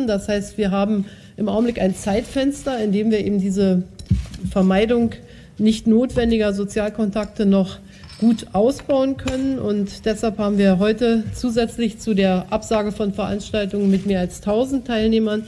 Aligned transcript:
betrachten. 0.00 0.06
Das 0.06 0.28
heißt, 0.28 0.58
wir 0.58 0.70
haben 0.70 1.06
im 1.36 1.48
Augenblick 1.48 1.80
ein 1.80 1.94
Zeitfenster, 1.94 2.82
in 2.82 2.92
dem 2.92 3.10
wir 3.10 3.24
eben 3.24 3.40
diese 3.40 3.82
Vermeidung 4.50 5.12
nicht 5.58 5.86
notwendiger 5.86 6.52
Sozialkontakte 6.52 7.46
noch 7.46 7.78
gut 8.18 8.48
ausbauen 8.52 9.16
können. 9.16 9.58
Und 9.58 10.04
deshalb 10.04 10.38
haben 10.38 10.58
wir 10.58 10.78
heute 10.78 11.24
zusätzlich 11.34 11.98
zu 11.98 12.14
der 12.14 12.46
Absage 12.50 12.92
von 12.92 13.12
Veranstaltungen 13.12 13.90
mit 13.90 14.06
mehr 14.06 14.20
als 14.20 14.38
1000 14.38 14.86
Teilnehmern 14.86 15.44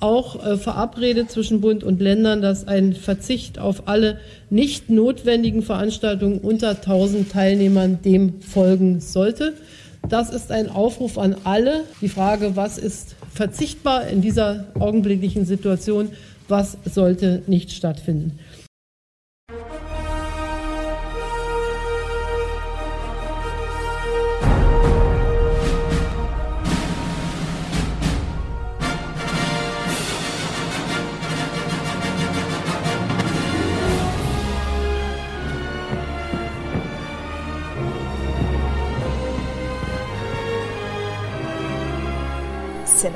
auch 0.00 0.42
äh, 0.42 0.56
verabredet 0.56 1.30
zwischen 1.30 1.60
Bund 1.60 1.84
und 1.84 2.00
Ländern, 2.00 2.40
dass 2.40 2.66
ein 2.66 2.94
Verzicht 2.94 3.58
auf 3.58 3.86
alle 3.86 4.18
nicht 4.48 4.88
notwendigen 4.88 5.62
Veranstaltungen 5.62 6.38
unter 6.38 6.70
1000 6.70 7.30
Teilnehmern 7.30 7.98
dem 8.02 8.40
folgen 8.40 9.00
sollte. 9.00 9.52
Das 10.08 10.30
ist 10.30 10.50
ein 10.50 10.70
Aufruf 10.70 11.18
an 11.18 11.36
alle. 11.44 11.84
Die 12.00 12.08
Frage, 12.08 12.56
was 12.56 12.78
ist 12.78 13.14
verzichtbar 13.32 14.08
in 14.08 14.20
dieser 14.20 14.66
augenblicklichen 14.78 15.44
Situation, 15.46 16.10
was 16.48 16.76
sollte 16.84 17.42
nicht 17.46 17.70
stattfinden. 17.70 18.38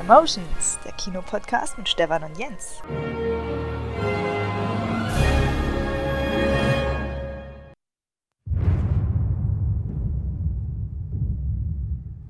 Cinemotions, 0.05 0.77
der 0.85 0.91
Kinopodcast 0.91 1.79
mit 1.79 1.89
Stefan 1.89 2.21
und 2.21 2.37
Jens. 2.37 2.79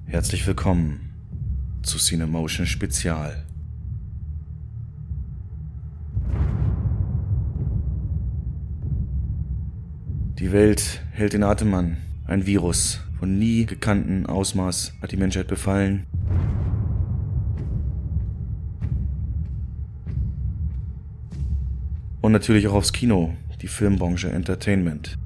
Herzlich 0.06 0.48
willkommen 0.48 1.81
zu 1.84 1.98
Cinemotion 1.98 2.66
Spezial. 2.66 3.44
Die 10.40 10.53
Welt 10.53 11.03
hält 11.12 11.34
den 11.34 11.44
Atem 11.44 11.73
an. 11.73 11.98
Ein 12.26 12.46
Virus 12.46 13.02
von 13.20 13.38
nie 13.38 13.66
gekannten 13.66 14.28
Ausmaß 14.28 14.94
hat 15.02 15.12
die 15.12 15.18
Menschheit 15.18 15.48
befallen. 15.48 16.08
Und 22.26 22.31
natürlich 22.31 22.68
auch 22.68 22.73
aufs 22.73 22.92
Kino, 22.92 23.36
die 23.62 23.68
Filmbranche, 23.68 24.31
Entertainment. 24.31 25.20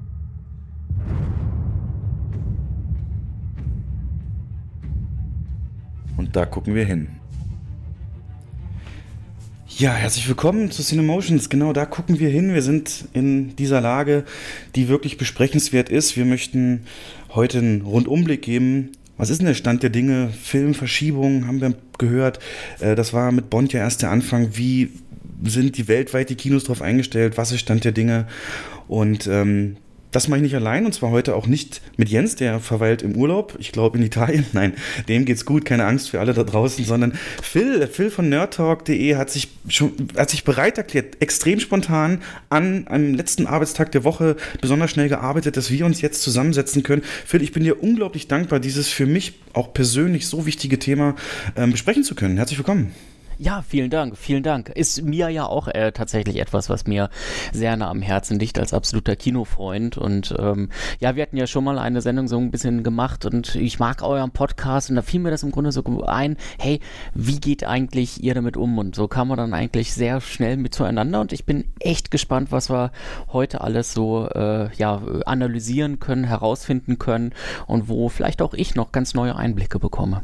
Und 6.18 6.36
da 6.36 6.44
gucken 6.44 6.74
wir 6.74 6.84
hin. 6.84 7.08
Ja, 9.78 9.94
herzlich 9.94 10.28
willkommen 10.28 10.70
zu 10.70 10.82
Cinemotions. 10.82 11.48
Genau 11.48 11.72
da 11.72 11.86
gucken 11.86 12.20
wir 12.20 12.28
hin. 12.28 12.52
Wir 12.52 12.60
sind 12.60 13.06
in 13.14 13.56
dieser 13.56 13.80
Lage, 13.80 14.24
die 14.74 14.88
wirklich 14.88 15.16
besprechenswert 15.16 15.88
ist. 15.88 16.18
Wir 16.18 16.26
möchten 16.26 16.82
heute 17.30 17.60
einen 17.60 17.80
Rundumblick 17.80 18.42
geben. 18.42 18.90
Was 19.16 19.30
ist 19.30 19.38
denn 19.38 19.46
der 19.46 19.54
Stand 19.54 19.82
der 19.82 19.88
Dinge? 19.88 20.28
Filmverschiebungen 20.28 21.46
haben 21.46 21.62
wir 21.62 21.72
gehört. 21.96 22.40
Äh, 22.80 22.94
das 22.94 23.14
war 23.14 23.32
mit 23.32 23.48
Bond 23.48 23.72
ja 23.72 23.80
erst 23.80 24.02
der 24.02 24.10
Anfang. 24.10 24.50
Wie 24.52 24.90
sind 25.44 25.76
die 25.76 25.88
weltweit 25.88 26.30
die 26.30 26.36
Kinos 26.36 26.64
darauf 26.64 26.82
eingestellt? 26.82 27.36
Was 27.36 27.52
ist 27.52 27.60
Stand 27.60 27.84
der 27.84 27.92
Dinge? 27.92 28.26
Und 28.88 29.26
ähm, 29.26 29.76
das 30.10 30.28
mache 30.28 30.38
ich 30.38 30.42
nicht 30.42 30.54
allein 30.54 30.86
und 30.86 30.92
zwar 30.92 31.10
heute 31.10 31.36
auch 31.36 31.46
nicht 31.46 31.80
mit 31.96 32.08
Jens, 32.08 32.34
der 32.34 32.58
verweilt 32.60 33.02
im 33.02 33.14
Urlaub, 33.16 33.56
ich 33.58 33.72
glaube 33.72 33.98
in 33.98 34.04
Italien. 34.04 34.44
Nein, 34.52 34.74
dem 35.08 35.24
geht's 35.24 35.44
gut, 35.44 35.64
keine 35.64 35.84
Angst 35.84 36.10
für 36.10 36.20
alle 36.20 36.34
da 36.34 36.42
draußen, 36.42 36.84
sondern 36.84 37.12
Phil, 37.42 37.86
Phil 37.86 38.10
von 38.10 38.28
nerdtalk.de 38.28 39.16
hat 39.16 39.30
sich 39.30 39.48
schon 39.68 39.92
hat 40.16 40.30
sich 40.30 40.44
bereit 40.44 40.78
erklärt, 40.78 41.20
extrem 41.22 41.60
spontan 41.60 42.22
an 42.48 42.86
einem 42.88 43.14
letzten 43.14 43.46
Arbeitstag 43.46 43.92
der 43.92 44.04
Woche 44.04 44.36
besonders 44.60 44.90
schnell 44.90 45.08
gearbeitet, 45.08 45.56
dass 45.56 45.70
wir 45.70 45.86
uns 45.86 46.00
jetzt 46.00 46.22
zusammensetzen 46.22 46.82
können. 46.82 47.02
Phil, 47.24 47.42
ich 47.42 47.52
bin 47.52 47.62
dir 47.62 47.82
unglaublich 47.82 48.28
dankbar, 48.28 48.60
dieses 48.60 48.88
für 48.88 49.06
mich 49.06 49.34
auch 49.52 49.72
persönlich 49.72 50.26
so 50.26 50.46
wichtige 50.46 50.78
Thema 50.78 51.14
ähm, 51.56 51.70
besprechen 51.70 52.02
zu 52.02 52.14
können. 52.14 52.36
Herzlich 52.36 52.58
willkommen. 52.58 52.92
Ja, 53.42 53.62
vielen 53.66 53.88
Dank, 53.88 54.18
vielen 54.18 54.42
Dank. 54.42 54.68
Ist 54.68 55.00
mir 55.00 55.30
ja 55.30 55.46
auch 55.46 55.66
äh, 55.66 55.92
tatsächlich 55.92 56.36
etwas, 56.36 56.68
was 56.68 56.86
mir 56.86 57.08
sehr 57.54 57.74
nah 57.74 57.88
am 57.88 58.02
Herzen 58.02 58.38
liegt 58.38 58.58
als 58.58 58.74
absoluter 58.74 59.16
Kinofreund. 59.16 59.96
Und 59.96 60.34
ähm, 60.38 60.68
ja, 60.98 61.16
wir 61.16 61.22
hatten 61.22 61.38
ja 61.38 61.46
schon 61.46 61.64
mal 61.64 61.78
eine 61.78 62.02
Sendung 62.02 62.28
so 62.28 62.36
ein 62.36 62.50
bisschen 62.50 62.82
gemacht 62.82 63.24
und 63.24 63.54
ich 63.54 63.78
mag 63.78 64.02
euren 64.02 64.30
Podcast 64.30 64.90
und 64.90 64.96
da 64.96 65.00
fiel 65.00 65.20
mir 65.20 65.30
das 65.30 65.42
im 65.42 65.52
Grunde 65.52 65.72
so 65.72 65.82
ein, 66.04 66.36
hey, 66.58 66.80
wie 67.14 67.40
geht 67.40 67.64
eigentlich 67.64 68.22
ihr 68.22 68.34
damit 68.34 68.58
um? 68.58 68.76
Und 68.76 68.94
so 68.94 69.08
kam 69.08 69.28
man 69.28 69.38
dann 69.38 69.54
eigentlich 69.54 69.94
sehr 69.94 70.20
schnell 70.20 70.58
mit 70.58 70.74
zueinander 70.74 71.22
und 71.22 71.32
ich 71.32 71.46
bin 71.46 71.64
echt 71.78 72.10
gespannt, 72.10 72.52
was 72.52 72.68
wir 72.68 72.92
heute 73.32 73.62
alles 73.62 73.94
so 73.94 74.28
äh, 74.28 74.68
ja, 74.74 75.00
analysieren 75.24 75.98
können, 75.98 76.24
herausfinden 76.24 76.98
können 76.98 77.32
und 77.66 77.88
wo 77.88 78.10
vielleicht 78.10 78.42
auch 78.42 78.52
ich 78.52 78.74
noch 78.74 78.92
ganz 78.92 79.14
neue 79.14 79.34
Einblicke 79.34 79.78
bekomme. 79.78 80.20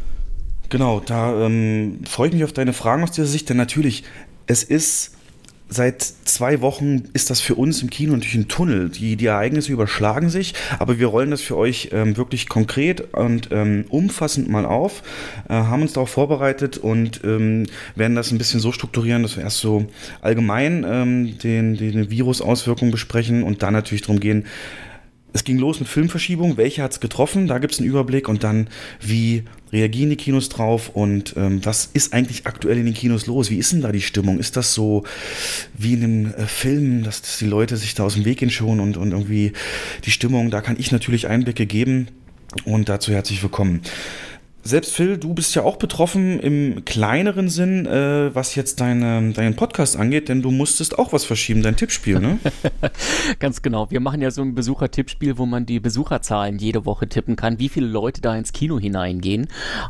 Genau, 0.69 1.01
da 1.01 1.47
ähm, 1.47 2.01
freue 2.05 2.29
ich 2.29 2.35
mich 2.35 2.45
auf 2.45 2.53
deine 2.53 2.73
Fragen 2.73 3.03
aus 3.03 3.13
dieser 3.13 3.29
Sicht, 3.29 3.49
denn 3.49 3.57
natürlich, 3.57 4.05
es 4.47 4.63
ist 4.63 5.17
seit 5.69 6.03
zwei 6.03 6.61
Wochen 6.61 7.05
ist 7.13 7.31
das 7.31 7.41
für 7.41 7.57
uns 7.57 7.83
im 7.83 7.91
Kino 7.91 8.13
natürlich 8.13 8.37
ein 8.37 8.49
Tunnel. 8.49 8.89
Die, 8.89 9.17
die 9.17 9.27
Ereignisse 9.27 9.73
überschlagen 9.73 10.29
sich, 10.29 10.55
aber 10.79 10.99
wir 10.99 11.09
rollen 11.09 11.31
das 11.31 11.43
für 11.43 11.57
euch 11.57 11.91
ähm, 11.93 12.17
wirklich 12.17 12.49
konkret 12.49 13.15
und 13.15 13.49
ähm, 13.51 13.85
umfassend 13.89 14.49
mal 14.49 14.65
auf, 14.65 15.03
äh, 15.49 15.55
haben 15.55 15.83
uns 15.83 15.93
darauf 15.93 16.11
vorbereitet 16.11 16.79
und 16.79 17.23
ähm, 17.25 17.67
werden 17.97 18.15
das 18.15 18.31
ein 18.31 18.39
bisschen 18.39 18.61
so 18.61 18.71
strukturieren, 18.71 19.23
dass 19.23 19.37
wir 19.37 19.43
erst 19.43 19.59
so 19.59 19.87
allgemein 20.21 20.85
ähm, 20.89 21.39
den, 21.39 21.77
den 21.77 22.11
Virusauswirkungen 22.11 22.93
besprechen 22.93 23.43
und 23.43 23.63
dann 23.63 23.73
natürlich 23.73 24.03
darum 24.03 24.21
gehen, 24.21 24.47
es 25.37 25.45
ging 25.45 25.59
los 25.59 25.79
mit 25.79 25.89
Filmverschiebung, 25.89 26.57
welche 26.57 26.83
hat 26.83 26.93
es 26.93 27.01
getroffen, 27.01 27.47
da 27.47 27.59
gibt 27.59 27.75
es 27.75 27.79
einen 27.79 27.89
Überblick 27.89 28.29
und 28.29 28.43
dann, 28.43 28.69
wie 29.01 29.45
reagieren 29.73 30.11
die 30.11 30.17
Kinos 30.17 30.49
drauf 30.49 30.91
und 30.95 31.35
ähm, 31.37 31.65
was 31.65 31.91
ist 31.93 32.13
eigentlich 32.13 32.47
aktuell 32.47 32.79
in 32.79 32.87
den 32.87 32.95
Kinos 32.95 33.27
los? 33.27 33.51
Wie 33.51 33.59
ist 33.59 33.73
denn 33.73 33.83
da 33.83 33.93
die 33.93 34.01
Stimmung? 34.01 34.39
Ist 34.39 34.57
das 34.57 34.73
so 34.75 35.05
wie 35.77 35.93
in 35.93 36.05
einem 36.05 36.35
äh, 36.35 36.47
Film, 36.47 37.03
dass, 37.05 37.21
dass, 37.21 37.39
die 37.39 37.47
Leute 37.47 37.77
sich 37.77 37.95
da 37.95 38.05
aus 38.05 38.15
dem 38.15 38.25
Weg 38.25 38.39
gehen 38.39 38.51
schon 38.51 38.81
und, 38.81 38.97
und 38.97 39.13
irgendwie 39.13 39.53
die 40.05 40.11
Stimmung, 40.11 40.51
da 40.51 40.61
kann 40.61 40.77
ich 40.79 40.91
natürlich 40.91 41.29
Einblicke 41.29 41.67
geben 41.67 42.09
und 42.65 42.89
dazu 42.89 43.13
herzlich 43.13 43.43
willkommen. 43.43 43.83
Selbst 44.67 44.95
Phil, 44.95 45.17
du 45.17 45.33
bist 45.33 45.55
ja 45.55 45.63
auch 45.63 45.77
betroffen 45.77 46.41
im 46.41 46.85
kleineren 46.85 47.49
Sinn, 47.49 47.87
äh, 47.87 48.35
was 48.35 48.57
jetzt 48.57 48.81
deine, 48.81 49.33
deinen 49.33 49.55
Podcast 49.55 49.97
angeht, 49.97 50.29
denn 50.29 50.43
du 50.43 50.51
musstest 50.51 50.99
auch 50.99 51.13
was 51.13 51.25
verschieben, 51.25 51.63
dein 51.63 51.77
Tippspiel, 51.77 52.19
ne? 52.19 52.41
Ganz 53.39 53.63
genau. 53.63 53.89
Wir 53.93 54.01
machen 54.01 54.21
ja 54.21 54.33
so 54.33 54.43
ein 54.43 54.57
Besuchertippspiel, 54.57 55.39
wo 55.39 55.47
man 55.47 55.67
die 55.67 55.79
Besucherzahlen 55.79 56.59
jede 56.59 56.85
Woche 56.85 57.09
tippen 57.09 57.37
kann, 57.37 57.61
wie 57.61 57.69
viele 57.69 57.87
Leute 57.87 58.21
da 58.21 58.35
ins 58.37 58.53
Kino 58.53 58.81
hineingehen. 58.81 59.47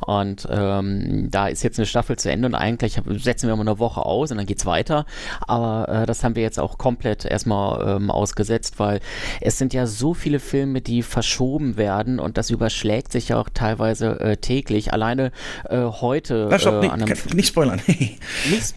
Und 0.06 0.47
ähm, 0.50 1.28
da 1.31 1.48
ist 1.48 1.62
jetzt 1.62 1.78
eine 1.78 1.86
Staffel 1.86 2.16
zu 2.16 2.31
Ende 2.31 2.47
und 2.47 2.54
eigentlich 2.54 3.00
setzen 3.16 3.48
wir 3.48 3.56
mal 3.56 3.62
eine 3.62 3.78
Woche 3.78 4.04
aus 4.04 4.31
und 4.31 4.36
dann 4.36 4.47
geht's 4.47 4.66
weiter. 4.66 5.06
Aber 5.41 5.88
äh, 5.88 6.06
das 6.06 6.22
haben 6.22 6.36
wir 6.36 6.42
jetzt 6.42 6.60
auch 6.60 6.76
komplett 6.76 7.25
erstmal 7.25 7.97
ähm, 7.97 8.10
ausgesetzt, 8.10 8.75
weil 8.78 9.00
es 9.41 9.56
sind 9.56 9.72
ja 9.72 9.86
so 9.86 10.12
viele 10.12 10.38
Filme, 10.38 10.82
die 10.82 11.03
verschoben 11.03 11.78
werden 11.78 12.20
und 12.20 12.36
das 12.36 12.50
überschlägt 12.50 13.10
sich 13.10 13.31
ja 13.31 13.41
auch 13.41 13.48
teilweise 13.48 14.20
äh, 14.20 14.36
täglich 14.36 14.66
täglich. 14.66 14.93
Alleine 14.93 15.32
äh, 15.69 15.78
heute. 15.78 16.49
Na, 16.50 16.59
stopp, 16.59 16.82
äh, 16.82 16.97
nicht, 16.97 17.34
nicht 17.34 17.49
spoilern. 17.49 17.81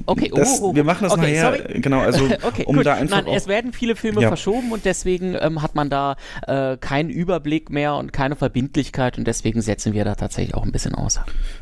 Okay, 0.05 0.31
das, 0.33 0.61
oh, 0.61 0.69
oh, 0.69 0.75
wir 0.75 0.83
machen 0.83 1.03
das 1.03 1.13
okay, 1.13 1.33
nachher. 1.33 1.57
Sorry. 1.57 1.81
Genau, 1.81 1.99
also 1.99 2.25
okay, 2.43 2.63
um 2.65 2.77
gut. 2.77 2.85
da 2.85 2.95
einfach. 2.95 3.23
Nein, 3.23 3.33
es 3.33 3.47
werden 3.47 3.73
viele 3.73 3.95
Filme 3.95 4.21
ja. 4.21 4.27
verschoben 4.27 4.71
und 4.71 4.85
deswegen 4.85 5.35
ähm, 5.39 5.61
hat 5.61 5.75
man 5.75 5.89
da 5.89 6.15
äh, 6.47 6.77
keinen 6.77 7.09
Überblick 7.09 7.69
mehr 7.69 7.95
und 7.95 8.13
keine 8.13 8.35
Verbindlichkeit 8.35 9.17
und 9.17 9.25
deswegen 9.25 9.61
setzen 9.61 9.93
wir 9.93 10.05
da 10.05 10.15
tatsächlich 10.15 10.55
auch 10.55 10.63
ein 10.63 10.71
bisschen 10.71 10.95
aus. 10.95 11.19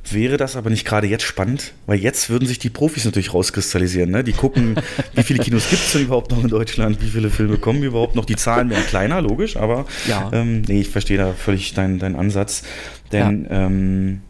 Wäre 0.09 0.37
das 0.37 0.55
aber 0.55 0.69
nicht 0.69 0.85
gerade 0.85 1.07
jetzt 1.07 1.23
spannend? 1.23 1.73
Weil 1.85 1.99
jetzt 1.99 2.29
würden 2.29 2.47
sich 2.47 2.59
die 2.59 2.69
Profis 2.69 3.05
natürlich 3.05 3.33
rauskristallisieren. 3.33 4.09
Ne? 4.11 4.23
Die 4.23 4.33
gucken, 4.33 4.75
wie 5.13 5.23
viele 5.23 5.43
Kinos 5.43 5.69
gibt 5.69 5.81
es 5.81 5.91
denn 5.93 6.03
überhaupt 6.03 6.31
noch 6.31 6.43
in 6.43 6.49
Deutschland, 6.49 7.01
wie 7.01 7.09
viele 7.09 7.29
Filme 7.29 7.57
kommen 7.57 7.83
überhaupt 7.83 8.15
noch. 8.15 8.25
Die 8.25 8.35
Zahlen 8.35 8.69
werden 8.69 8.85
kleiner, 8.85 9.21
logisch, 9.21 9.57
aber 9.57 9.85
ja. 10.07 10.29
ähm, 10.33 10.61
nee, 10.67 10.81
ich 10.81 10.89
verstehe 10.89 11.17
da 11.17 11.33
völlig 11.33 11.73
deinen 11.73 11.99
dein 11.99 12.15
Ansatz. 12.15 12.63
Denn 13.11 13.47
ja. 13.49 13.65
Ähm, 13.65 14.21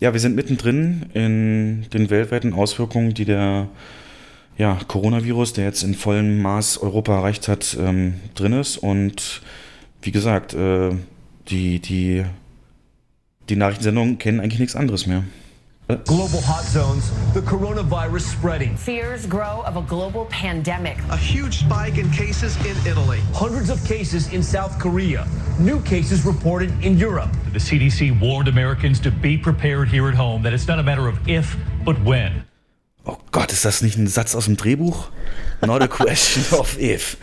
ja, 0.00 0.12
wir 0.12 0.20
sind 0.20 0.36
mittendrin 0.36 1.06
in 1.14 1.86
den 1.92 2.10
weltweiten 2.10 2.52
Auswirkungen, 2.52 3.14
die 3.14 3.24
der 3.24 3.68
ja, 4.56 4.78
Coronavirus, 4.86 5.54
der 5.54 5.64
jetzt 5.64 5.82
in 5.82 5.94
vollem 5.94 6.42
Maß 6.42 6.78
Europa 6.78 7.16
erreicht 7.16 7.48
hat, 7.48 7.76
ähm, 7.80 8.14
drin 8.34 8.52
ist. 8.52 8.76
Und 8.76 9.42
wie 10.02 10.12
gesagt, 10.12 10.54
äh, 10.54 10.90
die, 11.48 11.80
die, 11.80 12.24
die 13.48 13.56
Nachrichtensendungen 13.56 14.18
kennen 14.18 14.40
eigentlich 14.40 14.60
nichts 14.60 14.76
anderes 14.76 15.06
mehr. 15.06 15.24
Global 15.86 16.40
hot 16.40 16.64
zones, 16.64 17.10
the 17.34 17.42
coronavirus 17.42 18.22
spreading. 18.22 18.74
Fears 18.74 19.26
grow 19.26 19.62
of 19.66 19.76
a 19.76 19.82
global 19.82 20.24
pandemic. 20.26 20.96
A 21.10 21.16
huge 21.16 21.58
spike 21.58 21.98
in 21.98 22.10
cases 22.10 22.56
in 22.64 22.74
Italy. 22.86 23.20
Hundreds 23.34 23.68
of 23.68 23.84
cases 23.84 24.32
in 24.32 24.42
South 24.42 24.78
Korea. 24.78 25.28
New 25.60 25.82
cases 25.82 26.24
reported 26.24 26.70
in 26.82 26.96
Europe. 26.96 27.28
The 27.52 27.58
CDC 27.58 28.18
warned 28.18 28.48
Americans 28.48 28.98
to 29.00 29.10
be 29.10 29.36
prepared 29.36 29.88
here 29.88 30.08
at 30.08 30.14
home, 30.14 30.42
that 30.42 30.54
it's 30.54 30.66
not 30.66 30.78
a 30.78 30.82
matter 30.82 31.06
of 31.06 31.28
if, 31.28 31.54
but 31.84 32.02
when. 32.02 32.46
Oh 33.06 33.16
Gott, 33.32 33.52
ist 33.52 33.66
das 33.66 33.82
nicht 33.82 33.98
ein 33.98 34.06
Satz 34.06 34.34
aus 34.34 34.46
dem 34.46 34.56
Drehbuch? 34.56 35.08
Not 35.66 35.82
a 35.82 35.88
question 35.88 36.58
of 36.58 36.78
if. 36.78 37.16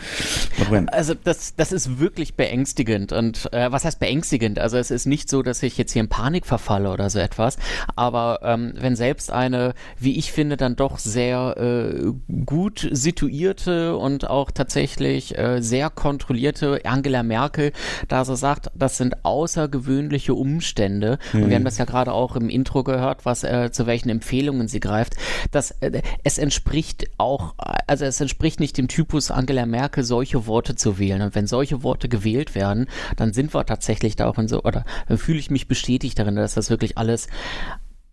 Also 0.92 1.14
das, 1.14 1.54
das 1.56 1.72
ist 1.72 1.98
wirklich 1.98 2.34
beängstigend. 2.34 3.12
Und 3.12 3.52
äh, 3.52 3.70
was 3.70 3.84
heißt 3.84 3.98
beängstigend? 3.98 4.58
Also 4.58 4.76
es 4.76 4.90
ist 4.90 5.06
nicht 5.06 5.28
so, 5.28 5.42
dass 5.42 5.62
ich 5.62 5.78
jetzt 5.78 5.92
hier 5.92 6.02
in 6.02 6.08
Panik 6.08 6.46
verfalle 6.46 6.90
oder 6.90 7.10
so 7.10 7.18
etwas. 7.18 7.56
Aber 7.96 8.40
ähm, 8.42 8.74
wenn 8.76 8.96
selbst 8.96 9.32
eine, 9.32 9.74
wie 9.98 10.18
ich 10.18 10.32
finde, 10.32 10.56
dann 10.56 10.76
doch 10.76 10.98
sehr 10.98 11.56
äh, 11.56 12.12
gut 12.44 12.88
situierte 12.90 13.96
und 13.96 14.28
auch 14.28 14.50
tatsächlich 14.50 15.36
äh, 15.36 15.60
sehr 15.60 15.90
kontrollierte 15.90 16.80
Angela 16.84 17.22
Merkel 17.22 17.72
da 18.08 18.24
so 18.24 18.34
sagt, 18.34 18.70
das 18.74 18.98
sind 18.98 19.24
außergewöhnliche 19.24 20.34
Umstände. 20.34 21.18
Und 21.32 21.48
wir 21.48 21.56
haben 21.56 21.64
das 21.64 21.78
ja 21.78 21.84
gerade 21.84 22.12
auch 22.12 22.36
im 22.36 22.48
Intro 22.48 22.84
gehört, 22.84 23.24
was 23.24 23.44
äh, 23.44 23.70
zu 23.72 23.86
welchen 23.86 24.10
Empfehlungen 24.10 24.68
sie 24.68 24.80
greift. 24.80 25.14
Das, 25.50 25.71
äh, 25.80 26.02
es 26.24 26.38
entspricht 26.38 27.08
auch, 27.18 27.54
also 27.86 28.04
es 28.04 28.20
entspricht 28.20 28.60
nicht 28.60 28.78
dem 28.78 28.88
Typus 28.88 29.30
Angela 29.30 29.66
Merkel, 29.66 30.04
solche 30.04 30.46
Worte 30.46 30.74
zu 30.74 30.98
wählen. 30.98 31.22
Und 31.22 31.34
wenn 31.34 31.46
solche 31.46 31.82
Worte 31.82 32.08
gewählt 32.08 32.54
werden, 32.54 32.86
dann 33.16 33.32
sind 33.32 33.54
wir 33.54 33.64
tatsächlich 33.66 34.16
da 34.16 34.26
auch 34.26 34.38
in 34.38 34.48
so, 34.48 34.62
oder 34.62 34.84
dann 35.08 35.18
fühle 35.18 35.38
ich 35.38 35.50
mich 35.50 35.68
bestätigt 35.68 36.18
darin, 36.18 36.36
dass 36.36 36.54
das 36.54 36.70
wirklich 36.70 36.98
alles 36.98 37.28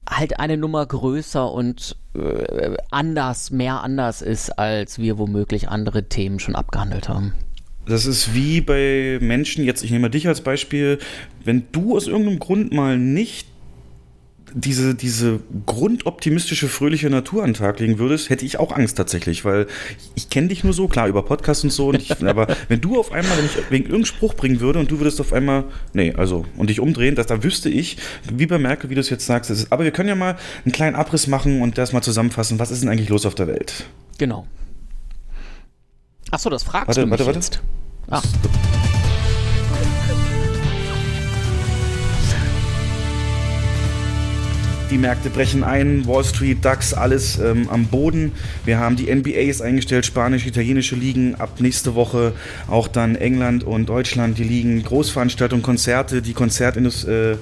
halt 0.10 0.40
eine 0.40 0.58
Nummer 0.58 0.86
größer 0.86 1.52
und 1.52 1.96
äh, 2.16 2.76
anders, 2.90 3.52
mehr 3.52 3.84
anders 3.84 4.22
ist, 4.22 4.58
als 4.58 5.00
wir 5.00 5.18
womöglich 5.18 5.70
andere 5.70 6.10
Themen 6.10 6.40
schon 6.40 6.56
abgehandelt 6.56 7.10
haben. 7.10 7.34
Das 7.86 8.06
ist 8.06 8.36
wie 8.36 8.62
bei 8.62 9.18
Menschen, 9.20 9.66
jetzt 9.66 9.84
ich 9.84 9.92
nehme 9.92 10.10
dich 10.10 10.28
als 10.28 10.42
Beispiel, 10.42 11.00
wenn 11.44 11.64
du 11.72 11.96
aus 11.96 12.08
irgendeinem 12.08 12.40
Grund 12.40 12.72
mal 12.72 13.00
nicht 13.00 13.48
diese, 14.54 14.96
diese 14.96 15.40
grundoptimistische, 15.66 16.68
fröhliche 16.68 17.10
Natur 17.10 17.44
an 17.44 17.50
den 17.50 17.56
Tag 17.56 17.80
legen 17.80 18.00
würdest, 18.00 18.30
hätte 18.30 18.46
ich 18.46 18.60
auch 18.60 18.72
Angst 18.76 18.98
tatsächlich, 18.98 19.46
weil 19.46 19.68
ich 20.16 20.30
kenne 20.30 20.48
dich 20.48 20.64
nur 20.64 20.74
so, 20.74 20.88
klar, 20.88 21.08
über 21.08 21.24
Podcasts 21.24 21.64
und 21.64 21.72
so, 21.72 21.90
und 21.90 22.02
ich, 22.02 22.26
aber 22.26 22.48
wenn 22.68 22.82
du 22.82 23.00
auf 23.00 23.12
einmal, 23.12 23.38
wenn 23.38 23.46
ich 23.46 23.56
wegen 23.70 23.86
irgendeinem 23.86 24.06
Spruch 24.06 24.34
bringen 24.34 24.60
würde 24.60 24.80
und 24.80 24.92
du 24.92 25.00
würdest 25.00 25.20
auf 25.22 25.34
einmal, 25.34 25.66
nee, 25.94 26.14
also, 26.16 26.46
und 26.58 26.70
dich 26.70 26.80
umdrehen, 26.80 27.16
dass, 27.16 27.28
da 27.28 27.44
wüsste 27.44 27.70
ich, 27.70 27.98
wie 28.32 28.46
bei 28.46 28.58
Merkel, 28.58 28.90
wie 28.90 28.96
du 28.96 29.02
es 29.02 29.10
jetzt 29.10 29.26
sagst, 29.26 29.52
ist, 29.52 29.72
aber 29.72 29.84
wir 29.84 29.92
können 29.92 30.10
ja 30.10 30.16
mal 30.16 30.38
einen 30.66 30.72
kleinen 30.72 30.96
Abriss 30.96 31.28
machen 31.28 31.62
und 31.62 31.78
das 31.78 31.94
mal 31.94 32.02
zusammenfassen, 32.02 32.60
was 32.60 32.72
ist 32.72 32.82
denn 32.82 32.90
eigentlich 32.90 33.10
los 33.10 33.26
auf 33.26 33.36
der 33.36 33.48
Welt? 33.48 33.86
Genau. 34.18 34.48
Achso, 36.32 36.50
das 36.50 36.64
fragst 36.64 36.88
Warte, 36.90 37.02
du 37.02 37.08
mich 37.08 37.12
warte, 37.12 37.26
warte. 37.26 37.40
jetzt. 37.40 37.62
Ah. 38.10 38.22
Die 44.90 44.98
Märkte 44.98 45.30
brechen 45.30 45.64
ein, 45.64 46.08
Wall 46.08 46.24
Street, 46.24 46.66
DAX, 46.66 46.96
alles 46.96 47.38
ähm, 47.38 47.70
am 47.70 47.86
Boden. 47.86 48.32
Wir 48.66 48.80
haben 48.80 48.96
die 48.96 49.14
NBA 49.14 49.42
ist 49.42 49.62
eingestellt, 49.62 50.04
spanische, 50.04 50.48
italienische 50.48 50.96
Ligen. 50.96 51.36
Ab 51.36 51.60
nächste 51.60 51.94
Woche 51.94 52.34
auch 52.68 52.88
dann 52.88 53.16
England 53.16 53.64
und 53.64 53.88
Deutschland, 53.88 54.40
die 54.40 54.44
Ligen. 54.44 54.82
Großveranstaltungen, 54.84 55.62
Konzerte, 55.62 56.24
die 56.24 56.34
Konzertindustrie, 56.34 57.12
äh, 57.12 57.38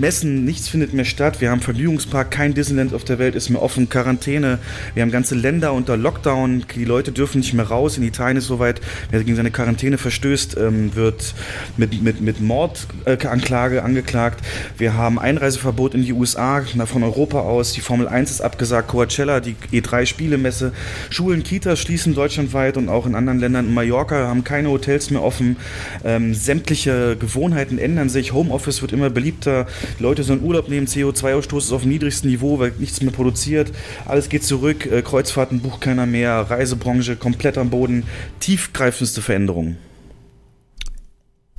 Messen, 0.00 0.46
nichts 0.46 0.68
findet 0.68 0.94
mehr 0.94 1.04
statt. 1.04 1.42
Wir 1.42 1.50
haben 1.50 1.60
Vergnügungspark, 1.60 2.30
kein 2.30 2.54
Disneyland 2.54 2.94
auf 2.94 3.04
der 3.04 3.18
Welt 3.18 3.34
ist 3.34 3.50
mehr 3.50 3.60
offen, 3.60 3.90
Quarantäne. 3.90 4.58
Wir 4.94 5.02
haben 5.02 5.10
ganze 5.10 5.34
Länder 5.34 5.74
unter 5.74 5.98
Lockdown. 5.98 6.64
Die 6.74 6.86
Leute 6.86 7.12
dürfen 7.12 7.40
nicht 7.40 7.52
mehr 7.52 7.66
raus. 7.66 7.98
In 7.98 8.04
Italien 8.04 8.38
ist 8.38 8.46
soweit, 8.46 8.80
wer 9.10 9.22
gegen 9.22 9.36
seine 9.36 9.50
Quarantäne 9.50 9.98
verstößt, 9.98 10.56
ähm, 10.56 10.94
wird 10.96 11.34
mit, 11.76 12.02
mit, 12.02 12.22
mit 12.22 12.40
Mordanklage 12.40 13.76
äh, 13.76 13.80
angeklagt. 13.80 14.40
Wir 14.78 14.94
haben 14.94 15.18
Einreiseverbot 15.18 15.94
in 15.94 16.02
die 16.02 16.12
USA, 16.12 16.21
von 16.26 17.02
Europa 17.02 17.40
aus. 17.40 17.72
Die 17.72 17.80
Formel 17.80 18.08
1 18.08 18.30
ist 18.30 18.40
abgesagt, 18.40 18.88
Coachella, 18.88 19.40
die 19.40 19.56
E3-Spielemesse. 19.72 20.72
Schulen, 21.10 21.42
Kitas 21.42 21.80
schließen 21.80 22.14
deutschlandweit 22.14 22.76
und 22.76 22.88
auch 22.88 23.06
in 23.06 23.14
anderen 23.14 23.38
Ländern. 23.38 23.68
In 23.68 23.74
Mallorca 23.74 24.28
haben 24.28 24.44
keine 24.44 24.70
Hotels 24.70 25.10
mehr 25.10 25.22
offen. 25.22 25.56
Ähm, 26.04 26.34
sämtliche 26.34 27.16
Gewohnheiten 27.16 27.78
ändern 27.78 28.08
sich. 28.08 28.32
Homeoffice 28.32 28.82
wird 28.82 28.92
immer 28.92 29.10
beliebter. 29.10 29.66
Die 29.98 30.02
Leute 30.02 30.22
sollen 30.22 30.42
Urlaub 30.42 30.68
nehmen. 30.68 30.86
CO2-Ausstoß 30.86 31.58
ist 31.58 31.72
auf 31.72 31.82
dem 31.82 31.90
niedrigsten 31.90 32.30
Niveau, 32.30 32.58
weil 32.58 32.72
nichts 32.78 33.02
mehr 33.02 33.12
produziert. 33.12 33.72
Alles 34.06 34.28
geht 34.28 34.44
zurück. 34.44 34.86
Äh, 34.86 35.02
Kreuzfahrten 35.02 35.60
bucht 35.60 35.80
keiner 35.80 36.06
mehr. 36.06 36.46
Reisebranche 36.48 37.16
komplett 37.16 37.58
am 37.58 37.70
Boden. 37.70 38.04
Tiefgreifendste 38.40 39.22
Veränderungen. 39.22 39.78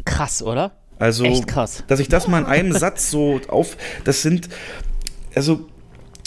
Krass, 0.06 0.44
oder? 0.44 0.83
Also, 1.04 1.26
Echt 1.26 1.48
krass. 1.48 1.84
dass 1.88 2.00
ich 2.00 2.08
das 2.08 2.30
mal 2.30 2.40
in 2.40 2.46
einem 2.46 2.72
Satz 2.72 3.12
so 3.12 3.42
auf, 3.50 3.76
das 4.06 4.22
sind, 4.22 4.48
also, 5.36 5.68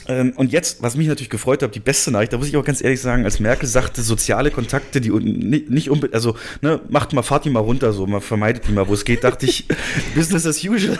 ähm, 0.06 0.34
und 0.36 0.52
jetzt, 0.52 0.82
was 0.82 0.96
mich 0.96 1.08
natürlich 1.08 1.30
gefreut 1.30 1.62
hat, 1.62 1.74
die 1.74 1.80
beste 1.80 2.10
Nachricht, 2.10 2.34
da 2.34 2.36
muss 2.36 2.48
ich 2.48 2.58
auch 2.58 2.64
ganz 2.64 2.84
ehrlich 2.84 3.00
sagen, 3.00 3.24
als 3.24 3.40
Merkel 3.40 3.66
sagte, 3.66 4.02
soziale 4.02 4.50
Kontakte, 4.50 5.00
die 5.00 5.08
nicht, 5.08 5.70
nicht 5.70 5.88
unbedingt, 5.88 6.12
also, 6.12 6.36
ne, 6.60 6.78
macht 6.90 7.14
mal, 7.14 7.22
fahrt 7.22 7.46
die 7.46 7.50
mal 7.50 7.60
runter, 7.60 7.94
so, 7.94 8.06
mal 8.06 8.20
vermeidet 8.20 8.68
die 8.68 8.72
mal, 8.72 8.86
wo 8.86 8.92
es 8.92 9.06
geht, 9.06 9.24
dachte 9.24 9.46
ich, 9.46 9.66
Business 10.14 10.44
as 10.46 10.62
usual. 10.62 10.98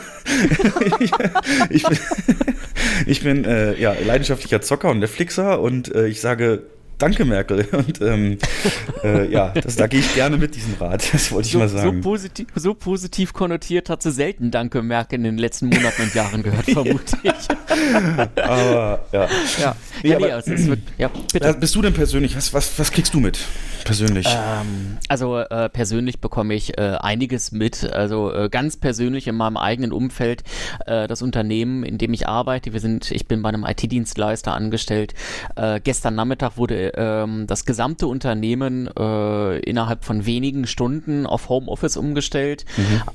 ich, 0.99 1.11
ich 1.69 1.83
bin, 1.83 1.99
ich 3.05 3.23
bin 3.23 3.45
äh, 3.45 3.79
ja, 3.79 3.93
leidenschaftlicher 4.07 4.63
Zocker 4.63 4.89
und 4.89 5.01
Netflixer 5.01 5.61
und 5.61 5.95
äh, 5.95 6.07
ich 6.07 6.23
sage, 6.23 6.63
Danke, 6.99 7.25
Merkel. 7.25 7.67
Und 7.73 8.01
ähm, 8.01 8.39
äh, 9.05 9.31
ja, 9.31 9.51
das, 9.51 9.77
da 9.77 9.87
gehe 9.87 10.01
ich 10.01 10.15
gerne 10.15 10.37
mit 10.39 10.55
diesem 10.55 10.75
Rat. 10.75 11.13
Das 11.13 11.31
wollte 11.31 11.47
ich 11.47 11.53
So, 11.53 11.59
mal 11.59 11.69
so, 11.69 11.77
sagen. 11.79 12.01
positiv, 12.01 12.47
so 12.55 12.73
positiv 12.75 13.33
konnotiert 13.33 13.91
hat 13.91 14.03
sie 14.03 14.11
selten 14.13 14.51
Danke 14.51 14.83
Merkel 14.83 15.17
in 15.19 15.25
den 15.25 15.39
letzten 15.39 15.67
Monaten 15.67 16.03
und 16.03 16.15
Jahren 16.15 16.43
gehört, 16.43 16.65
vermute 16.71 17.17
ich. 17.23 17.33
Aber 18.43 19.05
ja. 19.13 19.29
Ja, 19.61 19.77
Nee, 20.03 20.11
ja, 20.11 20.19
nee, 20.19 20.25
aber- 20.27 20.39
es 20.39 20.47
ist 20.47 20.67
wirklich, 20.69 20.95
ja 20.99 21.11
bitte. 21.33 21.55
Bist 21.55 21.75
du 21.75 21.83
denn 21.83 21.93
persönlich? 21.95 22.37
Was, 22.37 22.53
was, 22.55 22.79
was 22.79 22.91
kriegst 22.91 23.13
du 23.15 23.21
mit? 23.21 23.39
Persönlich. 23.87 24.27
Ähm, 24.29 24.99
also 25.09 25.39
äh, 25.39 25.69
persönlich 25.69 26.21
bekomme 26.21 26.55
ich 26.55 26.77
äh, 26.77 26.97
einiges 26.99 27.53
mit. 27.53 27.85
Also 27.93 28.33
äh, 28.33 28.49
ganz 28.49 28.77
persönlich 28.77 29.29
in 29.29 29.37
meinem 29.37 29.57
eigenen 29.57 29.93
Umfeld 29.93 30.43
äh, 30.87 31.07
das 31.07 31.23
Unternehmen, 31.23 31.85
in 31.85 31.97
dem 31.97 32.13
ich 32.13 32.27
arbeite. 32.27 32.73
Wir 32.73 32.81
sind, 32.81 33.13
ich 33.13 33.29
bin 33.29 33.43
bei 33.43 33.49
einem 33.49 33.65
IT-Dienstleister 33.65 34.53
angestellt. 34.53 35.15
Äh, 35.55 35.81
gestern 35.81 36.17
Nachmittag 36.17 36.57
wurde 36.57 36.95
ähm, 36.97 37.47
das 37.47 37.65
gesamte 37.65 38.09
Unternehmen 38.09 38.89
äh, 38.89 39.59
innerhalb 39.61 40.05
von 40.05 40.27
wenigen 40.27 40.67
Stunden 40.67 41.25
auf 41.25 41.49
Homeoffice 41.49 41.97
umgestellt, 41.97 42.65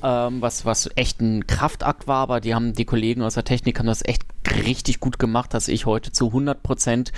ähm, 0.02 0.40
was 0.40 0.64
was 0.64 0.88
echt 0.96 1.20
ein 1.20 1.46
Kraftakt 1.46 2.06
war. 2.06 2.22
Aber 2.22 2.40
die 2.40 2.54
haben 2.54 2.72
die 2.72 2.86
Kollegen 2.86 3.20
aus 3.20 3.34
der 3.34 3.44
Technik 3.44 3.78
haben 3.78 3.86
das 3.86 4.02
echt 4.02 4.22
richtig 4.64 5.00
gut 5.00 5.18
gemacht, 5.18 5.52
dass 5.52 5.68
ich 5.68 5.84
heute 5.84 6.12
zu 6.12 6.28
100 6.28 6.62
Prozent 6.62 7.12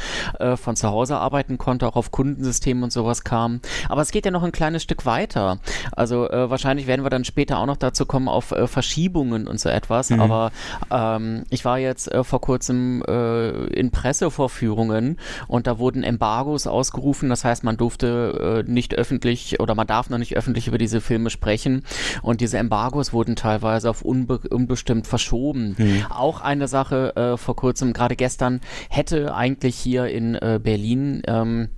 von 0.56 0.76
zu 0.76 0.88
Hause 0.88 1.16
arbeiten 1.16 1.58
konnte, 1.58 1.86
auch 1.86 1.96
auf 1.96 2.10
Kundensystemen 2.10 2.84
und 2.84 2.92
sowas 2.92 3.24
kam. 3.24 3.43
Aber 3.88 4.02
es 4.02 4.10
geht 4.10 4.24
ja 4.24 4.30
noch 4.30 4.42
ein 4.42 4.52
kleines 4.52 4.82
Stück 4.82 5.06
weiter. 5.06 5.58
Also 5.92 6.28
äh, 6.28 6.50
wahrscheinlich 6.50 6.86
werden 6.86 7.04
wir 7.04 7.10
dann 7.10 7.24
später 7.24 7.58
auch 7.58 7.66
noch 7.66 7.76
dazu 7.76 8.06
kommen 8.06 8.28
auf 8.28 8.52
äh, 8.52 8.66
Verschiebungen 8.66 9.46
und 9.46 9.60
so 9.60 9.68
etwas. 9.68 10.10
Aber 10.12 10.52
ähm, 10.90 11.44
ich 11.50 11.64
war 11.64 11.78
jetzt 11.78 12.10
äh, 12.12 12.24
vor 12.24 12.40
kurzem 12.40 13.02
äh, 13.06 13.50
in 13.66 13.90
Pressevorführungen 13.90 15.18
und 15.48 15.66
da 15.66 15.78
wurden 15.78 16.02
Embargos 16.02 16.66
ausgerufen. 16.66 17.28
Das 17.28 17.44
heißt, 17.44 17.64
man 17.64 17.76
durfte 17.76 18.64
äh, 18.66 18.70
nicht 18.70 18.94
öffentlich 18.94 19.60
oder 19.60 19.74
man 19.74 19.86
darf 19.86 20.10
noch 20.10 20.18
nicht 20.18 20.36
öffentlich 20.36 20.68
über 20.68 20.78
diese 20.78 21.00
Filme 21.00 21.30
sprechen. 21.30 21.84
Und 22.22 22.40
diese 22.40 22.58
Embargos 22.58 23.12
wurden 23.12 23.36
teilweise 23.36 23.90
auf 23.90 24.02
unbe 24.02 24.38
unbestimmt 24.50 25.06
verschoben. 25.06 25.76
Auch 26.10 26.40
eine 26.40 26.68
Sache 26.68 27.16
äh, 27.16 27.36
vor 27.36 27.56
kurzem, 27.56 27.92
gerade 27.92 28.16
gestern, 28.16 28.60
hätte 28.88 29.34
eigentlich 29.34 29.76
hier 29.76 30.06
in 30.06 30.38
Berlin 30.62 31.22
ähm, 31.26 31.68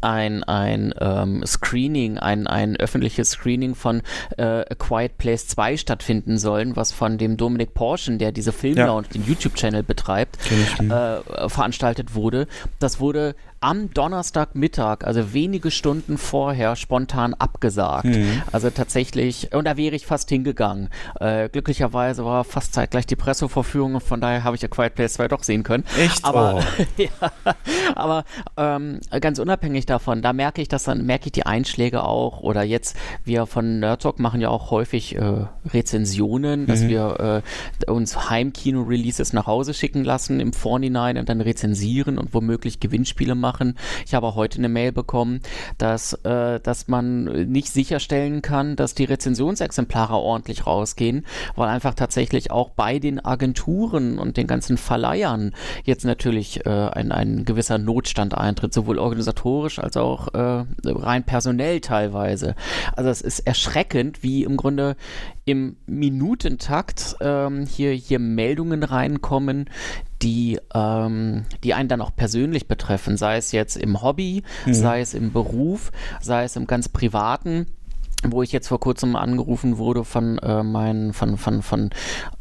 ein, 0.00 0.44
ein 0.44 0.94
ähm, 1.00 1.44
Screening, 1.46 2.18
ein, 2.18 2.46
ein 2.46 2.76
öffentliches 2.76 3.30
Screening 3.30 3.74
von 3.74 4.02
äh, 4.36 4.42
A 4.42 4.74
Quiet 4.78 5.18
Place 5.18 5.48
2 5.48 5.76
stattfinden 5.76 6.38
sollen, 6.38 6.76
was 6.76 6.92
von 6.92 7.18
dem 7.18 7.36
Dominik 7.36 7.74
Porschen, 7.74 8.18
der 8.18 8.32
diese 8.32 8.52
Filmlounge, 8.52 9.08
den 9.08 9.24
YouTube-Channel 9.24 9.82
betreibt, 9.82 10.38
äh, 10.80 11.48
veranstaltet 11.48 12.14
wurde. 12.14 12.46
Das 12.78 13.00
wurde 13.00 13.34
am 13.60 13.92
Donnerstagmittag, 13.92 15.04
also 15.04 15.32
wenige 15.32 15.70
Stunden 15.70 16.18
vorher, 16.18 16.76
spontan 16.76 17.34
abgesagt. 17.34 18.04
Mhm. 18.04 18.42
Also 18.52 18.70
tatsächlich, 18.70 19.52
und 19.54 19.66
da 19.66 19.76
wäre 19.76 19.96
ich 19.96 20.06
fast 20.06 20.28
hingegangen. 20.28 20.90
Äh, 21.20 21.48
glücklicherweise 21.48 22.24
war 22.24 22.44
fast 22.44 22.74
zeitgleich 22.74 23.06
die 23.06 23.16
Presseverführung 23.16 23.94
und 23.94 24.02
von 24.02 24.20
daher 24.20 24.44
habe 24.44 24.56
ich 24.56 24.64
A 24.64 24.68
Quiet 24.68 24.94
Place 24.94 25.14
2 25.14 25.28
doch 25.28 25.42
sehen 25.42 25.62
können. 25.62 25.84
Echt? 25.98 26.24
Aber, 26.24 26.62
oh. 26.62 26.82
ja, 27.02 27.32
aber 27.94 28.24
ähm, 28.56 29.00
ganz 29.20 29.38
unabhängig 29.38 29.86
davon, 29.86 30.22
da 30.22 30.32
merke 30.32 30.60
ich 30.60 30.68
das 30.68 30.84
dann, 30.84 31.06
merke 31.06 31.26
ich 31.26 31.32
die 31.32 31.46
Einschläge 31.46 32.04
auch. 32.04 32.40
Oder 32.40 32.62
jetzt, 32.62 32.96
wir 33.24 33.46
von 33.46 33.80
Nerd 33.80 34.02
Talk 34.02 34.18
machen 34.18 34.40
ja 34.40 34.50
auch 34.50 34.70
häufig 34.70 35.16
äh, 35.16 35.46
Rezensionen, 35.72 36.66
dass 36.66 36.82
mhm. 36.82 36.88
wir 36.88 37.42
äh, 37.86 37.90
uns 37.90 38.28
Heimkino-Releases 38.30 39.32
nach 39.32 39.46
Hause 39.46 39.72
schicken 39.72 40.04
lassen 40.04 40.40
im 40.40 40.52
Vorhinein 40.52 41.16
und 41.16 41.28
dann 41.28 41.40
rezensieren 41.40 42.18
und 42.18 42.34
womöglich 42.34 42.80
Gewinnspiele 42.80 43.34
machen. 43.34 43.45
Ich 44.04 44.14
habe 44.14 44.34
heute 44.34 44.58
eine 44.58 44.68
Mail 44.68 44.92
bekommen, 44.92 45.40
dass, 45.78 46.12
äh, 46.24 46.60
dass 46.60 46.88
man 46.88 47.24
nicht 47.24 47.72
sicherstellen 47.72 48.42
kann, 48.42 48.76
dass 48.76 48.94
die 48.94 49.04
Rezensionsexemplare 49.04 50.14
ordentlich 50.14 50.66
rausgehen, 50.66 51.26
weil 51.54 51.68
einfach 51.68 51.94
tatsächlich 51.94 52.50
auch 52.50 52.70
bei 52.70 52.98
den 52.98 53.24
Agenturen 53.24 54.18
und 54.18 54.36
den 54.36 54.46
ganzen 54.46 54.76
Verleihern 54.76 55.54
jetzt 55.84 56.04
natürlich 56.04 56.66
äh, 56.66 56.70
ein, 56.70 57.12
ein 57.12 57.44
gewisser 57.44 57.78
Notstand 57.78 58.36
eintritt, 58.36 58.72
sowohl 58.72 58.98
organisatorisch 58.98 59.78
als 59.78 59.96
auch 59.96 60.34
äh, 60.34 60.64
rein 60.84 61.24
personell 61.24 61.80
teilweise. 61.80 62.54
Also 62.94 63.10
es 63.10 63.20
ist 63.20 63.40
erschreckend, 63.40 64.22
wie 64.22 64.44
im 64.44 64.56
Grunde 64.56 64.96
im 65.44 65.76
Minutentakt 65.86 67.16
ähm, 67.20 67.66
hier, 67.66 67.92
hier 67.92 68.18
Meldungen 68.18 68.82
reinkommen, 68.82 69.70
die, 70.26 70.58
ähm, 70.74 71.44
die 71.62 71.72
einen 71.72 71.88
dann 71.88 72.00
auch 72.00 72.14
persönlich 72.16 72.66
betreffen, 72.66 73.16
sei 73.16 73.36
es 73.36 73.52
jetzt 73.52 73.76
im 73.76 74.02
Hobby, 74.02 74.42
mhm. 74.66 74.74
sei 74.74 75.00
es 75.00 75.14
im 75.14 75.32
Beruf, 75.32 75.92
sei 76.20 76.42
es 76.42 76.56
im 76.56 76.66
ganz 76.66 76.88
privaten 76.88 77.66
wo 78.32 78.42
ich 78.42 78.52
jetzt 78.52 78.68
vor 78.68 78.80
kurzem 78.80 79.16
angerufen 79.16 79.78
wurde 79.78 80.04
von 80.04 80.38
äh, 80.38 80.62
meinen 80.62 81.12
von 81.12 81.36
von 81.36 81.62
von 81.62 81.90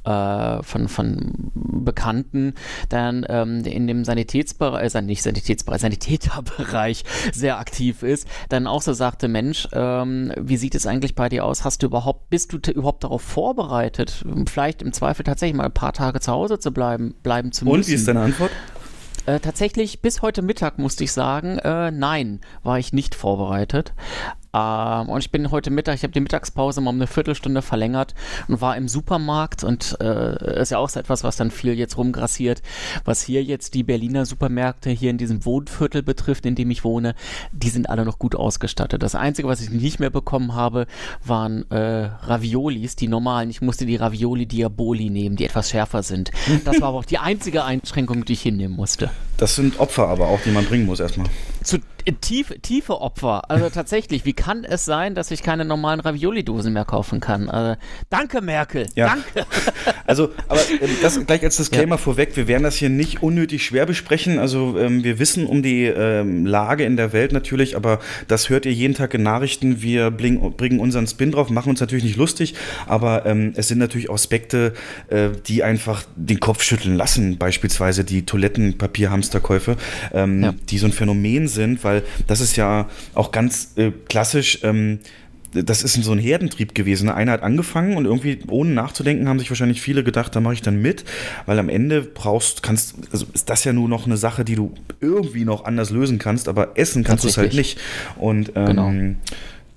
äh, 0.04 0.64
von 0.64 0.88
von 0.88 1.52
Bekannten, 1.54 2.54
dann 2.90 3.26
ähm, 3.30 3.64
in 3.64 3.88
dem 3.88 4.06
Sanitätsbereich, 4.06 4.94
äh, 4.96 5.02
nicht 5.02 5.24
Sanitätsbereich, 5.24 5.82
Sanitäterbereich 5.82 7.04
sehr 7.34 7.60
aktiv 7.60 8.04
ist, 8.04 8.28
dann 8.50 8.68
auch 8.68 8.82
so 8.82 8.94
sagte, 8.94 9.28
Mensch, 9.28 9.68
ähm, 9.74 10.32
wie 10.38 10.58
sieht 10.58 10.76
es 10.76 10.88
eigentlich 10.88 11.16
bei 11.16 11.30
dir 11.30 11.46
aus? 11.46 11.64
Hast 11.64 11.84
du 11.84 11.88
überhaupt, 11.88 12.30
bist 12.30 12.54
du 12.54 12.72
überhaupt 12.72 13.04
darauf 13.04 13.22
vorbereitet, 13.22 14.26
vielleicht 14.48 14.82
im 14.82 14.94
Zweifel 14.94 15.24
tatsächlich 15.24 15.56
mal 15.56 15.66
ein 15.66 15.74
paar 15.74 15.94
Tage 15.94 16.20
zu 16.20 16.32
Hause 16.32 16.60
zu 16.60 16.72
bleiben, 16.72 17.16
bleiben 17.24 17.52
zu 17.52 17.66
müssen? 17.66 17.76
Und 17.76 17.88
wie 17.88 17.94
ist 17.94 18.08
deine 18.08 18.22
Antwort? 18.22 18.52
Äh, 19.26 19.40
tatsächlich 19.40 20.02
bis 20.02 20.22
heute 20.22 20.44
Mittag 20.44 20.78
musste 20.78 21.04
ich 21.04 21.12
sagen, 21.12 21.58
äh, 21.60 21.90
nein, 21.90 22.42
war 22.64 22.78
ich 22.78 22.94
nicht 22.94 23.16
vorbereitet. 23.16 23.94
Ähm, 24.56 25.10
und 25.10 25.20
ich 25.20 25.32
bin 25.32 25.52
heute 25.52 25.70
Mittag, 25.70 25.96
ich 25.96 26.04
habe 26.04 26.14
die 26.14 26.22
Mittagspause 26.22 26.80
mal 26.80 26.92
um 26.92 26.96
eine 26.96 27.08
Viertelstunde 27.08 27.62
verlängert 27.62 28.16
und 28.48 28.62
war 28.62 28.78
im 28.78 28.88
Supermarkt 28.88 29.64
und 29.64 29.98
äh, 30.00 30.62
ist 30.62 30.72
ja 30.72 30.78
auch 30.78 30.90
so 30.90 31.00
etwas, 31.00 31.24
was 31.24 31.36
dann 31.36 31.52
viel 31.52 31.74
jetzt 31.74 31.98
rumgrassiert, 31.98 32.62
was 33.04 33.22
hier 33.22 33.44
jetzt 33.44 33.74
die 33.74 33.84
Berliner 33.84 34.26
Supermärkte 34.26 34.90
hier 34.90 35.10
in 35.10 35.18
diesem 35.18 35.44
Wohnviertel 35.46 36.04
betrifft, 36.04 36.46
in 36.46 36.56
dem 36.56 36.72
ich 36.72 36.84
wohne, 36.84 37.16
die 37.52 37.70
sind 37.70 37.90
alle 37.90 38.06
noch 38.06 38.18
gut 38.20 38.36
ausgestattet. 38.36 39.04
Das 39.04 39.16
Einzige, 39.16 39.48
was 39.48 39.62
ich 39.62 39.70
nicht 39.70 40.00
mehr 40.00 40.10
bekommen 40.10 40.56
habe, 40.56 40.88
waren 41.24 41.70
äh, 41.72 42.10
Raviolis, 42.22 42.96
die 42.96 43.08
normalen. 43.08 43.50
Ich 43.50 43.62
musste 43.62 43.86
die 43.86 43.98
Ravioli 43.98 44.46
Diaboli 44.46 45.10
nehmen, 45.10 45.36
die 45.36 45.46
etwas 45.46 45.70
schärfer 45.70 46.04
sind. 46.04 46.32
Das 46.64 46.80
war 46.80 46.90
aber 46.90 47.00
auch 47.00 47.06
die 47.06 47.18
einzige 47.18 47.64
Einschränkung, 47.66 48.24
die 48.26 48.34
ich 48.34 48.42
hinnehmen 48.42 48.76
musste. 48.76 49.10
Das 49.38 49.56
sind 49.56 49.80
Opfer 49.80 50.08
aber 50.08 50.28
auch, 50.28 50.40
die 50.42 50.52
man 50.52 50.66
bringen 50.66 50.86
muss 50.86 51.00
erstmal. 51.00 51.28
Zu 51.64 51.80
tief, 52.14 52.54
tiefe 52.62 53.02
Opfer. 53.02 53.50
Also 53.50 53.70
tatsächlich, 53.70 54.26
wie 54.26 54.34
kann 54.34 54.64
es 54.64 54.86
sein, 54.86 55.16
dass 55.16 55.32
ich 55.32 55.42
keine 55.42 55.66
normalen 55.66 56.00
Ravioli-Dosen 56.00 56.72
mehr 56.74 56.86
kaufen 56.86 57.20
kann? 57.20 57.50
Also, 57.50 57.80
danke, 58.10 58.42
Merkel. 58.42 58.88
Ja. 58.96 59.08
Danke. 59.08 59.50
Also, 60.08 60.32
aber 60.48 60.60
ähm, 60.82 60.90
das 61.02 61.20
gleich 61.26 61.44
als 61.44 61.58
Disclaimer 61.58 61.96
ja. 61.96 61.98
vorweg, 61.98 62.36
wir 62.36 62.48
werden 62.48 62.62
das 62.62 62.76
hier 62.76 62.90
nicht 62.90 63.24
unnötig 63.24 63.66
schwer 63.66 63.88
besprechen. 63.88 64.38
Also, 64.38 64.78
ähm, 64.78 65.04
wir 65.04 65.18
wissen 65.18 65.48
um 65.48 65.64
die 65.64 65.86
ähm, 65.86 66.46
Lage 66.46 66.86
in 66.86 66.96
der 66.96 67.12
Welt 67.12 67.32
natürlich, 67.32 67.76
aber 67.76 68.00
das 68.28 68.50
hört 68.50 68.68
ihr 68.68 68.74
jeden 68.74 68.94
Tag 68.94 69.16
in 69.16 69.24
Nachrichten. 69.24 69.82
Wir 69.82 70.12
bringen, 70.12 70.54
bringen 70.56 70.80
unseren 70.80 71.08
Spin 71.08 71.32
drauf, 71.32 71.50
machen 71.50 71.70
uns 71.70 71.80
natürlich 71.80 72.04
nicht 72.04 72.18
lustig, 72.18 72.54
aber 72.86 73.26
ähm, 73.26 73.54
es 73.56 73.68
sind 73.68 73.80
natürlich 73.80 74.12
Aspekte, 74.12 74.74
äh, 75.08 75.30
die 75.48 75.64
einfach 75.64 76.04
den 76.16 76.40
Kopf 76.40 76.62
schütteln 76.62 76.96
lassen. 76.96 77.40
Beispielsweise 77.40 78.04
die 78.04 78.26
Toilettenpapierhamsterkäufe, 79.30 79.78
ähm, 80.14 80.44
ja. 80.44 80.54
die 80.70 80.78
so 80.78 80.86
ein 80.86 80.92
Phänomen 80.92 81.48
sind, 81.48 81.84
weil 81.84 81.96
weil 81.96 82.04
das 82.28 82.42
ist 82.42 82.56
ja 82.56 82.88
auch 83.14 83.32
ganz 83.32 83.74
äh, 83.76 83.92
klassisch. 84.08 84.60
Ähm, 84.64 85.00
das 85.54 85.84
ist 85.84 85.94
so 86.04 86.12
ein 86.12 86.20
Herdentrieb 86.20 86.76
gewesen. 86.76 87.08
Einer 87.08 87.32
hat 87.32 87.42
angefangen 87.42 87.96
und 87.96 88.04
irgendwie 88.04 88.40
ohne 88.50 88.72
nachzudenken 88.72 89.30
haben 89.30 89.40
sich 89.40 89.50
wahrscheinlich 89.50 89.82
viele 89.82 90.04
gedacht, 90.04 90.36
da 90.36 90.42
mache 90.42 90.56
ich 90.56 90.62
dann 90.62 90.82
mit, 90.82 91.06
weil 91.46 91.58
am 91.60 91.70
Ende 91.70 92.02
brauchst, 92.02 92.62
kannst, 92.62 92.96
also 93.14 93.26
ist 93.34 93.50
das 93.50 93.64
ja 93.64 93.72
nur 93.72 93.88
noch 93.88 94.06
eine 94.06 94.18
Sache, 94.18 94.44
die 94.44 94.56
du 94.56 94.74
irgendwie 95.00 95.46
noch 95.46 95.64
anders 95.64 95.92
lösen 95.92 96.20
kannst, 96.20 96.50
aber 96.50 96.78
essen 96.78 97.06
kannst 97.06 97.24
du 97.24 97.30
es 97.30 97.38
halt 97.38 97.54
nicht. 97.54 97.80
Und 98.18 98.52
ähm, 98.56 98.66
genau. 98.66 98.94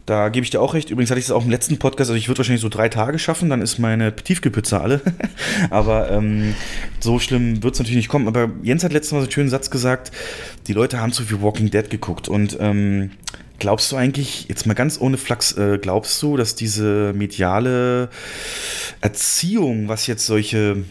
Da 0.09 0.31
gebe 0.31 0.43
ich 0.43 0.49
dir 0.49 0.63
auch 0.63 0.73
recht. 0.73 0.89
Übrigens 0.89 1.11
hatte 1.11 1.21
ich 1.21 1.27
es 1.27 1.31
auch 1.31 1.45
im 1.45 1.51
letzten 1.51 1.77
Podcast, 1.77 2.09
also 2.11 2.15
ich 2.15 2.29
würde 2.29 2.39
wahrscheinlich 2.39 2.63
so 2.63 2.71
drei 2.71 2.89
Tage 2.89 3.19
schaffen, 3.19 3.51
dann 3.51 3.61
ist 3.61 3.79
meine 3.79 4.17
Tiefkühlpizza 4.17 4.81
alle. 4.81 5.03
Aber 5.71 6.11
ähm, 6.11 6.55
so 6.99 7.19
schlimm 7.19 7.63
wird 7.63 7.75
es 7.75 7.79
natürlich 7.79 7.99
nicht 7.99 8.09
kommen. 8.09 8.27
Aber 8.27 8.51
Jens 8.63 8.85
hat 8.85 8.95
letztes 8.95 9.13
Mal 9.13 9.19
so 9.19 9.25
einen 9.25 9.33
schönen 9.33 9.51
Satz 9.51 9.69
gesagt, 9.69 10.11
die 10.67 10.73
Leute 10.73 10.99
haben 10.99 11.13
zu 11.13 11.25
viel 11.25 11.43
Walking 11.43 11.69
Dead 11.69 11.91
geguckt. 11.91 12.27
Und 12.27 12.57
ähm, 12.59 13.11
glaubst 13.59 13.93
du 13.93 13.97
eigentlich, 13.97 14.47
jetzt 14.49 14.67
mal 14.67 14.73
ganz 14.73 14.99
ohne 14.99 15.19
Flachs, 15.19 15.53
äh, 15.59 15.77
glaubst 15.77 16.23
du, 16.23 16.39
dass 16.39 16.55
diese 16.55 17.13
mediale 17.13 18.09
Erziehung, 19.03 19.89
was 19.89 20.07
jetzt 20.07 20.25
solche 20.25 20.85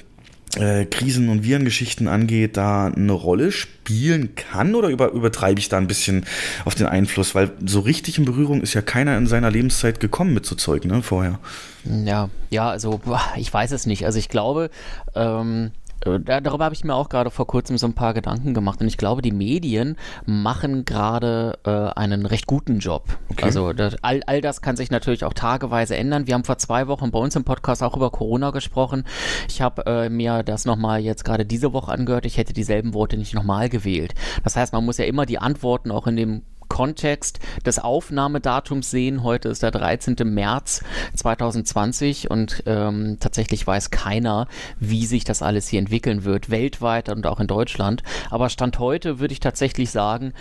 äh, 0.58 0.86
Krisen- 0.86 1.30
und 1.30 1.44
Virengeschichten 1.44 2.08
angeht, 2.08 2.58
da 2.58 2.88
eine 2.88 3.12
Rolle 3.12 3.52
spielen 3.52 4.36
kann 4.36 4.76
oder 4.76 4.90
über, 4.90 5.12
übertreibe 5.12 5.60
ich 5.60 5.70
da 5.70 5.78
ein 5.78 5.88
bisschen 5.88 6.26
auf 6.66 6.76
den 6.76 6.88
Einfluss? 6.88 7.36
Weil 7.36 7.52
so 7.66 7.80
richtig 7.80 8.18
in 8.18 8.26
Berührung 8.26 8.62
ist 8.62 8.74
ja 8.74 8.82
keiner 8.82 9.18
in 9.18 9.28
seiner 9.28 9.52
Lebenszeit 9.52 10.00
gekommen 10.00 10.34
mit 10.34 10.46
so 10.46 10.56
Zeug, 10.56 10.86
ne, 10.86 11.02
vorher. 11.02 11.40
Ja, 11.84 12.30
ja, 12.50 12.70
also 12.70 13.00
ich 13.38 13.54
weiß 13.54 13.72
es 13.72 13.86
nicht. 13.86 14.06
Also 14.06 14.20
ich 14.20 14.30
glaube, 14.30 14.70
ähm, 15.16 15.72
äh, 16.06 16.20
darüber 16.20 16.66
habe 16.66 16.76
ich 16.76 16.84
mir 16.84 16.94
auch 16.94 17.10
gerade 17.10 17.32
vor 17.32 17.48
kurzem 17.48 17.78
so 17.78 17.88
ein 17.88 17.94
paar 17.94 18.14
Gedanken 18.14 18.54
gemacht 18.54 18.82
und 18.82 18.88
ich 18.88 18.98
glaube, 18.98 19.22
die 19.22 19.32
Medien 19.32 19.98
machen 20.26 20.86
gerade 20.86 21.58
äh, 21.66 22.00
einen 22.00 22.26
recht 22.26 22.48
guten 22.48 22.80
Job. 22.80 23.04
Okay. 23.30 23.46
Also 23.46 23.74
das, 23.74 23.96
all, 24.04 24.22
all 24.28 24.42
das 24.42 24.62
kann 24.62 24.76
sich 24.76 24.92
natürlich 24.92 25.24
auch 25.24 25.34
tageweise 25.34 25.96
ändern. 25.96 26.28
Wir 26.28 26.36
haben 26.36 26.44
vor 26.44 26.58
zwei 26.58 26.88
Wochen 26.88 27.12
bei 27.12 27.20
uns 27.20 27.36
im 27.36 27.44
Podcast 27.44 27.84
auch 27.84 27.96
über 27.96 28.12
Corona 28.12 28.52
gesprochen. 28.52 29.06
Ich 29.50 29.62
habe 29.62 29.86
äh, 29.86 30.10
mir 30.10 30.44
das 30.44 30.66
nochmal 30.66 31.00
jetzt 31.00 31.26
gerade 31.26 31.46
diese 31.46 31.74
Woche 31.74 31.92
angehört. 31.92 32.26
Ich 32.26 32.38
hätte 32.38 32.54
dieselben 32.54 32.94
Worte 32.94 33.18
nicht 33.18 33.34
nochmal 33.34 33.70
gewählt. 33.70 34.14
Das 34.44 34.56
heißt, 34.56 34.74
man 34.74 34.86
muss 34.86 34.98
ja 34.98 35.06
immer 35.06 35.26
die 35.26 35.40
Antworten 35.40 35.92
auch 35.92 36.08
in 36.08 36.16
dem 36.16 36.42
Kontext 36.68 37.40
des 37.66 37.80
Aufnahmedatums 37.80 38.92
sehen. 38.92 39.24
Heute 39.24 39.50
ist 39.50 39.64
der 39.64 39.72
13. 39.72 40.16
März 40.24 40.84
2020 41.16 42.30
und 42.30 42.64
ähm, 42.66 43.18
tatsächlich 43.20 43.66
weiß 43.66 43.92
keiner, 43.92 44.48
wie 44.80 45.06
sich 45.06 45.24
das 45.24 45.42
alles 45.42 45.68
hier 45.68 45.80
entwickeln 45.80 46.24
wird, 46.24 46.50
weltweit 46.50 47.10
und 47.10 47.26
auch 47.28 47.40
in 47.40 47.48
Deutschland. 47.48 48.04
Aber 48.30 48.50
Stand 48.50 48.80
heute 48.80 49.20
würde 49.20 49.34
ich 49.34 49.40
tatsächlich 49.40 49.92
sagen, 49.92 50.34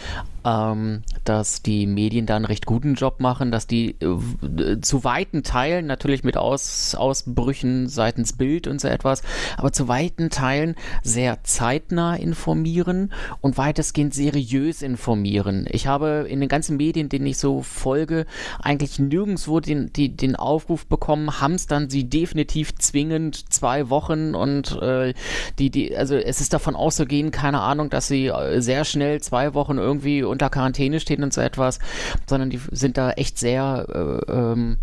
ähm, 0.45 1.03
dass 1.25 1.63
die 1.63 1.87
Medien 1.87 2.27
da 2.27 2.37
einen 2.37 2.45
recht 2.45 2.67
guten 2.67 2.95
Job 2.95 3.21
machen, 3.21 3.51
dass 3.51 3.67
die 3.67 3.97
äh, 4.01 4.81
zu 4.81 5.05
weiten 5.05 5.43
Teilen, 5.43 5.87
natürlich 5.87 6.23
mit 6.23 6.37
Aus, 6.37 6.95
Ausbrüchen 6.95 7.89
seitens 7.89 8.33
Bild 8.33 8.67
und 8.69 8.81
so 8.81 8.89
etwas, 8.89 9.23
aber 9.57 9.73
zu 9.73 9.89
weiten 9.89 10.31
Teilen 10.31 10.77
sehr 11.03 11.43
zeitnah 11.43 12.15
informieren 12.15 13.13
und 13.41 13.59
weitestgehend 13.59 14.15
seriös 14.15 14.83
informieren. 14.83 15.67
Ich 15.71 15.87
habe 15.87 16.16
in 16.23 16.41
den 16.41 16.49
ganzen 16.49 16.77
Medien, 16.77 17.09
denen 17.09 17.27
ich 17.27 17.39
so 17.39 17.63
folge, 17.63 18.27
eigentlich 18.61 18.99
nirgendwo 18.99 19.61
den, 19.61 19.93
die, 19.93 20.09
den 20.17 20.37
Aufruf 20.37 20.87
bekommen, 20.87 21.41
hamstern 21.41 21.91
sie 21.91 22.05
definitiv 22.05 22.75
zwingend 22.77 23.53
zwei 23.53 23.91
Wochen 23.91 24.35
und 24.35 24.81
äh, 24.81 25.15
die, 25.59 25.71
die, 25.71 25.97
also 25.97 26.17
es 26.17 26.41
ist 26.41 26.53
davon 26.53 26.77
auszugehen, 26.77 27.31
keine 27.31 27.61
Ahnung, 27.61 27.91
dass 27.91 28.09
sie 28.09 28.27
äh, 28.27 28.61
sehr 28.61 28.85
schnell 28.85 29.21
zwei 29.21 29.55
Wochen 29.55 29.79
irgendwie 29.79 30.23
unter 30.23 30.51
Quarantäne 30.51 31.01
stehen 31.01 31.23
und 31.23 31.33
so 31.33 31.41
etwas, 31.41 31.79
sondern 32.27 32.51
die 32.51 32.61
sind 32.71 32.97
da 32.97 33.11
echt 33.13 33.39
sehr 33.39 34.21
äh, 34.29 34.33
ähm, 34.33 34.79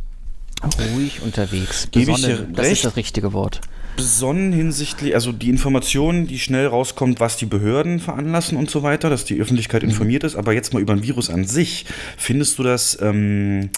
ruhig 0.96 1.22
unterwegs. 1.22 1.90
Gebe 1.92 2.12
ich 2.12 2.22
dir 2.22 2.48
das 2.52 2.66
recht. 2.66 2.72
ist 2.72 2.86
das 2.86 2.96
richtige 2.96 3.34
Wort 3.34 3.62
besonnen 3.96 4.52
hinsichtlich, 4.52 5.16
also 5.16 5.32
die 5.32 5.50
Informationen, 5.50 6.28
die 6.28 6.40
schnell 6.40 6.68
rauskommt, 6.68 7.20
was 7.20 7.38
die 7.38 7.46
Behörden 7.46 8.00
veranlassen 8.00 8.58
und 8.58 8.70
so 8.70 8.84
weiter, 8.84 9.10
dass 9.10 9.26
die 9.26 9.40
Öffentlichkeit 9.40 9.84
mhm. 9.84 9.90
informiert 9.90 10.24
ist. 10.24 10.36
Aber 10.36 10.54
jetzt 10.54 10.74
mal 10.74 10.82
über 10.82 10.94
ein 10.94 11.04
Virus 11.04 11.30
an 11.30 11.46
sich. 11.46 11.86
Findest 12.18 12.60
du 12.60 12.64
das 12.64 12.98
ähm, 13.02 13.70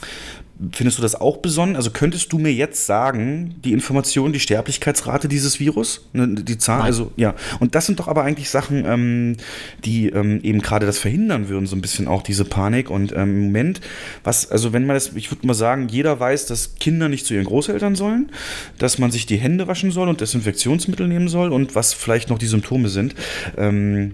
Findest 0.71 0.97
du 0.97 1.01
das 1.01 1.15
auch 1.15 1.37
besonders? 1.37 1.77
Also 1.77 1.91
könntest 1.91 2.31
du 2.31 2.37
mir 2.37 2.53
jetzt 2.53 2.85
sagen, 2.85 3.55
die 3.65 3.73
Information, 3.73 4.31
die 4.31 4.39
Sterblichkeitsrate 4.39 5.27
dieses 5.27 5.59
Virus, 5.59 6.07
ne, 6.13 6.29
die 6.29 6.57
Zahl, 6.57 6.77
Nein. 6.77 6.85
also 6.85 7.11
ja. 7.17 7.35
Und 7.59 7.75
das 7.75 7.85
sind 7.85 7.99
doch 7.99 8.07
aber 8.07 8.23
eigentlich 8.23 8.49
Sachen, 8.49 8.85
ähm, 8.85 9.37
die 9.83 10.07
ähm, 10.09 10.39
eben 10.43 10.61
gerade 10.61 10.85
das 10.85 10.97
verhindern 10.97 11.49
würden, 11.49 11.67
so 11.67 11.75
ein 11.75 11.81
bisschen 11.81 12.07
auch 12.07 12.23
diese 12.23 12.45
Panik. 12.45 12.89
Und 12.89 13.11
ähm, 13.11 13.35
im 13.35 13.45
Moment, 13.47 13.81
was, 14.23 14.49
also 14.49 14.71
wenn 14.71 14.85
man 14.85 14.95
das, 14.95 15.11
ich 15.15 15.29
würde 15.29 15.45
mal 15.45 15.53
sagen, 15.53 15.89
jeder 15.89 16.21
weiß, 16.21 16.45
dass 16.45 16.75
Kinder 16.75 17.09
nicht 17.09 17.25
zu 17.25 17.33
ihren 17.33 17.45
Großeltern 17.45 17.95
sollen, 17.95 18.31
dass 18.77 18.97
man 18.97 19.11
sich 19.11 19.25
die 19.25 19.37
Hände 19.37 19.67
waschen 19.67 19.91
soll 19.91 20.07
und 20.07 20.21
Desinfektionsmittel 20.21 21.07
nehmen 21.09 21.27
soll 21.27 21.51
und 21.51 21.75
was 21.75 21.93
vielleicht 21.93 22.29
noch 22.29 22.37
die 22.37 22.47
Symptome 22.47 22.87
sind. 22.87 23.13
Ähm, 23.57 24.13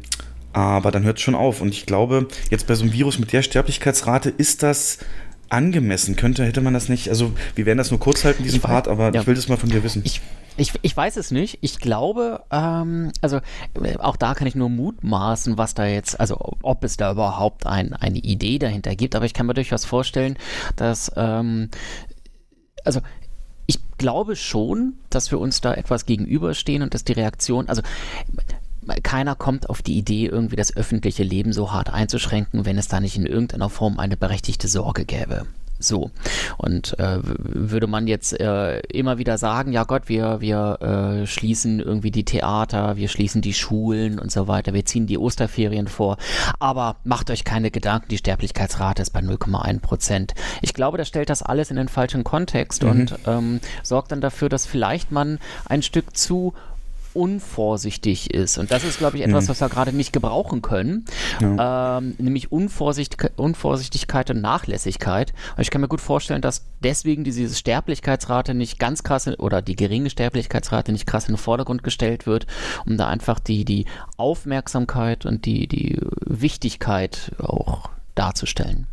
aber 0.54 0.92
dann 0.92 1.04
hört 1.04 1.18
es 1.18 1.24
schon 1.24 1.36
auf. 1.36 1.62
Und 1.62 1.70
ich 1.70 1.86
glaube, 1.86 2.28
jetzt 2.50 2.68
bei 2.68 2.76
so 2.76 2.84
einem 2.84 2.94
Virus 2.94 3.20
mit 3.20 3.32
der 3.32 3.42
Sterblichkeitsrate 3.42 4.30
ist 4.30 4.64
das 4.64 4.98
angemessen. 5.52 6.16
Könnte, 6.16 6.46
hätte 6.46 6.62
man 6.62 6.74
das 6.74 6.90
nicht, 6.90 7.10
also 7.10 7.34
wir 7.56 7.66
werden 7.66 7.78
das 7.78 7.92
nur 7.92 8.00
kurz 8.00 8.24
halten, 8.24 8.44
diesen 8.44 8.58
Ich 8.58 8.64
weiß- 8.64 8.68
Part, 8.68 8.88
aber 8.88 9.14
ja. 9.14 9.22
ich 9.22 9.28
will 9.28 9.36
das 9.36 9.48
mal 9.48 9.58
von 9.58 9.70
dir 9.70 9.84
wissen. 9.84 10.02
Ich, 10.06 10.22
ich, 10.58 10.74
ich 10.82 10.96
weiß 10.96 11.18
es 11.18 11.32
nicht. 11.32 11.58
Ich 11.62 11.80
glaube, 11.80 12.44
ähm, 12.52 13.12
also 13.22 13.38
äh, 13.82 13.98
auch 13.98 14.16
da 14.18 14.34
kann 14.34 14.48
ich 14.48 14.56
nur 14.56 14.70
mutmaßen, 14.70 15.58
was 15.58 15.74
da 15.74 15.86
jetzt, 15.86 16.20
also 16.20 16.38
ob 16.62 16.84
es 16.84 16.98
da 16.98 17.12
überhaupt 17.12 17.66
ein, 17.68 17.94
eine 17.94 18.20
Idee 18.20 18.60
dahinter 18.60 18.96
gibt. 18.96 19.16
Aber 19.16 19.26
ich 19.26 19.34
kann 19.34 19.46
mir 19.46 19.54
durchaus 19.54 19.86
vorstellen, 19.86 20.38
dass, 20.76 21.12
ähm, 21.16 21.70
also 22.84 23.02
ich 23.68 23.80
glaube 23.98 24.36
schon, 24.36 24.94
dass 25.10 25.32
wir 25.32 25.40
uns 25.40 25.62
da 25.62 25.74
etwas 25.74 26.06
gegenüberstehen 26.06 26.82
und 26.82 26.94
dass 26.94 27.04
die 27.04 27.14
Reaktion, 27.14 27.70
also 27.70 27.82
keiner 29.04 29.36
kommt 29.36 29.70
auf 29.70 29.82
die 29.82 29.98
Idee, 29.98 30.26
irgendwie 30.26 30.56
das 30.56 30.76
öffentliche 30.76 31.24
Leben 31.24 31.54
so 31.54 31.72
hart 31.72 31.92
einzuschränken, 31.92 32.66
wenn 32.66 32.78
es 32.78 32.88
da 32.88 33.00
nicht 33.00 33.16
in 33.16 33.26
irgendeiner 33.26 33.70
Form 33.70 34.00
eine 34.00 34.18
berechtigte 34.18 34.68
Sorge 34.68 35.06
gäbe. 35.06 35.46
So. 35.82 36.12
Und 36.58 36.98
äh, 37.00 37.20
würde 37.24 37.88
man 37.88 38.08
jetzt 38.08 38.40
äh, 38.40 38.80
immer 38.82 39.18
wieder 39.18 39.38
sagen, 39.38 39.72
ja 39.72 39.84
Gott, 39.84 40.04
wir, 40.08 40.40
wir 40.42 41.22
äh, 41.24 41.28
schließen 41.28 41.80
irgendwie 41.80 42.12
die 42.12 42.24
Theater, 42.24 42.98
wir 42.98 43.08
schließen 43.08 43.42
die 43.42 43.54
Schulen 43.54 44.20
und 44.20 44.32
so 44.32 44.48
weiter, 44.48 44.74
wir 44.74 44.86
ziehen 44.86 45.08
die 45.08 45.18
Osterferien 45.18 45.88
vor, 45.88 46.18
aber 46.60 46.98
macht 47.04 47.30
euch 47.32 47.44
keine 47.44 47.72
Gedanken, 47.72 48.10
die 48.10 48.18
Sterblichkeitsrate 48.18 49.02
ist 49.02 49.12
bei 49.12 49.22
0,1 49.22 49.80
Prozent. 49.80 50.34
Ich 50.62 50.74
glaube, 50.74 50.98
das 50.98 51.08
stellt 51.08 51.30
das 51.30 51.42
alles 51.42 51.72
in 51.72 51.78
den 51.78 51.88
falschen 51.88 52.24
Kontext 52.24 52.84
und 52.84 53.16
ähm, 53.26 53.60
sorgt 53.84 54.12
dann 54.12 54.22
dafür, 54.22 54.50
dass 54.50 54.66
vielleicht 54.66 55.12
man 55.12 55.40
ein 55.66 55.82
Stück 55.82 56.16
zu 56.16 56.54
unvorsichtig 57.14 58.34
ist. 58.34 58.58
Und 58.58 58.72
das 58.72 58.84
ist, 58.84 58.98
glaube 58.98 59.18
ich, 59.18 59.24
etwas, 59.24 59.50
was 59.50 59.62
wir 59.62 59.70
gerade 59.70 59.94
nicht 59.94 60.14
gebrauchen 60.14 60.62
können. 60.62 61.06
Ähm, 61.60 62.16
nämlich 62.18 62.52
Unvorsicht, 62.52 63.18
Unvorsichtigkeit 63.36 64.30
und 64.30 64.42
Nachlässigkeit. 64.42 65.34
Und 65.56 65.62
ich 65.62 65.72
kann 65.72 65.82
mir 65.82 65.88
gut 65.88 66.02
vorstellen, 66.02 66.42
dass 66.42 66.66
deswegen 66.82 67.24
diese 67.24 67.54
Sterblichkeitsrate 67.54 68.54
nicht 68.54 68.80
ganz 68.80 69.04
krass 69.04 69.28
oder 69.28 69.62
die 69.62 69.76
geringe 69.76 70.10
Sterblichkeitsrate 70.10 70.92
nicht 70.92 71.06
krass 71.06 71.28
in 71.28 71.34
den 71.34 71.40
Vordergrund 71.40 71.84
gestellt 71.84 72.26
wird, 72.26 72.48
um 72.86 72.98
da 72.98 73.08
einfach 73.08 73.40
die, 73.40 73.66
die 73.66 73.86
Aufmerksamkeit 74.18 75.26
und 75.26 75.46
die, 75.46 75.68
die 75.68 76.00
Wichtigkeit 76.26 77.32
auch 77.40 77.90
darzustellen. 78.16 78.88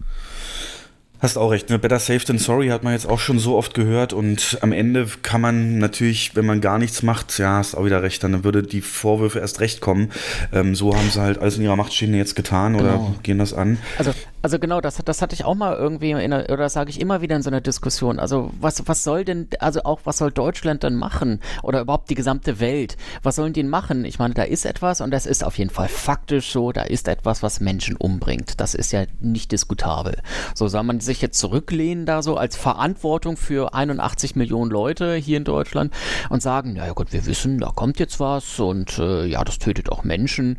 Hast 1.20 1.36
auch 1.36 1.50
recht, 1.50 1.68
ne? 1.68 1.78
Better 1.78 1.98
safe 1.98 2.24
than 2.24 2.38
sorry 2.38 2.68
hat 2.68 2.84
man 2.84 2.92
jetzt 2.92 3.08
auch 3.08 3.18
schon 3.18 3.38
so 3.40 3.56
oft 3.56 3.74
gehört 3.74 4.12
und 4.12 4.58
am 4.60 4.70
Ende 4.72 5.06
kann 5.22 5.40
man 5.40 5.78
natürlich, 5.78 6.36
wenn 6.36 6.46
man 6.46 6.60
gar 6.60 6.78
nichts 6.78 7.02
macht, 7.02 7.36
ja, 7.38 7.56
hast 7.56 7.74
auch 7.74 7.84
wieder 7.84 8.02
recht, 8.02 8.22
dann 8.22 8.44
würde 8.44 8.62
die 8.62 8.80
Vorwürfe 8.80 9.40
erst 9.40 9.58
recht 9.60 9.80
kommen. 9.80 10.10
Ähm, 10.52 10.74
so 10.76 10.94
haben 10.94 11.10
sie 11.10 11.20
halt 11.20 11.38
alles 11.38 11.56
in 11.56 11.64
ihrer 11.64 11.74
Macht 11.76 11.92
Stehende 11.92 12.18
jetzt 12.18 12.36
getan 12.36 12.74
oder 12.76 12.88
Genau. 12.92 13.14
gehen 13.24 13.38
das 13.38 13.52
an. 13.52 13.78
Also, 13.98 14.12
also 14.42 14.58
genau, 14.60 14.80
das, 14.80 14.98
das 15.04 15.20
hatte 15.20 15.34
ich 15.34 15.44
auch 15.44 15.56
mal 15.56 15.74
irgendwie, 15.74 16.12
in 16.12 16.30
der, 16.30 16.48
oder 16.50 16.68
sage 16.68 16.90
ich 16.90 17.00
immer 17.00 17.20
wieder 17.20 17.34
in 17.34 17.42
so 17.42 17.50
einer 17.50 17.60
Diskussion. 17.60 18.20
Also 18.20 18.52
was, 18.60 18.86
was 18.86 19.02
soll 19.02 19.24
denn, 19.24 19.48
also 19.58 19.82
auch 19.82 20.00
was 20.04 20.18
soll 20.18 20.30
Deutschland 20.30 20.84
dann 20.84 20.94
machen 20.94 21.40
oder 21.64 21.80
überhaupt 21.80 22.08
die 22.10 22.14
gesamte 22.14 22.60
Welt? 22.60 22.96
Was 23.24 23.34
sollen 23.34 23.52
die 23.52 23.64
machen? 23.64 24.04
Ich 24.04 24.20
meine, 24.20 24.34
da 24.34 24.44
ist 24.44 24.64
etwas 24.64 25.00
und 25.00 25.10
das 25.10 25.26
ist 25.26 25.42
auf 25.44 25.58
jeden 25.58 25.70
Fall 25.70 25.88
faktisch 25.88 26.52
so, 26.52 26.70
da 26.70 26.82
ist 26.82 27.08
etwas, 27.08 27.42
was 27.42 27.58
Menschen 27.58 27.96
umbringt. 27.96 28.60
Das 28.60 28.74
ist 28.76 28.92
ja 28.92 29.04
nicht 29.20 29.50
diskutabel. 29.50 30.18
So 30.54 30.68
soll 30.68 30.84
man 30.84 31.00
sich 31.08 31.20
jetzt 31.20 31.38
zurücklehnen 31.38 32.06
da 32.06 32.22
so 32.22 32.36
als 32.36 32.56
Verantwortung 32.56 33.36
für 33.36 33.74
81 33.74 34.36
Millionen 34.36 34.70
Leute 34.70 35.14
hier 35.14 35.36
in 35.36 35.44
Deutschland 35.44 35.92
und 36.30 36.42
sagen, 36.42 36.74
naja 36.74 36.92
gut, 36.92 37.12
wir 37.12 37.26
wissen, 37.26 37.58
da 37.58 37.70
kommt 37.74 37.98
jetzt 37.98 38.20
was 38.20 38.60
und 38.60 38.98
äh, 38.98 39.26
ja, 39.26 39.42
das 39.42 39.58
tötet 39.58 39.90
auch 39.90 40.04
Menschen. 40.04 40.58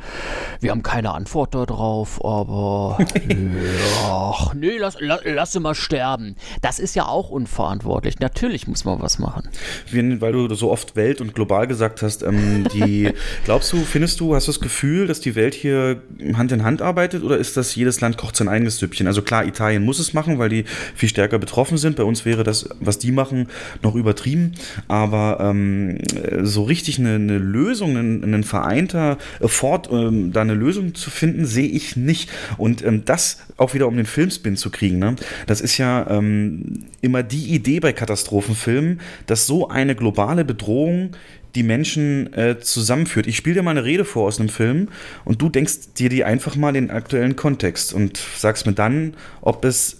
Wir 0.59 0.71
haben 0.71 0.83
keine 0.83 1.13
Antwort 1.13 1.55
darauf, 1.55 2.23
aber 2.23 2.97
Ach, 4.09 4.53
nee, 4.53 4.77
lass, 4.77 4.97
lass, 4.99 5.21
lass 5.23 5.51
sie 5.51 5.59
mal 5.59 5.75
sterben. 5.75 6.35
Das 6.61 6.79
ist 6.79 6.95
ja 6.95 7.05
auch 7.05 7.29
unverantwortlich. 7.29 8.19
Natürlich 8.19 8.67
muss 8.67 8.85
man 8.85 9.01
was 9.01 9.19
machen. 9.19 9.49
Weil 9.91 10.31
du 10.31 10.53
so 10.55 10.71
oft 10.71 10.95
Welt 10.95 11.21
und 11.21 11.35
global 11.35 11.67
gesagt 11.67 12.01
hast, 12.01 12.23
ähm, 12.23 12.67
die, 12.73 13.11
glaubst 13.45 13.71
du, 13.71 13.77
findest 13.77 14.19
du, 14.19 14.35
hast 14.35 14.47
du 14.47 14.51
das 14.51 14.61
Gefühl, 14.61 15.07
dass 15.07 15.19
die 15.19 15.35
Welt 15.35 15.53
hier 15.53 16.01
Hand 16.33 16.51
in 16.51 16.63
Hand 16.63 16.81
arbeitet 16.81 17.23
oder 17.23 17.37
ist 17.37 17.57
das 17.57 17.75
jedes 17.75 18.01
Land 18.01 18.17
kocht 18.17 18.35
sein 18.35 18.47
eigenes 18.47 18.77
Süppchen? 18.77 19.07
Also 19.07 19.21
klar, 19.21 19.45
Italien 19.45 19.83
muss 19.83 19.99
es 19.99 20.13
machen, 20.13 20.38
weil 20.39 20.49
die 20.49 20.65
viel 20.95 21.09
stärker 21.09 21.39
betroffen 21.39 21.77
sind. 21.77 21.95
Bei 21.95 22.03
uns 22.03 22.25
wäre 22.25 22.43
das, 22.43 22.69
was 22.79 22.99
die 22.99 23.11
machen, 23.11 23.47
noch 23.83 23.95
übertrieben. 23.95 24.53
Aber 24.87 25.37
ähm, 25.41 25.99
so 26.41 26.63
richtig 26.63 26.99
eine, 26.99 27.15
eine 27.15 27.37
Lösung, 27.37 27.97
ein, 27.97 28.33
ein 28.33 28.43
vereinter 28.43 29.17
Effort, 29.39 29.83
ähm, 29.91 30.31
da 30.31 30.41
eine 30.41 30.53
Lösung 30.53 30.95
zu 30.95 31.09
finden, 31.09 31.45
sehe 31.45 31.67
ich 31.67 31.95
nicht. 31.95 32.29
Und 32.57 32.83
ähm, 32.83 33.03
das 33.05 33.39
auch 33.57 33.73
wieder 33.73 33.87
um 33.87 33.97
den 33.97 34.05
Filmspin 34.05 34.55
zu 34.55 34.69
kriegen, 34.69 34.99
ne? 34.99 35.15
das 35.47 35.61
ist 35.61 35.77
ja 35.77 36.09
ähm, 36.09 36.85
immer 37.01 37.23
die 37.23 37.53
Idee 37.53 37.79
bei 37.79 37.93
Katastrophenfilmen, 37.93 39.01
dass 39.25 39.45
so 39.45 39.69
eine 39.69 39.95
globale 39.95 40.45
Bedrohung 40.45 41.11
die 41.55 41.63
Menschen 41.63 42.31
äh, 42.33 42.59
zusammenführt. 42.59 43.27
Ich 43.27 43.37
spiele 43.37 43.55
dir 43.55 43.63
mal 43.63 43.71
eine 43.71 43.83
Rede 43.83 44.05
vor 44.05 44.27
aus 44.27 44.39
einem 44.39 44.49
Film 44.49 44.89
und 45.25 45.41
du 45.41 45.49
denkst 45.49 45.93
dir 45.97 46.09
die 46.09 46.23
einfach 46.23 46.55
mal 46.55 46.75
in 46.75 46.87
den 46.87 46.91
aktuellen 46.91 47.35
Kontext 47.35 47.93
und 47.93 48.17
sagst 48.37 48.65
mir 48.65 48.73
dann, 48.73 49.15
ob 49.41 49.65
es 49.65 49.98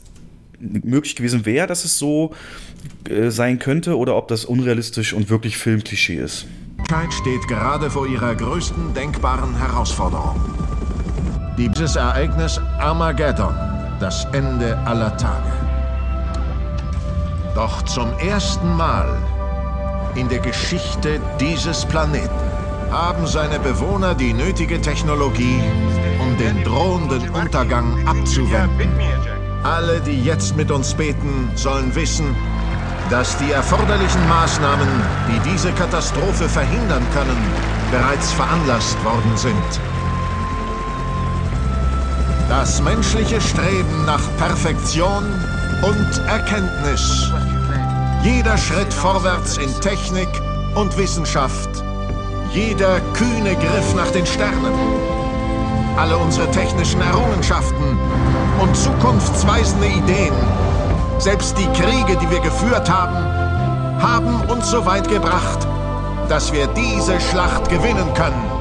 möglich 0.60 1.16
gewesen 1.16 1.46
wäre, 1.46 1.68
dass 1.68 1.86
es 1.86 1.98
so 1.98 2.34
äh, 3.10 3.30
sein 3.30 3.60
könnte 3.60 3.98
oder 3.98 4.16
ob 4.16 4.28
das 4.28 4.46
unrealistisch 4.46 5.14
und 5.14 5.30
wirklich 5.30 5.58
Filmklischee 5.58 6.16
ist. 6.16 6.48
Menschheit 6.90 7.14
steht 7.14 7.48
gerade 7.48 7.90
vor 7.92 8.08
ihrer 8.08 8.34
größten 8.34 8.96
denkbaren 8.96 9.56
Herausforderung. 9.56 10.40
Dieses 11.56 11.96
Ereignis 11.96 12.60
Armageddon, 12.80 13.54
das 14.00 14.26
Ende 14.34 14.76
aller 14.86 15.16
Tage. 15.18 15.52
Doch 17.54 17.84
zum 17.84 18.12
ersten 18.18 18.76
Mal 18.76 19.18
in 20.16 20.30
der 20.30 20.40
Geschichte 20.40 21.22
dieses 21.40 21.86
Planeten 21.86 22.30
haben 22.90 23.28
seine 23.28 23.60
Bewohner 23.60 24.16
die 24.16 24.34
nötige 24.34 24.82
Technologie, 24.82 25.62
um 26.20 26.36
den 26.38 26.64
drohenden 26.64 27.30
Untergang 27.30 28.08
abzuwenden. 28.08 28.90
Alle, 29.64 30.00
die 30.00 30.24
jetzt 30.24 30.56
mit 30.56 30.72
uns 30.72 30.94
beten, 30.94 31.52
sollen 31.56 31.94
wissen, 31.94 32.34
dass 33.10 33.38
die 33.38 33.52
erforderlichen 33.52 34.28
Maßnahmen, 34.30 34.88
die 35.28 35.50
diese 35.50 35.72
Katastrophe 35.74 36.48
verhindern 36.48 37.06
können, 37.14 37.38
bereits 37.92 38.32
veranlasst 38.32 39.04
worden 39.04 39.36
sind. 39.36 39.80
Das 42.48 42.82
menschliche 42.82 43.42
Streben 43.42 44.06
nach 44.06 44.22
Perfektion 44.38 45.26
und 45.82 46.28
Erkenntnis. 46.28 47.30
Jeder 48.24 48.58
Schritt 48.58 48.94
vorwärts 48.94 49.58
in 49.58 49.74
Technik 49.82 50.30
und 50.76 50.98
Wissenschaft. 50.98 51.70
Jeder 52.54 53.02
kühne 53.14 53.56
Griff 53.56 53.94
nach 53.96 54.12
den 54.12 54.26
Sternen. 54.26 54.74
Alle 55.98 56.18
unsere 56.18 56.50
technischen 56.52 57.02
Errungenschaften 57.02 57.98
und 58.62 58.76
zukunftsweisende 58.76 59.88
Ideen. 59.88 60.34
Selbst 61.18 61.58
die 61.58 61.68
Kriege, 61.82 62.18
die 62.22 62.30
wir 62.30 62.40
geführt 62.40 62.90
haben, 62.90 63.16
haben 64.02 64.42
uns 64.50 64.70
so 64.70 64.86
weit 64.86 65.08
gebracht, 65.10 65.68
dass 66.30 66.54
wir 66.54 66.68
diese 66.68 67.20
Schlacht 67.20 67.70
gewinnen 67.70 68.14
können. 68.14 68.59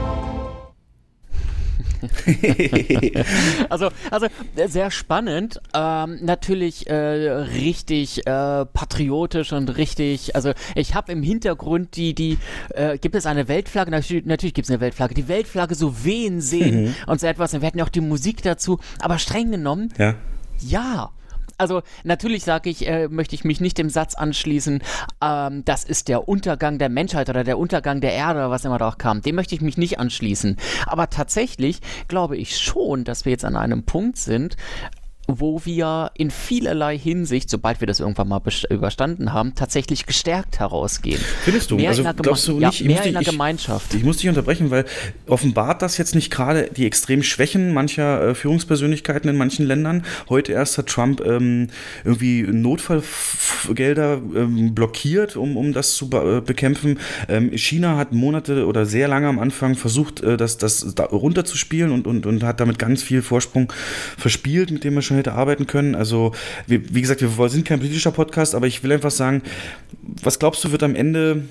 Also, 3.68 3.90
also 4.10 4.26
äh, 4.56 4.68
sehr 4.68 4.90
spannend. 4.90 5.60
Ähm, 5.74 6.18
natürlich 6.22 6.88
äh, 6.88 6.94
richtig 6.94 8.26
äh, 8.26 8.64
patriotisch 8.66 9.52
und 9.52 9.76
richtig. 9.76 10.34
Also 10.34 10.52
ich 10.74 10.94
habe 10.94 11.12
im 11.12 11.22
Hintergrund 11.22 11.96
die 11.96 12.14
die 12.14 12.38
äh, 12.70 12.98
gibt 12.98 13.14
es 13.14 13.26
eine 13.26 13.48
Weltflagge? 13.48 13.90
Natürlich, 13.90 14.26
natürlich 14.26 14.54
gibt 14.54 14.66
es 14.66 14.70
eine 14.70 14.80
Weltflagge. 14.80 15.14
Die 15.14 15.28
Weltflagge 15.28 15.74
so 15.74 16.04
wehen 16.04 16.40
sehen 16.40 16.94
und 17.06 17.20
so 17.20 17.26
etwas. 17.26 17.54
Und 17.54 17.60
wir 17.62 17.66
hatten 17.66 17.78
ja 17.78 17.84
auch 17.84 17.88
die 17.90 18.00
Musik 18.00 18.42
dazu. 18.42 18.78
Aber 19.00 19.18
streng 19.18 19.50
genommen, 19.50 19.92
Ja. 19.98 20.14
ja. 20.60 21.10
Also 21.58 21.82
natürlich 22.04 22.44
sage 22.44 22.70
ich, 22.70 22.86
äh, 22.86 23.08
möchte 23.08 23.34
ich 23.34 23.44
mich 23.44 23.60
nicht 23.60 23.78
dem 23.78 23.90
Satz 23.90 24.14
anschließen, 24.14 24.82
ähm, 25.22 25.64
das 25.64 25.84
ist 25.84 26.08
der 26.08 26.28
Untergang 26.28 26.78
der 26.78 26.88
Menschheit 26.88 27.28
oder 27.28 27.42
der 27.42 27.58
Untergang 27.58 28.00
der 28.00 28.12
Erde 28.12 28.38
oder 28.38 28.50
was 28.50 28.64
immer 28.64 28.78
da 28.78 28.88
auch 28.88 28.98
kam. 28.98 29.22
Dem 29.22 29.34
möchte 29.34 29.54
ich 29.56 29.60
mich 29.60 29.76
nicht 29.76 29.98
anschließen. 29.98 30.56
Aber 30.86 31.10
tatsächlich 31.10 31.80
glaube 32.06 32.36
ich 32.36 32.58
schon, 32.58 33.04
dass 33.04 33.24
wir 33.24 33.32
jetzt 33.32 33.44
an 33.44 33.56
einem 33.56 33.82
Punkt 33.82 34.18
sind, 34.18 34.56
wo 35.30 35.60
wir 35.64 36.10
in 36.14 36.30
vielerlei 36.30 36.96
Hinsicht, 36.96 37.50
sobald 37.50 37.80
wir 37.80 37.86
das 37.86 38.00
irgendwann 38.00 38.28
mal 38.28 38.40
überstanden 38.70 39.34
haben, 39.34 39.54
tatsächlich 39.54 40.06
gestärkt 40.06 40.58
herausgehen. 40.58 41.20
Findest 41.44 41.70
du? 41.70 41.76
Mehr 41.76 41.90
also 41.90 42.00
in 42.00 42.06
der 42.06 42.14
glaubst 42.14 42.48
du 42.48 42.58
ja, 42.58 42.68
nicht, 42.68 42.84
mehr 42.86 43.00
ich, 43.00 43.08
in 43.08 43.12
der 43.12 43.20
ich, 43.20 43.28
Gemeinschaft. 43.28 43.92
Ich 43.92 44.02
muss 44.04 44.16
dich 44.16 44.28
unterbrechen, 44.30 44.70
weil 44.70 44.86
offenbart 45.26 45.82
das 45.82 45.98
jetzt 45.98 46.14
nicht 46.14 46.30
gerade 46.30 46.70
die 46.74 46.86
extremen 46.86 47.22
Schwächen 47.22 47.74
mancher 47.74 48.28
äh, 48.28 48.34
Führungspersönlichkeiten 48.34 49.28
in 49.28 49.36
manchen 49.36 49.66
Ländern. 49.66 50.02
Heute 50.30 50.52
erst 50.52 50.78
hat 50.78 50.86
Trump 50.86 51.20
ähm, 51.20 51.68
irgendwie 52.04 52.42
Notfallgelder 52.42 54.22
ähm, 54.34 54.74
blockiert, 54.74 55.36
um, 55.36 55.58
um 55.58 55.74
das 55.74 55.94
zu 55.94 56.08
be 56.08 56.38
äh, 56.38 56.40
bekämpfen. 56.40 56.98
Ähm, 57.28 57.52
China 57.52 57.98
hat 57.98 58.12
Monate 58.12 58.66
oder 58.66 58.86
sehr 58.86 59.08
lange 59.08 59.28
am 59.28 59.38
Anfang 59.38 59.74
versucht, 59.74 60.22
äh, 60.22 60.38
das, 60.38 60.56
das 60.56 60.94
da 60.94 61.04
runterzuspielen 61.04 61.92
und, 61.92 62.06
und, 62.06 62.24
und 62.24 62.42
hat 62.42 62.60
damit 62.60 62.78
ganz 62.78 63.02
viel 63.02 63.20
Vorsprung 63.20 63.70
verspielt, 64.16 64.70
mit 64.70 64.84
dem 64.84 64.94
man 64.94 65.02
schon 65.02 65.17
hätte 65.18 65.32
arbeiten 65.32 65.66
können. 65.66 65.94
Also, 65.94 66.32
wie, 66.66 66.94
wie 66.94 67.00
gesagt, 67.00 67.20
wir 67.20 67.48
sind 67.48 67.66
kein 67.66 67.78
politischer 67.78 68.12
Podcast, 68.12 68.54
aber 68.54 68.66
ich 68.66 68.82
will 68.82 68.92
einfach 68.92 69.10
sagen, 69.10 69.42
was 70.22 70.38
glaubst 70.38 70.64
du, 70.64 70.72
wird 70.72 70.82
am 70.82 70.94
Ende, 70.94 71.42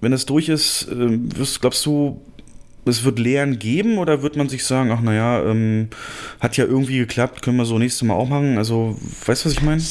wenn 0.00 0.12
es 0.12 0.26
durch 0.26 0.48
ist, 0.48 0.88
äh, 0.90 1.18
glaubst 1.60 1.84
du, 1.86 2.20
es 2.86 3.04
wird 3.04 3.18
Lehren 3.18 3.58
geben 3.58 3.98
oder 3.98 4.22
wird 4.22 4.36
man 4.36 4.48
sich 4.48 4.64
sagen, 4.64 4.90
ach 4.90 5.00
naja, 5.00 5.44
ähm, 5.44 5.88
hat 6.40 6.56
ja 6.56 6.64
irgendwie 6.64 6.98
geklappt, 6.98 7.42
können 7.42 7.56
wir 7.56 7.64
so 7.64 7.78
nächstes 7.78 8.02
Mal 8.02 8.14
auch 8.14 8.28
machen? 8.28 8.58
Also, 8.58 8.96
weißt 9.26 9.44
du, 9.44 9.48
was 9.48 9.52
ich 9.52 9.62
meine? 9.62 9.82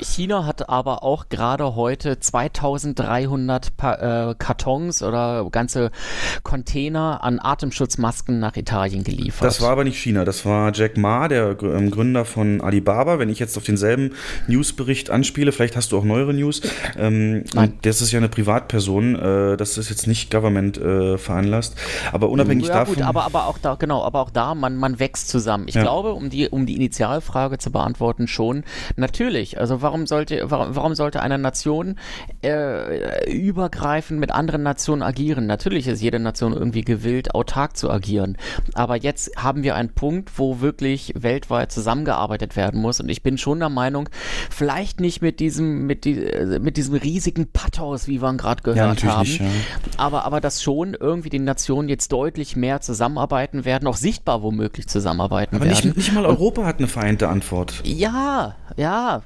China 0.00 0.44
hat 0.44 0.68
aber 0.68 1.02
auch 1.02 1.28
gerade 1.28 1.74
heute 1.74 2.18
2300 2.18 3.76
pa 3.76 4.30
äh, 4.30 4.34
Kartons 4.38 5.02
oder 5.02 5.48
ganze 5.50 5.90
Container 6.42 7.22
an 7.22 7.38
Atemschutzmasken 7.40 8.38
nach 8.38 8.56
Italien 8.56 9.04
geliefert. 9.04 9.46
Das 9.46 9.60
war 9.60 9.70
aber 9.70 9.84
nicht 9.84 9.98
China, 9.98 10.24
das 10.24 10.44
war 10.44 10.72
Jack 10.74 10.96
Ma, 10.96 11.28
der 11.28 11.56
ähm, 11.62 11.90
Gründer 11.90 12.24
von 12.24 12.60
Alibaba. 12.60 13.18
Wenn 13.18 13.28
ich 13.28 13.38
jetzt 13.38 13.56
auf 13.56 13.64
denselben 13.64 14.12
Newsbericht 14.46 15.10
anspiele, 15.10 15.52
vielleicht 15.52 15.76
hast 15.76 15.92
du 15.92 15.98
auch 15.98 16.04
neuere 16.04 16.34
News. 16.34 16.62
Ähm, 16.98 17.44
Nein. 17.54 17.74
Das 17.82 18.00
ist 18.00 18.12
ja 18.12 18.18
eine 18.18 18.28
Privatperson, 18.28 19.16
äh, 19.16 19.56
das 19.56 19.78
ist 19.78 19.90
jetzt 19.90 20.06
nicht 20.06 20.30
Government 20.30 20.78
äh, 20.78 21.18
veranlasst. 21.18 21.76
Aber 22.12 22.28
unabhängig 22.28 22.68
ja, 22.68 22.74
davon. 22.74 22.96
Gut, 22.96 23.04
aber, 23.04 23.24
aber 23.24 23.46
auch 23.46 23.58
da, 23.58 23.74
genau, 23.74 24.02
aber 24.02 24.20
auch 24.20 24.30
da, 24.30 24.54
man, 24.54 24.76
man 24.76 24.98
wächst 24.98 25.28
zusammen. 25.28 25.66
Ich 25.68 25.74
ja. 25.74 25.82
glaube, 25.82 26.12
um 26.12 26.30
die, 26.30 26.48
um 26.48 26.66
die 26.66 26.76
Initialfrage 26.76 27.58
zu 27.58 27.70
beantworten, 27.70 28.28
schon, 28.28 28.64
natürlich. 28.96 29.58
Also 29.58 29.82
warum 29.86 30.06
sollte, 30.08 30.42
warum, 30.50 30.74
warum 30.74 30.94
sollte 30.96 31.22
eine 31.22 31.38
Nation 31.38 31.94
äh, 32.42 33.30
übergreifend 33.32 34.18
mit 34.18 34.32
anderen 34.32 34.64
Nationen 34.64 35.02
agieren? 35.02 35.46
Natürlich 35.46 35.86
ist 35.86 36.02
jede 36.02 36.18
Nation 36.18 36.52
irgendwie 36.52 36.80
gewillt, 36.80 37.36
autark 37.36 37.76
zu 37.76 37.88
agieren. 37.88 38.36
Aber 38.74 38.96
jetzt 38.96 39.36
haben 39.36 39.62
wir 39.62 39.76
einen 39.76 39.90
Punkt, 39.90 40.40
wo 40.40 40.60
wirklich 40.60 41.14
weltweit 41.16 41.70
zusammengearbeitet 41.70 42.56
werden 42.56 42.80
muss. 42.80 42.98
Und 42.98 43.08
ich 43.08 43.22
bin 43.22 43.38
schon 43.38 43.60
der 43.60 43.68
Meinung, 43.68 44.08
vielleicht 44.50 44.98
nicht 44.98 45.22
mit 45.22 45.38
diesem, 45.38 45.86
mit, 45.86 46.04
die, 46.04 46.14
mit 46.60 46.76
diesem 46.76 46.96
riesigen 46.96 47.46
Pathos, 47.52 48.08
wie 48.08 48.20
wir 48.20 48.28
ihn 48.28 48.38
gerade 48.38 48.64
gehört 48.64 49.02
ja, 49.02 49.16
haben. 49.16 49.20
Nicht, 49.20 49.40
ja. 49.40 49.46
aber, 49.98 50.24
aber 50.24 50.40
dass 50.40 50.64
schon 50.64 50.96
irgendwie 50.98 51.30
die 51.30 51.38
Nationen 51.38 51.88
jetzt 51.88 52.10
deutlich 52.10 52.56
mehr 52.56 52.80
zusammenarbeiten 52.80 53.64
werden, 53.64 53.86
auch 53.86 53.96
sichtbar 53.96 54.42
womöglich 54.42 54.88
zusammenarbeiten 54.88 55.56
aber 55.56 55.66
werden. 55.66 55.78
Aber 55.78 55.86
nicht, 55.86 55.96
nicht 55.96 56.12
mal 56.12 56.26
Europa 56.26 56.64
hat 56.64 56.78
eine 56.78 56.88
vereinte 56.88 57.28
Antwort. 57.28 57.82
Ja, 57.84 58.56
ja. 58.76 59.22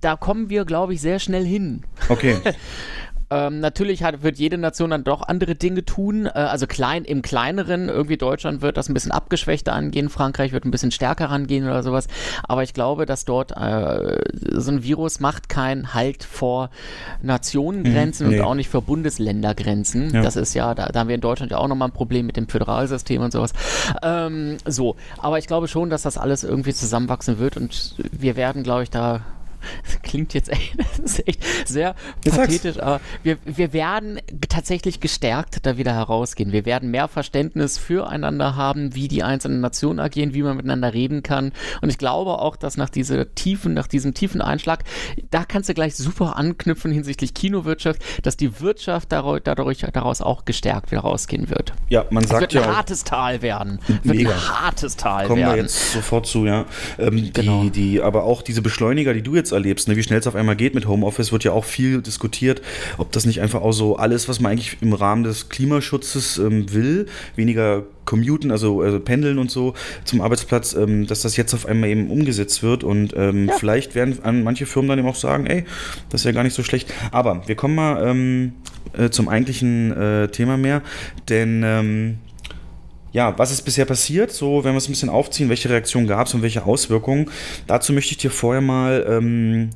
Da 0.00 0.16
kommen 0.16 0.48
wir, 0.50 0.64
glaube 0.64 0.94
ich, 0.94 1.00
sehr 1.00 1.18
schnell 1.18 1.44
hin. 1.44 1.82
Okay. 2.08 2.36
Ähm, 3.32 3.60
natürlich 3.60 4.02
hat, 4.02 4.22
wird 4.22 4.38
jede 4.38 4.58
Nation 4.58 4.90
dann 4.90 5.04
doch 5.04 5.22
andere 5.22 5.54
Dinge 5.54 5.84
tun. 5.84 6.26
Äh, 6.26 6.30
also 6.30 6.66
klein 6.66 7.04
im 7.04 7.22
kleineren, 7.22 7.88
irgendwie 7.88 8.18
Deutschland 8.18 8.60
wird 8.60 8.76
das 8.76 8.88
ein 8.88 8.94
bisschen 8.94 9.12
abgeschwächter 9.12 9.72
angehen, 9.72 10.10
Frankreich 10.10 10.52
wird 10.52 10.64
ein 10.64 10.70
bisschen 10.70 10.90
stärker 10.90 11.30
rangehen 11.30 11.64
oder 11.64 11.82
sowas. 11.82 12.08
Aber 12.46 12.62
ich 12.62 12.74
glaube, 12.74 13.06
dass 13.06 13.24
dort 13.24 13.52
äh, 13.52 14.18
so 14.32 14.70
ein 14.70 14.82
Virus 14.82 15.20
macht 15.20 15.48
keinen 15.48 15.94
Halt 15.94 16.24
vor 16.24 16.70
Nationengrenzen 17.22 18.26
mhm, 18.26 18.32
nee. 18.32 18.40
und 18.40 18.46
auch 18.46 18.54
nicht 18.54 18.68
vor 18.68 18.82
Bundesländergrenzen. 18.82 20.12
Ja. 20.12 20.22
Das 20.22 20.36
ist 20.36 20.52
ja, 20.54 20.74
da, 20.74 20.86
da, 20.86 21.00
haben 21.00 21.08
wir 21.08 21.14
in 21.14 21.20
Deutschland 21.20 21.52
ja 21.52 21.58
auch 21.58 21.68
nochmal 21.68 21.88
ein 21.88 21.92
Problem 21.92 22.26
mit 22.26 22.36
dem 22.36 22.48
Föderalsystem 22.48 23.22
und 23.22 23.32
sowas. 23.32 23.52
Ähm, 24.02 24.58
so, 24.66 24.96
aber 25.18 25.38
ich 25.38 25.46
glaube 25.46 25.68
schon, 25.68 25.88
dass 25.88 26.02
das 26.02 26.18
alles 26.18 26.44
irgendwie 26.44 26.74
zusammenwachsen 26.74 27.38
wird 27.38 27.56
und 27.56 27.94
wir 28.12 28.36
werden, 28.36 28.62
glaube 28.62 28.82
ich, 28.82 28.90
da 28.90 29.22
das 29.84 30.02
klingt 30.02 30.34
jetzt 30.34 30.48
echt, 30.48 30.74
das 30.78 30.98
ist 30.98 31.28
echt 31.28 31.42
sehr 31.66 31.94
ich 32.24 32.32
pathetisch, 32.32 32.74
sag's. 32.74 32.78
aber 32.78 33.00
wir, 33.22 33.38
wir 33.44 33.72
werden 33.72 34.20
tatsächlich 34.48 35.00
gestärkt 35.00 35.64
da 35.66 35.76
wieder 35.76 35.94
herausgehen. 35.94 36.52
Wir 36.52 36.64
werden 36.64 36.90
mehr 36.90 37.08
Verständnis 37.08 37.78
füreinander 37.78 38.56
haben, 38.56 38.94
wie 38.94 39.08
die 39.08 39.22
einzelnen 39.22 39.60
Nationen 39.60 40.00
agieren, 40.00 40.34
wie 40.34 40.42
man 40.42 40.56
miteinander 40.56 40.92
reden 40.92 41.22
kann. 41.22 41.52
Und 41.80 41.88
ich 41.88 41.98
glaube 41.98 42.38
auch, 42.38 42.56
dass 42.56 42.76
nach 42.76 42.90
dieser 42.90 43.34
tiefen, 43.34 43.74
nach 43.74 43.86
diesem 43.86 44.14
tiefen 44.14 44.40
Einschlag, 44.40 44.84
da 45.30 45.44
kannst 45.44 45.68
du 45.68 45.74
gleich 45.74 45.94
super 45.96 46.36
anknüpfen 46.36 46.92
hinsichtlich 46.92 47.34
Kinowirtschaft, 47.34 48.02
dass 48.22 48.36
die 48.36 48.60
Wirtschaft 48.60 49.12
dadurch, 49.12 49.42
dadurch 49.42 49.86
daraus 49.92 50.20
auch 50.20 50.44
gestärkt 50.44 50.90
wieder 50.90 51.02
rausgehen 51.02 51.50
wird. 51.50 51.72
Ja, 51.88 52.04
man 52.10 52.24
sagt 52.24 52.34
es 52.34 52.54
wird 52.54 52.64
ja. 52.64 52.70
ein 52.70 52.76
hartes 52.76 53.04
Tal 53.04 53.42
werden. 53.42 53.78
Wird 53.86 54.16
mega. 54.16 54.30
ein 54.30 54.60
hartes 54.60 54.96
Tal 54.96 55.26
Kommen 55.26 55.40
werden. 55.40 55.50
Kommen 55.50 55.56
wir 55.56 55.62
jetzt 55.62 55.92
sofort 55.92 56.26
zu, 56.26 56.46
ja. 56.46 56.66
Ähm, 56.98 57.30
genau. 57.32 57.62
die, 57.62 57.70
die, 57.70 58.02
aber 58.02 58.24
auch 58.24 58.42
diese 58.42 58.62
Beschleuniger, 58.62 59.14
die 59.14 59.22
du 59.22 59.34
jetzt 59.34 59.51
erlebst, 59.52 59.88
ne, 59.88 59.96
wie 59.96 60.02
schnell 60.02 60.18
es 60.18 60.26
auf 60.26 60.34
einmal 60.34 60.56
geht 60.56 60.74
mit 60.74 60.86
Homeoffice, 60.86 61.32
wird 61.32 61.44
ja 61.44 61.52
auch 61.52 61.64
viel 61.64 62.02
diskutiert, 62.02 62.62
ob 62.98 63.12
das 63.12 63.26
nicht 63.26 63.40
einfach 63.40 63.62
auch 63.62 63.72
so 63.72 63.96
alles, 63.96 64.28
was 64.28 64.40
man 64.40 64.52
eigentlich 64.52 64.78
im 64.80 64.92
Rahmen 64.92 65.24
des 65.24 65.48
Klimaschutzes 65.48 66.38
ähm, 66.38 66.72
will, 66.72 67.06
weniger 67.36 67.84
commuten, 68.04 68.50
also, 68.50 68.80
also 68.80 68.98
pendeln 68.98 69.38
und 69.38 69.50
so 69.50 69.74
zum 70.04 70.20
Arbeitsplatz, 70.20 70.74
ähm, 70.74 71.06
dass 71.06 71.22
das 71.22 71.36
jetzt 71.36 71.54
auf 71.54 71.66
einmal 71.66 71.90
eben 71.90 72.10
umgesetzt 72.10 72.62
wird 72.62 72.84
und 72.84 73.14
ähm, 73.16 73.48
ja. 73.48 73.54
vielleicht 73.56 73.94
werden 73.94 74.18
manche 74.42 74.66
Firmen 74.66 74.88
dann 74.88 74.98
eben 74.98 75.08
auch 75.08 75.14
sagen, 75.14 75.46
ey, 75.46 75.64
das 76.10 76.22
ist 76.22 76.24
ja 76.24 76.32
gar 76.32 76.42
nicht 76.42 76.54
so 76.54 76.62
schlecht. 76.62 76.92
Aber 77.12 77.42
wir 77.46 77.54
kommen 77.54 77.74
mal 77.74 78.06
ähm, 78.06 78.52
äh, 78.96 79.10
zum 79.10 79.28
eigentlichen 79.28 79.92
äh, 79.92 80.28
Thema 80.28 80.56
mehr, 80.56 80.82
denn 81.28 81.62
ähm, 81.64 82.18
ja, 83.12 83.38
was 83.38 83.52
ist 83.52 83.62
bisher 83.62 83.84
passiert? 83.84 84.32
So, 84.32 84.64
wenn 84.64 84.72
wir 84.72 84.78
es 84.78 84.88
ein 84.88 84.92
bisschen 84.92 85.10
aufziehen, 85.10 85.48
welche 85.48 85.68
Reaktionen 85.68 86.06
gab 86.06 86.26
es 86.26 86.34
und 86.34 86.42
welche 86.42 86.64
Auswirkungen? 86.64 87.30
Dazu 87.66 87.92
möchte 87.92 88.12
ich 88.12 88.18
dir 88.18 88.30
vorher 88.30 88.62
mal 88.62 89.06
ähm, 89.08 89.70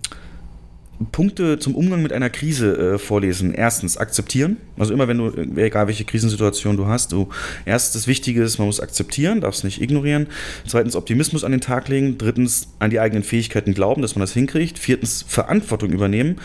Punkte 1.12 1.58
zum 1.58 1.74
Umgang 1.74 2.02
mit 2.02 2.12
einer 2.12 2.30
Krise 2.30 2.94
äh, 2.94 2.98
vorlesen. 2.98 3.52
Erstens, 3.52 3.98
akzeptieren. 3.98 4.56
Also 4.78 4.94
immer 4.94 5.08
wenn 5.08 5.18
du, 5.18 5.30
egal 5.56 5.86
welche 5.86 6.04
Krisensituation 6.04 6.76
du 6.76 6.86
hast, 6.86 7.12
du 7.12 7.28
erst 7.66 7.94
das 7.94 8.06
Wichtige 8.06 8.42
ist, 8.42 8.58
man 8.58 8.66
muss 8.66 8.80
akzeptieren, 8.80 9.42
darf 9.42 9.54
es 9.54 9.64
nicht 9.64 9.82
ignorieren. 9.82 10.28
Zweitens, 10.66 10.96
Optimismus 10.96 11.44
an 11.44 11.52
den 11.52 11.60
Tag 11.60 11.88
legen. 11.88 12.16
Drittens, 12.16 12.68
an 12.78 12.90
die 12.90 13.00
eigenen 13.00 13.22
Fähigkeiten 13.22 13.74
glauben, 13.74 14.00
dass 14.00 14.14
man 14.14 14.20
das 14.20 14.32
hinkriegt. 14.32 14.78
Viertens, 14.78 15.24
Verantwortung 15.28 15.90
übernehmen. 15.90 16.36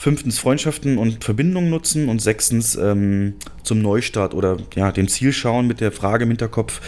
Fünftens 0.00 0.38
Freundschaften 0.38 0.96
und 0.96 1.22
Verbindungen 1.22 1.68
nutzen 1.68 2.08
und 2.08 2.22
sechstens 2.22 2.74
ähm, 2.74 3.34
zum 3.62 3.82
Neustart 3.82 4.32
oder 4.32 4.56
ja, 4.74 4.92
dem 4.92 5.08
Ziel 5.08 5.30
schauen 5.30 5.66
mit 5.66 5.82
der 5.82 5.92
Frage 5.92 6.24
im 6.24 6.30
Hinterkopf, 6.30 6.80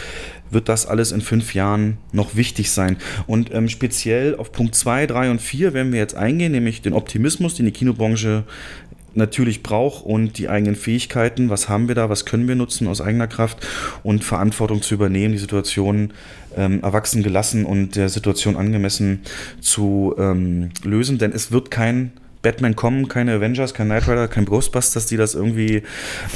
wird 0.49 0.67
das 0.67 0.87
alles 0.87 1.11
in 1.11 1.21
fünf 1.21 1.53
Jahren 1.53 1.99
noch 2.11 2.35
wichtig 2.35 2.71
sein? 2.71 2.97
Und 3.27 3.53
ähm, 3.53 3.69
speziell 3.69 4.35
auf 4.35 4.51
Punkt 4.51 4.73
2, 4.73 5.05
3 5.05 5.29
und 5.29 5.41
4 5.41 5.75
werden 5.75 5.91
wir 5.91 5.99
jetzt 5.99 6.15
eingehen, 6.15 6.53
nämlich 6.53 6.81
den 6.81 6.93
Optimismus, 6.93 7.53
den 7.53 7.67
die 7.67 7.71
Kinobranche 7.71 8.45
natürlich 9.13 9.61
braucht 9.61 10.03
und 10.03 10.39
die 10.39 10.49
eigenen 10.49 10.75
Fähigkeiten, 10.75 11.51
was 11.51 11.69
haben 11.69 11.87
wir 11.87 11.93
da, 11.93 12.09
was 12.09 12.25
können 12.25 12.47
wir 12.47 12.55
nutzen 12.55 12.87
aus 12.87 12.99
eigener 12.99 13.27
Kraft? 13.27 13.59
Und 14.01 14.23
Verantwortung 14.23 14.81
zu 14.81 14.95
übernehmen, 14.95 15.33
die 15.33 15.39
Situation 15.39 16.13
ähm, 16.57 16.81
erwachsen 16.81 17.21
gelassen 17.21 17.63
und 17.65 17.95
der 17.95 18.09
Situation 18.09 18.55
angemessen 18.55 19.21
zu 19.61 20.15
ähm, 20.17 20.71
lösen, 20.83 21.19
denn 21.19 21.31
es 21.31 21.51
wird 21.51 21.69
kein 21.69 22.13
Batman 22.43 22.75
kommen, 22.75 23.07
keine 23.07 23.33
Avengers, 23.33 23.73
kein 23.73 23.87
Knight 23.87 24.07
Rider, 24.07 24.27
kein 24.27 24.45
Ghostbusters, 24.45 25.07
die 25.07 25.17
das 25.17 25.33
irgendwie. 25.33 25.81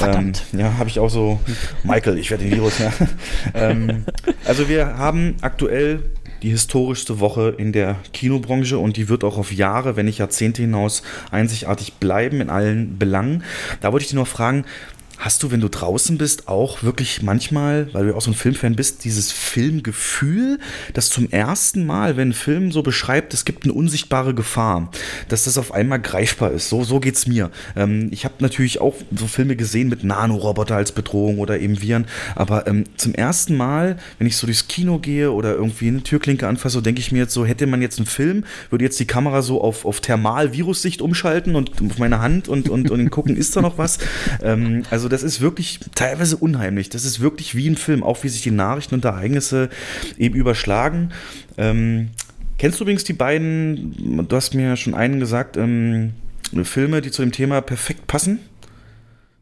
Ähm, 0.02 0.32
ja, 0.54 0.78
habe 0.78 0.90
ich 0.90 1.00
auch 1.00 1.10
so. 1.10 1.40
Michael, 1.84 2.18
ich 2.18 2.32
werde 2.32 2.46
den 2.46 2.54
Virus, 2.54 2.80
ja. 2.80 2.92
ähm, 3.54 4.06
also 4.46 4.68
wir 4.70 4.98
haben 4.98 5.36
aktuell 5.42 6.02
die 6.44 6.50
historischste 6.50 7.20
Woche 7.20 7.54
in 7.58 7.74
der 7.74 7.98
Kinobranche 8.14 8.78
und 8.78 8.96
die 8.96 9.10
wird 9.10 9.24
auch 9.24 9.38
auf 9.38 9.52
Jahre, 9.52 9.96
wenn 9.96 10.06
nicht 10.06 10.20
Jahrzehnte 10.20 10.62
hinaus 10.62 11.04
einzigartig 11.32 11.94
bleiben 11.96 12.42
in 12.42 12.50
allen 12.50 12.98
Belangen. 12.98 13.44
Da 13.82 13.92
wollte 13.92 14.04
ich 14.04 14.10
dich 14.10 14.16
noch 14.16 14.28
fragen, 14.28 14.66
Hast 15.18 15.42
du, 15.42 15.50
wenn 15.50 15.62
du 15.62 15.68
draußen 15.70 16.20
bist, 16.20 16.48
auch 16.48 16.84
wirklich 16.84 17.24
manchmal, 17.24 17.92
weil 17.94 18.06
du 18.08 18.16
auch 18.16 18.22
so 18.22 18.30
ein 18.30 18.36
Filmfan 18.36 18.76
bist, 18.76 19.04
dieses 19.04 19.32
Filmgefühl, 19.32 20.60
dass 20.94 21.10
zum 21.10 21.30
ersten 21.32 21.88
Mal, 21.88 22.18
wenn 22.18 22.30
ein 22.30 22.34
Film 22.34 22.72
so 22.72 22.84
beschreibt, 22.84 23.34
es 23.34 23.44
gibt 23.44 23.64
eine 23.64 23.74
unsichtbare 23.74 24.36
Gefahr, 24.36 24.92
dass 25.28 25.46
das 25.46 25.58
auf 25.58 25.74
einmal 25.74 26.00
greifbar 26.00 26.52
ist? 26.52 26.70
So, 26.70 26.84
so 26.84 27.02
es 27.02 27.26
mir. 27.26 27.50
Ähm, 27.76 28.10
ich 28.12 28.26
habe 28.26 28.36
natürlich 28.40 28.80
auch 28.80 28.96
so 29.16 29.28
Filme 29.28 29.56
gesehen 29.56 29.90
mit 29.90 30.04
Nanoroboter 30.04 30.76
als 30.76 30.92
Bedrohung 30.92 31.40
oder 31.40 31.60
eben 31.60 31.82
Viren, 31.82 32.06
aber 32.36 32.68
ähm, 32.68 32.84
zum 32.98 33.16
ersten 33.16 33.58
Mal, 33.58 33.98
wenn 34.20 34.28
ich 34.28 34.38
so 34.38 34.46
durchs 34.46 34.68
Kino 34.68 35.00
gehe 35.00 35.32
oder 35.32 35.56
irgendwie 35.56 35.88
eine 35.88 36.04
Türklinke 36.04 36.48
anfasse, 36.48 36.82
denke 36.84 37.00
ich 37.00 37.12
mir 37.12 37.20
jetzt 37.20 37.34
so, 37.34 37.46
hätte 37.46 37.66
man 37.66 37.82
jetzt 37.82 37.98
einen 37.98 38.06
Film, 38.06 38.44
würde 38.70 38.86
jetzt 38.86 39.00
die 39.00 39.08
Kamera 39.08 39.42
so 39.42 39.62
auf, 39.62 39.86
auf 39.86 40.00
Thermal-Virussicht 40.00 41.02
umschalten 41.02 41.56
und 41.56 41.72
auf 41.82 41.98
meine 41.98 42.20
Hand 42.20 42.50
und, 42.50 42.70
und, 42.70 42.92
und 42.92 43.10
gucken, 43.10 43.36
ist 43.36 43.56
da 43.56 43.62
noch 43.62 43.78
was? 43.80 43.98
Ähm, 44.44 44.84
also 44.92 45.07
Also 45.08 45.16
das 45.16 45.24
ist 45.24 45.40
wirklich 45.40 45.80
teilweise 45.96 46.36
unheimlich. 46.36 46.90
Das 46.90 47.06
ist 47.06 47.22
wirklich 47.22 47.56
wie 47.56 47.70
ein 47.70 47.78
Film, 47.78 48.04
auch 48.04 48.26
wie 48.26 48.28
sich 48.28 48.42
die 48.42 48.52
Nachrichten 48.52 48.94
und 48.94 49.06
Ereignisse 49.06 49.70
eben 50.18 50.36
überschlagen. 50.36 51.14
Ähm, 51.58 52.10
kennst 52.58 52.78
du 52.78 52.84
übrigens 52.84 53.06
die 53.06 53.14
beiden, 53.14 54.28
du 54.28 54.36
hast 54.36 54.54
mir 54.54 54.76
schon 54.76 54.94
einen 54.94 55.22
gesagt, 55.22 55.56
ähm, 55.56 56.12
Filme, 56.64 57.00
die 57.00 57.10
zu 57.10 57.22
dem 57.22 57.32
Thema 57.32 57.62
perfekt 57.62 58.06
passen? 58.08 58.40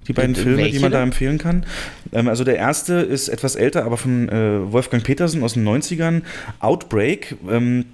Die 0.07 0.13
beiden 0.13 0.35
Filme, 0.35 0.57
Welche 0.57 0.73
die 0.73 0.79
man 0.83 0.91
da 0.91 1.01
empfehlen 1.01 1.39
kann. 1.39 1.65
Ähm, 2.11 2.27
also 2.27 2.43
der 2.43 2.57
erste 2.57 2.93
ist 2.93 3.27
etwas 3.27 3.55
älter, 3.55 3.85
aber 3.85 3.97
von 3.97 4.29
äh, 4.29 4.71
Wolfgang 4.71 5.03
Petersen 5.03 5.43
aus 5.43 5.53
den 5.53 5.67
90ern. 5.67 6.21
Outbreak. 6.59 7.37
Ähm, 7.49 7.85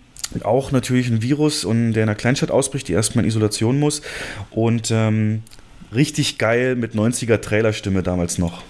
auch 0.44 0.74
natürlich 0.74 1.08
ein 1.08 1.22
Virus, 1.22 1.64
und 1.64 1.94
der 1.94 2.04
in 2.04 2.10
einer 2.10 2.18
Kleinstadt 2.18 2.52
ausbricht, 2.52 2.90
die 2.90 2.94
erstmal 2.94 3.24
in 3.24 3.30
Isolation 3.30 3.80
muss. 3.80 4.02
Und 4.50 4.92
ähm, 4.92 5.44
richtig 5.94 6.38
geil 6.38 6.76
mit 6.76 6.94
90er 6.94 7.40
Trailerstimme 7.40 8.04
damals 8.04 8.38
noch. 8.38 8.64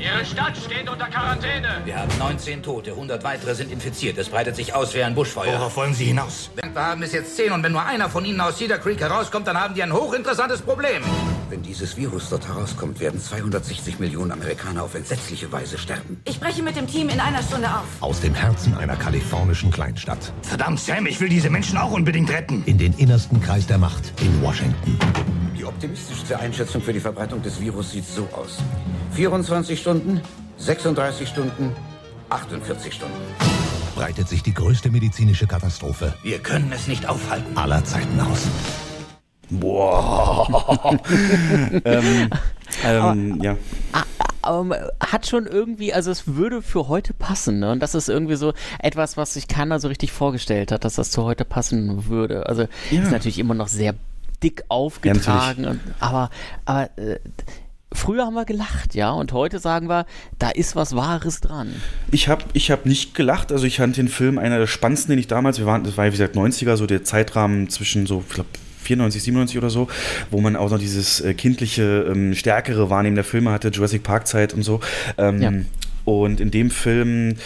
Ihre 0.00 0.24
Stadt 0.24 0.56
steht 0.56 0.88
unter 0.88 1.06
Quarantäne. 1.08 1.82
Wir 1.84 1.98
haben 1.98 2.10
19 2.18 2.62
Tote, 2.62 2.92
100 2.92 3.22
weitere 3.22 3.54
sind 3.54 3.70
infiziert. 3.70 4.16
Es 4.16 4.30
breitet 4.30 4.56
sich 4.56 4.74
aus 4.74 4.94
wie 4.94 5.02
ein 5.02 5.14
Buschfeuer. 5.14 5.52
Worauf 5.58 5.76
wollen 5.76 5.92
Sie 5.92 6.06
hinaus? 6.06 6.50
Wir 6.54 6.82
haben 6.82 7.02
es 7.02 7.12
jetzt 7.12 7.36
10 7.36 7.52
und 7.52 7.62
wenn 7.62 7.72
nur 7.72 7.84
einer 7.84 8.08
von 8.08 8.24
Ihnen 8.24 8.40
aus 8.40 8.56
Cedar 8.56 8.78
Creek 8.78 8.98
herauskommt, 8.98 9.46
dann 9.46 9.60
haben 9.60 9.74
die 9.74 9.82
ein 9.82 9.92
hochinteressantes 9.92 10.62
Problem. 10.62 11.02
Wenn 11.50 11.62
dieses 11.62 11.98
Virus 11.98 12.30
dort 12.30 12.48
herauskommt, 12.48 12.98
werden 12.98 13.20
260 13.20 13.98
Millionen 13.98 14.32
Amerikaner 14.32 14.84
auf 14.84 14.94
entsetzliche 14.94 15.52
Weise 15.52 15.76
sterben. 15.76 16.22
Ich 16.24 16.36
spreche 16.36 16.62
mit 16.62 16.76
dem 16.76 16.86
Team 16.86 17.10
in 17.10 17.20
einer 17.20 17.42
Stunde 17.42 17.68
auf. 17.68 17.84
Aus 18.00 18.20
dem 18.20 18.32
Herzen 18.34 18.74
einer 18.78 18.96
kalifornischen 18.96 19.70
Kleinstadt. 19.70 20.32
Verdammt, 20.40 20.80
Sam, 20.80 21.04
ich 21.04 21.20
will 21.20 21.28
diese 21.28 21.50
Menschen 21.50 21.76
auch 21.76 21.92
unbedingt 21.92 22.30
retten. 22.30 22.62
In 22.64 22.78
den 22.78 22.94
innersten 22.94 23.42
Kreis 23.42 23.66
der 23.66 23.76
Macht 23.76 24.14
in 24.22 24.40
Washington. 24.40 24.98
Die 25.58 25.66
optimistischste 25.66 26.38
Einschätzung 26.38 26.80
für 26.80 26.94
die 26.94 27.00
Verbreitung 27.00 27.42
des 27.42 27.60
Virus 27.60 27.90
sieht 27.90 28.06
so 28.06 28.26
aus. 28.32 28.60
24 29.12 29.78
Stunden, 29.78 29.89
36 30.58 31.28
Stunden, 31.28 31.74
48 32.28 32.94
Stunden. 32.94 33.14
Breitet 33.94 34.28
sich 34.28 34.42
die 34.42 34.54
größte 34.54 34.90
medizinische 34.90 35.46
Katastrophe. 35.46 36.14
Wir 36.22 36.38
können 36.38 36.70
es 36.72 36.86
nicht 36.86 37.08
aufhalten. 37.08 37.56
Aller 37.56 37.84
Zeiten 37.84 38.20
aus. 38.20 38.46
Boah. 39.50 40.96
ähm, 41.84 42.30
ähm, 42.84 43.42
ja. 43.42 43.56
Um, 44.48 44.72
hat 45.00 45.26
schon 45.26 45.46
irgendwie, 45.46 45.92
also 45.92 46.10
es 46.10 46.26
würde 46.26 46.62
für 46.62 46.88
heute 46.88 47.12
passen, 47.12 47.58
ne? 47.58 47.72
Und 47.72 47.80
das 47.80 47.94
ist 47.94 48.08
irgendwie 48.08 48.36
so 48.36 48.54
etwas, 48.78 49.16
was 49.16 49.34
sich 49.34 49.48
keiner 49.48 49.80
so 49.80 49.88
richtig 49.88 50.12
vorgestellt 50.12 50.72
hat, 50.72 50.84
dass 50.84 50.94
das 50.94 51.10
zu 51.10 51.24
heute 51.24 51.44
passen 51.44 52.06
würde. 52.06 52.46
Also 52.46 52.66
ja. 52.90 53.02
ist 53.02 53.10
natürlich 53.10 53.38
immer 53.38 53.54
noch 53.54 53.68
sehr 53.68 53.94
dick 54.42 54.64
aufgetragen, 54.68 55.64
ja, 55.64 55.70
und, 55.70 55.80
aber, 55.98 56.30
aber 56.64 56.96
äh, 56.96 57.18
Früher 57.92 58.24
haben 58.24 58.34
wir 58.34 58.44
gelacht, 58.44 58.94
ja, 58.94 59.10
und 59.10 59.32
heute 59.32 59.58
sagen 59.58 59.88
wir, 59.88 60.06
da 60.38 60.50
ist 60.50 60.76
was 60.76 60.94
Wahres 60.94 61.40
dran. 61.40 61.74
Ich 62.12 62.28
habe 62.28 62.44
ich 62.52 62.70
hab 62.70 62.86
nicht 62.86 63.14
gelacht, 63.14 63.50
also 63.50 63.66
ich 63.66 63.78
fand 63.78 63.96
den 63.96 64.08
Film 64.08 64.38
einer 64.38 64.58
der 64.58 64.68
spannendsten, 64.68 65.10
den 65.10 65.18
ich 65.18 65.26
damals, 65.26 65.58
wir 65.58 65.66
waren, 65.66 65.82
das 65.82 65.96
war 65.96 66.06
wie 66.06 66.10
gesagt 66.10 66.36
90er, 66.36 66.76
so 66.76 66.86
der 66.86 67.02
Zeitrahmen 67.02 67.68
zwischen 67.68 68.06
so, 68.06 68.22
ich 68.28 68.34
glaube, 68.34 68.48
94, 68.82 69.22
97 69.22 69.58
oder 69.58 69.70
so, 69.70 69.88
wo 70.30 70.40
man 70.40 70.56
auch 70.56 70.70
noch 70.70 70.78
dieses 70.78 71.20
äh, 71.20 71.34
kindliche, 71.34 72.06
ähm, 72.10 72.34
stärkere 72.34 72.90
Wahrnehmen 72.90 73.16
der 73.16 73.24
Filme 73.24 73.50
hatte, 73.50 73.68
Jurassic 73.68 74.02
Park 74.02 74.26
Zeit 74.26 74.54
und 74.54 74.62
so. 74.62 74.80
Ähm, 75.18 75.42
ja. 75.42 75.52
Und 76.04 76.40
in 76.40 76.50
dem 76.50 76.70
Film 76.70 77.36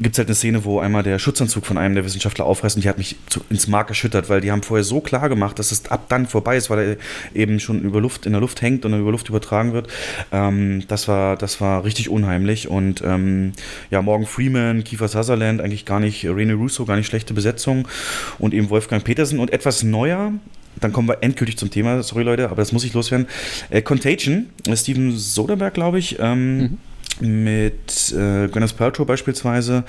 gibt 0.00 0.14
es 0.14 0.18
halt 0.18 0.28
eine 0.28 0.34
Szene, 0.34 0.64
wo 0.64 0.80
einmal 0.80 1.02
der 1.02 1.18
Schutzanzug 1.18 1.64
von 1.64 1.78
einem 1.78 1.94
der 1.94 2.04
Wissenschaftler 2.04 2.44
aufreißt 2.44 2.76
und 2.76 2.84
die 2.84 2.88
hat 2.88 2.98
mich 2.98 3.16
zu, 3.28 3.40
ins 3.50 3.66
Mark 3.66 3.88
erschüttert, 3.88 4.28
weil 4.28 4.40
die 4.40 4.50
haben 4.50 4.62
vorher 4.62 4.84
so 4.84 5.00
klar 5.00 5.28
gemacht, 5.28 5.58
dass 5.58 5.72
es 5.72 5.90
ab 5.90 6.06
dann 6.08 6.26
vorbei 6.26 6.56
ist, 6.56 6.70
weil 6.70 6.78
er 6.78 7.40
eben 7.40 7.60
schon 7.60 7.82
über 7.82 8.00
Luft, 8.00 8.26
in 8.26 8.32
der 8.32 8.40
Luft 8.40 8.62
hängt 8.62 8.84
und 8.84 8.98
über 8.98 9.10
Luft 9.10 9.28
übertragen 9.28 9.72
wird. 9.72 9.88
Ähm, 10.32 10.84
das, 10.88 11.08
war, 11.08 11.36
das 11.36 11.60
war 11.60 11.84
richtig 11.84 12.08
unheimlich 12.08 12.68
und 12.68 13.02
ähm, 13.04 13.52
ja, 13.90 14.02
Morgan 14.02 14.26
Freeman, 14.26 14.84
Kiefer 14.84 15.08
Sutherland, 15.08 15.60
eigentlich 15.60 15.84
gar 15.84 16.00
nicht, 16.00 16.24
Rene 16.24 16.54
Russo, 16.54 16.84
gar 16.84 16.96
nicht 16.96 17.06
schlechte 17.06 17.34
Besetzung 17.34 17.88
und 18.38 18.54
eben 18.54 18.70
Wolfgang 18.70 19.02
Petersen 19.02 19.38
und 19.38 19.52
etwas 19.52 19.82
neuer, 19.82 20.32
dann 20.80 20.92
kommen 20.92 21.08
wir 21.08 21.22
endgültig 21.22 21.56
zum 21.56 21.70
Thema, 21.70 22.02
sorry 22.02 22.22
Leute, 22.22 22.46
aber 22.46 22.56
das 22.56 22.72
muss 22.72 22.84
ich 22.84 22.92
loswerden. 22.92 23.26
Äh, 23.70 23.82
Contagion, 23.82 24.50
äh, 24.66 24.76
Steven 24.76 25.16
Soderbergh, 25.16 25.74
glaube 25.74 25.98
ich, 25.98 26.18
ähm, 26.18 26.58
mhm 26.58 26.78
mit 27.20 28.12
äh, 28.12 28.48
Gwyneth 28.48 28.76
Paltrow 28.76 29.06
beispielsweise 29.06 29.84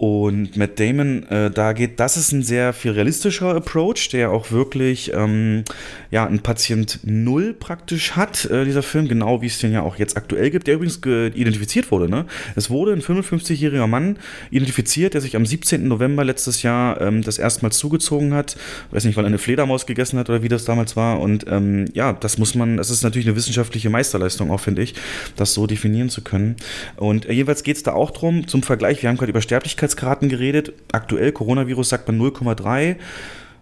und 0.00 0.56
Matt 0.56 0.80
Damon, 0.80 1.28
äh, 1.28 1.50
da 1.50 1.74
geht, 1.74 2.00
das 2.00 2.16
ist 2.16 2.32
ein 2.32 2.42
sehr 2.42 2.72
viel 2.72 2.92
realistischer 2.92 3.54
Approach, 3.54 4.08
der 4.10 4.30
auch 4.30 4.50
wirklich 4.50 5.12
ähm, 5.12 5.62
ja, 6.10 6.24
einen 6.24 6.38
Patient 6.38 7.00
Null 7.02 7.52
praktisch 7.52 8.12
hat, 8.12 8.46
äh, 8.46 8.64
dieser 8.64 8.82
Film, 8.82 9.08
genau 9.08 9.42
wie 9.42 9.46
es 9.46 9.58
den 9.58 9.72
ja 9.74 9.82
auch 9.82 9.96
jetzt 9.96 10.16
aktuell 10.16 10.48
gibt, 10.48 10.68
der 10.68 10.76
übrigens 10.76 10.96
identifiziert 11.04 11.90
wurde. 11.90 12.08
Ne? 12.08 12.24
Es 12.56 12.70
wurde 12.70 12.94
ein 12.94 13.02
55-jähriger 13.02 13.86
Mann 13.86 14.16
identifiziert, 14.50 15.12
der 15.12 15.20
sich 15.20 15.36
am 15.36 15.44
17. 15.44 15.86
November 15.86 16.24
letztes 16.24 16.62
Jahr 16.62 16.98
ähm, 17.02 17.20
das 17.20 17.36
erstmal 17.36 17.70
zugezogen 17.70 18.32
hat. 18.32 18.56
weiß 18.92 19.04
nicht, 19.04 19.18
weil 19.18 19.24
er 19.24 19.28
eine 19.28 19.36
Fledermaus 19.36 19.84
gegessen 19.84 20.18
hat 20.18 20.30
oder 20.30 20.42
wie 20.42 20.48
das 20.48 20.64
damals 20.64 20.96
war. 20.96 21.20
Und 21.20 21.44
ähm, 21.46 21.84
ja, 21.92 22.14
das 22.14 22.38
muss 22.38 22.54
man, 22.54 22.78
das 22.78 22.88
ist 22.88 23.02
natürlich 23.02 23.28
eine 23.28 23.36
wissenschaftliche 23.36 23.90
Meisterleistung 23.90 24.50
auch, 24.50 24.60
finde 24.60 24.80
ich, 24.80 24.94
das 25.36 25.52
so 25.52 25.66
definieren 25.66 26.08
zu 26.08 26.22
können. 26.22 26.56
Und 26.96 27.26
äh, 27.26 27.34
jeweils 27.34 27.64
geht 27.64 27.76
es 27.76 27.82
da 27.82 27.92
auch 27.92 28.12
drum, 28.12 28.48
zum 28.48 28.62
Vergleich, 28.62 29.02
wir 29.02 29.10
haben 29.10 29.18
gerade 29.18 29.28
über 29.28 29.42
Sterblichkeit 29.42 29.89
Sterblichkeitsraten 29.90 30.28
geredet. 30.28 30.72
Aktuell, 30.92 31.32
Coronavirus 31.32 31.88
sagt 31.88 32.08
man 32.08 32.20
0,3 32.20 32.96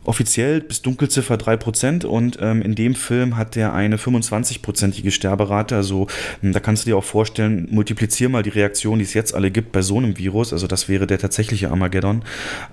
offiziell 0.04 0.62
bis 0.62 0.80
Dunkelziffer 0.80 1.34
3% 1.34 2.06
und 2.06 2.38
ähm, 2.40 2.62
in 2.62 2.74
dem 2.74 2.94
Film 2.94 3.36
hat 3.36 3.56
der 3.56 3.74
eine 3.74 3.96
25-prozentige 3.96 5.10
Sterberate. 5.10 5.76
Also 5.76 6.06
hm, 6.40 6.52
da 6.52 6.60
kannst 6.60 6.84
du 6.84 6.90
dir 6.90 6.96
auch 6.96 7.04
vorstellen, 7.04 7.68
multiplizier 7.70 8.30
mal 8.30 8.42
die 8.42 8.50
Reaktion, 8.50 9.00
die 9.00 9.04
es 9.04 9.12
jetzt 9.12 9.34
alle 9.34 9.50
gibt 9.50 9.72
bei 9.72 9.82
so 9.82 9.98
einem 9.98 10.16
Virus. 10.16 10.52
Also 10.54 10.66
das 10.66 10.88
wäre 10.88 11.06
der 11.06 11.18
tatsächliche 11.18 11.70
Armageddon. 11.70 12.22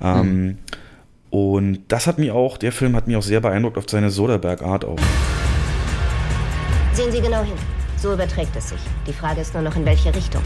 Ähm. 0.02 0.58
Und 1.30 1.80
das 1.90 2.08
hat 2.08 2.18
mich 2.18 2.32
auch, 2.32 2.58
der 2.58 2.72
Film 2.72 2.96
hat 2.96 3.08
mich 3.08 3.18
auch 3.18 3.24
sehr 3.24 3.42
beeindruckt 3.42 3.78
auf 3.78 3.84
seine 3.90 4.10
Soderbergh-Art 4.10 4.86
auch. 4.86 5.00
Sehen 6.94 7.12
Sie 7.12 7.20
genau 7.20 7.44
hin. 7.44 7.58
So 7.98 8.14
überträgt 8.14 8.56
es 8.56 8.70
sich. 8.70 8.82
Die 9.08 9.14
Frage 9.14 9.42
ist 9.42 9.54
nur 9.54 9.64
noch, 9.64 9.76
in 9.76 9.86
welche 9.86 10.14
Richtung. 10.14 10.44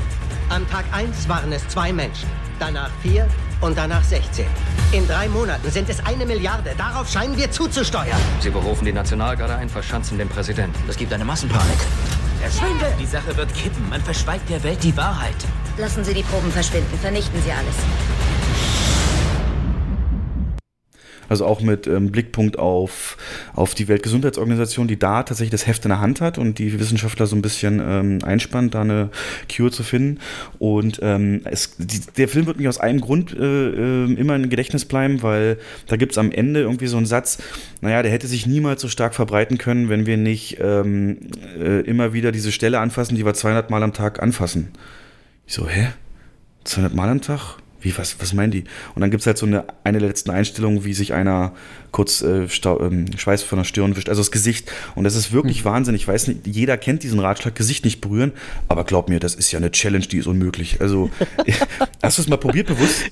An 0.49 0.67
Tag 0.69 0.85
1 0.91 1.27
waren 1.27 1.51
es 1.51 1.67
zwei 1.67 1.91
Menschen 1.91 2.29
danach 2.59 2.91
vier 3.01 3.27
und 3.61 3.77
danach 3.77 4.03
16. 4.03 4.45
In 4.91 5.07
drei 5.07 5.27
Monaten 5.29 5.69
sind 5.71 5.89
es 5.89 6.05
eine 6.05 6.25
Milliarde. 6.25 6.71
Darauf 6.77 7.09
scheinen 7.09 7.37
wir 7.37 7.49
zuzusteuern. 7.51 8.19
Sie 8.39 8.49
berufen 8.49 8.85
die 8.85 8.93
Nationalgarde 8.93 9.55
ein, 9.55 9.69
verschanzen 9.69 10.17
den 10.17 10.29
Präsidenten. 10.29 10.77
Es 10.87 10.97
gibt 10.97 11.13
eine 11.13 11.25
Massenpanik. 11.25 11.79
Verschwinde! 12.41 12.93
Die 12.99 13.05
Sache 13.05 13.35
wird 13.35 13.53
kippen. 13.53 13.89
Man 13.89 14.01
verschweigt 14.01 14.49
der 14.49 14.63
Welt 14.63 14.83
die 14.83 14.95
Wahrheit. 14.95 15.35
Lassen 15.77 16.03
Sie 16.03 16.13
die 16.13 16.23
Proben 16.23 16.51
verschwinden. 16.51 16.97
Vernichten 16.99 17.41
Sie 17.41 17.51
alles. 17.51 17.75
Also 21.29 21.45
auch 21.45 21.61
mit 21.61 21.87
ähm, 21.87 22.11
Blickpunkt 22.11 22.59
auf, 22.59 23.17
auf 23.53 23.75
die 23.75 23.87
Weltgesundheitsorganisation, 23.87 24.87
die 24.87 24.99
da 24.99 25.23
tatsächlich 25.23 25.51
das 25.51 25.67
Heft 25.67 25.85
in 25.85 25.89
der 25.89 26.01
Hand 26.01 26.19
hat 26.19 26.37
und 26.37 26.59
die 26.59 26.77
Wissenschaftler 26.79 27.27
so 27.27 27.35
ein 27.35 27.41
bisschen 27.41 27.79
ähm, 27.79 28.19
einspannt, 28.23 28.73
da 28.73 28.81
eine 28.81 29.09
Cure 29.55 29.71
zu 29.71 29.83
finden. 29.83 30.19
Und 30.57 30.99
ähm, 31.01 31.41
es, 31.45 31.75
die, 31.77 32.01
der 32.17 32.27
Film 32.27 32.47
wird 32.47 32.57
mich 32.57 32.67
aus 32.67 32.79
einem 32.79 32.99
Grund 32.99 33.33
äh, 33.33 33.69
äh, 34.05 34.13
immer 34.13 34.35
im 34.35 34.49
Gedächtnis 34.49 34.85
bleiben, 34.85 35.21
weil 35.21 35.57
da 35.87 35.95
gibt 35.95 36.13
es 36.13 36.17
am 36.17 36.31
Ende 36.31 36.61
irgendwie 36.61 36.87
so 36.87 36.97
einen 36.97 37.05
Satz, 37.05 37.37
naja, 37.81 38.01
der 38.01 38.11
hätte 38.11 38.27
sich 38.27 38.47
niemals 38.47 38.81
so 38.81 38.87
stark 38.87 39.13
verbreiten 39.15 39.57
können, 39.57 39.89
wenn 39.89 40.05
wir 40.05 40.17
nicht 40.17 40.57
ähm, 40.59 41.17
äh, 41.59 41.81
immer 41.81 42.13
wieder 42.13 42.31
diese 42.31 42.51
Stelle 42.51 42.79
anfassen, 42.79 43.15
die 43.15 43.25
wir 43.25 43.33
200 43.33 43.69
Mal 43.69 43.83
am 43.83 43.93
Tag 43.93 44.21
anfassen. 44.21 44.69
Ich 45.45 45.53
so, 45.53 45.67
hä? 45.67 45.89
200 46.63 46.93
Mal 46.93 47.09
am 47.09 47.21
Tag? 47.21 47.57
Wie, 47.81 47.97
was, 47.97 48.19
was 48.19 48.33
meinen 48.33 48.51
die? 48.51 48.63
Und 48.95 49.01
dann 49.01 49.11
gibt 49.11 49.21
es 49.21 49.27
halt 49.27 49.37
so 49.37 49.45
eine, 49.45 49.65
eine 49.83 49.99
der 49.99 50.07
letzten 50.07 50.31
Einstellungen, 50.31 50.85
wie 50.85 50.93
sich 50.93 51.13
einer 51.13 51.53
kurz 51.91 52.21
äh, 52.21 52.47
Stau, 52.49 52.79
ähm, 52.81 53.05
Schweiß 53.17 53.43
von 53.43 53.57
der 53.57 53.65
Stirn 53.65 53.95
wischt, 53.95 54.09
also 54.09 54.21
das 54.21 54.31
Gesicht. 54.31 54.71
Und 54.95 55.03
das 55.03 55.15
ist 55.15 55.31
wirklich 55.31 55.63
mhm. 55.63 55.69
Wahnsinn. 55.69 55.95
Ich 55.95 56.07
weiß 56.07 56.27
nicht, 56.27 56.47
jeder 56.47 56.77
kennt 56.77 57.03
diesen 57.03 57.19
Ratschlag, 57.19 57.55
Gesicht 57.55 57.85
nicht 57.85 58.01
berühren, 58.01 58.33
aber 58.67 58.83
glaub 58.83 59.09
mir, 59.09 59.19
das 59.19 59.35
ist 59.35 59.51
ja 59.51 59.57
eine 59.57 59.71
Challenge, 59.71 60.05
die 60.05 60.17
ist 60.17 60.27
unmöglich. 60.27 60.81
Also, 60.81 61.09
hast 62.03 62.17
du 62.17 62.21
es 62.21 62.27
mal 62.27 62.37
probiert 62.37 62.67
bewusst? 62.67 63.05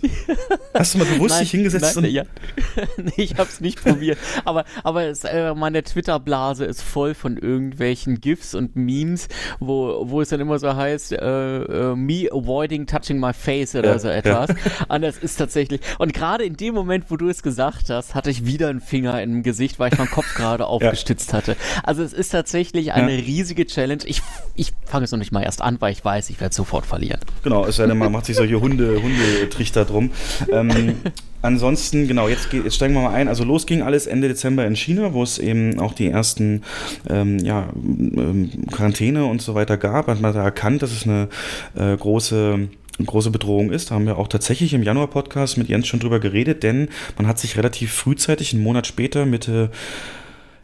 Hast 0.73 0.93
du 0.93 0.99
mal 0.99 1.05
bewusst 1.05 1.35
nein, 1.35 1.43
dich 1.43 1.51
hingesetzt? 1.51 1.95
Nein, 1.99 2.11
ja. 2.11 2.23
nee, 2.97 3.11
ich 3.17 3.33
habe 3.33 3.49
es 3.49 3.61
nicht 3.61 3.83
probiert. 3.83 4.17
Aber, 4.45 4.65
aber 4.83 5.05
es, 5.05 5.23
äh, 5.23 5.53
meine 5.55 5.83
Twitter-Blase 5.83 6.65
ist 6.65 6.81
voll 6.81 7.13
von 7.13 7.37
irgendwelchen 7.37 8.21
GIFs 8.21 8.53
und 8.53 8.75
Memes, 8.75 9.27
wo, 9.59 10.03
wo 10.07 10.21
es 10.21 10.29
dann 10.29 10.39
immer 10.39 10.59
so 10.59 10.75
heißt, 10.75 11.13
äh, 11.13 11.57
äh, 11.57 11.95
me 11.95 12.27
avoiding 12.31 12.85
touching 12.85 13.19
my 13.19 13.33
face 13.33 13.75
oder 13.75 13.93
ja, 13.93 13.99
so 13.99 14.07
etwas. 14.07 14.49
Ja. 14.49 14.95
Und 14.95 15.01
das 15.01 15.17
ist 15.17 15.37
tatsächlich. 15.37 15.81
Und 15.97 16.13
gerade 16.13 16.43
in 16.43 16.55
dem 16.55 16.73
Moment, 16.73 17.05
wo 17.09 17.17
du 17.17 17.29
es 17.29 17.41
gesagt 17.41 17.89
hast, 17.89 18.15
hatte 18.15 18.29
ich 18.29 18.45
wieder 18.45 18.66
einen 18.69 18.81
Finger 18.81 19.21
im 19.21 19.43
Gesicht, 19.43 19.79
weil 19.79 19.91
ich 19.91 19.97
meinen 19.97 20.09
Kopf 20.09 20.33
gerade 20.35 20.65
aufgestützt 20.67 21.31
ja. 21.31 21.37
hatte. 21.37 21.55
Also 21.83 22.03
es 22.03 22.13
ist 22.13 22.29
tatsächlich 22.29 22.93
eine 22.93 23.15
ja. 23.15 23.23
riesige 23.23 23.65
Challenge. 23.65 24.03
Ich, 24.05 24.21
ich 24.55 24.73
fange 24.85 25.05
es 25.05 25.11
noch 25.11 25.19
nicht 25.19 25.31
mal 25.31 25.43
erst 25.43 25.61
an, 25.61 25.77
weil 25.79 25.91
ich 25.91 26.03
weiß, 26.03 26.29
ich 26.29 26.39
werde 26.39 26.55
sofort 26.55 26.85
verlieren. 26.85 27.19
Genau, 27.43 27.65
es 27.65 27.77
sei 27.77 27.85
denn, 27.85 27.97
man 27.97 28.11
macht 28.11 28.25
sich 28.25 28.35
solche 28.35 28.59
Hunde, 28.59 29.01
Hundetrichter 29.01 29.85
drum. 29.85 30.11
Ähm, 30.51 30.95
ansonsten, 31.41 32.07
genau, 32.07 32.27
jetzt, 32.27 32.51
jetzt 32.51 32.75
steigen 32.75 32.93
wir 32.93 33.01
mal 33.01 33.13
ein. 33.13 33.27
Also 33.27 33.43
los 33.43 33.65
ging 33.65 33.81
alles 33.81 34.07
Ende 34.07 34.27
Dezember 34.27 34.65
in 34.65 34.75
China, 34.75 35.13
wo 35.13 35.23
es 35.23 35.39
eben 35.39 35.79
auch 35.79 35.93
die 35.93 36.09
ersten 36.09 36.63
ähm, 37.09 37.39
ja, 37.39 37.69
ähm, 37.75 38.49
Quarantäne 38.71 39.25
und 39.25 39.41
so 39.41 39.55
weiter 39.55 39.77
gab. 39.77 40.07
Hat 40.07 40.21
man 40.21 40.33
da 40.33 40.43
erkannt, 40.43 40.81
dass 40.81 40.91
es 40.91 41.03
eine 41.03 41.29
äh, 41.75 41.95
große 41.95 42.69
große 43.05 43.31
Bedrohung 43.31 43.71
ist. 43.71 43.91
Da 43.91 43.95
haben 43.95 44.05
wir 44.05 44.17
auch 44.17 44.27
tatsächlich 44.27 44.73
im 44.73 44.83
Januar-Podcast 44.83 45.57
mit 45.57 45.69
Jens 45.69 45.87
schon 45.87 45.99
drüber 45.99 46.19
geredet, 46.19 46.63
denn 46.63 46.89
man 47.17 47.27
hat 47.27 47.39
sich 47.39 47.57
relativ 47.57 47.93
frühzeitig, 47.93 48.53
einen 48.53 48.63
Monat 48.63 48.87
später, 48.87 49.25
Mitte 49.25 49.71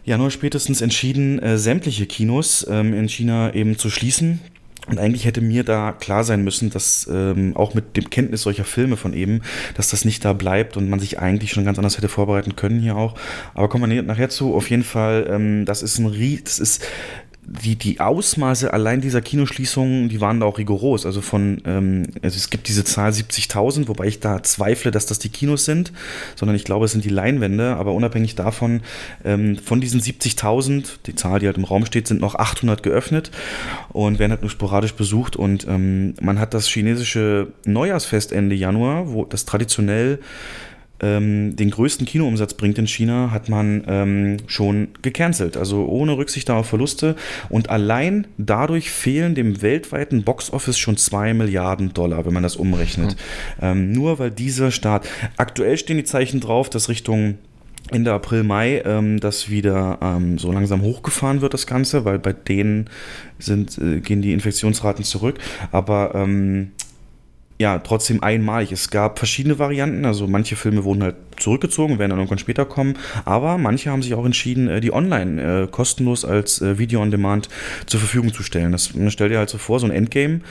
Januar 0.06 0.32
spätestens 0.32 0.82
entschieden, 0.82 1.40
äh, 1.40 1.58
sämtliche 1.58 2.06
Kinos 2.06 2.68
ähm, 2.70 2.94
in 2.94 3.08
China 3.08 3.54
eben 3.54 3.78
zu 3.78 3.90
schließen. 3.90 4.42
Und 4.90 5.00
eigentlich 5.00 5.24
hätte 5.24 5.40
mir 5.40 5.64
da 5.64 5.94
klar 5.94 6.26
sein 6.26 6.44
müssen, 6.44 6.70
dass 6.70 7.08
ähm, 7.10 7.56
auch 7.56 7.74
mit 7.74 7.96
dem 7.96 8.10
Kenntnis 8.10 8.42
solcher 8.42 8.66
Filme 8.66 8.98
von 8.98 9.14
eben, 9.14 9.42
dass 9.76 9.90
das 9.90 10.04
nicht 10.04 10.26
da 10.26 10.34
bleibt 10.34 10.76
und 10.76 10.90
man 10.90 11.00
sich 11.00 11.20
eigentlich 11.20 11.52
schon 11.52 11.64
ganz 11.64 11.78
anders 11.78 11.96
hätte 11.96 12.10
vorbereiten 12.10 12.58
können 12.58 12.82
hier 12.82 12.98
auch. 12.98 13.16
Aber 13.54 13.70
kommen 13.70 13.90
wir 13.90 14.04
nachher 14.04 14.28
zu. 14.28 14.54
Auf 14.54 14.70
jeden 14.70 14.84
Fall, 14.84 15.28
ähm, 15.30 15.64
das 15.64 15.84
ist 15.84 16.00
ein 16.00 16.08
Rie 16.08 16.42
das 16.44 16.60
ist 16.60 16.86
die, 17.46 17.76
die 17.76 18.00
Ausmaße 18.00 18.72
allein 18.74 19.02
dieser 19.02 19.22
Kinoschließungen, 19.22 20.10
die 20.10 20.22
waren 20.22 20.40
da 20.40 20.46
auch 20.46 20.58
rigoros. 20.58 21.06
Also 21.06 21.22
von, 21.22 21.62
ähm, 21.66 22.08
also 22.22 22.38
es 22.38 22.50
gibt 22.50 22.68
diese 22.68 22.84
Zahl 22.84 23.12
70.000, 23.12 23.88
wobei 23.88 24.06
ich 24.06 24.20
da 24.20 24.44
zweifle, 24.44 24.92
dass 24.92 25.06
das 25.06 25.20
die 25.20 25.30
Kinos 25.30 25.66
sind, 25.66 25.92
sondern 26.36 26.56
ich 26.56 26.64
glaube, 26.64 26.86
es 26.86 26.94
sind 26.94 27.04
die 27.04 27.10
Leinwände. 27.10 27.76
Aber 27.76 27.94
unabhängig 27.94 28.36
davon, 28.36 28.82
ähm, 29.26 29.58
von 29.58 29.82
diesen 29.82 30.02
70.000, 30.02 30.86
die 31.06 31.16
Zahl, 31.16 31.40
die 31.40 31.48
halt 31.48 31.58
im 31.58 31.66
Raum 31.66 31.86
steht, 31.86 32.08
sind 32.08 32.22
noch 32.22 32.36
800 32.36 32.82
geöffnet 32.82 33.32
und 33.90 34.20
werden 34.20 34.32
halt 34.32 34.42
nur 34.42 34.52
sporadisch 34.52 34.94
besucht. 34.94 35.36
Und 35.36 35.68
ähm, 35.68 36.16
man 36.22 36.40
hat 36.40 36.54
das 36.54 36.68
chinesische 36.68 37.48
Neujahrsfest 37.66 38.32
Ende 38.32 38.56
Januar, 38.56 39.12
wo 39.12 39.26
das 39.26 39.46
traditionell 39.46 40.20
ähm, 41.04 41.56
den 41.56 41.70
größten 41.70 42.08
Kinoumsatz 42.08 42.54
bringt 42.54 42.78
in 42.78 42.88
China, 42.88 43.32
hat 43.32 43.50
man 43.50 43.84
ähm, 43.88 44.38
schon 44.48 44.88
gecancelt. 45.02 45.58
Also 45.58 45.86
ohne 45.86 46.18
Rücksicht 46.18 46.50
auf 46.50 46.68
Verluste. 46.68 47.16
Und 47.50 47.70
allein 47.70 48.28
dadurch 48.38 48.90
fehlen 48.90 49.36
dem 49.36 49.62
weltweiten 49.62 50.24
Boxoffice 50.24 50.80
schon 50.80 50.96
2 50.96 51.34
Milliarden 51.34 51.94
Dollar, 51.94 52.26
wenn 52.26 52.34
man 52.34 52.44
das 52.44 52.56
umrechnet. 52.56 53.18
Mhm. 53.60 53.66
Ähm, 53.66 53.92
nur 53.92 54.20
weil 54.20 54.32
dieser 54.32 54.72
Staat. 54.72 55.08
Aktuell 55.38 55.78
stehen 55.78 55.98
die 55.98 56.06
Zeichen 56.06 56.40
drauf, 56.40 56.70
dass 56.70 56.88
Richtung 56.88 57.38
Ende 57.92 58.14
April, 58.14 58.44
Mai 58.44 58.82
ähm, 58.86 59.20
das 59.20 59.50
wieder 59.50 60.00
ähm, 60.02 60.38
so 60.38 60.52
langsam 60.52 60.82
hochgefahren 60.82 61.42
wird, 61.42 61.54
das 61.54 61.68
Ganze, 61.68 62.06
weil 62.06 62.18
bei 62.18 62.32
denen 62.32 62.90
sind, 63.40 63.78
äh, 63.78 64.00
gehen 64.00 64.22
die 64.22 64.32
Infektionsraten 64.32 65.04
zurück. 65.04 65.38
Aber 65.72 66.16
ähm, 66.16 66.72
ja, 67.64 67.80
trotzdem 67.80 68.22
einmalig. 68.22 68.74
Es 68.74 68.90
gab 68.90 69.20
verschiedene 69.20 69.58
Varianten, 69.58 70.04
also 70.04 70.28
manche 70.28 70.58
Filme 70.58 70.84
wurden 70.84 71.02
halt 71.02 71.16
zurückgezogen, 71.38 71.98
werden 71.98 72.10
dann 72.10 72.20
irgendwann 72.20 72.38
später 72.38 72.66
kommen, 72.66 72.98
aber 73.24 73.58
manche 73.58 73.90
haben 73.90 74.04
sich 74.04 74.14
auch 74.16 74.26
entschieden, 74.26 74.68
äh, 74.68 74.82
die 74.82 74.92
online 74.92 75.64
äh, 75.64 75.68
kostenlos 75.68 76.26
als 76.26 76.62
äh, 76.62 76.78
Video 76.78 77.02
on 77.02 77.10
Demand 77.10 77.48
zur 77.86 78.02
Verfügung 78.02 78.34
zu 78.34 78.44
stellen. 78.44 78.74
Das 78.74 78.94
man 78.94 79.10
stellt 79.12 79.32
dir 79.32 79.38
halt 79.38 79.50
so 79.50 79.58
vor, 79.58 79.80
so 79.80 79.86
ein 79.86 79.94
Endgame 79.94 80.42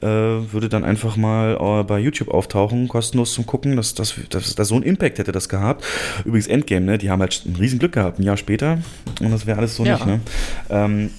äh, 0.00 0.06
würde 0.06 0.70
dann 0.70 0.82
einfach 0.82 1.18
mal 1.18 1.58
äh, 1.60 1.84
bei 1.84 1.98
YouTube 1.98 2.28
auftauchen, 2.28 2.88
kostenlos 2.88 3.34
zum 3.34 3.44
Gucken, 3.44 3.76
dass 3.76 3.92
das, 3.92 4.14
so 4.30 4.74
ein 4.74 4.82
Impact 4.82 5.18
hätte 5.18 5.32
das 5.32 5.50
gehabt. 5.50 5.84
Übrigens 6.24 6.46
Endgame, 6.46 6.86
ne, 6.86 6.96
die 6.96 7.10
haben 7.10 7.20
halt 7.20 7.42
ein 7.44 7.56
riesen 7.56 7.78
Glück 7.78 7.92
gehabt, 7.92 8.18
ein 8.18 8.22
Jahr 8.22 8.38
später 8.38 8.78
und 9.20 9.30
das 9.30 9.44
wäre 9.44 9.58
alles 9.58 9.76
so 9.76 9.84
ja. 9.84 9.96
nicht. 9.96 10.06
Ne? 10.06 10.20
Ähm, 10.70 11.10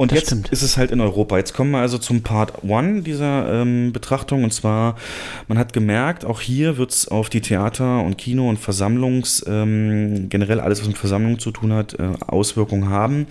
und 0.00 0.12
das 0.12 0.20
jetzt 0.20 0.28
stimmt. 0.28 0.48
ist 0.48 0.62
es 0.62 0.78
halt 0.78 0.92
in 0.92 1.00
Europa. 1.02 1.36
Jetzt 1.36 1.52
kommen 1.52 1.72
wir 1.72 1.80
also 1.80 1.98
zum 1.98 2.22
Part 2.22 2.64
1 2.64 3.04
dieser 3.04 3.60
ähm, 3.60 3.92
Betrachtung. 3.92 4.44
Und 4.44 4.54
zwar, 4.54 4.96
man 5.46 5.58
hat 5.58 5.74
gemerkt, 5.74 6.24
auch 6.24 6.40
hier 6.40 6.78
wird 6.78 6.90
es 6.90 7.08
auf 7.08 7.28
die 7.28 7.42
Theater 7.42 8.00
und 8.02 8.16
Kino 8.16 8.48
und 8.48 8.56
Versammlungs, 8.56 9.44
ähm, 9.46 10.30
generell 10.30 10.58
alles, 10.58 10.80
was 10.80 10.88
mit 10.88 10.96
Versammlungen 10.96 11.38
zu 11.38 11.50
tun 11.50 11.74
hat, 11.74 12.00
äh, 12.00 12.12
Auswirkungen 12.26 12.88
haben. 12.88 13.26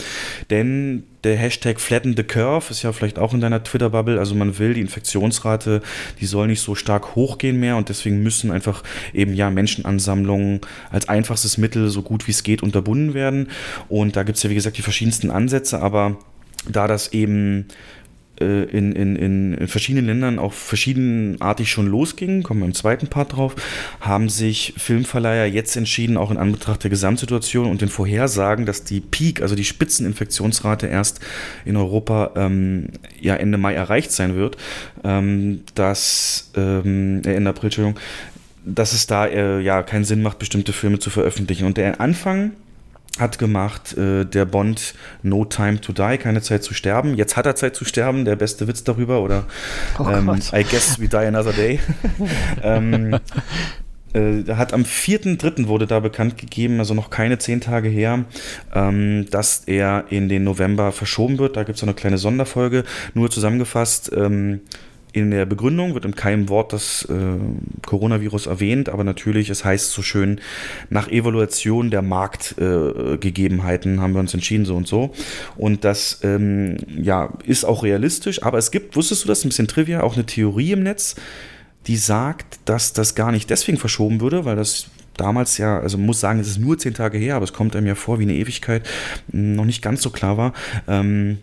Denn 0.51 1.05
der 1.23 1.37
Hashtag 1.37 1.81
Flatten 1.81 2.15
the 2.15 2.21
Curve 2.21 2.69
ist 2.69 2.83
ja 2.83 2.91
vielleicht 2.91 3.17
auch 3.17 3.33
in 3.33 3.41
deiner 3.41 3.63
Twitter-Bubble. 3.63 4.19
Also 4.19 4.35
man 4.35 4.59
will 4.59 4.75
die 4.75 4.81
Infektionsrate, 4.81 5.81
die 6.21 6.27
soll 6.27 6.45
nicht 6.45 6.61
so 6.61 6.75
stark 6.75 7.15
hochgehen 7.15 7.59
mehr 7.59 7.77
und 7.77 7.89
deswegen 7.89 8.21
müssen 8.21 8.51
einfach 8.51 8.83
eben 9.11 9.33
ja 9.33 9.49
Menschenansammlungen 9.49 10.61
als 10.91 11.09
einfachstes 11.09 11.57
Mittel 11.57 11.89
so 11.89 12.03
gut 12.03 12.27
wie 12.27 12.31
es 12.31 12.43
geht 12.43 12.61
unterbunden 12.61 13.15
werden. 13.15 13.47
Und 13.87 14.15
da 14.15 14.21
gibt 14.21 14.37
es 14.37 14.43
ja 14.43 14.51
wie 14.51 14.55
gesagt 14.55 14.77
die 14.77 14.83
verschiedensten 14.83 15.31
Ansätze, 15.31 15.81
aber 15.81 16.15
da 16.67 16.87
das 16.87 17.13
eben 17.13 17.67
äh, 18.39 18.63
in, 18.63 18.93
in, 18.93 19.15
in 19.15 19.67
verschiedenen 19.67 20.05
Ländern 20.05 20.39
auch 20.39 20.53
verschiedenartig 20.53 21.69
schon 21.69 21.87
losging, 21.87 22.43
kommen 22.43 22.61
wir 22.61 22.67
im 22.67 22.73
zweiten 22.73 23.07
Part 23.07 23.35
drauf, 23.35 23.55
haben 23.99 24.29
sich 24.29 24.73
Filmverleiher 24.77 25.45
jetzt 25.45 25.75
entschieden, 25.75 26.17
auch 26.17 26.31
in 26.31 26.37
Anbetracht 26.37 26.83
der 26.83 26.89
Gesamtsituation 26.89 27.69
und 27.69 27.81
den 27.81 27.89
Vorhersagen, 27.89 28.65
dass 28.65 28.83
die 28.83 29.01
Peak, 29.01 29.41
also 29.41 29.55
die 29.55 29.65
Spitzeninfektionsrate 29.65 30.87
erst 30.87 31.19
in 31.65 31.75
Europa 31.75 32.31
ähm, 32.35 32.87
ja 33.19 33.35
Ende 33.35 33.57
Mai 33.57 33.73
erreicht 33.73 34.11
sein 34.11 34.35
wird, 34.35 34.57
ähm, 35.03 35.63
dass 35.75 36.51
ähm, 36.55 37.21
äh, 37.25 37.33
Ende 37.33 37.49
April, 37.49 37.67
Entschuldigung, 37.67 37.99
dass 38.65 38.93
es 38.93 39.07
da 39.07 39.25
äh, 39.25 39.59
ja 39.59 39.83
keinen 39.83 40.05
Sinn 40.05 40.21
macht, 40.21 40.39
bestimmte 40.39 40.73
Filme 40.73 40.99
zu 40.99 41.09
veröffentlichen. 41.09 41.65
Und 41.65 41.77
der 41.77 41.99
Anfang 41.99 42.51
hat 43.19 43.39
gemacht, 43.39 43.97
äh, 43.97 44.25
der 44.25 44.45
Bond 44.45 44.93
No 45.23 45.45
Time 45.45 45.81
to 45.81 45.93
Die, 45.93 46.17
keine 46.17 46.41
Zeit 46.41 46.63
zu 46.63 46.73
sterben. 46.73 47.15
Jetzt 47.15 47.37
hat 47.37 47.45
er 47.45 47.55
Zeit 47.55 47.75
zu 47.75 47.85
sterben, 47.85 48.25
der 48.25 48.35
beste 48.35 48.67
Witz 48.67 48.83
darüber. 48.83 49.21
Oder 49.21 49.45
oh 49.99 50.07
ähm, 50.09 50.29
I 50.53 50.63
guess 50.63 50.99
we 50.99 51.07
die 51.07 51.17
another 51.17 51.53
day. 51.53 51.79
ähm, 52.63 53.19
äh, 54.13 54.43
hat 54.53 54.73
am 54.73 54.83
4.3. 54.83 55.67
wurde 55.67 55.85
da 55.85 55.99
bekannt 55.99 56.37
gegeben, 56.37 56.79
also 56.79 56.93
noch 56.93 57.09
keine 57.09 57.37
zehn 57.37 57.61
Tage 57.61 57.89
her, 57.89 58.25
ähm, 58.73 59.27
dass 59.29 59.63
er 59.65 60.05
in 60.09 60.29
den 60.29 60.43
November 60.43 60.91
verschoben 60.91 61.37
wird. 61.37 61.57
Da 61.57 61.63
gibt 61.63 61.77
es 61.77 61.83
eine 61.83 61.93
kleine 61.93 62.17
Sonderfolge. 62.17 62.83
Nur 63.13 63.29
zusammengefasst, 63.29 64.11
ähm, 64.15 64.61
in 65.11 65.31
der 65.31 65.45
Begründung 65.45 65.93
wird 65.95 66.05
in 66.05 66.15
keinem 66.15 66.49
Wort 66.49 66.71
das 66.73 67.03
äh, 67.09 67.15
Coronavirus 67.85 68.45
erwähnt, 68.45 68.89
aber 68.89 69.03
natürlich, 69.03 69.49
es 69.49 69.65
heißt 69.65 69.91
so 69.91 70.01
schön, 70.01 70.39
nach 70.89 71.07
Evaluation 71.07 71.89
der 71.89 72.01
Marktgegebenheiten 72.01 73.97
äh, 73.97 74.01
haben 74.01 74.13
wir 74.13 74.19
uns 74.19 74.33
entschieden, 74.33 74.65
so 74.65 74.75
und 74.75 74.87
so. 74.87 75.11
Und 75.57 75.83
das 75.83 76.19
ähm, 76.23 76.77
ja, 77.01 77.33
ist 77.43 77.65
auch 77.65 77.83
realistisch, 77.83 78.43
aber 78.43 78.59
es 78.59 78.71
gibt, 78.71 78.95
wusstest 78.95 79.23
du 79.23 79.27
das, 79.27 79.43
ein 79.43 79.49
bisschen 79.49 79.67
Trivia, 79.67 80.01
auch 80.01 80.15
eine 80.15 80.25
Theorie 80.25 80.73
im 80.73 80.83
Netz, 80.83 81.15
die 81.87 81.97
sagt, 81.97 82.59
dass 82.65 82.93
das 82.93 83.15
gar 83.15 83.31
nicht 83.31 83.49
deswegen 83.49 83.77
verschoben 83.77 84.21
würde, 84.21 84.45
weil 84.45 84.55
das 84.55 84.87
damals 85.17 85.57
ja, 85.57 85.79
also 85.79 85.97
muss 85.97 86.19
sagen, 86.19 86.39
es 86.39 86.47
ist 86.47 86.59
nur 86.59 86.77
zehn 86.77 86.93
Tage 86.93 87.17
her, 87.17 87.35
aber 87.35 87.43
es 87.43 87.53
kommt 87.53 87.75
einem 87.75 87.87
ja 87.87 87.95
vor 87.95 88.19
wie 88.19 88.23
eine 88.23 88.35
Ewigkeit, 88.35 88.87
noch 89.31 89.65
nicht 89.65 89.81
ganz 89.81 90.01
so 90.01 90.11
klar 90.11 90.37
war. 90.37 90.53
Ähm, 90.87 91.39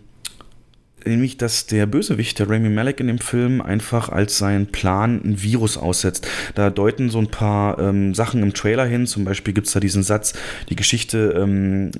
nämlich, 1.05 1.37
dass 1.37 1.65
der 1.65 1.85
Bösewicht, 1.85 2.39
der 2.39 2.49
Rami 2.49 2.69
Malek 2.69 2.99
in 2.99 3.07
dem 3.07 3.19
Film, 3.19 3.61
einfach 3.61 4.09
als 4.09 4.37
seinen 4.37 4.67
Plan 4.67 5.21
ein 5.23 5.41
Virus 5.41 5.77
aussetzt. 5.77 6.27
Da 6.55 6.69
deuten 6.69 7.09
so 7.09 7.19
ein 7.19 7.27
paar 7.27 7.79
ähm, 7.79 8.13
Sachen 8.13 8.43
im 8.43 8.53
Trailer 8.53 8.85
hin, 8.85 9.07
zum 9.07 9.25
Beispiel 9.25 9.53
gibt 9.53 9.67
es 9.67 9.73
da 9.73 9.79
diesen 9.79 10.03
Satz, 10.03 10.33
die 10.69 10.75
Geschichte 10.75 11.35
ähm, 11.37 11.91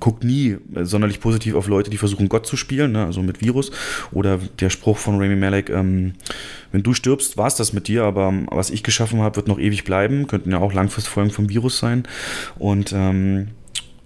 guckt 0.00 0.24
nie 0.24 0.56
sonderlich 0.82 1.20
positiv 1.20 1.54
auf 1.54 1.68
Leute, 1.68 1.90
die 1.90 1.98
versuchen 1.98 2.28
Gott 2.28 2.46
zu 2.46 2.56
spielen, 2.56 2.92
ne? 2.92 3.04
also 3.04 3.22
mit 3.22 3.40
Virus. 3.40 3.70
Oder 4.12 4.38
der 4.60 4.70
Spruch 4.70 4.98
von 4.98 5.20
Rami 5.20 5.36
Malek, 5.36 5.70
ähm, 5.70 6.14
wenn 6.70 6.82
du 6.82 6.94
stirbst, 6.94 7.36
war 7.36 7.46
es 7.46 7.56
das 7.56 7.72
mit 7.72 7.88
dir, 7.88 8.04
aber 8.04 8.32
was 8.50 8.70
ich 8.70 8.82
geschaffen 8.82 9.20
habe, 9.20 9.36
wird 9.36 9.48
noch 9.48 9.58
ewig 9.58 9.84
bleiben. 9.84 10.26
Könnten 10.26 10.52
ja 10.52 10.58
auch 10.58 10.72
Langfristfolgen 10.72 11.32
vom 11.32 11.48
Virus 11.48 11.78
sein. 11.78 12.04
Und 12.58 12.92
ähm, 12.92 13.48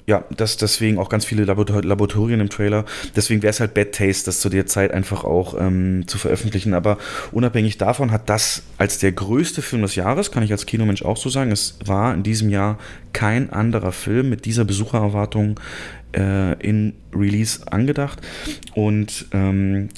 ja, 0.07 0.25
das 0.37 0.57
deswegen 0.57 0.99
auch 0.99 1.09
ganz 1.09 1.25
viele 1.25 1.45
Laboratorien 1.45 2.40
im 2.40 2.49
Trailer. 2.49 2.85
Deswegen 3.16 3.42
wäre 3.42 3.51
es 3.51 3.59
halt 3.59 3.75
Bad 3.75 3.92
Taste, 3.92 4.27
das 4.27 4.40
zu 4.40 4.49
der 4.49 4.66
Zeit 4.66 4.92
einfach 4.92 5.25
auch 5.25 5.61
ähm, 5.61 6.05
zu 6.07 6.16
veröffentlichen. 6.16 6.75
Aber 6.75 6.99
unabhängig 7.33 7.77
davon 7.77 8.12
hat 8.12 8.31
das 8.31 8.62
als 8.79 8.99
der 8.99 9.11
größte 9.11 9.62
Film 9.62 9.83
des 9.83 9.97
Jahres, 9.97 10.31
kann 10.31 10.45
ich 10.45 10.53
als 10.53 10.64
Kinomensch 10.64 11.05
auch 11.05 11.16
so 11.16 11.29
sagen, 11.29 11.51
es 11.51 11.77
war 11.85 12.14
in 12.14 12.23
diesem 12.23 12.51
Jahr 12.51 12.79
kein 13.12 13.51
anderer 13.51 13.90
Film 13.90 14.31
mit 14.31 14.45
dieser 14.45 14.64
Besuchererwartung 14.64 15.59
äh, 16.16 16.53
in 16.64 16.95
Release 17.12 17.61
angedacht. 17.71 18.21
Und 18.75 19.27
ähm, 19.33 19.88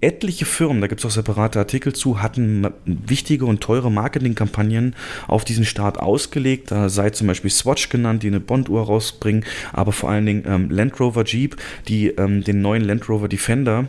etliche 0.00 0.46
Firmen, 0.46 0.80
da 0.80 0.86
gibt 0.86 1.00
es 1.00 1.06
auch 1.06 1.10
separate 1.10 1.58
Artikel 1.58 1.92
zu, 1.92 2.22
hatten 2.22 2.66
wichtige 2.84 3.44
und 3.44 3.60
teure 3.60 3.90
Marketingkampagnen 3.90 4.94
auf 5.28 5.44
diesen 5.44 5.64
Start 5.64 5.98
ausgelegt. 5.98 6.70
Da 6.70 6.88
sei 6.88 7.10
zum 7.10 7.26
Beispiel 7.26 7.50
Swatch 7.50 7.88
genannt, 7.88 8.22
die 8.22 8.28
eine 8.28 8.40
Bond-Uhr 8.40 8.82
rausbringen, 8.82 9.44
aber 9.72 9.92
vor 9.92 10.10
allen 10.10 10.26
Dingen 10.26 10.44
ähm, 10.46 10.70
Land 10.70 10.98
Rover 11.00 11.24
Jeep, 11.24 11.56
die 11.88 12.08
ähm, 12.08 12.42
den 12.44 12.62
neuen 12.62 12.84
Land 12.84 13.08
Rover 13.08 13.28
Defender 13.28 13.88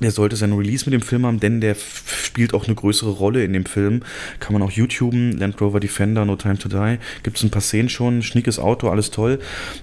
der 0.00 0.10
sollte 0.10 0.36
seinen 0.36 0.54
Release 0.54 0.84
mit 0.84 0.94
dem 0.94 1.02
Film 1.02 1.26
haben, 1.26 1.40
denn 1.40 1.60
der 1.60 1.76
spielt 2.06 2.54
auch 2.54 2.66
eine 2.66 2.74
größere 2.74 3.10
Rolle 3.10 3.44
in 3.44 3.52
dem 3.52 3.64
Film. 3.64 4.02
Kann 4.40 4.52
man 4.52 4.62
auch 4.62 4.70
YouTuben, 4.70 5.32
Land 5.38 5.60
Rover 5.60 5.80
Defender, 5.80 6.24
No 6.24 6.36
Time 6.36 6.58
to 6.58 6.68
Die. 6.68 6.98
Gibt 7.22 7.36
es 7.36 7.42
ein 7.42 7.50
paar 7.50 7.62
Szenen 7.62 7.88
schon, 7.88 8.22
schnickes 8.22 8.58
Auto, 8.58 8.88
alles 8.88 9.10
toll. 9.10 9.38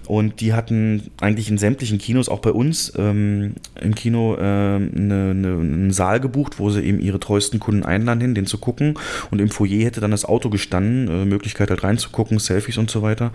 Und 0.08 0.42
die 0.42 0.54
hatten 0.54 1.12
eigentlich 1.20 1.50
in 1.50 1.58
sämtlichen 1.58 1.98
Kinos, 1.98 2.30
auch 2.30 2.40
bei 2.40 2.52
uns 2.52 2.94
ähm, 2.98 3.56
im 3.82 3.96
Kino, 3.96 4.36
äh, 4.36 4.40
eine, 4.40 4.90
eine, 4.96 5.48
einen 5.58 5.92
Saal 5.92 6.20
gebucht, 6.20 6.60
wo 6.60 6.70
sie 6.70 6.82
eben 6.82 7.00
ihre 7.00 7.20
treuesten 7.20 7.60
Kunden 7.60 7.84
einladen 7.84 8.22
hin, 8.22 8.36
den 8.36 8.46
zu 8.46 8.58
gucken. 8.58 8.96
Und 9.32 9.42
im 9.42 9.50
Foyer 9.50 9.84
hätte 9.86 10.02
dann 10.02 10.12
das 10.12 10.26
Auto 10.26 10.50
gestanden, 10.50 11.08
äh, 11.08 11.26
Möglichkeit 11.26 11.70
halt 11.70 11.84
reinzugucken, 11.84 12.40
Selfies 12.40 12.78
und 12.78 12.90
so 12.90 13.02
weiter. 13.02 13.32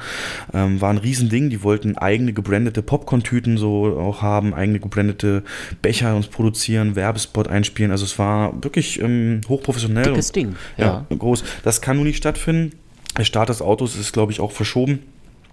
Ähm, 0.54 0.80
war 0.80 0.90
ein 0.90 0.98
Riesending. 0.98 1.50
Die 1.50 1.62
wollten 1.62 1.96
eigene 1.98 2.32
gebrandete 2.32 2.83
Popcorn-Tüten 2.83 3.58
so 3.58 3.98
auch 3.98 4.22
haben, 4.22 4.54
eigene 4.54 4.81
gebrandete 4.81 5.42
Becher 5.83 6.14
uns 6.16 6.28
produzieren, 6.28 6.69
Werbespot 6.79 7.48
einspielen. 7.48 7.90
Also 7.90 8.04
es 8.04 8.18
war 8.18 8.52
wirklich 8.62 9.00
ähm, 9.00 9.40
hochprofessionell. 9.48 10.04
Dickes 10.04 10.29
und, 10.29 10.37
Ding. 10.37 10.56
Ja. 10.77 11.06
ja, 11.08 11.16
groß. 11.16 11.44
Das 11.62 11.81
kann 11.81 11.96
nun 11.96 12.06
nicht 12.06 12.18
stattfinden. 12.18 12.77
Der 13.18 13.25
Start 13.25 13.48
des 13.48 13.60
Autos 13.62 13.96
ist, 13.96 14.12
glaube 14.12 14.33
ich, 14.33 14.40
auch 14.40 14.52
verschoben. 14.52 15.00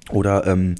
Oder 0.09 0.47
ähm, 0.47 0.75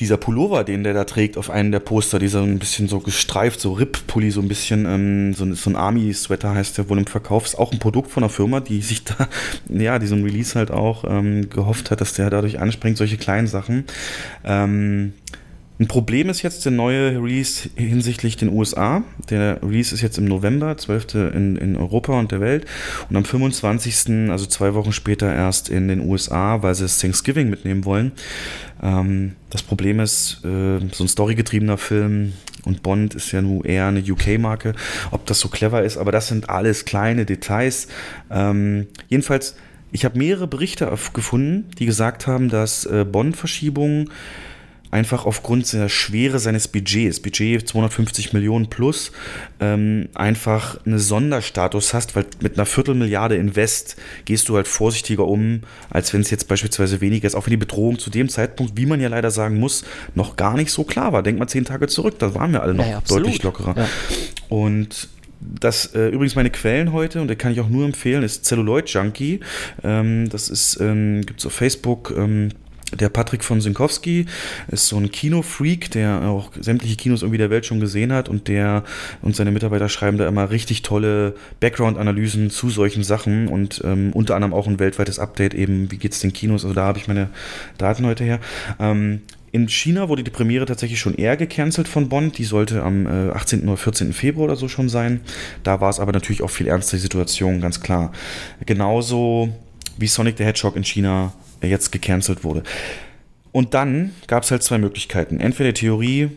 dieser 0.00 0.16
Pullover, 0.16 0.64
den 0.64 0.82
der 0.82 0.94
da 0.94 1.04
trägt 1.04 1.36
auf 1.36 1.50
einem 1.50 1.70
der 1.70 1.78
Poster, 1.78 2.18
dieser 2.18 2.42
ein 2.42 2.58
bisschen 2.58 2.88
so 2.88 2.98
gestreift, 3.00 3.60
so 3.60 3.72
Rip-Pulli, 3.72 4.30
so 4.30 4.40
ein 4.40 4.48
bisschen, 4.48 4.86
ähm, 4.86 5.34
so, 5.34 5.52
so, 5.54 5.70
ein 5.70 5.76
Army-Sweater 5.76 6.54
heißt 6.54 6.78
der 6.78 6.88
wohl 6.88 6.98
im 6.98 7.06
Verkauf, 7.06 7.44
ist 7.44 7.58
auch 7.58 7.72
ein 7.72 7.78
Produkt 7.78 8.10
von 8.10 8.22
einer 8.22 8.30
Firma, 8.30 8.60
die 8.60 8.80
sich 8.80 9.04
da, 9.04 9.28
ja, 9.68 9.98
diesen 9.98 10.24
Release 10.24 10.58
halt 10.58 10.70
auch 10.70 11.04
ähm, 11.06 11.48
gehofft 11.48 11.90
hat, 11.90 12.00
dass 12.00 12.14
der 12.14 12.30
dadurch 12.30 12.60
anspringt, 12.60 12.96
solche 12.96 13.16
kleinen 13.16 13.46
Sachen. 13.46 13.84
Ähm, 14.44 15.12
ein 15.80 15.88
Problem 15.88 16.28
ist 16.28 16.42
jetzt 16.42 16.64
der 16.64 16.70
neue 16.70 17.20
Release 17.20 17.68
hinsichtlich 17.74 18.36
den 18.36 18.48
USA. 18.48 19.02
Der 19.28 19.60
Release 19.60 19.92
ist 19.92 20.02
jetzt 20.02 20.18
im 20.18 20.24
November, 20.24 20.76
12. 20.76 21.14
in, 21.34 21.56
in 21.56 21.76
Europa 21.76 22.16
und 22.16 22.30
der 22.30 22.40
Welt. 22.40 22.64
Und 23.10 23.16
am 23.16 23.24
25., 23.24 24.30
also 24.30 24.46
zwei 24.46 24.74
Wochen 24.74 24.92
später 24.92 25.34
erst 25.34 25.68
in 25.68 25.88
den 25.88 26.00
USA, 26.08 26.62
weil 26.62 26.76
sie 26.76 26.84
das 26.84 26.98
Thanksgiving 26.98 27.50
mitnehmen 27.50 27.84
wollen. 27.84 28.12
Ähm, 28.82 29.32
das 29.50 29.62
Problem 29.62 29.98
ist, 29.98 30.44
äh, 30.44 30.78
so 30.92 31.04
ein 31.04 31.08
storygetriebener 31.08 31.76
Film 31.76 32.34
und 32.64 32.84
Bond 32.84 33.16
ist 33.16 33.32
ja 33.32 33.42
nun 33.42 33.64
eher 33.64 33.86
eine 33.86 34.00
UK-Marke, 34.00 34.74
ob 35.10 35.26
das 35.26 35.40
so 35.40 35.48
clever 35.48 35.82
ist, 35.82 35.96
aber 35.96 36.12
das 36.12 36.28
sind 36.28 36.50
alles 36.50 36.84
kleine 36.84 37.26
Details. 37.26 37.88
Ähm, 38.30 38.86
jedenfalls, 39.08 39.56
ich 39.90 40.04
habe 40.04 40.18
mehrere 40.18 40.46
Berichte 40.46 40.92
gefunden, 41.12 41.70
die 41.78 41.86
gesagt 41.86 42.28
haben, 42.28 42.48
dass 42.48 42.86
äh, 42.86 43.04
Bond-Verschiebungen 43.04 44.10
einfach 44.94 45.26
aufgrund 45.26 45.72
der 45.72 45.88
Schwere 45.88 46.38
seines 46.38 46.68
Budgets, 46.68 47.18
Budget 47.18 47.66
250 47.68 48.32
Millionen 48.32 48.70
plus, 48.70 49.10
ähm, 49.58 50.08
einfach 50.14 50.78
einen 50.86 51.00
Sonderstatus 51.00 51.92
hast, 51.92 52.14
weil 52.14 52.26
mit 52.40 52.54
einer 52.54 52.64
Viertelmilliarde 52.64 53.34
Invest 53.34 53.96
gehst 54.24 54.48
du 54.48 54.54
halt 54.54 54.68
vorsichtiger 54.68 55.26
um, 55.26 55.62
als 55.90 56.14
wenn 56.14 56.20
es 56.20 56.30
jetzt 56.30 56.46
beispielsweise 56.46 57.00
weniger 57.00 57.26
ist, 57.26 57.34
auch 57.34 57.46
wenn 57.46 57.50
die 57.50 57.56
Bedrohung 57.56 57.98
zu 57.98 58.08
dem 58.08 58.28
Zeitpunkt, 58.28 58.76
wie 58.76 58.86
man 58.86 59.00
ja 59.00 59.08
leider 59.08 59.32
sagen 59.32 59.58
muss, 59.58 59.84
noch 60.14 60.36
gar 60.36 60.54
nicht 60.54 60.70
so 60.70 60.84
klar 60.84 61.12
war. 61.12 61.24
Denk 61.24 61.40
mal 61.40 61.48
zehn 61.48 61.64
Tage 61.64 61.88
zurück, 61.88 62.20
da 62.20 62.36
waren 62.36 62.52
wir 62.52 62.62
alle 62.62 62.74
noch 62.74 62.86
ja, 62.86 63.02
deutlich 63.08 63.42
lockerer. 63.42 63.74
Ja. 63.76 63.88
Und 64.48 65.08
das 65.40 65.94
äh, 65.94 66.08
übrigens 66.08 66.36
meine 66.36 66.50
Quellen 66.50 66.92
heute 66.92 67.20
und 67.20 67.28
da 67.28 67.34
kann 67.34 67.50
ich 67.52 67.60
auch 67.60 67.68
nur 67.68 67.84
empfehlen, 67.84 68.22
ist 68.22 68.44
Celluloid 68.44 68.88
Junkie. 68.88 69.40
Ähm, 69.82 70.28
das 70.28 70.48
ist 70.48 70.78
ähm, 70.80 71.22
gibt 71.26 71.40
es 71.40 71.46
auf 71.46 71.52
Facebook. 71.52 72.14
Ähm, 72.16 72.50
der 72.98 73.08
Patrick 73.08 73.44
von 73.44 73.60
Sinkowski 73.60 74.26
ist 74.68 74.88
so 74.88 74.96
ein 74.96 75.10
Kinofreak, 75.10 75.90
der 75.90 76.22
auch 76.22 76.50
sämtliche 76.60 76.96
Kinos 76.96 77.22
irgendwie 77.22 77.38
der 77.38 77.50
Welt 77.50 77.66
schon 77.66 77.80
gesehen 77.80 78.12
hat 78.12 78.28
und 78.28 78.48
der 78.48 78.84
und 79.22 79.36
seine 79.36 79.50
Mitarbeiter 79.50 79.88
schreiben 79.88 80.18
da 80.18 80.28
immer 80.28 80.50
richtig 80.50 80.82
tolle 80.82 81.34
Background-Analysen 81.60 82.50
zu 82.50 82.70
solchen 82.70 83.04
Sachen 83.04 83.48
und 83.48 83.82
ähm, 83.84 84.12
unter 84.12 84.34
anderem 84.34 84.54
auch 84.54 84.66
ein 84.66 84.78
weltweites 84.78 85.18
Update 85.18 85.54
eben, 85.54 85.90
wie 85.90 85.98
geht 85.98 86.12
es 86.12 86.20
den 86.20 86.32
Kinos, 86.32 86.64
also 86.64 86.74
da 86.74 86.84
habe 86.84 86.98
ich 86.98 87.08
meine 87.08 87.28
Daten 87.78 88.06
heute 88.06 88.24
her. 88.24 88.40
Ähm, 88.78 89.20
in 89.54 89.68
China 89.68 90.08
wurde 90.08 90.24
die 90.24 90.32
Premiere 90.32 90.66
tatsächlich 90.66 90.98
schon 90.98 91.14
eher 91.14 91.36
gecancelt 91.36 91.86
von 91.86 92.08
Bond. 92.08 92.38
Die 92.38 92.44
sollte 92.44 92.82
am 92.82 93.06
äh, 93.06 93.30
18. 93.30 93.68
oder 93.68 93.76
14. 93.76 94.12
Februar 94.12 94.46
oder 94.46 94.56
so 94.56 94.66
schon 94.66 94.88
sein. 94.88 95.20
Da 95.62 95.80
war 95.80 95.90
es 95.90 96.00
aber 96.00 96.10
natürlich 96.10 96.42
auch 96.42 96.50
viel 96.50 96.66
ernster 96.66 96.96
die 96.96 97.02
Situation, 97.02 97.60
ganz 97.60 97.80
klar. 97.80 98.10
Genauso 98.66 99.50
wie 99.96 100.08
Sonic 100.08 100.38
the 100.38 100.44
Hedgehog 100.44 100.74
in 100.74 100.82
China 100.82 101.32
jetzt 101.66 101.92
gecancelt 101.92 102.44
wurde. 102.44 102.62
Und 103.52 103.74
dann 103.74 104.12
gab 104.26 104.42
es 104.42 104.50
halt 104.50 104.62
zwei 104.62 104.78
Möglichkeiten. 104.78 105.38
Entweder 105.40 105.72
die 105.72 105.80
Theorie 105.80 106.30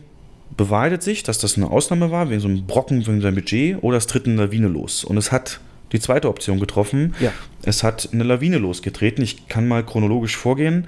beweidet 0.56 1.02
sich, 1.02 1.22
dass 1.22 1.38
das 1.38 1.56
eine 1.56 1.70
Ausnahme 1.70 2.10
war, 2.10 2.30
wegen 2.30 2.40
so 2.40 2.48
einem 2.48 2.66
Brocken 2.66 3.06
wegen 3.06 3.20
seinem 3.20 3.34
Budget, 3.34 3.82
oder 3.82 3.96
es 3.96 4.06
tritt 4.06 4.26
eine 4.26 4.36
Lawine 4.36 4.68
los. 4.68 5.04
Und 5.04 5.16
es 5.16 5.32
hat 5.32 5.60
die 5.92 6.00
zweite 6.00 6.28
Option 6.28 6.60
getroffen. 6.60 7.14
Ja. 7.20 7.32
Es 7.62 7.82
hat 7.82 8.10
eine 8.12 8.24
Lawine 8.24 8.58
losgetreten. 8.58 9.22
Ich 9.24 9.48
kann 9.48 9.66
mal 9.66 9.84
chronologisch 9.84 10.36
vorgehen. 10.36 10.86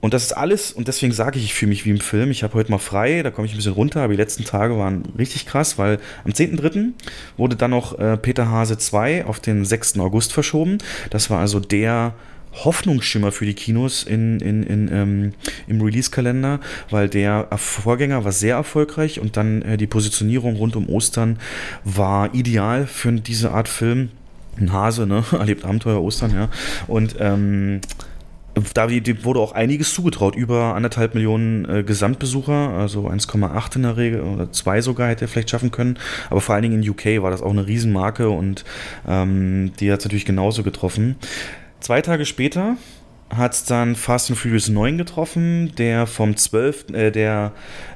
Und 0.00 0.14
das 0.14 0.24
ist 0.24 0.32
alles, 0.32 0.72
und 0.72 0.88
deswegen 0.88 1.12
sage 1.12 1.38
ich, 1.38 1.44
ich 1.44 1.54
fühle 1.54 1.68
mich 1.68 1.84
wie 1.84 1.90
im 1.90 2.00
Film. 2.00 2.32
Ich 2.32 2.42
habe 2.42 2.54
heute 2.54 2.72
mal 2.72 2.78
frei, 2.78 3.22
da 3.22 3.30
komme 3.30 3.46
ich 3.46 3.52
ein 3.54 3.56
bisschen 3.56 3.74
runter, 3.74 4.02
aber 4.02 4.12
die 4.14 4.16
letzten 4.16 4.44
Tage 4.44 4.76
waren 4.76 5.04
richtig 5.16 5.46
krass, 5.46 5.78
weil 5.78 6.00
am 6.24 6.32
10.3. 6.32 6.88
wurde 7.36 7.54
dann 7.54 7.70
noch 7.70 7.96
äh, 8.00 8.16
Peter 8.16 8.50
Hase 8.50 8.76
2 8.76 9.26
auf 9.26 9.38
den 9.38 9.64
6. 9.64 10.00
August 10.00 10.32
verschoben. 10.32 10.78
Das 11.10 11.30
war 11.30 11.38
also 11.38 11.60
der 11.60 12.14
Hoffnungsschimmer 12.52 13.32
für 13.32 13.46
die 13.46 13.54
Kinos 13.54 14.02
in, 14.02 14.40
in, 14.40 14.62
in, 14.62 14.88
ähm, 14.92 15.32
im 15.66 15.80
Release-Kalender, 15.80 16.60
weil 16.90 17.08
der 17.08 17.48
Vorgänger 17.56 18.24
war 18.24 18.32
sehr 18.32 18.56
erfolgreich 18.56 19.20
und 19.20 19.36
dann 19.36 19.62
äh, 19.62 19.76
die 19.76 19.86
Positionierung 19.86 20.56
rund 20.56 20.76
um 20.76 20.88
Ostern 20.88 21.38
war 21.84 22.34
ideal 22.34 22.86
für 22.86 23.12
diese 23.12 23.52
Art 23.52 23.68
Film. 23.68 24.10
Ein 24.58 24.72
Hase, 24.72 25.06
ne? 25.06 25.24
Erlebt 25.32 25.64
Abenteuer 25.64 26.02
Ostern, 26.02 26.34
ja. 26.34 26.48
Und 26.86 27.16
ähm, 27.18 27.80
da 28.74 28.90
wurde 28.90 29.40
auch 29.40 29.52
einiges 29.52 29.94
zugetraut, 29.94 30.36
über 30.36 30.74
anderthalb 30.74 31.14
Millionen 31.14 31.64
äh, 31.64 31.82
Gesamtbesucher, 31.82 32.52
also 32.52 33.08
1,8 33.08 33.76
in 33.76 33.82
der 33.82 33.96
Regel 33.96 34.20
oder 34.20 34.52
zwei 34.52 34.82
sogar 34.82 35.08
hätte 35.08 35.24
er 35.24 35.28
vielleicht 35.28 35.50
schaffen 35.50 35.70
können. 35.70 35.98
Aber 36.28 36.40
vor 36.40 36.54
allen 36.54 36.62
Dingen 36.62 36.82
in 36.82 36.88
UK 36.88 37.22
war 37.22 37.30
das 37.30 37.40
auch 37.40 37.50
eine 37.50 37.66
Riesenmarke 37.66 38.28
und 38.28 38.64
ähm, 39.08 39.72
die 39.80 39.90
hat 39.90 40.00
es 40.00 40.04
natürlich 40.04 40.26
genauso 40.26 40.62
getroffen. 40.62 41.16
Zwei 41.82 42.00
Tage 42.00 42.26
später 42.26 42.76
hat 43.28 43.54
es 43.54 43.64
dann 43.64 43.96
Fast 43.96 44.30
and 44.30 44.38
Furious 44.38 44.68
9 44.68 44.98
getroffen, 44.98 45.72
der 45.76 46.06
vom 46.06 46.36
12. 46.36 46.90
Äh, 46.92 47.10
der 47.10 47.50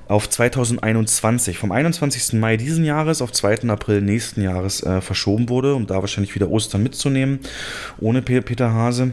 auf 0.09 0.29
2021, 0.29 1.57
vom 1.57 1.71
21. 1.71 2.33
Mai 2.33 2.57
diesen 2.57 2.85
Jahres 2.85 3.23
auf 3.23 3.31
2. 3.31 3.69
April 3.69 4.01
nächsten 4.01 4.43
Jahres 4.43 4.83
äh, 4.83 5.01
verschoben 5.01 5.49
wurde, 5.49 5.77
um 5.77 5.87
da 5.87 6.01
wahrscheinlich 6.01 6.35
wieder 6.35 6.51
Ostern 6.51 6.83
mitzunehmen, 6.83 7.39
ohne 8.01 8.23
Peter 8.23 8.73
Hase. 8.73 9.13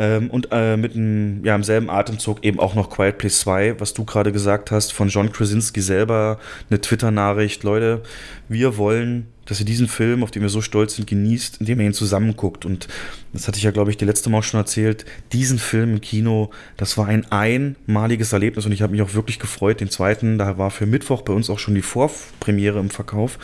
Ähm, 0.00 0.30
und 0.30 0.48
äh, 0.50 0.78
mit 0.78 0.96
einem, 0.96 1.44
ja, 1.44 1.54
im 1.54 1.62
selben 1.62 1.90
Atemzug 1.90 2.42
eben 2.42 2.58
auch 2.58 2.74
noch 2.74 2.88
Quiet 2.88 3.18
Place 3.18 3.40
2, 3.40 3.80
was 3.80 3.92
du 3.92 4.06
gerade 4.06 4.32
gesagt 4.32 4.70
hast, 4.70 4.94
von 4.94 5.08
John 5.08 5.30
Krasinski 5.30 5.82
selber, 5.82 6.38
eine 6.70 6.80
Twitter-Nachricht. 6.80 7.64
Leute, 7.64 8.02
wir 8.48 8.78
wollen, 8.78 9.26
dass 9.44 9.60
ihr 9.60 9.66
diesen 9.66 9.88
Film, 9.88 10.22
auf 10.22 10.30
den 10.30 10.40
wir 10.40 10.48
so 10.48 10.62
stolz 10.62 10.96
sind, 10.96 11.06
genießt, 11.06 11.58
indem 11.60 11.80
ihr 11.80 11.86
ihn 11.86 11.92
zusammenguckt. 11.92 12.64
Und 12.64 12.88
das 13.34 13.46
hatte 13.46 13.58
ich 13.58 13.64
ja, 13.64 13.72
glaube 13.72 13.90
ich, 13.90 13.98
die 13.98 14.06
letzte 14.06 14.30
Mal 14.30 14.42
schon 14.42 14.58
erzählt. 14.58 15.04
Diesen 15.34 15.58
Film 15.58 15.92
im 15.92 16.00
Kino, 16.00 16.48
das 16.78 16.96
war 16.96 17.06
ein 17.06 17.30
einmaliges 17.30 18.32
Erlebnis 18.32 18.64
und 18.64 18.72
ich 18.72 18.80
habe 18.80 18.92
mich 18.92 19.02
auch 19.02 19.12
wirklich 19.12 19.38
gefreut. 19.38 19.82
Den 19.82 19.90
zweiten, 19.90 20.38
da 20.38 20.56
war 20.56 20.70
für 20.70 20.86
Mittwoch 20.86 21.20
bei 21.20 21.34
uns 21.34 21.50
auch 21.50 21.58
schon 21.58 21.74
die 21.74 21.82
Vorpremiere 21.82 22.80
im 22.80 22.88
Verkauf, 22.88 23.38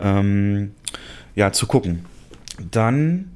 ähm, 0.00 0.72
ja, 1.36 1.52
zu 1.52 1.68
gucken. 1.68 2.06
Dann 2.72 3.31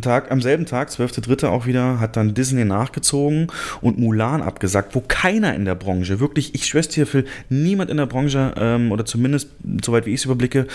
Tag, 0.00 0.30
am 0.30 0.40
selben 0.40 0.66
Tag, 0.66 0.90
12.3. 0.90 1.48
auch 1.48 1.66
wieder, 1.66 2.00
hat 2.00 2.16
dann 2.16 2.34
Disney 2.34 2.64
nachgezogen 2.64 3.48
und 3.80 3.98
Mulan 3.98 4.42
abgesagt, 4.42 4.94
wo 4.94 5.02
keiner 5.06 5.54
in 5.54 5.64
der 5.64 5.74
Branche, 5.74 6.20
wirklich, 6.20 6.54
ich 6.54 6.66
schwör's 6.66 6.88
dir, 6.88 7.06
Phil, 7.06 7.24
niemand 7.48 7.90
in 7.90 7.96
der 7.96 8.06
Branche, 8.06 8.54
ähm, 8.56 8.92
oder 8.92 9.04
zumindest, 9.04 9.48
soweit 9.84 10.06
wie 10.06 10.10
ich 10.10 10.20
es 10.20 10.24
überblicke, 10.24 10.66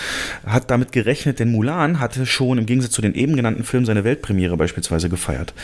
hat 0.44 0.70
damit 0.70 0.92
gerechnet, 0.92 1.38
denn 1.38 1.50
Mulan 1.50 1.98
hatte 1.98 2.26
schon 2.26 2.58
im 2.58 2.66
Gegensatz 2.66 2.92
zu 2.92 3.02
den 3.02 3.14
eben 3.14 3.36
genannten 3.36 3.64
Filmen 3.64 3.86
seine 3.86 4.04
Weltpremiere 4.04 4.56
beispielsweise 4.56 5.08
gefeiert. 5.08 5.54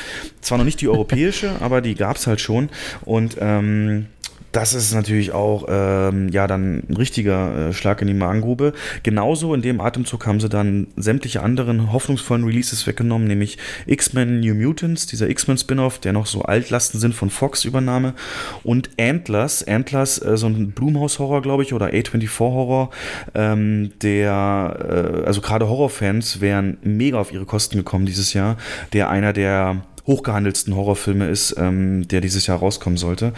Zwar 0.41 0.59
noch 0.59 0.65
nicht 0.65 0.81
die 0.81 0.89
europäische, 0.89 1.51
aber 1.61 1.81
die 1.81 1.95
gab 1.95 2.17
es 2.17 2.27
halt 2.27 2.41
schon 2.41 2.71
und 3.05 3.37
ähm, 3.41 4.07
das 4.53 4.75
ist 4.75 4.95
natürlich 4.95 5.33
auch 5.33 5.65
ähm, 5.69 6.29
ja 6.29 6.47
dann 6.47 6.83
ein 6.89 6.97
richtiger 6.97 7.69
äh, 7.69 7.73
Schlag 7.73 8.03
in 8.03 8.09
die 8.09 8.15
Magengrube. 8.15 8.75
Genauso 9.03 9.55
in 9.55 9.63
dem 9.63 9.81
Atemzug 9.81 10.27
haben 10.27 10.41
sie 10.41 10.49
dann 10.49 10.89
sämtliche 10.97 11.43
anderen 11.43 11.93
hoffnungsvollen 11.93 12.45
Releases 12.45 12.87
weggenommen, 12.87 13.27
nämlich 13.27 13.59
X-Men 13.87 14.41
New 14.41 14.55
Mutants, 14.55 15.07
dieser 15.07 15.31
X-Men 15.31 15.57
Spin-off, 15.57 15.99
der 15.99 16.13
noch 16.13 16.27
so 16.27 16.43
Altlasten 16.43 17.01
sind 17.01 17.15
von 17.15 17.31
Fox 17.31 17.65
Übernahme 17.65 18.15
und 18.63 18.91
Antlers, 19.01 19.67
Antlers, 19.67 20.23
äh, 20.23 20.37
so 20.37 20.47
ein 20.47 20.73
Blumhaus-Horror, 20.73 21.41
glaube 21.41 21.63
ich, 21.63 21.73
oder 21.73 21.87
A24-Horror, 21.87 22.91
ähm, 23.35 23.93
der, 24.03 25.23
äh, 25.23 25.27
also 25.27 25.41
gerade 25.41 25.69
Horrorfans 25.69 26.41
wären 26.43 26.77
mega 26.83 27.19
auf 27.19 27.33
ihre 27.33 27.47
Kosten 27.47 27.79
gekommen 27.79 28.05
dieses 28.05 28.35
Jahr, 28.35 28.59
der 28.93 29.09
einer 29.09 29.33
der 29.33 29.83
hochgehandelsten 30.07 30.75
Horrorfilme 30.75 31.29
ist, 31.29 31.55
ähm, 31.59 32.07
der 32.09 32.21
dieses 32.21 32.47
Jahr 32.47 32.59
rauskommen 32.59 32.97
sollte. 32.97 33.33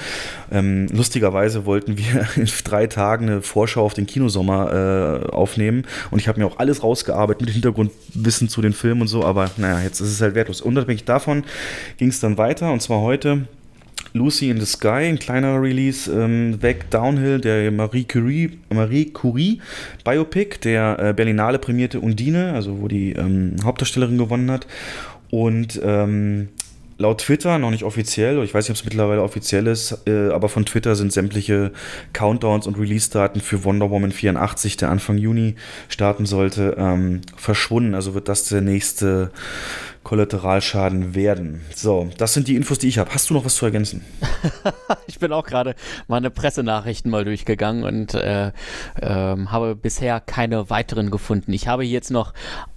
Ähm, 0.51 0.87
lustigerweise 0.93 1.67
wollten 1.67 1.99
wir 1.99 2.27
in 2.37 2.49
drei 2.65 2.87
Tagen 2.87 3.29
eine 3.29 3.43
Vorschau 3.43 3.85
auf 3.85 3.95
den 3.95 4.07
Kinosommer 4.07 5.23
äh, 5.25 5.31
aufnehmen 5.31 5.85
und 6.11 6.21
ich 6.21 6.29
habe 6.29 6.41
mir 6.41 6.47
auch 6.47 6.59
alles 6.59 6.83
rausgearbeitet 6.83 7.43
mit 7.43 7.51
Hintergrundwissen 7.51 8.49
zu 8.49 8.63
den 8.63 8.73
Filmen 8.73 9.03
und 9.03 9.09
so, 9.09 9.25
aber 9.25 9.51
naja, 9.57 9.83
jetzt 9.83 10.01
ist 10.01 10.09
es 10.09 10.21
halt 10.21 10.35
wertlos. 10.35 10.61
Unabhängig 10.61 11.05
davon 11.05 11.45
ging 11.99 12.09
es 12.09 12.21
dann 12.21 12.39
weiter 12.39 12.73
und 12.73 12.81
zwar 12.81 13.01
heute 13.01 13.47
Lucy 14.13 14.49
in 14.49 14.61
the 14.61 14.67
Sky, 14.67 15.09
ein 15.09 15.19
kleiner 15.19 15.61
Release, 15.61 16.11
ähm, 16.11 16.63
weg 16.63 16.89
Downhill, 16.91 17.41
der 17.41 17.73
Marie 17.73 18.05
Curie, 18.05 18.59
Marie 18.73 19.07
Curie 19.07 19.61
Biopic, 20.05 20.61
der 20.63 20.99
äh, 21.01 21.13
Berlinale 21.13 21.59
prämierte 21.59 21.99
Undine, 21.99 22.53
also 22.53 22.81
wo 22.81 22.87
die 22.87 23.13
ähm, 23.13 23.57
Hauptdarstellerin 23.65 24.17
gewonnen 24.17 24.53
hat. 24.53 24.69
Und 25.31 25.81
ähm, 25.83 26.49
laut 26.99 27.19
Twitter, 27.19 27.59
noch 27.59 27.71
nicht 27.71 27.85
offiziell, 27.85 28.43
ich 28.45 28.55
weiß 28.55 28.69
nicht, 28.69 28.79
ob 28.79 28.83
es 28.83 28.85
mittlerweile 28.85 29.23
offiziell 29.23 29.67
ist, 29.67 30.07
äh, 30.07 30.31
aber 30.31 30.49
von 30.49 30.65
Twitter 30.65 30.95
sind 30.95 31.13
sämtliche 31.13 31.73
Countdowns 32.13 32.67
und 32.67 32.79
Release-Daten 32.79 33.41
für 33.41 33.65
Wonder 33.65 33.91
Woman 33.91 34.13
84, 34.13 34.77
der 34.77 34.91
Anfang 34.91 35.19
Juni 35.19 35.57
starten 35.89 36.27
sollte, 36.27 36.77
ähm, 36.79 37.23
verschwunden. 37.37 37.95
Also 37.95 38.15
wird 38.15 38.29
das 38.29 38.45
der 38.45 38.61
nächste 38.61 39.31
Kollateralschaden 40.05 41.15
werden. 41.15 41.63
So, 41.75 42.11
das 42.19 42.35
sind 42.35 42.47
die 42.47 42.57
Infos, 42.57 42.79
die 42.79 42.89
ich 42.89 42.99
habe. 42.99 43.11
Hast 43.13 43.31
du 43.31 43.35
noch 43.35 43.45
was 43.45 43.57
zu 43.57 43.65
ergänzen? 43.65 44.05
ich 45.07 45.19
bin 45.19 45.33
auch 45.33 45.47
gerade 45.47 45.75
meine 46.07 46.31
Pressenachrichten 46.31 47.11
mal 47.11 47.25
durchgegangen 47.25 47.85
und 47.85 48.15
äh, 48.15 48.49
äh, 48.49 48.53
habe 49.03 49.75
bisher 49.75 50.21
keine 50.21 50.69
weiteren 50.71 51.11
gefunden. 51.11 51.53
Ich 51.53 51.67
habe 51.69 51.85
jetzt 51.85 52.11
noch 52.11 52.35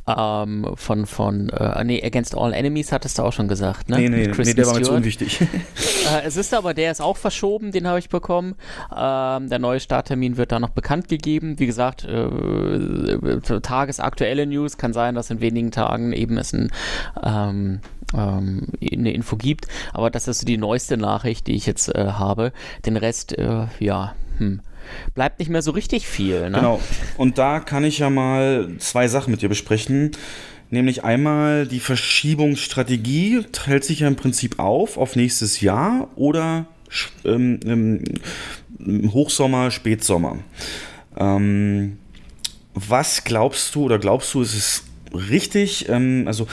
ähm, 0.08 0.66
von, 0.76 1.06
von 1.06 1.50
äh, 1.50 1.84
nee, 1.84 2.04
Against 2.04 2.36
All 2.38 2.54
Enemies 2.54 2.92
hattest 2.92 3.18
du 3.18 3.24
auch 3.24 3.34
schon 3.34 3.48
gesagt, 3.48 3.90
ne? 3.90 3.98
Nee, 3.98 4.10
nee, 4.10 4.28
nee 4.28 4.54
der 4.54 4.66
war 4.66 4.76
mir 4.76 4.84
zu 4.84 4.94
unwichtig. 4.94 5.42
äh, 5.42 6.26
es 6.26 6.38
ist 6.38 6.54
aber, 6.54 6.74
der 6.74 6.92
ist 6.92 7.02
auch 7.02 7.18
verschoben, 7.18 7.72
den 7.72 7.88
habe 7.88 8.00
ich 8.00 8.10
bekommen. 8.10 8.56
Ähm, 8.96 9.50
der 9.50 9.60
neue 9.60 9.80
Starttermin 9.80 10.38
wird 10.38 10.52
da 10.52 10.60
noch 10.60 10.70
bekannt 10.70 11.10
gegeben. 11.10 11.60
Wie 11.60 11.66
gesagt, 11.66 12.06
äh, 12.06 13.40
tagesaktuelle 13.62 14.46
News 14.46 14.78
kann 14.78 14.94
sein, 14.94 15.16
dass 15.16 15.30
in 15.30 15.42
wenigen 15.42 15.72
Tagen 15.72 16.14
eben 16.14 16.38
es 16.38 16.54
ein 16.54 16.72
ähm, 17.24 17.80
ähm, 18.14 18.68
eine 18.90 19.12
Info 19.12 19.36
gibt. 19.36 19.68
Aber 19.94 20.10
das 20.10 20.28
ist 20.28 20.40
so 20.40 20.46
die 20.46 20.58
neueste 20.58 20.98
Nachricht, 20.98 21.48
die 21.48 21.56
ich 21.56 21.66
jetzt 21.66 21.94
äh, 21.94 22.06
habe. 22.14 22.54
Den 22.86 22.96
Rest, 22.96 23.38
äh, 23.38 23.68
ja, 23.80 24.16
hm 24.38 24.62
bleibt 25.16 25.40
nicht 25.40 25.50
mehr 25.50 25.62
so 25.62 25.72
richtig 25.72 26.08
viel. 26.08 26.50
Ne? 26.50 26.58
Genau. 26.58 26.82
Und 27.18 27.38
da 27.38 27.60
kann 27.60 27.84
ich 27.84 28.00
ja 28.00 28.10
mal 28.10 28.70
zwei 28.80 29.08
Sachen 29.08 29.32
mit 29.32 29.42
dir 29.42 29.50
besprechen. 29.50 30.12
Nämlich 30.70 31.04
einmal 31.04 31.66
die 31.66 31.80
Verschiebungsstrategie 31.80 33.46
hält 33.66 33.84
sich 33.86 34.02
ja 34.02 34.08
im 34.08 34.18
Prinzip 34.18 34.60
auf 34.60 34.98
auf 34.98 35.16
nächstes 35.16 35.62
Jahr 35.62 36.10
oder 36.16 36.66
ähm, 37.24 38.04
Hochsommer, 39.12 39.72
Spätsommer. 39.72 40.40
Ähm, 41.18 41.98
was 42.74 43.24
glaubst 43.24 43.74
du 43.76 43.84
oder 43.84 43.98
glaubst 43.98 44.34
du, 44.34 44.42
ist 44.42 44.54
es 44.54 44.84
richtig, 45.18 45.90
ähm, 45.90 46.24
also 46.28 46.48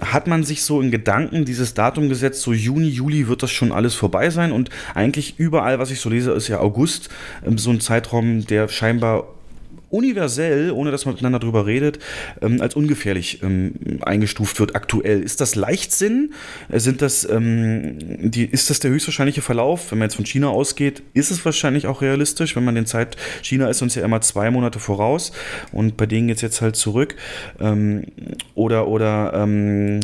hat 0.00 0.26
man 0.26 0.44
sich 0.44 0.62
so 0.62 0.80
in 0.80 0.90
Gedanken 0.90 1.44
dieses 1.44 1.74
Datum 1.74 2.08
gesetzt, 2.08 2.42
so 2.42 2.52
Juni, 2.52 2.88
Juli 2.88 3.28
wird 3.28 3.42
das 3.42 3.50
schon 3.50 3.72
alles 3.72 3.94
vorbei 3.94 4.30
sein 4.30 4.52
und 4.52 4.70
eigentlich 4.94 5.38
überall, 5.38 5.78
was 5.78 5.90
ich 5.90 6.00
so 6.00 6.10
lese, 6.10 6.32
ist 6.32 6.48
ja 6.48 6.60
August, 6.60 7.08
ähm, 7.46 7.58
so 7.58 7.70
ein 7.70 7.80
Zeitraum, 7.80 8.46
der 8.46 8.68
scheinbar 8.68 9.35
universell, 9.96 10.70
ohne 10.70 10.90
dass 10.90 11.06
man 11.06 11.14
miteinander 11.14 11.38
drüber 11.38 11.66
redet, 11.66 11.98
ähm, 12.42 12.60
als 12.60 12.76
ungefährlich 12.76 13.42
ähm, 13.42 13.72
eingestuft 14.02 14.60
wird 14.60 14.76
aktuell. 14.76 15.22
Ist 15.22 15.40
das 15.40 15.54
Leichtsinn? 15.54 16.34
Äh, 16.68 16.80
sind 16.80 17.02
das, 17.02 17.28
ähm, 17.28 18.30
die, 18.30 18.44
ist 18.44 18.70
das 18.70 18.80
der 18.80 18.90
höchstwahrscheinliche 18.90 19.42
Verlauf? 19.42 19.90
Wenn 19.90 19.98
man 19.98 20.06
jetzt 20.06 20.16
von 20.16 20.26
China 20.26 20.48
ausgeht, 20.48 21.02
ist 21.14 21.30
es 21.30 21.44
wahrscheinlich 21.44 21.86
auch 21.86 22.02
realistisch, 22.02 22.56
wenn 22.56 22.64
man 22.64 22.74
den 22.74 22.86
Zeit, 22.86 23.16
China 23.42 23.68
ist 23.68 23.82
uns 23.82 23.94
ja 23.94 24.04
immer 24.04 24.20
zwei 24.20 24.50
Monate 24.50 24.78
voraus 24.78 25.32
und 25.72 25.96
bei 25.96 26.06
denen 26.06 26.28
geht 26.28 26.36
es 26.36 26.42
jetzt 26.42 26.60
halt 26.60 26.76
zurück. 26.76 27.16
Ähm, 27.60 28.04
oder, 28.54 28.88
oder, 28.88 29.32
ähm, 29.34 30.00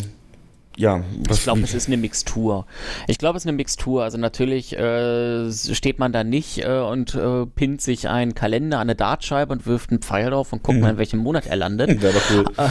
ja, 0.77 1.03
ich 1.31 1.43
glaube, 1.43 1.61
es 1.61 1.75
ist 1.75 1.87
eine 1.87 1.99
Mixtur. 1.99 2.67
Ich 3.07 3.19
glaube, 3.19 3.37
es 3.37 3.45
ist 3.45 3.49
eine 3.49 3.57
Mixtur. 3.57 4.03
Also 4.03 4.17
natürlich 4.17 4.77
äh, 4.77 5.51
steht 5.53 5.99
man 5.99 6.13
da 6.13 6.25
nicht 6.25 6.65
äh, 6.65 6.79
und 6.79 7.15
äh, 7.15 7.45
pinnt 7.47 7.83
sich 7.83 8.09
einen 8.09 8.35
Kalender 8.35 8.79
an 8.79 8.83
eine 8.83 8.95
Dartscheibe 8.95 9.53
und 9.53 9.67
wirft 9.67 9.91
einen 9.91 10.01
Pfeil 10.01 10.31
drauf 10.31 10.53
und 10.53 10.63
guckt 10.63 10.77
mhm. 10.77 10.83
mal, 10.83 10.91
in 10.93 10.99
welchem 10.99 11.21
Monat 11.21 11.47
er 11.47 11.57
landet. 11.57 12.01
Wäre 12.03 12.21
cool. 12.33 12.45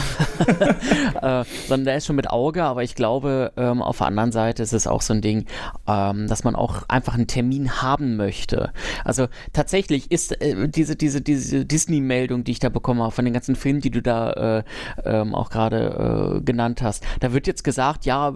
Äh, 1.22 1.43
sondern 1.68 1.86
der 1.86 1.97
ist 1.97 2.08
schon 2.08 2.16
mit 2.16 2.32
Auge, 2.32 2.64
aber 2.64 2.84
ich 2.84 2.95
glaube, 2.95 3.52
ähm, 3.56 3.82
auf 3.82 3.99
der 3.99 4.08
anderen 4.08 4.32
Seite 4.32 4.64
ist 4.64 4.74
es 4.74 4.88
auch 4.88 5.02
so 5.02 5.14
ein 5.14 5.22
Ding, 5.22 5.45
ähm, 5.88 6.28
dass 6.28 6.43
man 6.43 6.56
auch 6.56 6.89
einfach 6.89 7.14
einen 7.14 7.28
Termin 7.28 7.82
haben 7.82 8.16
möchte. 8.16 8.72
Also 9.06 9.28
tatsächlich 9.54 10.10
ist 10.10 10.41
äh, 10.41 10.68
diese, 10.68 10.95
diese, 10.95 11.22
diese 11.22 11.66
Disney-Meldung, 11.66 12.43
die 12.43 12.54
ich 12.54 12.60
da 12.60 12.70
bekommen 12.70 13.02
habe, 13.02 13.12
von 13.12 13.26
den 13.26 13.34
ganzen 13.34 13.56
Filmen, 13.56 13.82
die 13.82 13.91
du 13.91 14.02
da 14.02 14.32
äh, 14.32 14.64
ähm, 15.06 15.36
auch 15.36 15.52
gerade 15.52 16.41
genannt 16.43 16.82
hast, 16.82 17.04
da 17.20 17.34
wird 17.34 17.45
jetzt 17.45 17.64
gesagt, 17.64 17.91
sagt, 17.92 18.06
ja, 18.06 18.34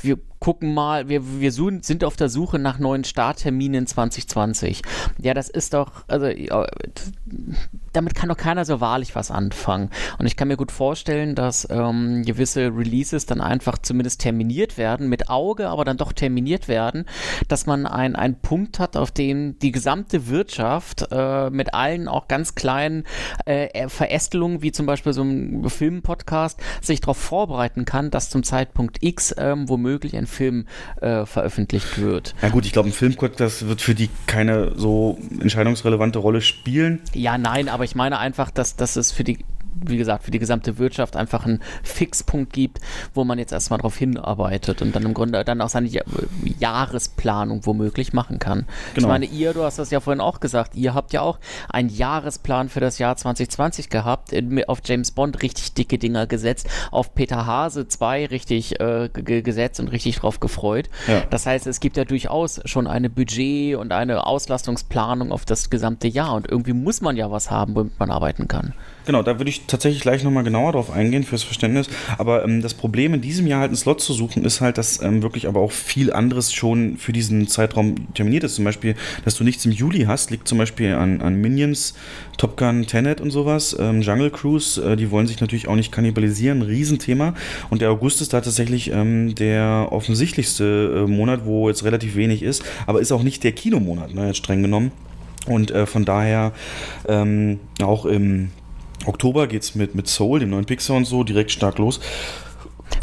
wir 0.00 0.18
gucken 0.42 0.74
mal, 0.74 1.08
wir, 1.08 1.40
wir 1.40 1.52
sind 1.52 2.02
auf 2.02 2.16
der 2.16 2.28
Suche 2.28 2.58
nach 2.58 2.80
neuen 2.80 3.04
Startterminen 3.04 3.86
2020. 3.86 4.82
Ja, 5.20 5.34
das 5.34 5.48
ist 5.48 5.72
doch, 5.72 6.02
also 6.08 6.26
damit 7.92 8.16
kann 8.16 8.28
doch 8.28 8.36
keiner 8.36 8.64
so 8.64 8.80
wahrlich 8.80 9.14
was 9.14 9.30
anfangen. 9.30 9.90
Und 10.18 10.26
ich 10.26 10.34
kann 10.34 10.48
mir 10.48 10.56
gut 10.56 10.72
vorstellen, 10.72 11.36
dass 11.36 11.68
ähm, 11.70 12.24
gewisse 12.24 12.76
Releases 12.76 13.24
dann 13.24 13.40
einfach 13.40 13.78
zumindest 13.78 14.20
terminiert 14.20 14.78
werden, 14.78 15.08
mit 15.08 15.28
Auge, 15.28 15.68
aber 15.68 15.84
dann 15.84 15.96
doch 15.96 16.12
terminiert 16.12 16.66
werden, 16.66 17.04
dass 17.46 17.66
man 17.66 17.86
ein, 17.86 18.16
einen 18.16 18.40
Punkt 18.40 18.80
hat, 18.80 18.96
auf 18.96 19.12
dem 19.12 19.60
die 19.60 19.70
gesamte 19.70 20.26
Wirtschaft 20.26 21.06
äh, 21.12 21.50
mit 21.50 21.72
allen 21.72 22.08
auch 22.08 22.26
ganz 22.26 22.56
kleinen 22.56 23.04
äh, 23.44 23.88
Verästelungen, 23.88 24.60
wie 24.62 24.72
zum 24.72 24.86
Beispiel 24.86 25.12
so 25.12 25.22
ein 25.22 25.68
Filmpodcast, 25.68 26.58
sich 26.80 27.00
darauf 27.00 27.18
vorbereiten 27.18 27.84
kann, 27.84 28.10
dass 28.10 28.28
zum 28.28 28.42
Zeitpunkt 28.42 28.98
X 29.02 29.32
ähm, 29.38 29.68
womöglich 29.68 30.16
ein 30.16 30.26
Film 30.32 30.66
äh, 31.00 31.24
veröffentlicht 31.26 32.00
wird. 32.00 32.34
Ja 32.42 32.48
gut, 32.48 32.66
ich 32.66 32.72
glaube, 32.72 32.88
ein 32.88 32.92
Filmcode, 32.92 33.38
wird 33.68 33.80
für 33.80 33.94
die 33.94 34.10
keine 34.26 34.72
so 34.76 35.18
entscheidungsrelevante 35.40 36.18
Rolle 36.18 36.40
spielen. 36.40 37.00
Ja, 37.14 37.38
nein, 37.38 37.68
aber 37.68 37.84
ich 37.84 37.94
meine 37.94 38.18
einfach, 38.18 38.50
dass, 38.50 38.74
dass 38.74 38.96
es 38.96 39.12
für 39.12 39.24
die 39.24 39.38
wie 39.86 39.96
gesagt, 39.96 40.24
für 40.24 40.30
die 40.30 40.38
gesamte 40.38 40.78
Wirtschaft 40.78 41.16
einfach 41.16 41.46
einen 41.46 41.60
Fixpunkt 41.82 42.52
gibt, 42.52 42.80
wo 43.14 43.24
man 43.24 43.38
jetzt 43.38 43.52
erstmal 43.52 43.78
darauf 43.78 43.96
hinarbeitet 43.96 44.82
und 44.82 44.94
dann 44.94 45.04
im 45.04 45.14
Grunde 45.14 45.44
dann 45.44 45.60
auch 45.60 45.68
seine 45.68 45.88
Jahresplanung 46.58 47.66
womöglich 47.66 48.12
machen 48.12 48.38
kann. 48.38 48.66
Genau. 48.94 49.06
Ich 49.06 49.06
meine, 49.06 49.26
ihr, 49.26 49.52
du 49.52 49.62
hast 49.62 49.78
das 49.78 49.90
ja 49.90 50.00
vorhin 50.00 50.20
auch 50.20 50.40
gesagt, 50.40 50.74
ihr 50.74 50.94
habt 50.94 51.12
ja 51.12 51.22
auch 51.22 51.38
einen 51.68 51.88
Jahresplan 51.88 52.68
für 52.68 52.80
das 52.80 52.98
Jahr 52.98 53.16
2020 53.16 53.88
gehabt, 53.88 54.32
auf 54.66 54.80
James 54.84 55.10
Bond 55.10 55.42
richtig 55.42 55.74
dicke 55.74 55.98
Dinger 55.98 56.26
gesetzt, 56.26 56.68
auf 56.90 57.14
Peter 57.14 57.46
Hase 57.46 57.88
2 57.88 58.26
richtig 58.26 58.80
äh, 58.80 59.08
gesetzt 59.12 59.80
und 59.80 59.88
richtig 59.88 60.16
drauf 60.16 60.40
gefreut. 60.40 60.88
Ja. 61.06 61.22
Das 61.30 61.46
heißt, 61.46 61.66
es 61.66 61.80
gibt 61.80 61.96
ja 61.96 62.04
durchaus 62.04 62.60
schon 62.64 62.86
eine 62.86 63.10
Budget 63.10 63.76
und 63.76 63.92
eine 63.92 64.26
Auslastungsplanung 64.26 65.32
auf 65.32 65.44
das 65.44 65.70
gesamte 65.70 66.08
Jahr 66.08 66.34
und 66.34 66.50
irgendwie 66.50 66.72
muss 66.72 67.00
man 67.00 67.16
ja 67.16 67.30
was 67.30 67.50
haben, 67.50 67.74
womit 67.74 67.98
man 67.98 68.10
arbeiten 68.10 68.48
kann. 68.48 68.74
Genau, 69.04 69.22
da 69.22 69.38
würde 69.38 69.50
ich 69.50 69.66
tatsächlich 69.66 70.02
gleich 70.02 70.22
nochmal 70.22 70.44
genauer 70.44 70.72
drauf 70.72 70.90
eingehen 70.90 71.24
fürs 71.24 71.42
Verständnis. 71.42 71.88
Aber 72.18 72.44
ähm, 72.44 72.62
das 72.62 72.74
Problem 72.74 73.14
in 73.14 73.20
diesem 73.20 73.46
Jahr 73.46 73.60
halt 73.60 73.70
einen 73.70 73.76
Slot 73.76 74.00
zu 74.00 74.12
suchen, 74.12 74.44
ist 74.44 74.60
halt, 74.60 74.78
dass 74.78 75.02
ähm, 75.02 75.22
wirklich 75.22 75.48
aber 75.48 75.60
auch 75.60 75.72
viel 75.72 76.12
anderes 76.12 76.52
schon 76.52 76.96
für 76.96 77.12
diesen 77.12 77.48
Zeitraum 77.48 78.12
terminiert 78.14 78.44
ist. 78.44 78.54
Zum 78.54 78.64
Beispiel, 78.64 78.94
dass 79.24 79.34
du 79.34 79.44
nichts 79.44 79.64
im 79.64 79.72
Juli 79.72 80.04
hast, 80.04 80.30
liegt 80.30 80.46
zum 80.46 80.58
Beispiel 80.58 80.94
an, 80.94 81.20
an 81.20 81.34
Minions, 81.34 81.94
Top 82.38 82.56
Gun, 82.56 82.86
Tenet 82.86 83.20
und 83.20 83.30
sowas. 83.30 83.76
Ähm, 83.78 84.02
Jungle 84.02 84.30
Cruise, 84.30 84.80
äh, 84.80 84.96
die 84.96 85.10
wollen 85.10 85.26
sich 85.26 85.40
natürlich 85.40 85.68
auch 85.68 85.76
nicht 85.76 85.90
kannibalisieren, 85.90 86.62
Riesenthema. 86.62 87.34
Und 87.70 87.82
der 87.82 87.90
August 87.90 88.20
ist 88.20 88.32
da 88.32 88.40
tatsächlich 88.40 88.92
ähm, 88.92 89.34
der 89.34 89.88
offensichtlichste 89.90 91.04
äh, 91.06 91.10
Monat, 91.10 91.44
wo 91.44 91.68
jetzt 91.68 91.84
relativ 91.84 92.14
wenig 92.14 92.42
ist, 92.42 92.64
aber 92.86 93.00
ist 93.00 93.12
auch 93.12 93.22
nicht 93.22 93.42
der 93.42 93.52
Kinomonat, 93.52 94.14
ne, 94.14 94.28
jetzt 94.28 94.38
streng 94.38 94.62
genommen. 94.62 94.92
Und 95.46 95.72
äh, 95.72 95.86
von 95.86 96.04
daher 96.04 96.52
ähm, 97.08 97.58
auch 97.82 98.06
im 98.06 98.50
Oktober 99.06 99.46
geht 99.46 99.62
es 99.62 99.74
mit, 99.74 99.94
mit 99.94 100.08
Soul, 100.08 100.40
dem 100.40 100.50
neuen 100.50 100.64
Pixar 100.64 100.96
und 100.96 101.04
so, 101.04 101.24
direkt 101.24 101.50
stark 101.50 101.78
los. 101.78 102.00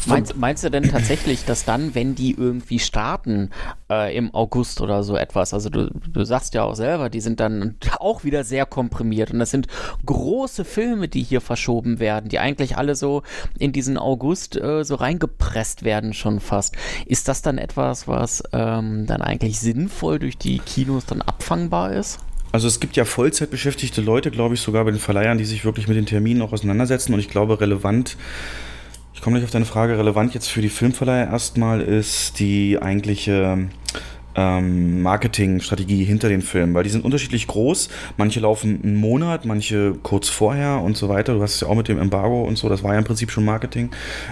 Meinst, 0.06 0.36
meinst, 0.36 0.64
du 0.64 0.70
denn 0.70 0.84
tatsächlich, 0.84 1.44
dass 1.44 1.64
dann, 1.64 1.94
wenn 1.94 2.14
die 2.14 2.32
irgendwie 2.32 2.78
starten 2.78 3.50
äh, 3.90 4.16
im 4.16 4.34
August 4.34 4.80
oder 4.80 5.02
so 5.02 5.16
etwas, 5.16 5.52
also 5.52 5.68
du, 5.68 5.90
du 5.90 6.24
sagst 6.24 6.54
ja 6.54 6.64
auch 6.64 6.74
selber, 6.74 7.10
die 7.10 7.20
sind 7.20 7.40
dann 7.40 7.76
auch 7.98 8.24
wieder 8.24 8.44
sehr 8.44 8.66
komprimiert 8.66 9.30
und 9.30 9.40
das 9.40 9.50
sind 9.50 9.66
große 10.06 10.64
Filme, 10.64 11.08
die 11.08 11.22
hier 11.22 11.40
verschoben 11.40 11.98
werden, 11.98 12.28
die 12.28 12.38
eigentlich 12.38 12.76
alle 12.76 12.94
so 12.94 13.22
in 13.58 13.72
diesen 13.72 13.98
August 13.98 14.56
äh, 14.56 14.84
so 14.84 14.94
reingepresst 14.94 15.82
werden 15.82 16.14
schon 16.14 16.40
fast. 16.40 16.76
Ist 17.06 17.28
das 17.28 17.42
dann 17.42 17.58
etwas, 17.58 18.08
was 18.08 18.42
ähm, 18.52 19.06
dann 19.06 19.22
eigentlich 19.22 19.60
sinnvoll 19.60 20.18
durch 20.18 20.38
die 20.38 20.60
Kinos 20.60 21.04
dann 21.06 21.20
abfangbar 21.20 21.92
ist? 21.92 22.20
Also 22.52 22.66
es 22.66 22.80
gibt 22.80 22.96
ja 22.96 23.04
Vollzeitbeschäftigte 23.04 24.00
Leute, 24.00 24.30
glaube 24.30 24.54
ich, 24.54 24.60
sogar 24.60 24.84
bei 24.84 24.90
den 24.90 25.00
Verleihern, 25.00 25.38
die 25.38 25.44
sich 25.44 25.64
wirklich 25.64 25.86
mit 25.86 25.96
den 25.96 26.06
Terminen 26.06 26.42
auch 26.42 26.52
auseinandersetzen. 26.52 27.14
Und 27.14 27.20
ich 27.20 27.28
glaube, 27.28 27.60
relevant 27.60 28.16
Ich 29.14 29.20
komme 29.20 29.36
gleich 29.36 29.44
auf 29.44 29.50
deine 29.50 29.66
Frage. 29.66 29.98
Relevant 29.98 30.34
jetzt 30.34 30.48
für 30.48 30.62
die 30.62 30.68
Filmverleiher 30.68 31.28
erstmal 31.30 31.80
ist 31.80 32.38
die 32.40 32.78
eigentliche 32.80 33.68
ähm, 34.34 35.02
Marketingstrategie 35.02 36.04
hinter 36.04 36.28
den 36.28 36.42
Filmen, 36.42 36.74
weil 36.74 36.84
die 36.84 36.90
sind 36.90 37.04
unterschiedlich 37.04 37.46
groß. 37.46 37.88
Manche 38.16 38.40
laufen 38.40 38.80
einen 38.82 38.96
Monat, 38.96 39.44
manche 39.44 39.94
kurz 40.02 40.28
vorher 40.28 40.80
und 40.80 40.96
so 40.96 41.08
weiter. 41.08 41.34
Du 41.34 41.42
hast 41.42 41.54
es 41.54 41.60
ja 41.60 41.68
auch 41.68 41.74
mit 41.74 41.88
dem 41.88 41.98
Embargo 41.98 42.42
und 42.42 42.56
so, 42.56 42.68
das 42.68 42.82
war 42.82 42.92
ja 42.92 42.98
im 42.98 43.04
Prinzip 43.04 43.30
schon 43.30 43.44
Marketing 43.44 43.90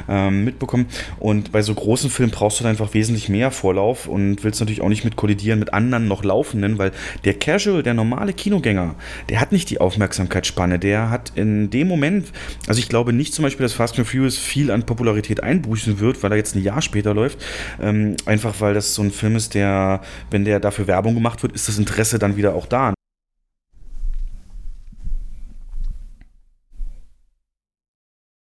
ähm, 0.09 0.45
mitbekommen. 0.45 0.87
Und 1.19 1.53
bei 1.53 1.63
so 1.63 1.75
großen 1.75 2.11
Filmen 2.11 2.33
brauchst 2.33 2.61
du 2.61 2.65
dann 2.65 2.71
einfach 2.71 2.95
wesentlich 2.95 3.29
mehr 3.29 3.51
Vorlauf 3.51 4.07
und 4.07 4.45
willst 4.45 4.61
natürlich 4.61 4.81
auch 4.81 4.89
nicht 4.89 5.05
mit 5.05 5.17
kollidieren 5.17 5.59
mit 5.59 5.73
anderen 5.73 6.09
noch 6.09 6.25
laufenden, 6.25 6.79
weil 6.79 6.93
der 7.25 7.35
Casual, 7.35 7.83
der 7.83 7.95
normale 7.95 8.33
Kinogänger, 8.33 8.95
der 9.29 9.41
hat 9.41 9.53
nicht 9.53 9.71
die 9.71 9.81
Aufmerksamkeitsspanne. 9.81 10.79
Der 10.79 11.11
hat 11.11 11.33
in 11.35 11.71
dem 11.71 11.89
Moment, 11.89 12.33
also 12.67 12.79
ich 12.79 12.89
glaube 12.89 13.13
nicht 13.13 13.35
zum 13.35 13.43
Beispiel, 13.43 13.65
dass 13.65 13.73
Fast 13.73 13.99
and 13.99 14.07
Furious 14.07 14.39
viel 14.39 14.71
an 14.71 14.85
Popularität 14.85 15.43
einbußen 15.43 16.01
wird, 16.01 16.23
weil 16.23 16.33
er 16.33 16.37
jetzt 16.37 16.55
ein 16.55 16.63
Jahr 16.63 16.83
später 16.83 17.15
läuft. 17.15 17.39
Ähm, 17.81 18.17
einfach 18.27 18.55
weil 18.61 18.75
das 18.75 18.95
so 18.95 19.03
ein 19.03 19.11
Film 19.11 19.37
ist, 19.37 19.55
der 19.55 19.88
wenn 20.31 20.45
der 20.45 20.61
dafür 20.61 20.87
Werbung 20.87 21.15
gemacht 21.15 21.43
wird, 21.43 21.53
ist 21.53 21.69
das 21.69 21.79
Interesse 21.79 22.19
dann 22.19 22.37
wieder 22.37 22.55
auch 22.55 22.67
da. 22.67 22.95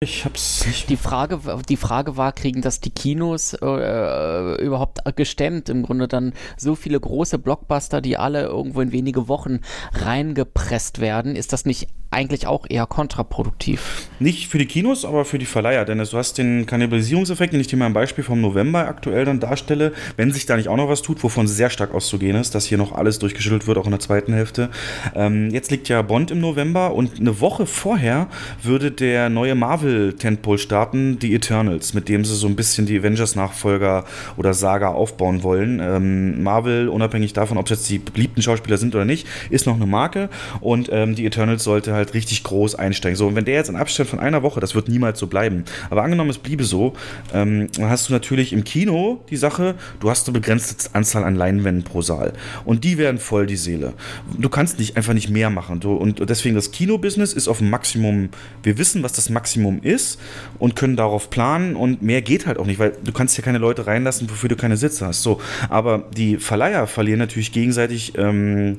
Ich 0.01 0.23
hab's 0.23 0.65
nicht. 0.65 0.89
Die 0.89 0.95
Frage, 0.95 1.41
die 1.67 1.75
Frage 1.75 2.15
war, 2.15 2.31
kriegen 2.31 2.61
das 2.61 2.79
die 2.79 2.89
Kinos 2.89 3.53
äh, 3.53 4.63
überhaupt 4.63 4.99
gestemmt? 5.17 5.67
Im 5.67 5.83
Grunde 5.83 6.07
dann 6.07 6.31
so 6.55 6.75
viele 6.75 6.97
große 6.97 7.37
Blockbuster, 7.37 7.99
die 7.99 8.15
alle 8.15 8.43
irgendwo 8.43 8.79
in 8.79 8.93
wenige 8.93 9.27
Wochen 9.27 9.59
reingepresst 9.91 11.01
werden. 11.01 11.35
Ist 11.35 11.51
das 11.51 11.65
nicht 11.65 11.89
eigentlich 12.11 12.47
auch 12.47 12.65
eher 12.67 12.87
kontraproduktiv. 12.87 14.09
Nicht 14.19 14.47
für 14.47 14.57
die 14.57 14.65
Kinos, 14.65 15.05
aber 15.05 15.25
für 15.25 15.37
die 15.37 15.45
Verleiher, 15.45 15.85
denn 15.85 15.99
du 15.99 16.05
hast 16.13 16.37
den 16.39 16.65
Kannibalisierungseffekt, 16.65 17.53
den 17.53 17.61
ich 17.61 17.67
dir 17.67 17.77
mal 17.77 17.85
ein 17.85 17.93
Beispiel 17.93 18.23
vom 18.23 18.41
November 18.41 18.87
aktuell 18.87 19.25
dann 19.25 19.39
darstelle, 19.39 19.93
wenn 20.17 20.31
sich 20.31 20.45
da 20.45 20.57
nicht 20.57 20.69
auch 20.69 20.77
noch 20.77 20.89
was 20.89 21.03
tut, 21.03 21.23
wovon 21.23 21.47
sehr 21.47 21.69
stark 21.69 21.93
auszugehen 21.93 22.35
ist, 22.35 22.55
dass 22.55 22.65
hier 22.65 22.79
noch 22.79 22.93
alles 22.93 23.19
durchgeschüttelt 23.19 23.67
wird, 23.67 23.77
auch 23.77 23.85
in 23.85 23.91
der 23.91 23.99
zweiten 23.99 24.33
Hälfte. 24.33 24.69
Ähm, 25.13 25.51
jetzt 25.51 25.69
liegt 25.69 25.87
ja 25.87 26.01
Bond 26.01 26.31
im 26.31 26.39
November 26.39 26.95
und 26.95 27.19
eine 27.19 27.39
Woche 27.41 27.67
vorher 27.67 28.27
würde 28.63 28.91
der 28.91 29.29
neue 29.29 29.53
Marvel-Tentpole 29.89 30.57
starten, 30.57 31.17
The 31.21 31.33
Eternals, 31.33 31.93
mit 31.93 32.09
dem 32.09 32.25
sie 32.25 32.35
so 32.35 32.47
ein 32.47 32.55
bisschen 32.55 32.85
die 32.85 32.99
Avengers-Nachfolger 32.99 34.05
oder 34.37 34.53
Saga 34.53 34.89
aufbauen 34.89 35.43
wollen. 35.43 35.79
Ähm, 35.79 36.43
Marvel, 36.43 36.89
unabhängig 36.89 37.33
davon, 37.33 37.57
ob 37.57 37.65
es 37.65 37.71
jetzt 37.71 37.89
die 37.89 37.99
beliebten 37.99 38.41
Schauspieler 38.41 38.77
sind 38.77 38.95
oder 38.95 39.05
nicht, 39.05 39.27
ist 39.49 39.65
noch 39.65 39.75
eine 39.75 39.85
Marke 39.85 40.29
und 40.61 40.89
ähm, 40.91 41.15
The 41.15 41.25
Eternals 41.25 41.63
sollte 41.63 41.93
halt 41.93 42.09
halt 42.09 42.13
richtig 42.13 42.43
groß 42.43 42.75
einsteigen. 42.75 43.15
So, 43.15 43.27
und 43.27 43.35
wenn 43.35 43.45
der 43.45 43.55
jetzt 43.55 43.69
in 43.69 43.75
Abstand 43.75 44.09
von 44.09 44.19
einer 44.19 44.43
Woche, 44.43 44.59
das 44.59 44.75
wird 44.75 44.89
niemals 44.89 45.19
so 45.19 45.27
bleiben. 45.27 45.65
Aber 45.89 46.03
angenommen, 46.03 46.29
es 46.29 46.37
bliebe 46.37 46.63
so, 46.63 46.93
ähm, 47.33 47.67
dann 47.75 47.89
hast 47.89 48.09
du 48.09 48.13
natürlich 48.13 48.53
im 48.53 48.63
Kino 48.63 49.23
die 49.29 49.37
Sache, 49.37 49.75
du 49.99 50.09
hast 50.09 50.27
eine 50.27 50.39
begrenzte 50.39 50.89
Anzahl 50.93 51.23
an 51.23 51.35
Leinwänden 51.35 51.83
pro 51.83 52.01
Saal. 52.01 52.33
Und 52.65 52.83
die 52.83 52.97
werden 52.97 53.19
voll 53.19 53.45
die 53.45 53.55
Seele. 53.55 53.93
Du 54.37 54.49
kannst 54.49 54.79
nicht 54.79 54.97
einfach 54.97 55.13
nicht 55.13 55.29
mehr 55.29 55.49
machen. 55.49 55.79
Du, 55.79 55.93
und 55.93 56.27
deswegen 56.29 56.55
das 56.55 56.71
Kinobusiness 56.71 57.33
ist 57.33 57.47
auf 57.47 57.59
dem 57.59 57.69
Maximum, 57.69 58.29
wir 58.63 58.77
wissen, 58.77 59.03
was 59.03 59.13
das 59.13 59.29
Maximum 59.29 59.78
ist 59.83 60.19
und 60.57 60.75
können 60.75 60.95
darauf 60.95 61.29
planen 61.29 61.75
und 61.75 62.01
mehr 62.01 62.21
geht 62.21 62.45
halt 62.45 62.57
auch 62.57 62.65
nicht, 62.65 62.79
weil 62.79 62.93
du 63.03 63.11
kannst 63.11 63.37
ja 63.37 63.43
keine 63.43 63.57
Leute 63.57 63.87
reinlassen, 63.87 64.29
wofür 64.29 64.49
du 64.49 64.55
keine 64.55 64.77
Sitze 64.77 65.05
hast. 65.05 65.23
So, 65.23 65.41
aber 65.69 66.05
die 66.15 66.37
Verleiher 66.37 66.87
verlieren 66.87 67.19
natürlich 67.19 67.51
gegenseitig, 67.51 68.13
ähm, 68.17 68.77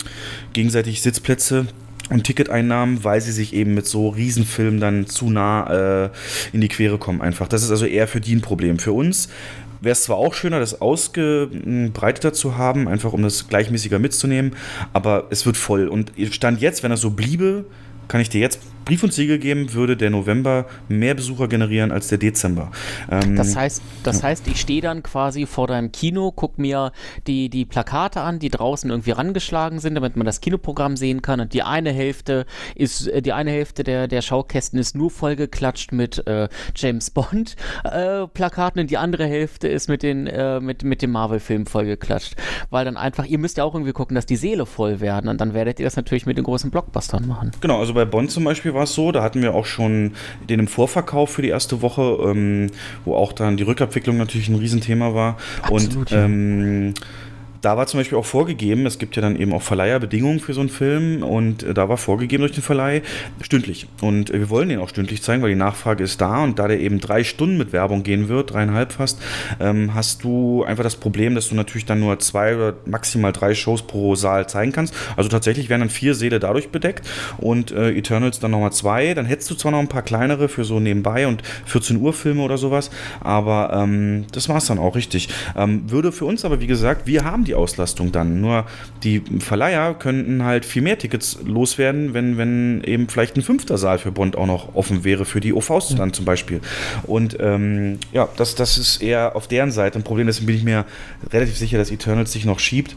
gegenseitig 0.53 1.03
Sitzplätze 1.03 1.66
und 2.11 2.24
Ticketeinnahmen, 2.24 3.05
weil 3.05 3.20
sie 3.20 3.32
sich 3.32 3.55
eben 3.55 3.74
mit 3.74 3.86
so 3.86 4.09
Riesenfilmen 4.09 4.80
dann 4.80 5.07
zu 5.07 5.30
nah 5.30 6.07
äh, 6.07 6.11
in 6.53 6.61
die 6.61 6.68
Quere 6.68 6.98
kommen 6.98 7.20
einfach. 7.20 7.48
Das 7.48 7.62
ist 7.62 7.70
also 7.70 7.86
eher 7.86 8.09
für 8.09 8.20
die 8.20 8.34
ein 8.34 8.40
Problem. 8.40 8.78
Für 8.78 8.92
uns 8.92 9.28
wäre 9.80 9.92
es 9.92 10.03
zwar 10.03 10.16
auch 10.16 10.34
schöner, 10.34 10.61
das 10.61 10.80
ausgebreiteter 10.80 12.32
zu 12.32 12.59
haben, 12.59 12.88
einfach 12.88 13.12
um 13.12 13.22
das 13.22 13.48
gleichmäßiger 13.48 13.98
mitzunehmen, 13.98 14.57
aber 14.92 15.28
es 15.30 15.46
wird 15.46 15.57
voll. 15.57 15.88
Und 15.88 16.12
Stand 16.32 16.61
jetzt, 16.61 16.82
wenn 16.82 16.90
das 16.90 17.01
so 17.01 17.11
bliebe, 17.11 17.64
kann 18.09 18.20
ich 18.20 18.28
dir 18.28 18.40
jetzt 18.40 18.61
Brief 18.85 19.03
und 19.03 19.12
Siegel 19.12 19.39
geben, 19.39 19.72
würde 19.72 19.97
der 19.97 20.11
November 20.11 20.66
mehr 20.89 21.14
Besucher 21.14 21.49
generieren 21.49 21.93
als 21.93 22.09
der 22.09 22.18
Dezember. 22.18 22.70
Ähm, 23.11 23.37
das 23.37 23.57
heißt, 23.57 23.83
das 24.03 24.22
heißt, 24.22 24.49
ich 24.49 24.61
stehe 24.61 24.81
dann 24.81 25.03
quasi 25.03 25.47
vor 25.47 25.66
deinem 25.66 25.93
Kino, 25.93 26.33
gucke 26.33 26.61
mir 26.61 26.93
die, 27.26 27.49
die 27.49 27.64
Plakate 27.64 28.20
an, 28.20 28.39
die 28.39 28.49
draußen 28.49 28.91
irgendwie 28.91 29.12
rangeschlagen 29.12 29.78
sind, 29.78 29.95
damit 29.95 30.16
man 30.16 30.26
das 30.26 30.41
Kinoprogramm 30.41 30.97
sehen 30.97 31.22
kann. 31.22 31.41
Und 31.41 31.53
die 31.55 31.62
eine 31.62 31.93
Hälfte 31.93 32.47
ist, 32.74 33.07
äh, 33.09 33.22
die 33.22 33.33
eine 33.33 33.51
Hälfte 33.51 33.85
der, 33.85 34.09
der 34.09 34.22
Schaukästen 34.22 34.78
ist 34.78 34.97
nur 34.97 35.11
vollgeklatscht 35.11 35.93
mit 35.93 36.26
äh, 36.26 36.49
James 36.74 37.11
Bond 37.11 37.57
äh, 37.85 38.26
Plakaten 38.26 38.81
und 38.81 38.91
die 38.91 38.99
andere 38.99 39.26
Hälfte 39.26 39.68
ist 39.68 39.89
mit 39.89 40.03
den 40.03 40.26
äh, 40.26 40.61
mit, 40.61 40.83
mit 40.85 41.03
dem 41.03 41.11
Marvel-Film 41.11 41.66
vollgeklatscht. 41.66 42.35
Weil 42.70 42.85
dann 42.85 42.97
einfach, 42.97 43.24
ihr 43.24 43.39
müsst 43.39 43.57
ja 43.57 43.64
auch 43.64 43.74
irgendwie 43.74 43.93
gucken, 43.93 44.14
dass 44.14 44.26
die 44.26 44.37
Seele 44.37 44.66
voll 44.66 45.01
werden 45.01 45.28
und 45.28 45.41
dann 45.41 45.55
werdet 45.55 45.78
ihr 45.81 45.85
das 45.87 45.97
natürlich 45.97 46.26
mit 46.26 46.37
den 46.37 46.45
großen 46.45 46.70
Blockbustern 46.70 47.26
machen. 47.26 47.51
Genau, 47.61 47.78
also 47.81 47.95
bei 47.95 48.05
Bond 48.05 48.31
zum 48.31 48.45
Beispiel 48.45 48.70
war 48.75 48.81
war 48.81 48.85
es 48.85 48.95
so, 48.95 49.12
da 49.12 49.23
hatten 49.23 49.43
wir 49.43 49.55
auch 49.55 49.66
schon 49.66 50.12
den 50.49 50.59
im 50.59 50.66
Vorverkauf 50.66 51.31
für 51.31 51.43
die 51.43 51.49
erste 51.49 51.83
Woche, 51.83 52.18
ähm, 52.25 52.71
wo 53.05 53.14
auch 53.14 53.35
dann 53.35 53.59
die 53.59 53.62
Rückabwicklung 53.62 54.16
natürlich 54.16 54.49
ein 54.49 54.55
Riesenthema 54.55 55.14
war. 55.14 55.37
Absolut, 55.62 55.97
und 55.97 56.12
ähm, 56.12 56.95
da 57.62 57.76
war 57.76 57.86
zum 57.86 58.00
Beispiel 58.00 58.16
auch 58.16 58.24
vorgegeben, 58.24 58.86
es 58.86 58.98
gibt 58.98 59.16
ja 59.16 59.22
dann 59.22 59.36
eben 59.36 59.52
auch 59.52 59.62
Verleiherbedingungen 59.62 60.40
für 60.40 60.54
so 60.54 60.61
einen 60.61 60.68
Film 60.68 61.22
und 61.22 61.62
äh, 61.62 61.74
da 61.74 61.88
war 61.88 61.96
vorgegeben 61.96 62.42
durch 62.42 62.52
den 62.52 62.62
Verleih 62.62 63.02
stündlich. 63.42 63.86
Und 64.00 64.30
äh, 64.30 64.38
wir 64.38 64.50
wollen 64.50 64.68
den 64.68 64.80
auch 64.80 64.88
stündlich 64.88 65.22
zeigen, 65.22 65.42
weil 65.42 65.50
die 65.50 65.56
Nachfrage 65.56 66.04
ist 66.04 66.20
da 66.20 66.42
und 66.42 66.58
da 66.58 66.68
der 66.68 66.80
eben 66.80 67.00
drei 67.00 67.24
Stunden 67.24 67.58
mit 67.58 67.72
Werbung 67.72 68.02
gehen 68.02 68.28
wird, 68.28 68.52
dreieinhalb 68.52 68.92
fast, 68.92 69.20
ähm, 69.61 69.94
hast 69.94 70.24
du 70.24 70.64
einfach 70.64 70.84
das 70.84 70.96
Problem, 70.96 71.34
dass 71.34 71.48
du 71.48 71.54
natürlich 71.54 71.84
dann 71.84 72.00
nur 72.00 72.18
zwei 72.18 72.56
oder 72.56 72.74
maximal 72.86 73.32
drei 73.32 73.54
Shows 73.54 73.82
pro 73.82 74.14
Saal 74.14 74.48
zeigen 74.48 74.72
kannst. 74.72 74.94
Also 75.16 75.28
tatsächlich 75.28 75.68
werden 75.68 75.80
dann 75.80 75.90
vier 75.90 76.14
Säle 76.14 76.40
dadurch 76.40 76.70
bedeckt 76.70 77.06
und 77.38 77.72
äh, 77.72 77.90
Eternals 77.90 78.40
dann 78.40 78.52
nochmal 78.52 78.72
zwei. 78.72 79.14
Dann 79.14 79.26
hättest 79.26 79.50
du 79.50 79.54
zwar 79.54 79.72
noch 79.72 79.80
ein 79.80 79.88
paar 79.88 80.02
kleinere 80.02 80.48
für 80.48 80.64
so 80.64 80.80
nebenbei 80.80 81.26
und 81.26 81.42
14 81.66 81.98
Uhr 81.98 82.12
Filme 82.12 82.42
oder 82.42 82.58
sowas, 82.58 82.90
aber 83.20 83.70
ähm, 83.74 84.26
das 84.32 84.48
war 84.48 84.56
es 84.58 84.66
dann 84.66 84.78
auch 84.78 84.94
richtig. 84.94 85.28
Ähm, 85.56 85.90
würde 85.90 86.12
für 86.12 86.24
uns 86.24 86.44
aber, 86.44 86.61
wie 86.61 86.66
gesagt, 86.66 87.06
wir 87.06 87.24
haben 87.24 87.44
die 87.44 87.49
die 87.51 87.55
Auslastung 87.55 88.12
dann. 88.12 88.40
Nur 88.40 88.64
die 89.03 89.22
Verleiher 89.40 89.94
könnten 89.94 90.44
halt 90.44 90.64
viel 90.64 90.82
mehr 90.82 90.98
Tickets 90.98 91.38
loswerden, 91.44 92.14
wenn, 92.14 92.38
wenn 92.38 92.82
eben 92.84 93.09
vielleicht 93.09 93.36
ein 93.36 93.42
fünfter 93.42 93.76
Saal 93.76 93.98
für 93.98 94.12
Bond 94.12 94.36
auch 94.36 94.46
noch 94.46 94.74
offen 94.74 95.05
wäre, 95.05 95.24
für 95.24 95.40
die 95.40 95.53
OVs 95.53 95.94
dann 95.96 96.12
zum 96.12 96.24
Beispiel. 96.24 96.61
Und 97.03 97.36
ähm, 97.40 97.98
ja, 98.12 98.28
das, 98.36 98.55
das 98.55 98.78
ist 98.78 99.03
eher 99.03 99.34
auf 99.36 99.48
deren 99.48 99.72
Seite 99.72 99.98
ein 99.98 100.05
Problem. 100.05 100.26
Deswegen 100.26 100.46
bin 100.46 100.57
ich 100.57 100.64
mir 100.64 100.84
relativ 101.32 101.59
sicher, 101.59 101.76
dass 101.76 101.90
Eternals 101.90 102.32
sich 102.32 102.44
noch 102.44 102.61
schiebt. 102.61 102.96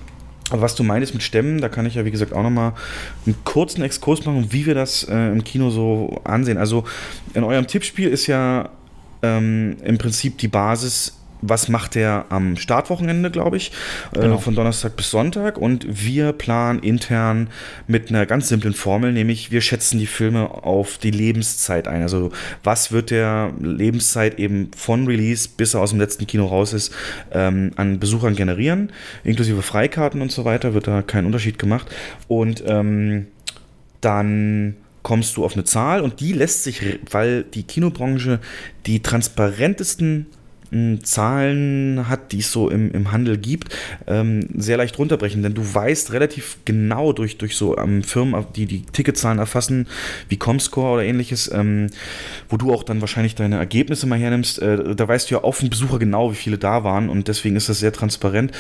Aber 0.52 0.62
was 0.62 0.76
du 0.76 0.84
meinst 0.84 1.14
mit 1.14 1.24
Stämmen, 1.24 1.62
da 1.62 1.70
kann 1.70 1.86
ich 1.86 1.96
ja 1.96 2.06
wie 2.06 2.12
gesagt 2.12 2.34
auch 2.34 2.44
nochmal 2.44 2.74
einen 3.26 3.36
kurzen 3.44 3.82
Exkurs 3.82 4.26
machen, 4.26 4.48
wie 4.52 4.66
wir 4.66 4.76
das 4.76 5.04
äh, 5.04 5.32
im 5.32 5.44
Kino 5.44 5.72
so 5.72 6.22
ansehen. 6.26 6.58
Also 6.58 6.84
in 7.34 7.44
eurem 7.44 7.66
Tippspiel 7.66 8.10
ist 8.10 8.28
ja 8.28 8.70
ähm, 9.24 9.78
im 9.84 9.98
Prinzip 9.98 10.38
die 10.38 10.50
Basis 10.50 11.23
was 11.46 11.68
macht 11.68 11.96
er 11.96 12.26
am 12.30 12.56
Startwochenende, 12.56 13.30
glaube 13.30 13.58
ich, 13.58 13.72
äh, 14.14 14.22
genau. 14.22 14.36
äh, 14.36 14.40
von 14.40 14.56
Donnerstag 14.56 14.96
bis 14.96 15.12
Sonntag. 15.12 15.58
Und 15.58 15.86
wir 15.88 16.32
planen 16.32 16.80
intern 16.80 17.50
mit 17.88 18.10
einer 18.10 18.26
ganz 18.26 18.48
simplen 18.48 18.74
Formel, 18.74 19.12
nämlich 19.12 19.52
wir 19.52 19.62
schätzen 19.62 20.00
die 20.00 20.08
Filme 20.08 20.50
auf 20.50 20.98
die 20.98 21.12
Lebenszeit 21.12 21.88
ein. 21.88 22.02
Also 22.02 22.32
was 22.64 22.92
wird 22.92 23.12
der 23.12 23.52
Lebenszeit 23.60 24.40
eben 24.40 24.72
von 24.76 25.06
Release 25.06 25.50
bis 25.56 25.74
er 25.74 25.82
aus 25.82 25.90
dem 25.90 26.00
letzten 26.00 26.26
Kino 26.28 26.46
raus 26.46 26.74
ist, 26.74 26.94
ähm, 27.32 27.72
an 27.76 28.00
Besuchern 28.00 28.36
generieren, 28.36 28.92
inklusive 29.24 29.62
Freikarten 29.62 30.22
und 30.22 30.32
so 30.32 30.46
weiter, 30.46 30.74
wird 30.74 30.88
da 30.88 31.02
kein 31.02 31.26
Unterschied 31.26 31.60
gemacht. 31.60 31.88
Und 32.28 32.64
ähm, 32.66 33.28
dann 34.02 34.76
kommst 35.04 35.38
du 35.38 35.46
auf 35.46 35.54
eine 35.54 35.66
Zahl 35.66 36.02
und 36.02 36.22
die 36.22 36.34
lässt 36.34 36.64
sich, 36.64 36.82
weil 37.12 37.44
die 37.44 37.64
Kinobranche 37.64 38.40
die 38.86 39.02
transparentesten 39.02 40.28
Zahlen 41.04 42.08
hat, 42.10 42.32
die 42.32 42.40
es 42.40 42.52
so 42.52 42.70
im, 42.70 42.92
im 42.92 43.12
Handel 43.12 43.38
gibt, 43.38 43.76
ähm, 44.08 44.48
sehr 44.56 44.78
leicht 44.78 44.98
runterbrechen. 44.98 45.44
Denn 45.44 45.54
du 45.54 45.62
weißt 45.74 46.12
relativ 46.12 46.58
genau 46.66 47.14
durch, 47.14 47.38
durch 47.38 47.56
so 47.56 47.78
ähm, 47.78 48.04
Firmen, 48.04 48.46
die 48.56 48.66
die 48.66 48.82
Ticketzahlen 48.82 49.40
erfassen, 49.40 49.88
wie 50.30 50.38
Comscore 50.38 50.94
oder 50.94 51.04
ähnliches, 51.04 51.52
ähm, 51.54 51.88
wo 52.50 52.58
du 52.58 52.74
auch 52.74 52.84
dann 52.84 53.02
wahrscheinlich 53.02 53.36
deine 53.36 53.58
Ergebnisse 53.58 54.08
mal 54.08 54.20
hernimmst, 54.20 54.60
äh, 54.60 54.96
da 54.96 55.08
weißt 55.08 55.30
du 55.30 55.36
ja 55.36 55.42
auf 55.42 55.60
den 55.60 55.70
Besucher 55.70 56.00
genau, 56.00 56.32
wie 56.32 56.36
viele 56.36 56.58
da 56.58 56.84
waren 56.84 57.10
und 57.10 57.28
deswegen 57.28 57.56
ist 57.56 57.70
das 57.70 57.80
sehr 57.80 57.94
transparent. 57.94 58.52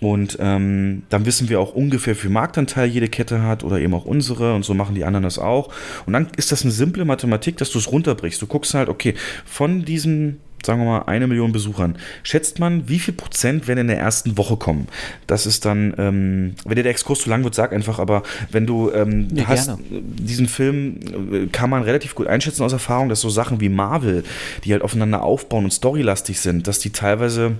Und 0.00 0.38
ähm, 0.40 1.02
dann 1.10 1.26
wissen 1.26 1.48
wir 1.48 1.60
auch 1.60 1.74
ungefähr, 1.74 2.14
wie 2.14 2.20
viel 2.20 2.30
Marktanteil 2.30 2.88
jede 2.88 3.08
Kette 3.08 3.42
hat 3.42 3.64
oder 3.64 3.78
eben 3.78 3.94
auch 3.94 4.06
unsere 4.06 4.54
und 4.54 4.64
so 4.64 4.72
machen 4.74 4.94
die 4.94 5.04
anderen 5.04 5.24
das 5.24 5.38
auch. 5.38 5.72
Und 6.06 6.14
dann 6.14 6.28
ist 6.36 6.52
das 6.52 6.62
eine 6.62 6.72
simple 6.72 7.04
Mathematik, 7.04 7.58
dass 7.58 7.70
du 7.70 7.78
es 7.78 7.92
runterbrichst. 7.92 8.40
Du 8.40 8.46
guckst 8.46 8.72
halt, 8.74 8.88
okay, 8.88 9.14
von 9.44 9.84
diesen 9.84 10.38
sagen 10.64 10.80
wir 10.80 10.86
mal, 10.86 11.02
eine 11.06 11.26
Million 11.26 11.52
Besuchern, 11.52 11.96
schätzt 12.22 12.58
man, 12.58 12.88
wie 12.88 12.98
viel 12.98 13.14
Prozent 13.14 13.68
werden 13.68 13.80
in 13.80 13.88
der 13.88 13.98
ersten 13.98 14.36
Woche 14.36 14.56
kommen? 14.56 14.88
Das 15.26 15.46
ist 15.46 15.64
dann, 15.64 15.94
ähm, 15.98 16.54
wenn 16.64 16.76
dir 16.76 16.82
der 16.82 16.92
Exkurs 16.92 17.20
zu 17.20 17.30
lang 17.30 17.44
wird, 17.44 17.54
sag 17.54 17.72
einfach, 17.72 17.98
aber 17.98 18.22
wenn 18.50 18.66
du 18.66 18.90
ähm, 18.92 19.28
Ja, 19.34 19.46
hast, 19.46 19.66
gerne. 19.66 19.82
diesen 19.90 20.48
Film 20.48 21.00
äh, 21.32 21.46
kann 21.46 21.70
man 21.70 21.82
relativ 21.82 22.14
gut 22.14 22.26
einschätzen 22.26 22.62
aus 22.62 22.72
Erfahrung, 22.72 23.08
dass 23.08 23.20
so 23.20 23.30
Sachen 23.30 23.60
wie 23.60 23.68
Marvel, 23.68 24.24
die 24.64 24.72
halt 24.72 24.82
aufeinander 24.82 25.22
aufbauen 25.22 25.64
und 25.64 25.72
storylastig 25.72 26.40
sind, 26.40 26.66
dass 26.66 26.78
die 26.78 26.90
teilweise 26.90 27.56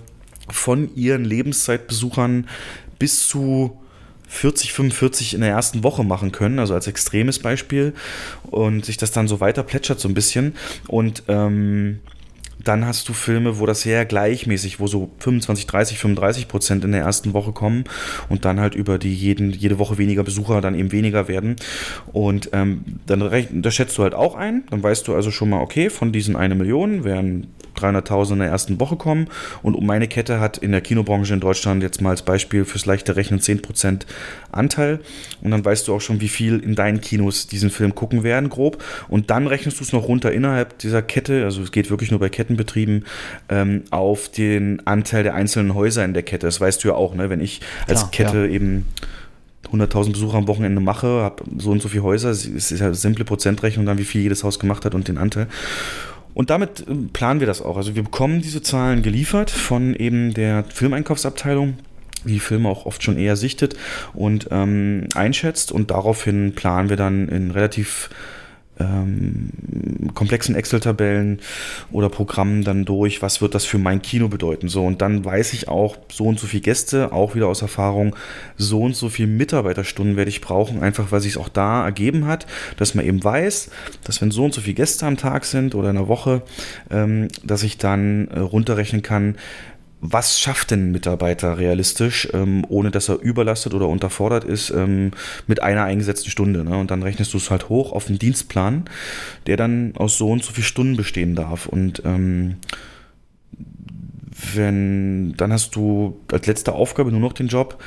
von 0.48 0.94
ihren 0.96 1.24
Lebenszeitbesuchern 1.24 2.48
bis 2.98 3.28
zu 3.28 3.76
40, 4.28 4.72
45 4.72 5.34
in 5.34 5.40
der 5.40 5.50
ersten 5.50 5.82
Woche 5.82 6.04
machen 6.04 6.30
können, 6.30 6.60
also 6.60 6.74
als 6.74 6.86
extremes 6.86 7.40
Beispiel 7.40 7.94
und 8.44 8.84
sich 8.84 8.96
das 8.96 9.10
dann 9.10 9.26
so 9.26 9.40
weiter 9.40 9.64
plätschert 9.64 9.98
so 9.98 10.08
ein 10.08 10.14
bisschen 10.14 10.54
und 10.86 11.24
ähm, 11.26 11.98
dann 12.64 12.86
hast 12.86 13.08
du 13.08 13.12
Filme, 13.12 13.58
wo 13.58 13.66
das 13.66 13.82
sehr 13.82 14.04
gleichmäßig, 14.04 14.80
wo 14.80 14.86
so 14.86 15.10
25, 15.18 15.66
30, 15.66 15.98
35 15.98 16.48
Prozent 16.48 16.84
in 16.84 16.92
der 16.92 17.02
ersten 17.02 17.32
Woche 17.32 17.52
kommen 17.52 17.84
und 18.28 18.44
dann 18.44 18.60
halt 18.60 18.74
über 18.74 18.98
die 18.98 19.14
jeden, 19.14 19.50
jede 19.50 19.78
Woche 19.78 19.98
weniger 19.98 20.22
Besucher 20.22 20.60
dann 20.60 20.74
eben 20.74 20.92
weniger 20.92 21.28
werden. 21.28 21.56
Und 22.12 22.50
ähm, 22.52 22.84
dann 23.06 23.20
das 23.52 23.74
schätzt 23.74 23.96
du 23.98 24.02
halt 24.02 24.14
auch 24.14 24.34
ein. 24.34 24.64
Dann 24.70 24.82
weißt 24.82 25.06
du 25.08 25.14
also 25.14 25.30
schon 25.30 25.50
mal, 25.50 25.60
okay, 25.60 25.90
von 25.90 26.12
diesen 26.12 26.36
eine 26.36 26.54
Million 26.54 27.04
werden 27.04 27.48
300.000 27.80 28.32
in 28.32 28.38
der 28.40 28.48
ersten 28.48 28.80
Woche 28.80 28.96
kommen. 28.96 29.28
Und 29.62 29.74
um 29.74 29.86
meine 29.86 30.08
Kette 30.08 30.40
hat 30.40 30.58
in 30.58 30.72
der 30.72 30.80
Kinobranche 30.80 31.34
in 31.34 31.40
Deutschland 31.40 31.82
jetzt 31.82 32.00
mal 32.00 32.10
als 32.10 32.22
Beispiel 32.22 32.64
fürs 32.64 32.86
leichte 32.86 33.16
Rechnen 33.16 33.40
10% 33.40 34.02
Anteil. 34.52 35.00
Und 35.42 35.50
dann 35.50 35.64
weißt 35.64 35.88
du 35.88 35.94
auch 35.94 36.00
schon, 36.00 36.20
wie 36.20 36.28
viel 36.28 36.58
in 36.58 36.74
deinen 36.74 37.00
Kinos 37.00 37.46
diesen 37.46 37.70
Film 37.70 37.94
gucken 37.94 38.22
werden, 38.22 38.48
grob. 38.48 38.82
Und 39.08 39.30
dann 39.30 39.46
rechnest 39.46 39.80
du 39.80 39.84
es 39.84 39.92
noch 39.92 40.08
runter 40.08 40.32
innerhalb 40.32 40.78
dieser 40.78 41.02
Kette, 41.02 41.44
also 41.44 41.62
es 41.62 41.72
geht 41.72 41.90
wirklich 41.90 42.10
nur 42.10 42.20
bei 42.20 42.28
Kettenbetrieben, 42.28 43.04
ähm, 43.48 43.82
auf 43.90 44.28
den 44.28 44.86
Anteil 44.86 45.22
der 45.22 45.34
einzelnen 45.34 45.74
Häuser 45.74 46.04
in 46.04 46.14
der 46.14 46.22
Kette. 46.22 46.46
Das 46.46 46.60
weißt 46.60 46.82
du 46.84 46.88
ja 46.88 46.94
auch, 46.94 47.14
ne? 47.14 47.30
wenn 47.30 47.40
ich 47.40 47.60
als 47.86 48.10
Klar, 48.10 48.32
Kette 48.32 48.38
ja. 48.46 48.46
eben 48.46 48.86
100.000 49.72 50.12
Besucher 50.12 50.38
am 50.38 50.48
Wochenende 50.48 50.80
mache, 50.80 51.06
habe 51.06 51.44
so 51.58 51.70
und 51.70 51.82
so 51.82 51.88
viele 51.88 52.02
Häuser, 52.02 52.30
es 52.30 52.44
ist 52.46 52.70
ja 52.70 52.86
eine 52.86 52.94
simple 52.94 53.24
Prozentrechnung 53.24 53.86
dann, 53.86 53.98
wie 53.98 54.04
viel 54.04 54.22
jedes 54.22 54.42
Haus 54.42 54.58
gemacht 54.58 54.84
hat 54.84 54.94
und 54.94 55.06
den 55.08 55.18
Anteil. 55.18 55.46
Und 56.34 56.50
damit 56.50 56.84
ähm, 56.88 57.10
planen 57.12 57.40
wir 57.40 57.46
das 57.46 57.62
auch. 57.62 57.76
Also 57.76 57.94
wir 57.94 58.02
bekommen 58.02 58.40
diese 58.40 58.62
Zahlen 58.62 59.02
geliefert 59.02 59.50
von 59.50 59.94
eben 59.94 60.34
der 60.34 60.64
Filmeinkaufsabteilung, 60.64 61.78
die 62.24 62.40
Filme 62.40 62.68
auch 62.68 62.86
oft 62.86 63.02
schon 63.02 63.18
eher 63.18 63.36
sichtet 63.36 63.76
und 64.12 64.48
ähm, 64.50 65.06
einschätzt 65.14 65.72
und 65.72 65.90
daraufhin 65.90 66.54
planen 66.54 66.88
wir 66.88 66.96
dann 66.96 67.28
in 67.28 67.50
relativ 67.50 68.10
ähm, 68.80 69.50
komplexen 70.14 70.54
Excel-Tabellen 70.54 71.40
oder 71.92 72.08
Programmen 72.08 72.64
dann 72.64 72.84
durch, 72.84 73.22
was 73.22 73.40
wird 73.40 73.54
das 73.54 73.64
für 73.64 73.78
mein 73.78 74.02
Kino 74.02 74.28
bedeuten. 74.28 74.68
So, 74.68 74.84
und 74.84 75.00
dann 75.02 75.24
weiß 75.24 75.52
ich 75.52 75.68
auch, 75.68 75.98
so 76.10 76.24
und 76.24 76.40
so 76.40 76.46
viele 76.46 76.62
Gäste, 76.62 77.12
auch 77.12 77.34
wieder 77.34 77.48
aus 77.48 77.62
Erfahrung, 77.62 78.16
so 78.56 78.80
und 78.82 78.96
so 78.96 79.08
viele 79.08 79.28
Mitarbeiterstunden 79.28 80.16
werde 80.16 80.30
ich 80.30 80.40
brauchen, 80.40 80.82
einfach 80.82 81.12
weil 81.12 81.20
sich 81.20 81.32
es 81.32 81.38
auch 81.38 81.48
da 81.48 81.84
ergeben 81.84 82.26
hat, 82.26 82.46
dass 82.76 82.94
man 82.94 83.04
eben 83.04 83.22
weiß, 83.22 83.70
dass 84.04 84.20
wenn 84.20 84.30
so 84.30 84.44
und 84.44 84.54
so 84.54 84.60
viele 84.60 84.74
Gäste 84.74 85.06
am 85.06 85.16
Tag 85.16 85.44
sind 85.44 85.74
oder 85.74 85.90
in 85.90 85.96
der 85.96 86.08
Woche, 86.08 86.42
ähm, 86.90 87.28
dass 87.44 87.62
ich 87.62 87.78
dann 87.78 88.28
äh, 88.28 88.40
runterrechnen 88.40 89.02
kann, 89.02 89.36
was 90.00 90.40
schafft 90.40 90.70
denn 90.70 90.88
ein 90.88 90.92
Mitarbeiter 90.92 91.58
realistisch, 91.58 92.28
ähm, 92.32 92.64
ohne 92.68 92.90
dass 92.90 93.08
er 93.08 93.20
überlastet 93.20 93.74
oder 93.74 93.88
unterfordert 93.88 94.44
ist, 94.44 94.70
ähm, 94.70 95.10
mit 95.46 95.62
einer 95.62 95.84
eingesetzten 95.84 96.30
Stunde? 96.30 96.64
Ne? 96.64 96.76
Und 96.76 96.90
dann 96.90 97.02
rechnest 97.02 97.34
du 97.34 97.36
es 97.36 97.50
halt 97.50 97.68
hoch 97.68 97.92
auf 97.92 98.08
einen 98.08 98.18
Dienstplan, 98.18 98.84
der 99.46 99.56
dann 99.56 99.92
aus 99.96 100.16
so 100.16 100.30
und 100.30 100.42
so 100.42 100.52
viel 100.52 100.64
Stunden 100.64 100.96
bestehen 100.96 101.34
darf. 101.34 101.66
Und 101.66 102.02
ähm, 102.06 102.56
wenn, 104.54 105.34
dann 105.36 105.52
hast 105.52 105.76
du 105.76 106.18
als 106.32 106.46
letzte 106.46 106.72
Aufgabe 106.72 107.10
nur 107.10 107.20
noch 107.20 107.34
den 107.34 107.48
Job, 107.48 107.82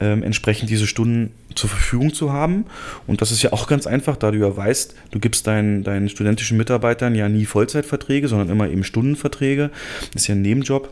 ähm, 0.00 0.22
entsprechend 0.22 0.70
diese 0.70 0.86
Stunden 0.86 1.30
zur 1.54 1.70
Verfügung 1.70 2.12
zu 2.12 2.32
haben. 2.32 2.66
Und 3.06 3.22
das 3.22 3.30
ist 3.30 3.42
ja 3.42 3.52
auch 3.52 3.68
ganz 3.68 3.86
einfach, 3.86 4.16
da 4.16 4.32
du 4.32 4.38
ja 4.38 4.54
weißt, 4.54 4.94
du 5.12 5.18
gibst 5.20 5.46
deinen, 5.46 5.84
deinen 5.84 6.08
studentischen 6.08 6.58
Mitarbeitern 6.58 7.14
ja 7.14 7.28
nie 7.28 7.46
Vollzeitverträge, 7.46 8.28
sondern 8.28 8.50
immer 8.50 8.68
eben 8.68 8.84
Stundenverträge. 8.84 9.70
Das 10.12 10.22
ist 10.22 10.28
ja 10.28 10.34
ein 10.34 10.42
Nebenjob. 10.42 10.90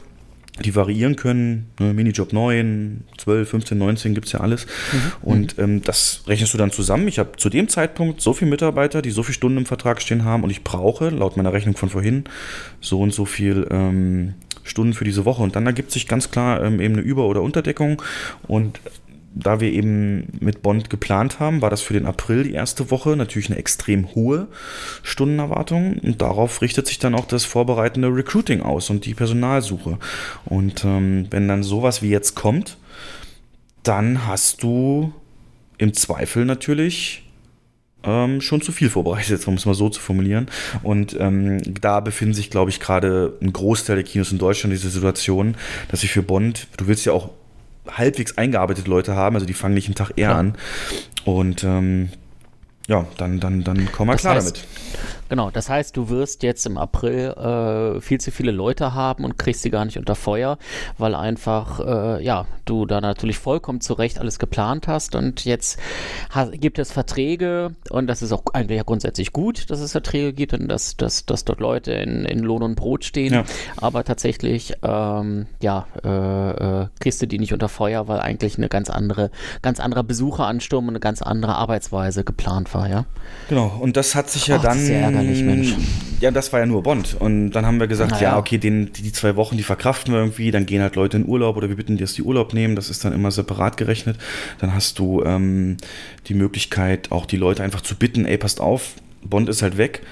Die 0.61 0.74
variieren 0.74 1.16
können, 1.16 1.70
ne, 1.80 1.94
Minijob 1.94 2.34
9, 2.34 3.05
12, 3.16 3.48
15, 3.48 3.78
19 3.78 4.14
gibt 4.14 4.26
es 4.26 4.32
ja 4.32 4.40
alles. 4.40 4.66
Und 5.22 5.59
ähm, 5.59 5.82
das 5.82 6.24
rechnest 6.26 6.53
du 6.53 6.59
dann 6.59 6.70
zusammen. 6.70 7.09
Ich 7.09 7.18
habe 7.18 7.36
zu 7.38 7.48
dem 7.48 7.68
Zeitpunkt 7.68 8.20
so 8.20 8.34
viele 8.34 8.50
Mitarbeiter, 8.50 9.00
die 9.00 9.11
so 9.11 9.22
viele 9.22 9.34
Stunden 9.34 9.59
im 9.59 9.66
Vertrag 9.66 10.03
stehen 10.03 10.24
haben 10.24 10.44
und 10.44 10.50
ich 10.50 10.62
brauche, 10.62 11.09
laut 11.09 11.38
meiner 11.38 11.55
Rechnung 11.55 11.74
von 11.74 11.88
vorhin, 11.88 12.24
so 12.80 13.00
und 13.00 13.14
so 13.14 13.24
viel 13.24 13.66
ähm, 13.70 14.34
Stunden 14.62 14.92
für 14.92 15.05
diese 15.05 15.24
Woche. 15.24 15.42
Und 15.42 15.57
dann 15.57 15.66
ergibt 15.66 15.90
sich 15.90 16.07
ganz 16.07 16.30
klar 16.30 16.62
ähm, 16.62 16.80
eben 16.80 16.94
eine 16.94 17.03
Über- 17.03 17.26
oder 17.26 17.42
Unterdeckung. 17.42 18.03
Und 18.46 18.80
da 19.35 19.61
wir 19.61 19.72
eben 19.72 20.28
mit 20.41 20.62
Bond 20.62 20.91
geplant 20.91 21.41
haben, 21.41 21.62
war 21.62 21.70
das 21.70 21.80
für 21.80 21.95
den 21.95 22.07
April 22.07 22.45
die 22.45 22.53
erste 22.53 22.91
Woche 22.91 23.16
natürlich 23.16 23.49
eine 23.49 23.59
extrem 23.59 24.14
hohe 24.14 24.49
Stundenerwartung. 25.03 25.99
Und 25.99 26.20
darauf 26.20 26.61
richtet 26.61 26.87
sich 26.87 26.99
dann 26.99 27.14
auch 27.14 27.26
das 27.26 27.45
vorbereitende 27.45 28.09
Recruiting 28.09 28.61
aus 28.61 28.91
und 28.91 29.07
die 29.07 29.14
Personalsuche. 29.14 29.99
Und 30.45 30.85
ähm, 30.85 31.26
wenn 31.30 31.49
dann 31.49 31.62
sowas 31.62 32.03
wie 32.03 32.11
jetzt 32.11 32.35
kommt, 32.35 32.76
dann 33.83 34.26
hast 34.26 34.62
du 34.62 35.12
im 35.78 35.95
Zweifel 35.95 36.45
natürlich 36.45 37.24
ähm, 38.05 38.41
schon 38.41 38.62
zu 38.62 38.72
viel 38.72 38.91
vorbereitet, 38.91 39.47
um 39.49 39.55
es 39.55 39.66
mal 39.66 39.74
so 39.74 39.89
zu 39.89 40.01
formulieren. 40.01 40.47
Und 40.83 41.16
ähm, 41.18 41.61
da 41.80 42.01
befinden 42.01 42.35
sich, 42.35 42.51
glaube 42.51 42.70
ich, 42.70 42.80
gerade 42.80 43.37
ein 43.41 43.53
Großteil 43.53 43.97
der 43.97 44.05
Kinos 44.05 44.33
in 44.33 44.39
Deutschland 44.39 44.72
in 44.72 44.78
dieser 44.78 44.91
Situation, 44.91 45.57
dass 45.89 46.01
sie 46.01 46.09
für 46.09 46.22
Bond, 46.22 46.66
du 46.76 46.87
willst 46.87 47.07
ja 47.07 47.12
auch 47.12 47.30
halbwegs 47.91 48.39
eingearbeitete 48.39 48.89
Leute 48.89 49.14
haben, 49.16 49.35
also 49.37 49.47
die 49.47 49.55
fangen 49.55 49.74
nicht 49.74 49.87
einen 49.87 49.95
Tag 49.95 50.12
eher 50.16 50.30
Ja. 50.30 50.39
an. 50.39 50.55
Und 51.24 51.64
ähm, 51.64 52.11
ja, 52.89 53.07
dann, 53.16 53.39
dann, 53.41 53.62
dann 53.64 53.91
kommen 53.93 54.11
wir 54.11 54.14
Das 54.14 54.22
klar 54.22 54.35
heißt, 54.37 54.57
damit. 54.57 54.68
Genau, 55.33 55.51
das 55.51 55.70
heißt, 55.70 55.97
du 55.97 56.11
wirst 56.11 56.43
jetzt 56.43 56.66
im 56.66 56.76
April 56.76 57.30
äh, 57.30 58.03
viel 58.03 58.20
zu 58.20 58.30
viele 58.30 58.51
Leute 58.53 58.93
haben 58.93 59.24
und 59.24 59.39
kriegst 59.39 59.62
sie 59.62 59.70
gar 59.70 59.87
nicht 59.87 59.97
unter 59.97 60.14
Feuer, 60.14 60.59
weil 60.99 61.14
einfach, 61.14 61.80
äh, 61.80 62.22
ja, 62.22 62.45
du 62.66 62.85
da 62.85 63.01
natürlich 63.01 63.39
vollkommen 63.39 63.80
zu 63.80 63.95
Recht 63.95 64.18
alles 64.18 64.39
geplant 64.39 64.89
hast 64.89 65.14
und 65.14 65.47
jetzt 65.47 65.78
ha 66.35 66.51
gibt 66.53 66.78
es 66.78 66.93
Verträge 66.93 67.74
und 67.89 68.09
das 68.09 68.20
ist 68.20 68.30
auch 68.33 68.43
eigentlich 68.53 68.76
ja 68.76 68.83
grundsätzlich 68.83 69.33
gut, 69.33 69.70
dass 69.70 69.80
es 69.80 69.93
Verträge 69.93 70.35
gibt 70.35 70.53
und 70.53 70.68
dass, 70.68 70.99
dass, 70.99 71.24
dass 71.24 71.47
dort 71.47 71.61
Leute 71.61 71.93
in, 71.93 72.26
in 72.26 72.41
Lohn 72.41 72.62
und 72.62 72.74
Brot 72.74 73.07
stehen, 73.07 73.33
Ja. 73.33 73.45
aber 73.78 74.05
tatsächlich, 74.05 74.74
ähm, 74.83 75.47
ja, 75.62 75.87
äh, 76.05 76.83
äh, 76.83 76.87
kriegst 77.01 77.22
du 77.22 77.26
die 77.26 77.39
nicht 77.39 77.55
unter 77.55 77.70
Feuer, 77.70 78.07
weil 78.07 78.20
eigentlich 78.20 78.59
eine 78.59 78.68
ganz 78.68 78.91
andere, 78.91 79.30
ganz 79.62 79.80
anderer 79.80 80.03
Besucheransturm 80.03 80.89
und 80.89 80.91
eine 80.91 81.01
ganz 81.01 81.22
andere 81.22 81.55
Arbeitsweise 81.55 82.22
geplant 82.22 82.74
war, 82.74 82.87
ja. 82.91 83.07
Genau, 83.49 83.72
und 83.80 83.97
das 83.97 84.14
hat 84.14 84.28
sich 84.28 84.49
ja 84.49 84.57
Ach, 84.59 84.62
dann. 84.62 85.22
Ja 85.25 85.33
ärgerlich, 85.33 85.45
Mensch. 85.45 85.75
Ja, 86.20 86.31
das 86.31 86.53
war 86.53 86.61
ja 86.61 86.66
nur 86.66 86.83
Bond. 86.83 87.16
Und 87.18 87.51
dann 87.51 87.66
haben 87.66 87.81
wir 87.81 87.89
gesagt, 87.89 88.12
Na 88.12 88.20
ja, 88.20 88.39
okay, 88.39 88.59
den, 88.59 88.93
die, 88.93 89.12
zwei 89.12 89.35
Wochen, 89.37 89.57
die 89.57 89.62
verkraften 89.62 90.12
wir 90.12 90.20
irgendwie, 90.20 90.51
dann 90.51 90.66
gehen 90.66 90.81
halt 90.81 90.95
Leute 90.95 91.16
in 91.16 91.27
Urlaub 91.27 91.57
oder 91.57 91.68
wir 91.68 91.77
bitten 91.77 91.97
die, 91.97 92.03
dass 92.03 92.14
die 92.14 92.23
Urlaub 92.23 92.55
nehmen, 92.55 92.77
das 92.77 92.91
ist 92.91 93.05
dann 93.05 93.12
immer 93.12 93.31
separat 93.31 93.77
gerechnet. 93.77 94.16
Dann 94.59 94.75
hast 94.75 94.99
du 94.99 95.23
ähm, 95.25 95.79
die 96.29 96.35
Möglichkeit, 96.35 97.11
auch 97.11 97.27
die 97.27 97.37
Leute 97.37 97.62
einfach 97.62 97.81
zu 97.81 97.97
bitten, 97.97 98.25
ey, 98.25 98.39
passt 98.39 98.61
auf, 98.61 98.95
Bond 99.25 99.49
ist 99.49 99.62
halt 99.62 99.79
weg. 99.79 100.03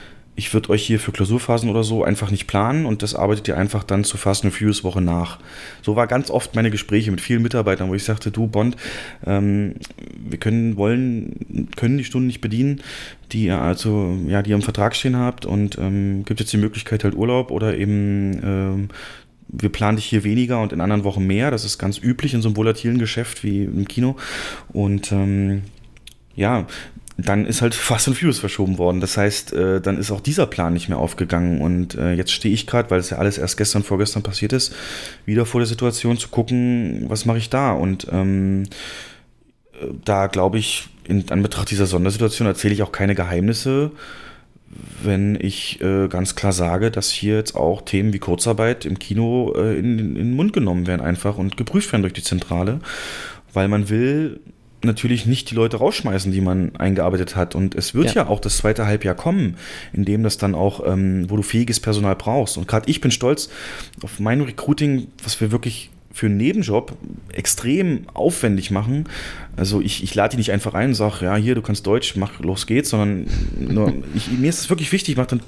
Ich 0.41 0.55
würde 0.55 0.71
euch 0.71 0.87
hier 0.87 0.99
für 0.99 1.13
Klausurphasen 1.13 1.69
oder 1.69 1.85
so 1.85 2.03
einfach 2.03 2.31
nicht 2.31 2.47
planen 2.47 2.87
und 2.87 3.03
das 3.03 3.15
arbeitet 3.15 3.47
ihr 3.49 3.59
einfach 3.59 3.85
dann 3.85 4.05
zur 4.05 4.19
Fast 4.19 4.43
and 4.43 4.55
Furious 4.55 4.83
Woche 4.85 5.03
nach. 5.03 5.39
So 5.83 5.97
war 5.97 6.07
ganz 6.07 6.31
oft 6.31 6.55
meine 6.57 6.71
Gespräche 6.71 7.11
mit 7.11 7.21
vielen 7.21 7.43
Mitarbeitern, 7.43 7.91
wo 7.91 7.95
ich 7.95 8.05
sagte, 8.05 8.31
du 8.31 8.47
Bond, 8.47 8.75
ähm, 9.27 9.75
wir 10.17 10.39
können, 10.39 10.79
wollen, 10.79 11.69
können 11.77 11.99
die 11.99 12.05
Stunden 12.05 12.27
nicht 12.27 12.41
bedienen, 12.41 12.81
die 13.33 13.45
ihr 13.45 13.61
also, 13.61 14.19
ja, 14.29 14.41
die 14.41 14.49
ihr 14.49 14.57
im 14.57 14.63
Vertrag 14.63 14.97
stehen 14.97 15.15
habt 15.15 15.45
und 15.45 15.77
ähm, 15.77 16.25
gibt 16.25 16.41
jetzt 16.41 16.55
die 16.55 16.57
Möglichkeit 16.57 17.05
halt 17.05 17.15
Urlaub 17.15 17.51
oder 17.51 17.77
eben 17.77 18.41
ähm, 18.43 18.89
wir 19.47 19.69
planen 19.69 19.97
dich 19.97 20.07
hier 20.07 20.25
weniger 20.25 20.63
und 20.63 20.73
in 20.73 20.81
anderen 20.81 21.05
Wochen 21.05 21.27
mehr. 21.27 21.51
Das 21.51 21.67
ist 21.67 21.77
ganz 21.77 21.99
üblich 21.99 22.33
in 22.33 22.41
so 22.41 22.49
einem 22.49 22.57
volatilen 22.57 22.99
Geschäft 22.99 23.45
wie 23.45 23.65
im 23.65 23.87
Kino. 23.87 24.17
Und 24.73 25.13
ähm, 25.13 25.65
ja, 26.35 26.67
dann 27.23 27.47
ist 27.47 27.63
halt 27.63 27.75
Fast 27.75 28.09
and 28.09 28.17
Furious 28.17 28.39
verschoben 28.39 28.79
worden. 28.79 29.01
Das 29.01 29.17
heißt, 29.17 29.53
äh, 29.53 29.81
dann 29.81 29.99
ist 29.99 30.11
auch 30.11 30.21
dieser 30.21 30.47
Plan 30.47 30.73
nicht 30.73 30.89
mehr 30.89 30.99
aufgegangen. 30.99 31.61
Und 31.61 31.95
äh, 31.95 32.13
jetzt 32.13 32.33
stehe 32.33 32.55
ich 32.55 32.67
gerade, 32.67 32.91
weil 32.91 33.01
es 33.01 33.11
ja 33.11 33.19
alles 33.19 33.39
erst 33.39 33.57
gestern, 33.57 33.83
vorgestern 33.83 34.23
passiert 34.23 34.53
ist, 34.53 34.75
wieder 35.27 35.47
vor 35.47 35.61
der 35.61 35.67
Situation 35.67 36.19
zu 36.19 36.29
gucken, 36.29 37.05
was 37.09 37.25
mache 37.25 37.39
ich 37.39 37.51
da? 37.51 37.73
Und 37.73 38.07
ähm, 38.13 38.65
äh, 39.75 39.87
da 40.05 40.27
glaube 40.27 40.59
ich, 40.59 40.89
in 41.05 41.29
Anbetracht 41.31 41.71
dieser 41.71 41.87
Sondersituation 41.87 42.47
erzähle 42.47 42.75
ich 42.75 42.83
auch 42.83 42.93
keine 42.93 43.15
Geheimnisse, 43.15 43.91
wenn 45.03 45.37
ich 45.41 45.81
äh, 45.81 46.07
ganz 46.09 46.37
klar 46.37 46.53
sage, 46.53 46.91
dass 46.91 47.11
hier 47.11 47.35
jetzt 47.37 47.57
auch 47.57 47.83
Themen 47.83 48.13
wie 48.13 48.21
Kurzarbeit 48.21 48.85
im 48.85 48.99
Kino 48.99 49.53
äh, 49.57 49.77
in, 49.77 49.99
in 49.99 50.15
den 50.15 50.37
Mund 50.37 50.53
genommen 50.53 50.87
werden 50.87 51.01
einfach 51.01 51.39
und 51.39 51.57
geprüft 51.57 51.91
werden 51.93 52.03
durch 52.03 52.13
die 52.13 52.23
Zentrale, 52.23 52.81
weil 53.53 53.67
man 53.67 53.89
will 53.89 54.41
natürlich 54.85 55.27
nicht 55.27 55.51
die 55.51 55.55
Leute 55.55 55.79
rausschmeißen, 55.79 56.33
die 56.33 56.41
man 56.41 56.75
eingearbeitet 56.77 57.37
hat. 57.37 57.55
Und 57.55 57.75
es 57.75 57.95
wird 57.95 58.15
ja, 58.15 58.23
ja 58.23 58.29
auch 58.29 58.41
das 58.41 58.59
zweite 58.59 58.87
Halbjahr 58.87 59.15
kommen, 59.15 59.57
in 59.93 60.05
dem 60.05 60.23
das 60.23 60.39
dann 60.39 60.55
auch, 60.55 60.87
ähm, 60.87 61.29
wo 61.29 61.37
du 61.37 61.43
fähiges 61.43 61.81
Personal 61.81 62.17
brauchst. 62.17 62.57
Und 62.57 62.69
gerade 62.69 62.89
ich 62.91 63.01
bin 63.01 63.11
stolz 63.11 63.51
auf 64.03 64.21
mein 64.21 64.41
Recruiting, 64.41 65.09
was 65.23 65.41
wir 65.41 65.53
wirklich 65.53 65.91
für 66.21 66.27
einen 66.27 66.37
Nebenjob 66.37 66.93
extrem 67.33 68.03
aufwendig 68.13 68.71
machen. 68.71 69.09
Also 69.57 69.81
ich, 69.81 70.03
ich 70.03 70.15
lade 70.15 70.33
die 70.33 70.37
nicht 70.37 70.53
einfach 70.53 70.75
ein 70.75 70.91
und 70.91 70.95
sage, 70.95 71.25
ja, 71.25 71.35
hier, 71.35 71.55
du 71.55 71.63
kannst 71.63 71.87
Deutsch, 71.87 72.15
mach, 72.17 72.41
los 72.41 72.67
geht's, 72.67 72.91
sondern 72.91 73.27
nur, 73.59 73.91
ich, 74.15 74.31
mir 74.31 74.51
ist 74.51 74.59
es 74.59 74.69
wirklich 74.69 74.93
wichtig, 74.93 75.17
ich 75.17 75.27
dann, 75.27 75.41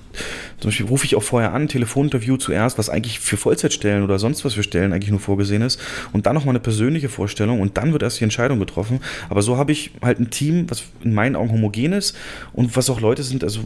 zum 0.61 0.70
Beispiel 0.70 0.87
rufe 0.87 1.05
ich 1.05 1.14
auch 1.14 1.23
vorher 1.23 1.53
an, 1.53 1.68
Telefoninterview 1.68 2.39
zuerst, 2.39 2.79
was 2.79 2.89
eigentlich 2.89 3.20
für 3.20 3.37
Vollzeitstellen 3.37 4.03
oder 4.03 4.18
sonst 4.18 4.47
was 4.47 4.55
für 4.55 4.62
Stellen 4.62 4.95
eigentlich 4.95 5.11
nur 5.11 5.20
vorgesehen 5.20 5.61
ist 5.61 5.79
und 6.14 6.25
dann 6.25 6.35
nochmal 6.35 6.53
eine 6.53 6.61
persönliche 6.61 7.11
Vorstellung 7.11 7.61
und 7.61 7.77
dann 7.77 7.93
wird 7.93 8.03
erst 8.03 8.20
die 8.20 8.25
Entscheidung 8.25 8.59
getroffen. 8.59 9.01
Aber 9.29 9.43
so 9.43 9.59
habe 9.59 9.73
ich 9.73 9.91
halt 10.01 10.20
ein 10.20 10.31
Team, 10.31 10.70
was 10.70 10.85
in 11.05 11.12
meinen 11.12 11.37
Augen 11.37 11.53
homogen 11.53 11.93
ist 11.93 12.16
und 12.55 12.77
was 12.77 12.89
auch 12.89 13.03
Leute 13.03 13.25
sind, 13.25 13.45
also 13.45 13.61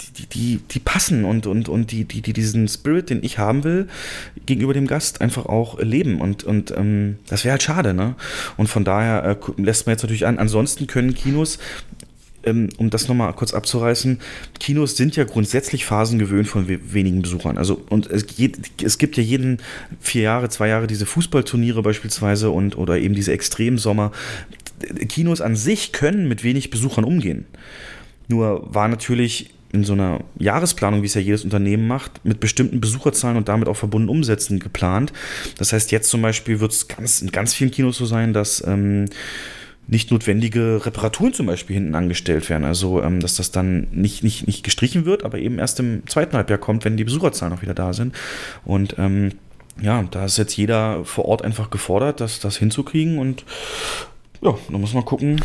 die, 0.00 0.26
die, 0.26 0.60
die 0.70 0.78
passen 0.78 1.24
und, 1.24 1.46
und, 1.46 1.68
und 1.68 1.90
die, 1.90 2.04
die, 2.04 2.22
die 2.22 2.32
diesen 2.32 2.68
Spirit, 2.68 3.10
den 3.10 3.22
ich 3.22 3.38
haben 3.38 3.64
will, 3.64 3.88
gegenüber 4.46 4.74
dem 4.74 4.86
Gast 4.86 5.20
einfach 5.20 5.46
auch 5.46 5.78
leben. 5.80 6.20
Und, 6.20 6.44
und 6.44 6.72
ähm, 6.76 7.18
das 7.28 7.44
wäre 7.44 7.52
halt 7.52 7.62
schade, 7.62 7.94
ne? 7.94 8.14
Und 8.56 8.68
von 8.68 8.84
daher 8.84 9.24
äh, 9.24 9.36
lässt 9.60 9.86
man 9.86 9.94
jetzt 9.94 10.02
natürlich 10.02 10.26
an. 10.26 10.38
Ansonsten 10.38 10.86
können 10.86 11.14
Kinos 11.14 11.58
ähm, 12.44 12.68
um 12.78 12.90
das 12.90 13.08
nochmal 13.08 13.32
kurz 13.32 13.52
abzureißen, 13.52 14.20
Kinos 14.60 14.96
sind 14.96 15.16
ja 15.16 15.24
grundsätzlich 15.24 15.84
Phasen 15.84 16.18
gewöhnt 16.18 16.48
von 16.48 16.68
we 16.68 16.78
wenigen 16.92 17.22
Besuchern. 17.22 17.58
Also, 17.58 17.82
und 17.88 18.06
es, 18.08 18.26
es, 18.82 18.98
gibt 18.98 19.16
ja 19.16 19.22
jeden 19.22 19.58
vier 20.00 20.22
Jahre, 20.22 20.48
zwei 20.48 20.68
Jahre 20.68 20.86
diese 20.86 21.06
Fußballturniere 21.06 21.82
beispielsweise 21.82 22.50
und 22.50 22.78
oder 22.78 22.98
eben 22.98 23.14
diese 23.14 23.32
Extremsommer. 23.32 24.12
Kinos 25.08 25.40
an 25.40 25.56
sich 25.56 25.92
können 25.92 26.28
mit 26.28 26.44
wenig 26.44 26.70
Besuchern 26.70 27.04
umgehen. 27.04 27.46
Nur 28.28 28.72
war 28.72 28.88
natürlich 28.88 29.50
in 29.72 29.84
so 29.84 29.92
einer 29.92 30.20
Jahresplanung, 30.38 31.02
wie 31.02 31.06
es 31.06 31.14
ja 31.14 31.20
jedes 31.20 31.44
Unternehmen 31.44 31.86
macht, 31.86 32.24
mit 32.24 32.40
bestimmten 32.40 32.80
Besucherzahlen 32.80 33.36
und 33.36 33.48
damit 33.48 33.68
auch 33.68 33.76
verbunden 33.76 34.08
Umsätzen 34.08 34.58
geplant. 34.58 35.12
Das 35.58 35.72
heißt, 35.72 35.92
jetzt 35.92 36.08
zum 36.08 36.22
Beispiel 36.22 36.60
wird 36.60 36.72
es 36.72 36.88
ganz, 36.88 37.20
in 37.20 37.30
ganz 37.30 37.54
vielen 37.54 37.70
Kinos 37.70 37.98
so 37.98 38.06
sein, 38.06 38.32
dass 38.32 38.66
ähm, 38.66 39.06
nicht 39.86 40.10
notwendige 40.10 40.84
Reparaturen 40.84 41.32
zum 41.32 41.46
Beispiel 41.46 41.74
hinten 41.74 41.94
angestellt 41.94 42.48
werden. 42.48 42.64
Also, 42.64 43.02
ähm, 43.02 43.20
dass 43.20 43.36
das 43.36 43.50
dann 43.50 43.88
nicht, 43.90 44.22
nicht, 44.22 44.46
nicht 44.46 44.62
gestrichen 44.62 45.04
wird, 45.04 45.24
aber 45.24 45.38
eben 45.38 45.58
erst 45.58 45.80
im 45.80 46.06
zweiten 46.06 46.36
Halbjahr 46.36 46.58
kommt, 46.58 46.84
wenn 46.84 46.96
die 46.96 47.04
Besucherzahlen 47.04 47.54
auch 47.54 47.62
wieder 47.62 47.74
da 47.74 47.92
sind. 47.92 48.14
Und 48.64 48.96
ähm, 48.98 49.32
ja, 49.80 50.02
da 50.10 50.24
ist 50.24 50.38
jetzt 50.38 50.56
jeder 50.56 51.04
vor 51.04 51.24
Ort 51.26 51.42
einfach 51.42 51.70
gefordert, 51.70 52.20
das, 52.20 52.40
das 52.40 52.56
hinzukriegen 52.56 53.18
und 53.18 53.44
ja, 54.42 54.54
da 54.70 54.78
muss 54.78 54.94
man 54.94 55.04
gucken, 55.04 55.40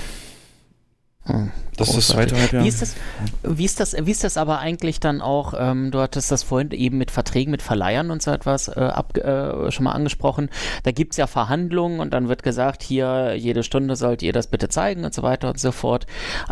das 1.25 1.89
ist 1.89 1.97
das 1.97 2.07
zweite 2.07 2.37
Halbjahr. 2.37 2.63
Wie 2.63 2.67
ist 2.67 2.81
das, 2.81 2.95
wie 3.43 3.63
ist 3.63 3.79
das, 3.79 3.95
wie 3.97 4.11
ist 4.11 4.25
das 4.25 4.35
aber 4.35 4.59
eigentlich 4.59 4.99
dann 4.99 5.21
auch, 5.21 5.53
ähm, 5.57 5.89
du 5.89 5.99
hattest 5.99 6.31
das 6.31 6.43
vorhin 6.43 6.71
eben 6.71 6.97
mit 6.97 7.11
Verträgen 7.11 7.49
mit 7.49 7.61
Verleihern 7.61 8.11
und 8.11 8.21
so 8.21 8.31
etwas 8.31 8.67
äh, 8.67 8.73
ab, 8.73 9.17
äh, 9.17 9.71
schon 9.71 9.85
mal 9.85 9.93
angesprochen. 9.93 10.49
Da 10.83 10.91
gibt 10.91 11.13
es 11.13 11.17
ja 11.17 11.25
Verhandlungen 11.25 12.01
und 12.01 12.13
dann 12.13 12.27
wird 12.27 12.43
gesagt, 12.43 12.83
hier 12.83 13.35
jede 13.35 13.63
Stunde 13.63 13.95
sollt 13.95 14.21
ihr 14.21 14.33
das 14.33 14.47
bitte 14.47 14.67
zeigen 14.67 15.05
und 15.05 15.13
so 15.13 15.23
weiter 15.23 15.49
und 15.49 15.59
so 15.59 15.71
fort. 15.71 16.07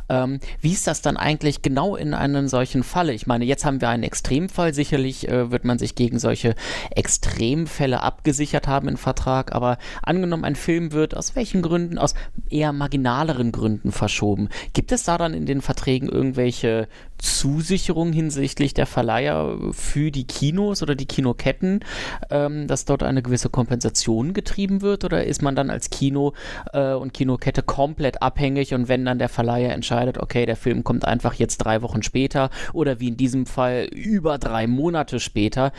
Ähm, 0.07 0.39
wie 0.61 0.72
ist 0.72 0.88
das 0.88 1.01
dann 1.01 1.17
eigentlich 1.17 1.61
genau 1.61 1.97
in 1.97 2.13
einem 2.13 2.47
solchen 2.47 2.84
Falle? 2.84 3.11
Ich 3.11 3.28
meine, 3.28 3.43
jetzt 3.43 3.65
haben 3.65 3.82
wir 3.82 3.89
einen 3.89 4.03
Extremfall. 4.03 4.74
Sicherlich 4.74 5.28
äh, 5.28 5.51
wird 5.51 5.65
man 5.65 5.80
sich 5.80 5.95
gegen 5.95 6.17
solche 6.17 6.55
Extremfälle 6.91 8.01
abgesichert 8.01 8.67
haben 8.67 8.88
im 8.88 8.97
Vertrag, 8.97 9.53
aber 9.53 9.78
angenommen, 10.01 10.45
ein 10.45 10.55
Film 10.55 10.93
wird 10.93 11.15
aus 11.15 11.36
welchen 11.36 11.61
Gründen, 11.61 11.97
aus 11.97 12.15
eher 12.49 12.72
marginaleren 12.72 13.51
Gründen 13.51 13.91
verschoben 13.91 14.47
Gibt 14.74 14.91
es 14.91 15.03
da 15.03 15.18
dann 15.18 15.34
in 15.34 15.45
den 15.45 15.62
Verträgen 15.62 16.09
irgendwelche 16.09 16.88
Zusicherungen 17.18 18.14
hinsichtlich 18.14 18.74
der 18.74 18.88
Verleiher 18.88 19.57
für 19.72 20.12
die 20.12 20.26
Kinos 20.26 20.82
oder 20.82 20.95
die 20.95 21.05
Kinoketten, 21.05 21.82
ähm, 22.30 22.68
dass 22.68 22.86
dort 22.86 23.03
eine 23.03 23.22
gewisse 23.22 23.49
Kompensation 23.49 24.34
getrieben 24.34 24.82
wird? 24.82 25.03
Oder 25.03 25.26
ist 25.26 25.41
man 25.41 25.55
dann 25.55 25.70
als 25.70 25.89
Kino 25.89 26.34
äh, 26.74 26.93
und 26.93 27.14
Kinokette 27.14 27.64
komplett 27.64 28.22
abhängig 28.22 28.74
und 28.74 28.88
wenn 28.88 29.05
dann 29.05 29.20
der 29.20 29.30
Verleiher 29.30 29.74
entscheidet, 29.74 30.18
okay, 30.18 30.45
der 30.45 30.55
Film 30.55 30.84
kommt 30.84 31.05
einfach 31.05 31.36
jetzt 31.36 31.57
drei 31.57 31.82
Wochen 31.82 32.03
später 32.03 32.49
oder 32.74 32.99
wie 32.99 33.09
in 33.09 33.18
diesem 33.18 33.45
Fall 33.45 33.88
über 33.91 34.38
drei 34.38 34.68
Monate 34.68 35.20
später, 35.20 35.72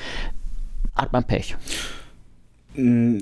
hat 0.94 1.12
man 1.12 1.24
Pech? 1.24 1.56
Mm, 2.74 3.18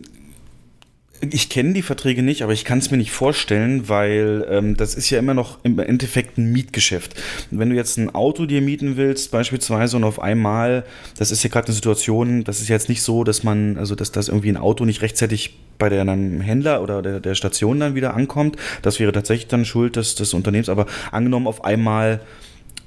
ich 1.20 1.48
kenne 1.48 1.74
die 1.74 1.82
Verträge 1.82 2.22
nicht, 2.22 2.42
aber 2.42 2.52
ich 2.52 2.64
kann 2.64 2.78
es 2.78 2.90
mir 2.90 2.96
nicht 2.96 3.10
vorstellen, 3.10 3.88
weil 3.88 4.46
ähm, 4.48 4.76
das 4.76 4.94
ist 4.94 5.10
ja 5.10 5.18
immer 5.18 5.34
noch 5.34 5.58
im 5.62 5.78
Endeffekt 5.78 6.38
ein 6.38 6.50
Mietgeschäft. 6.52 7.14
wenn 7.50 7.70
du 7.70 7.76
jetzt 7.76 7.98
ein 7.98 8.14
Auto 8.14 8.46
dir 8.46 8.62
mieten 8.62 8.96
willst, 8.96 9.30
beispielsweise, 9.30 9.96
und 9.96 10.04
auf 10.04 10.20
einmal, 10.20 10.84
das 11.18 11.30
ist 11.30 11.42
ja 11.42 11.50
gerade 11.50 11.68
eine 11.68 11.74
Situation, 11.74 12.44
das 12.44 12.60
ist 12.60 12.68
jetzt 12.68 12.88
nicht 12.88 13.02
so, 13.02 13.24
dass 13.24 13.42
man, 13.42 13.76
also 13.76 13.94
dass 13.94 14.12
das 14.12 14.28
irgendwie 14.28 14.50
ein 14.50 14.56
Auto 14.56 14.84
nicht 14.84 15.02
rechtzeitig 15.02 15.58
bei 15.78 15.88
der, 15.88 16.02
einem 16.02 16.40
Händler 16.40 16.82
oder 16.82 17.02
der, 17.02 17.20
der 17.20 17.34
Station 17.34 17.80
dann 17.80 17.94
wieder 17.94 18.14
ankommt. 18.14 18.56
Das 18.82 19.00
wäre 19.00 19.12
tatsächlich 19.12 19.48
dann 19.48 19.64
Schuld 19.64 19.96
des, 19.96 20.14
des 20.14 20.32
Unternehmens. 20.34 20.68
Aber 20.68 20.86
angenommen 21.10 21.46
auf 21.46 21.64
einmal 21.64 22.20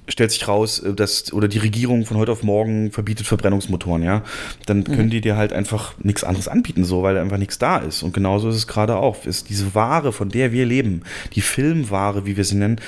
stellt 0.08 0.32
sich 0.32 0.48
raus, 0.48 0.80
äh, 0.80 0.94
dass 0.94 1.32
oder 1.34 1.48
die 1.48 1.60
Regierung 1.60 2.06
von 2.06 2.18
heute 2.18 2.32
auf 2.32 2.44
morgen 2.44 2.92
verbietet 2.92 3.28
Verbrennungsmotoren, 3.28 4.04
ja, 4.04 4.24
dann 4.66 4.80
mhm. 4.80 4.84
können 4.84 5.10
die 5.10 5.22
dir 5.22 5.38
halt 5.38 5.54
einfach 5.54 5.94
nichts 6.00 6.24
anderes 6.24 6.48
anbieten, 6.48 6.84
so, 6.84 7.04
weil 7.04 7.18
einfach 7.18 7.38
nichts 7.38 7.60
da 7.60 7.78
ist. 7.78 8.04
Und 8.04 8.14
genauso 8.14 8.50
ist 8.50 8.56
es 8.56 8.68
gerade 8.68 8.98
auch. 8.98 9.26
Ist 9.26 9.50
diese 9.50 9.76
Ware, 9.76 10.12
von 10.12 10.30
der 10.30 10.52
wir 10.52 10.66
leben, 10.66 11.04
die 11.34 11.42
Filmware, 11.42 12.26
wie 12.26 12.38
wir 12.38 12.44
sie 12.44 12.56
nennen, 12.56 12.80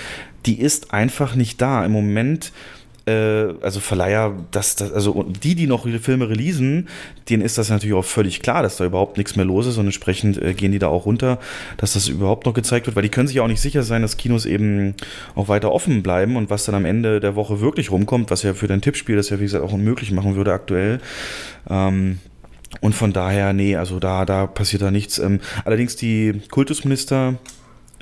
die 0.46 0.60
ist 0.60 0.94
einfach 0.94 1.36
nicht 1.36 1.62
da. 1.62 1.86
Im 1.86 1.92
Moment 1.92 2.52
also 3.08 3.80
Verleiher, 3.80 4.34
das, 4.52 4.76
das, 4.76 4.92
also 4.92 5.24
die, 5.24 5.54
die 5.54 5.68
noch 5.68 5.86
ihre 5.86 6.00
Filme 6.00 6.28
releasen, 6.28 6.88
denen 7.30 7.44
ist 7.44 7.58
das 7.58 7.70
natürlich 7.70 7.96
auch 7.96 8.06
völlig 8.06 8.42
klar, 8.42 8.64
dass 8.64 8.78
da 8.78 8.86
überhaupt 8.86 9.18
nichts 9.18 9.36
mehr 9.36 9.46
los 9.46 9.68
ist 9.68 9.78
und 9.78 9.86
entsprechend 9.86 10.42
äh, 10.42 10.54
gehen 10.56 10.72
die 10.72 10.80
da 10.80 10.88
auch 10.88 11.06
runter, 11.06 11.40
dass 11.78 11.94
das 11.94 12.08
überhaupt 12.08 12.48
noch 12.48 12.54
gezeigt 12.54 12.88
wird, 12.88 12.96
weil 12.96 13.04
die 13.04 13.10
können 13.10 13.28
sich 13.28 13.40
auch 13.40 13.48
nicht 13.48 13.62
sicher 13.62 13.84
sein, 13.84 14.02
dass 14.02 14.18
Kinos 14.18 14.46
eben 14.46 14.96
auch 15.36 15.48
weiter 15.48 15.72
offen 15.72 16.02
bleiben 16.02 16.36
und 16.36 16.50
was 16.50 16.66
dann 16.66 16.74
am 16.74 16.86
Ende 16.86 17.20
der 17.20 17.36
Woche 17.36 17.62
wirklich 17.62 17.92
rumkommt, 17.92 18.32
was 18.32 18.42
ja 18.42 18.56
für 18.56 18.68
dein 18.68 18.82
Tippspiel 18.82 19.16
das 19.16 19.30
ja 19.30 19.40
wie 19.40 19.44
gesagt 19.44 19.64
auch 19.64 19.74
unmöglich 19.74 20.12
machen 20.12 20.36
würde 20.36 20.54
aktuell. 20.54 21.00
Ähm, 21.70 22.20
und 22.82 22.94
von 22.94 23.14
daher, 23.14 23.54
nee, 23.54 23.76
also 23.76 24.00
da, 24.00 24.26
da 24.26 24.48
passiert 24.48 24.82
da 24.82 24.92
nichts. 24.92 25.20
Ähm, 25.20 25.40
allerdings 25.64 25.96
die 25.96 26.42
Kultusminister 26.50 27.36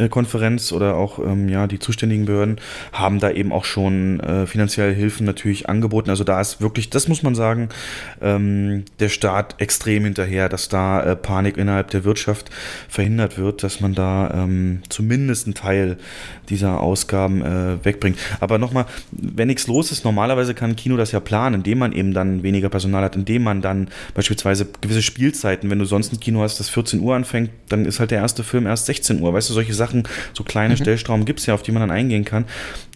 Konferenz 0.10 0.72
oder 0.72 0.96
auch 0.96 1.20
ähm, 1.20 1.50
ja, 1.50 1.68
die 1.68 1.80
zuständigen 1.80 2.26
Behörden 2.26 2.60
haben 2.92 3.20
da 3.20 3.30
eben 3.30 3.52
auch 3.52 3.66
schon 3.66 4.20
äh, 4.20 4.48
finanzielle 4.48 4.92
Hilfen 4.92 5.26
natürlich 5.26 5.70
angeboten. 5.70 6.10
Also 6.10 6.24
da 6.24 6.42
ist 6.42 6.62
wirklich, 6.62 6.90
das 6.90 7.08
muss 7.08 7.22
man 7.22 7.36
sagen, 7.36 7.70
ähm, 8.22 8.86
der 9.00 9.10
Staat 9.10 9.56
extrem 9.60 10.04
hinterher, 10.04 10.50
dass 10.50 10.68
da 10.68 11.04
äh, 11.04 11.16
Panik 11.16 11.58
innerhalb 11.58 11.92
der 11.92 12.04
Wirtschaft 12.04 12.50
verhindert 12.90 13.38
wird, 13.38 13.64
dass 13.64 13.82
man 13.82 13.94
da 13.94 14.32
ähm, 14.34 14.82
zumindest 14.90 15.46
einen 15.46 15.54
Teil 15.54 15.98
dieser 16.50 16.80
Ausgaben 16.82 17.42
äh, 17.42 17.86
wegbringt. 17.86 18.18
Aber 18.40 18.58
nochmal, 18.58 18.86
wenn 19.12 19.48
nichts 19.48 19.68
los 19.68 19.92
ist, 19.92 20.04
normalerweise 20.04 20.54
kann 20.54 20.72
ein 20.72 20.76
Kino 20.76 20.98
das 20.98 21.12
ja 21.12 21.20
planen, 21.20 21.56
indem 21.56 21.78
man 21.78 21.94
eben 21.94 22.14
dann 22.14 22.44
weniger 22.44 22.70
Personal 22.70 23.04
hat, 23.04 23.16
indem 23.16 23.44
man 23.44 23.62
dann 23.62 23.90
beispielsweise 24.14 24.68
gewisse 24.82 25.02
Spielzeiten, 25.02 25.70
wenn 25.70 25.80
du 25.80 25.86
sonst 25.86 26.12
ein 26.14 26.20
Kino 26.20 26.42
hast, 26.42 26.60
das 26.60 26.70
14 26.70 27.00
Uhr 27.00 27.16
anfängt, 27.16 27.52
dann 27.70 27.86
ist 27.86 28.00
halt 28.00 28.12
der 28.12 28.20
erste 28.20 28.44
Film 28.44 28.66
erst 28.66 28.88
16 28.88 29.22
Uhr. 29.22 29.34
Weißt 29.34 29.50
du, 29.50 29.54
solche 29.54 29.74
Sachen 29.74 29.83
Sachen, 29.84 30.04
so 30.34 30.44
kleine 30.44 30.76
mhm. 30.76 30.78
Stellstrauben 30.78 31.26
gibt 31.26 31.40
es 31.40 31.46
ja, 31.46 31.54
auf 31.54 31.64
die 31.64 31.72
man 31.72 31.82
dann 31.82 31.92
eingehen 31.92 32.26
kann. 32.26 32.46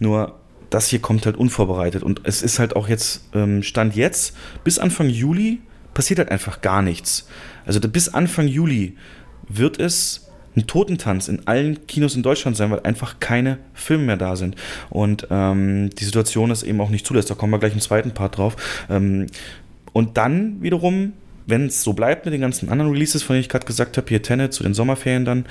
Nur 0.00 0.34
das 0.70 0.88
hier 0.88 1.00
kommt 1.00 1.26
halt 1.26 1.36
unvorbereitet. 1.36 2.02
Und 2.02 2.22
es 2.24 2.42
ist 2.42 2.58
halt 2.58 2.76
auch 2.76 2.88
jetzt, 2.88 3.28
ähm, 3.34 3.62
Stand 3.62 3.96
jetzt, 3.96 4.36
bis 4.64 4.78
Anfang 4.78 5.08
Juli 5.08 5.60
passiert 5.94 6.18
halt 6.18 6.30
einfach 6.30 6.60
gar 6.60 6.82
nichts. 6.82 7.28
Also 7.66 7.80
bis 7.80 8.08
Anfang 8.08 8.48
Juli 8.48 8.96
wird 9.48 9.78
es 9.78 10.28
ein 10.56 10.66
Totentanz 10.66 11.28
in 11.28 11.46
allen 11.46 11.86
Kinos 11.86 12.16
in 12.16 12.22
Deutschland 12.22 12.56
sein, 12.56 12.70
weil 12.70 12.80
einfach 12.80 13.20
keine 13.20 13.58
Filme 13.74 14.04
mehr 14.04 14.16
da 14.16 14.36
sind. 14.36 14.56
Und 14.90 15.26
ähm, 15.30 15.90
die 15.90 16.04
Situation 16.04 16.50
ist 16.50 16.62
eben 16.62 16.80
auch 16.80 16.90
nicht 16.90 17.06
zulässt. 17.06 17.30
Da 17.30 17.34
kommen 17.34 17.52
wir 17.52 17.58
gleich 17.58 17.74
im 17.74 17.80
zweiten 17.80 18.12
Part 18.12 18.38
drauf. 18.38 18.56
Ähm, 18.90 19.26
und 19.92 20.16
dann 20.16 20.60
wiederum, 20.62 21.12
wenn 21.46 21.66
es 21.66 21.82
so 21.82 21.92
bleibt 21.92 22.24
mit 22.26 22.34
den 22.34 22.40
ganzen 22.40 22.68
anderen 22.68 22.90
Releases, 22.92 23.22
von 23.22 23.34
denen 23.34 23.42
ich 23.42 23.48
gerade 23.48 23.66
gesagt 23.66 23.96
habe, 23.96 24.06
hier 24.08 24.22
Tenet 24.22 24.52
zu 24.52 24.62
den 24.62 24.74
Sommerferien 24.74 25.24
dann, 25.24 25.46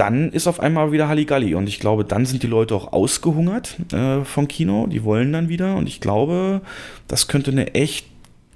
dann 0.00 0.32
ist 0.32 0.46
auf 0.46 0.60
einmal 0.60 0.92
wieder 0.92 1.08
Halligalli. 1.08 1.54
Und 1.54 1.68
ich 1.68 1.78
glaube, 1.78 2.06
dann 2.06 2.24
sind 2.24 2.42
die 2.42 2.46
Leute 2.46 2.74
auch 2.74 2.94
ausgehungert 2.94 3.76
äh, 3.92 4.24
vom 4.24 4.48
Kino. 4.48 4.86
Die 4.86 5.04
wollen 5.04 5.30
dann 5.30 5.50
wieder. 5.50 5.76
Und 5.76 5.86
ich 5.86 6.00
glaube, 6.00 6.62
das 7.06 7.28
könnte 7.28 7.50
eine 7.50 7.74
echt 7.74 8.06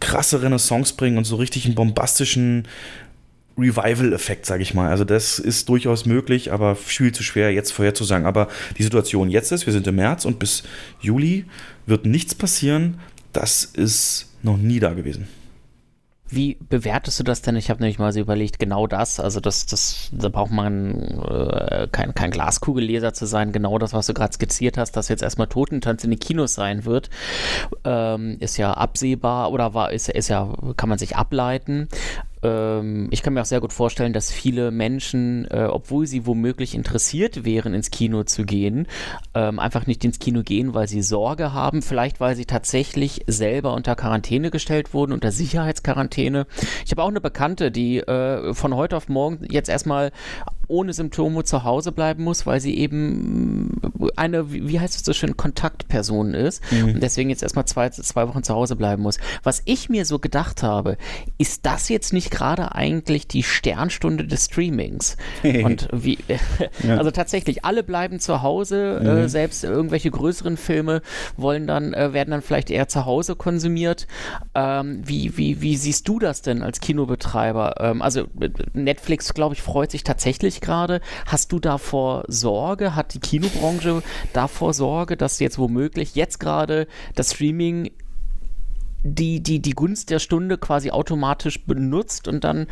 krasse 0.00 0.42
Renaissance 0.42 0.94
bringen 0.96 1.18
und 1.18 1.24
so 1.24 1.36
richtig 1.36 1.66
einen 1.66 1.74
bombastischen 1.74 2.66
Revival-Effekt, 3.58 4.46
sage 4.46 4.62
ich 4.62 4.72
mal. 4.72 4.88
Also 4.88 5.04
das 5.04 5.38
ist 5.38 5.68
durchaus 5.68 6.06
möglich, 6.06 6.50
aber 6.50 6.76
viel 6.76 7.12
zu 7.12 7.22
schwer 7.22 7.52
jetzt 7.52 7.72
vorherzusagen. 7.72 8.26
Aber 8.26 8.48
die 8.78 8.82
Situation 8.82 9.28
jetzt 9.28 9.52
ist, 9.52 9.66
wir 9.66 9.72
sind 9.74 9.86
im 9.86 9.96
März 9.96 10.24
und 10.24 10.38
bis 10.38 10.62
Juli 11.00 11.44
wird 11.84 12.06
nichts 12.06 12.34
passieren. 12.34 13.00
Das 13.34 13.64
ist 13.66 14.30
noch 14.42 14.56
nie 14.56 14.80
da 14.80 14.94
gewesen. 14.94 15.28
Wie 16.26 16.56
bewertest 16.68 17.20
du 17.20 17.22
das 17.22 17.42
denn? 17.42 17.54
Ich 17.56 17.68
habe 17.68 17.80
nämlich 17.80 17.98
mal 17.98 18.12
so 18.12 18.18
überlegt, 18.18 18.58
genau 18.58 18.86
das, 18.86 19.20
also 19.20 19.40
das, 19.40 19.66
das, 19.66 20.10
da 20.12 20.30
braucht 20.30 20.50
man 20.50 21.20
äh, 21.20 21.86
kein, 21.92 22.14
kein 22.14 22.30
Glaskugelleser 22.30 23.12
zu 23.12 23.26
sein, 23.26 23.52
genau 23.52 23.78
das, 23.78 23.92
was 23.92 24.06
du 24.06 24.14
gerade 24.14 24.32
skizziert 24.32 24.78
hast, 24.78 24.92
dass 24.92 25.08
jetzt 25.08 25.22
erstmal 25.22 25.48
Totentanz 25.48 26.02
in 26.02 26.10
den 26.10 26.18
Kinos 26.18 26.54
sein 26.54 26.86
wird, 26.86 27.10
ähm, 27.84 28.38
ist 28.40 28.56
ja 28.56 28.72
absehbar 28.72 29.52
oder 29.52 29.74
war, 29.74 29.92
ist, 29.92 30.08
ist 30.08 30.28
ja, 30.28 30.50
kann 30.76 30.88
man 30.88 30.98
sich 30.98 31.14
ableiten 31.14 31.88
ähm, 32.44 33.08
ich 33.10 33.22
kann 33.22 33.34
mir 33.34 33.40
auch 33.40 33.46
sehr 33.46 33.60
gut 33.60 33.72
vorstellen, 33.72 34.12
dass 34.12 34.30
viele 34.30 34.70
Menschen, 34.70 35.46
äh, 35.50 35.66
obwohl 35.70 36.06
sie 36.06 36.26
womöglich 36.26 36.74
interessiert 36.74 37.44
wären, 37.44 37.74
ins 37.74 37.90
Kino 37.90 38.22
zu 38.24 38.44
gehen, 38.44 38.86
ähm, 39.34 39.58
einfach 39.58 39.86
nicht 39.86 40.04
ins 40.04 40.18
Kino 40.18 40.42
gehen, 40.42 40.74
weil 40.74 40.86
sie 40.86 41.02
Sorge 41.02 41.52
haben, 41.52 41.82
vielleicht 41.82 42.20
weil 42.20 42.36
sie 42.36 42.44
tatsächlich 42.44 43.22
selber 43.26 43.74
unter 43.74 43.96
Quarantäne 43.96 44.50
gestellt 44.50 44.94
wurden, 44.94 45.12
unter 45.12 45.32
Sicherheitsquarantäne. 45.32 46.46
Ich 46.84 46.90
habe 46.90 47.02
auch 47.02 47.08
eine 47.08 47.20
Bekannte, 47.20 47.70
die 47.70 47.98
äh, 47.98 48.52
von 48.54 48.74
heute 48.76 48.96
auf 48.96 49.08
morgen 49.08 49.46
jetzt 49.50 49.68
erstmal 49.68 50.12
ohne 50.68 50.92
Symptome 50.92 51.44
zu 51.44 51.64
Hause 51.64 51.92
bleiben 51.92 52.24
muss, 52.24 52.46
weil 52.46 52.60
sie 52.60 52.76
eben 52.76 53.80
eine, 54.16 54.52
wie 54.52 54.80
heißt 54.80 54.96
es 54.96 55.04
so 55.04 55.12
schön, 55.12 55.36
Kontaktperson 55.36 56.34
ist 56.34 56.62
mhm. 56.72 56.94
und 56.94 57.02
deswegen 57.02 57.30
jetzt 57.30 57.42
erstmal 57.42 57.66
zwei, 57.66 57.88
zwei 57.90 58.28
Wochen 58.28 58.42
zu 58.42 58.54
Hause 58.54 58.76
bleiben 58.76 59.02
muss. 59.02 59.18
Was 59.42 59.62
ich 59.64 59.88
mir 59.88 60.04
so 60.04 60.18
gedacht 60.18 60.62
habe, 60.62 60.96
ist 61.38 61.66
das 61.66 61.88
jetzt 61.88 62.12
nicht 62.12 62.30
gerade 62.30 62.74
eigentlich 62.74 63.26
die 63.28 63.42
Sternstunde 63.42 64.26
des 64.26 64.46
Streamings? 64.46 65.16
und 65.42 65.88
wie, 65.92 66.18
ja. 66.82 66.96
also 66.96 67.10
tatsächlich, 67.10 67.64
alle 67.64 67.82
bleiben 67.82 68.20
zu 68.20 68.42
Hause, 68.42 69.00
äh, 69.02 69.04
mhm. 69.04 69.18
äh, 69.18 69.28
selbst 69.28 69.64
irgendwelche 69.64 70.10
größeren 70.10 70.56
Filme 70.56 71.02
wollen 71.36 71.66
dann, 71.66 71.94
äh, 71.94 72.12
werden 72.12 72.30
dann 72.30 72.42
vielleicht 72.42 72.70
eher 72.70 72.88
zu 72.88 73.04
Hause 73.04 73.36
konsumiert. 73.36 74.06
Ähm, 74.54 75.02
wie, 75.04 75.36
wie, 75.36 75.60
wie 75.60 75.76
siehst 75.76 76.08
du 76.08 76.18
das 76.18 76.42
denn 76.42 76.62
als 76.62 76.80
Kinobetreiber? 76.80 77.74
Ähm, 77.80 78.02
also 78.02 78.24
Netflix, 78.72 79.34
glaube 79.34 79.54
ich, 79.54 79.62
freut 79.62 79.90
sich 79.90 80.04
tatsächlich 80.04 80.53
schwierig 80.54 80.60
gerade? 80.60 81.00
Hast 81.26 81.52
du 81.52 81.58
davor 81.58 82.24
Sorge? 82.28 82.94
Hat 82.94 83.14
die 83.14 83.20
Kinobranche 83.20 84.02
davor 84.32 84.72
Sorge, 84.74 85.16
dass 85.16 85.38
jetzt 85.40 85.58
womöglich 85.58 86.14
jetzt 86.14 86.38
gerade 86.40 86.86
das 87.14 87.34
Streaming 87.34 87.90
die, 89.06 89.40
die, 89.40 89.60
die 89.60 89.72
Gunst 89.72 90.08
der 90.08 90.18
Stunde 90.18 90.56
quasi 90.56 90.90
automatisch 90.90 91.62
benutzt 91.66 92.26
und 92.26 92.42
dann 92.42 92.66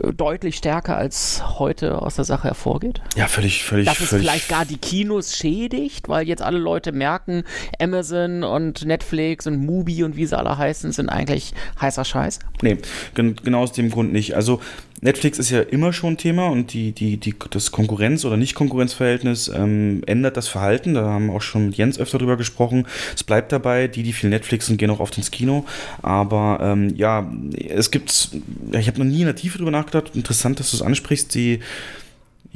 äh, 0.00 0.12
deutlich 0.12 0.58
stärker 0.58 0.96
als 0.96 1.42
heute 1.58 2.00
aus 2.02 2.14
der 2.14 2.24
Sache 2.24 2.44
hervorgeht? 2.44 3.02
Ja, 3.16 3.26
völlig, 3.26 3.64
völlig. 3.64 3.86
Dass 3.86 3.98
es 3.98 4.10
völlig 4.10 4.26
vielleicht 4.26 4.48
gar 4.48 4.64
die 4.64 4.76
Kinos 4.76 5.36
schädigt, 5.36 6.08
weil 6.08 6.28
jetzt 6.28 6.40
alle 6.40 6.58
Leute 6.58 6.92
merken, 6.92 7.42
Amazon 7.80 8.44
und 8.44 8.84
Netflix 8.84 9.48
und 9.48 9.58
Mubi 9.58 10.04
und 10.04 10.16
wie 10.16 10.26
sie 10.26 10.38
alle 10.38 10.56
heißen, 10.56 10.92
sind 10.92 11.08
eigentlich 11.08 11.52
heißer 11.80 12.04
Scheiß? 12.04 12.38
Nee, 12.62 12.78
genau 13.14 13.62
aus 13.62 13.72
dem 13.72 13.90
Grund 13.90 14.12
nicht. 14.12 14.36
Also 14.36 14.60
Netflix 15.00 15.38
ist 15.38 15.50
ja 15.50 15.60
immer 15.60 15.92
schon 15.92 16.16
Thema 16.16 16.48
und 16.48 16.72
die, 16.72 16.92
die, 16.92 17.16
die, 17.16 17.34
das 17.50 17.70
Konkurrenz- 17.70 18.24
oder 18.24 18.36
Nicht-Konkurrenzverhältnis 18.36 19.48
ähm, 19.48 20.02
ändert 20.06 20.36
das 20.36 20.48
Verhalten. 20.48 20.94
Da 20.94 21.04
haben 21.04 21.26
wir 21.26 21.34
auch 21.34 21.42
schon 21.42 21.66
mit 21.66 21.76
Jens 21.76 21.98
öfter 21.98 22.18
drüber 22.18 22.36
gesprochen. 22.36 22.86
Es 23.14 23.22
bleibt 23.22 23.52
dabei, 23.52 23.88
die, 23.88 24.02
die 24.02 24.12
viel 24.12 24.30
Netflixen, 24.30 24.76
gehen 24.76 24.90
auch 24.90 25.00
oft 25.00 25.16
ins 25.18 25.30
Kino. 25.30 25.64
Aber 26.02 26.58
ähm, 26.62 26.94
ja, 26.96 27.30
es 27.68 27.90
gibt, 27.90 28.30
ich 28.72 28.86
habe 28.88 28.98
noch 28.98 29.06
nie 29.06 29.20
in 29.20 29.26
der 29.26 29.36
Tiefe 29.36 29.58
drüber 29.58 29.70
nachgedacht. 29.70 30.14
Interessant, 30.14 30.60
dass 30.60 30.70
du 30.70 30.76
es 30.76 30.82
ansprichst. 30.82 31.34
Die 31.34 31.60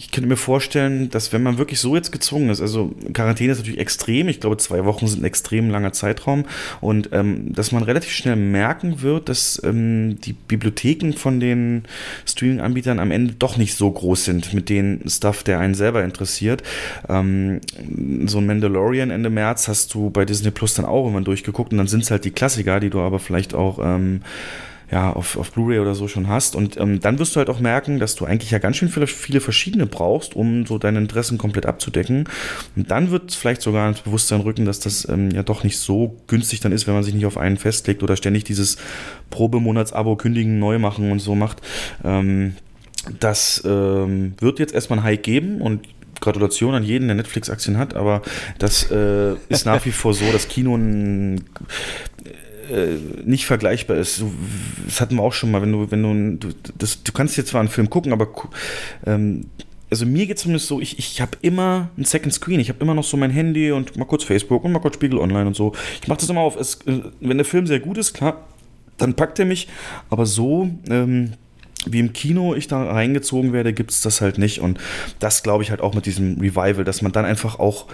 ich 0.01 0.11
könnte 0.11 0.31
mir 0.31 0.39
vorstellen, 0.39 1.11
dass 1.11 1.31
wenn 1.35 1.43
man 1.43 1.59
wirklich 1.59 1.79
so 1.79 1.95
jetzt 1.95 2.11
gezwungen 2.11 2.49
ist, 2.49 2.63
also 2.63 2.91
Quarantäne 3.13 3.53
ist 3.53 3.59
natürlich 3.59 3.81
extrem, 3.81 4.29
ich 4.29 4.41
glaube 4.41 4.57
zwei 4.57 4.87
Wochen 4.87 5.07
sind 5.07 5.21
ein 5.21 5.27
extrem 5.27 5.69
langer 5.69 5.93
Zeitraum 5.93 6.47
und 6.81 7.11
ähm, 7.13 7.53
dass 7.53 7.71
man 7.71 7.83
relativ 7.83 8.11
schnell 8.11 8.37
merken 8.37 9.03
wird, 9.03 9.29
dass 9.29 9.61
ähm, 9.63 10.19
die 10.23 10.33
Bibliotheken 10.33 11.13
von 11.13 11.39
den 11.39 11.85
Streaming-Anbietern 12.25 12.99
am 12.99 13.11
Ende 13.11 13.35
doch 13.35 13.59
nicht 13.59 13.75
so 13.75 13.91
groß 13.91 14.25
sind 14.25 14.55
mit 14.55 14.71
den 14.71 15.03
Stuff, 15.07 15.43
der 15.43 15.59
einen 15.59 15.75
selber 15.75 16.03
interessiert. 16.03 16.63
Ähm, 17.11 17.61
so 18.25 18.39
ein 18.39 18.47
Mandalorian 18.47 19.11
Ende 19.11 19.29
März 19.29 19.69
hast 19.69 19.93
du 19.93 20.09
bei 20.09 20.25
Disney 20.25 20.51
Plus 20.51 20.73
dann 20.73 20.87
auch 20.87 21.09
immer 21.09 21.21
durchgeguckt 21.21 21.73
und 21.73 21.79
dann 21.79 21.89
sind 21.89 22.05
es 22.05 22.11
halt 22.11 22.25
die 22.25 22.31
Klassiker, 22.31 22.81
die 22.81 22.89
du 22.89 23.01
aber 23.01 23.19
vielleicht 23.19 23.53
auch 23.53 23.79
ähm, 23.83 24.23
ja, 24.91 25.13
auf, 25.13 25.37
auf 25.37 25.53
Blu-ray 25.53 25.79
oder 25.79 25.95
so 25.95 26.09
schon 26.09 26.27
hast. 26.27 26.57
Und 26.57 26.77
ähm, 26.77 27.01
dann 27.01 27.19
wirst 27.19 27.35
du 27.35 27.39
halt 27.39 27.49
auch 27.49 27.61
merken, 27.61 27.99
dass 28.01 28.17
du 28.17 28.25
eigentlich 28.25 28.51
ja 28.51 28.59
ganz 28.59 28.77
schön 28.77 28.89
viele, 28.89 29.07
viele 29.07 29.41
verschiedene 29.41 29.87
brauchst, 29.87 30.35
um 30.35 30.67
so 30.67 30.79
deine 30.79 30.99
Interessen 30.99 31.39
komplett 31.39 31.67
abzudecken. 31.67 32.29
Und 32.75 32.91
dann 32.91 33.11
wird 33.11 33.33
vielleicht 33.33 33.63
sogar 33.63 33.89
ins 33.89 34.01
Bewusstsein 34.01 34.41
rücken, 34.41 34.65
dass 34.65 34.81
das 34.81 35.09
ähm, 35.09 35.31
ja 35.31 35.43
doch 35.43 35.63
nicht 35.63 35.79
so 35.79 36.17
günstig 36.27 36.61
dann 36.61 36.73
ist, 36.73 36.87
wenn 36.87 36.95
man 36.95 37.05
sich 37.05 37.15
nicht 37.15 37.27
auf 37.27 37.39
einen 37.39 37.57
festlegt 37.57 38.03
oder 38.03 38.17
ständig 38.17 38.45
dieses 38.45 38.79
Probemonatsabo 39.31 40.17
kündigen, 40.17 40.59
neu 40.59 40.79
machen 40.79 41.13
und 41.13 41.21
so 41.21 41.37
macht. 41.37 41.63
Ähm, 42.05 42.55
das 43.21 43.63
ähm, 43.65 44.35
wird 44.41 44.59
jetzt 44.59 44.75
erstmal 44.75 44.99
ein 44.99 45.05
Hike 45.05 45.23
geben 45.23 45.61
und 45.61 45.87
Gratulation 46.21 46.75
an 46.75 46.85
jeden, 46.85 47.09
der 47.09 47.17
Netflix-Aktien 47.17 47.79
hat, 47.79 47.95
aber 47.95 48.23
das 48.59 48.91
äh, 48.91 49.35
ist 49.49 49.67
nach 49.67 49.85
wie 49.87 49.93
vor 49.93 50.15
so, 50.15 50.31
dass 50.33 50.49
Kino 50.49 50.77
ein 50.77 51.45
äh, 52.71 52.97
nicht 53.25 53.47
vergleichbar 53.47 53.97
ist. 53.97 54.23
das 54.87 55.01
hatten 55.01 55.17
wir 55.17 55.23
auch 55.23 55.33
schon 55.33 55.51
mal, 55.51 55.63
wenn 55.63 55.73
du, 55.73 55.91
wenn 55.91 56.03
du, 56.39 56.49
du, 56.49 56.55
das, 56.79 57.03
du 57.03 57.13
kannst 57.13 57.37
jetzt 57.37 57.51
zwar 57.51 57.61
einen 57.61 57.69
Film 57.69 57.91
gucken, 57.91 58.13
aber 58.13 58.29
ähm, 59.07 59.47
also 59.91 60.07
mir 60.07 60.27
geht 60.27 60.37
es 60.37 60.43
zumindest 60.43 60.69
so, 60.69 60.81
ich, 60.81 60.99
ich 60.99 61.21
habe 61.21 61.33
immer 61.43 61.91
ein 61.99 62.05
Second 62.05 62.33
Screen, 62.33 62.61
ich 62.61 62.69
habe 62.69 62.81
immer 62.81 62.95
noch 62.95 63.05
so 63.05 63.17
mein 63.17 63.31
Handy 63.31 63.73
und 63.73 63.97
mal 63.97 64.05
kurz 64.05 64.25
Facebook 64.25 64.65
und 64.65 64.73
mal 64.73 64.79
kurz 64.79 64.95
Spiegel 64.95 65.19
Online 65.19 65.49
und 65.49 65.57
so. 65.57 65.73
Ich 66.01 66.09
mache 66.09 66.21
das 66.21 66.31
immer 66.31 66.41
auf, 66.41 66.57
es, 66.57 66.77
äh, 66.87 67.01
wenn 67.21 67.39
der 67.39 67.45
Film 67.45 67.67
sehr 67.67 67.81
gut 67.81 67.99
ist, 67.99 68.15
klar, 68.15 68.47
dann 68.99 69.15
packt 69.15 69.39
er 69.39 69.47
mich, 69.47 69.69
aber 70.09 70.27
so, 70.27 70.71
ähm, 70.89 71.33
wie 71.87 71.99
im 71.99 72.13
Kino 72.13 72.55
ich 72.55 72.69
da 72.69 72.85
reingezogen 72.85 73.53
werde, 73.53 73.73
gibt 73.73 73.91
es 73.91 74.03
das 74.03 74.21
halt 74.21 74.39
nicht. 74.39 74.61
Und 74.61 74.79
das 75.19 75.43
glaube 75.43 75.63
ich 75.63 75.71
halt 75.71 75.81
auch 75.81 75.95
mit 75.95 76.07
diesem 76.07 76.39
Revival, 76.39 76.85
dass 76.85 77.03
man 77.03 77.13
dann 77.13 77.25
einfach 77.25 77.59
auch 77.59 77.87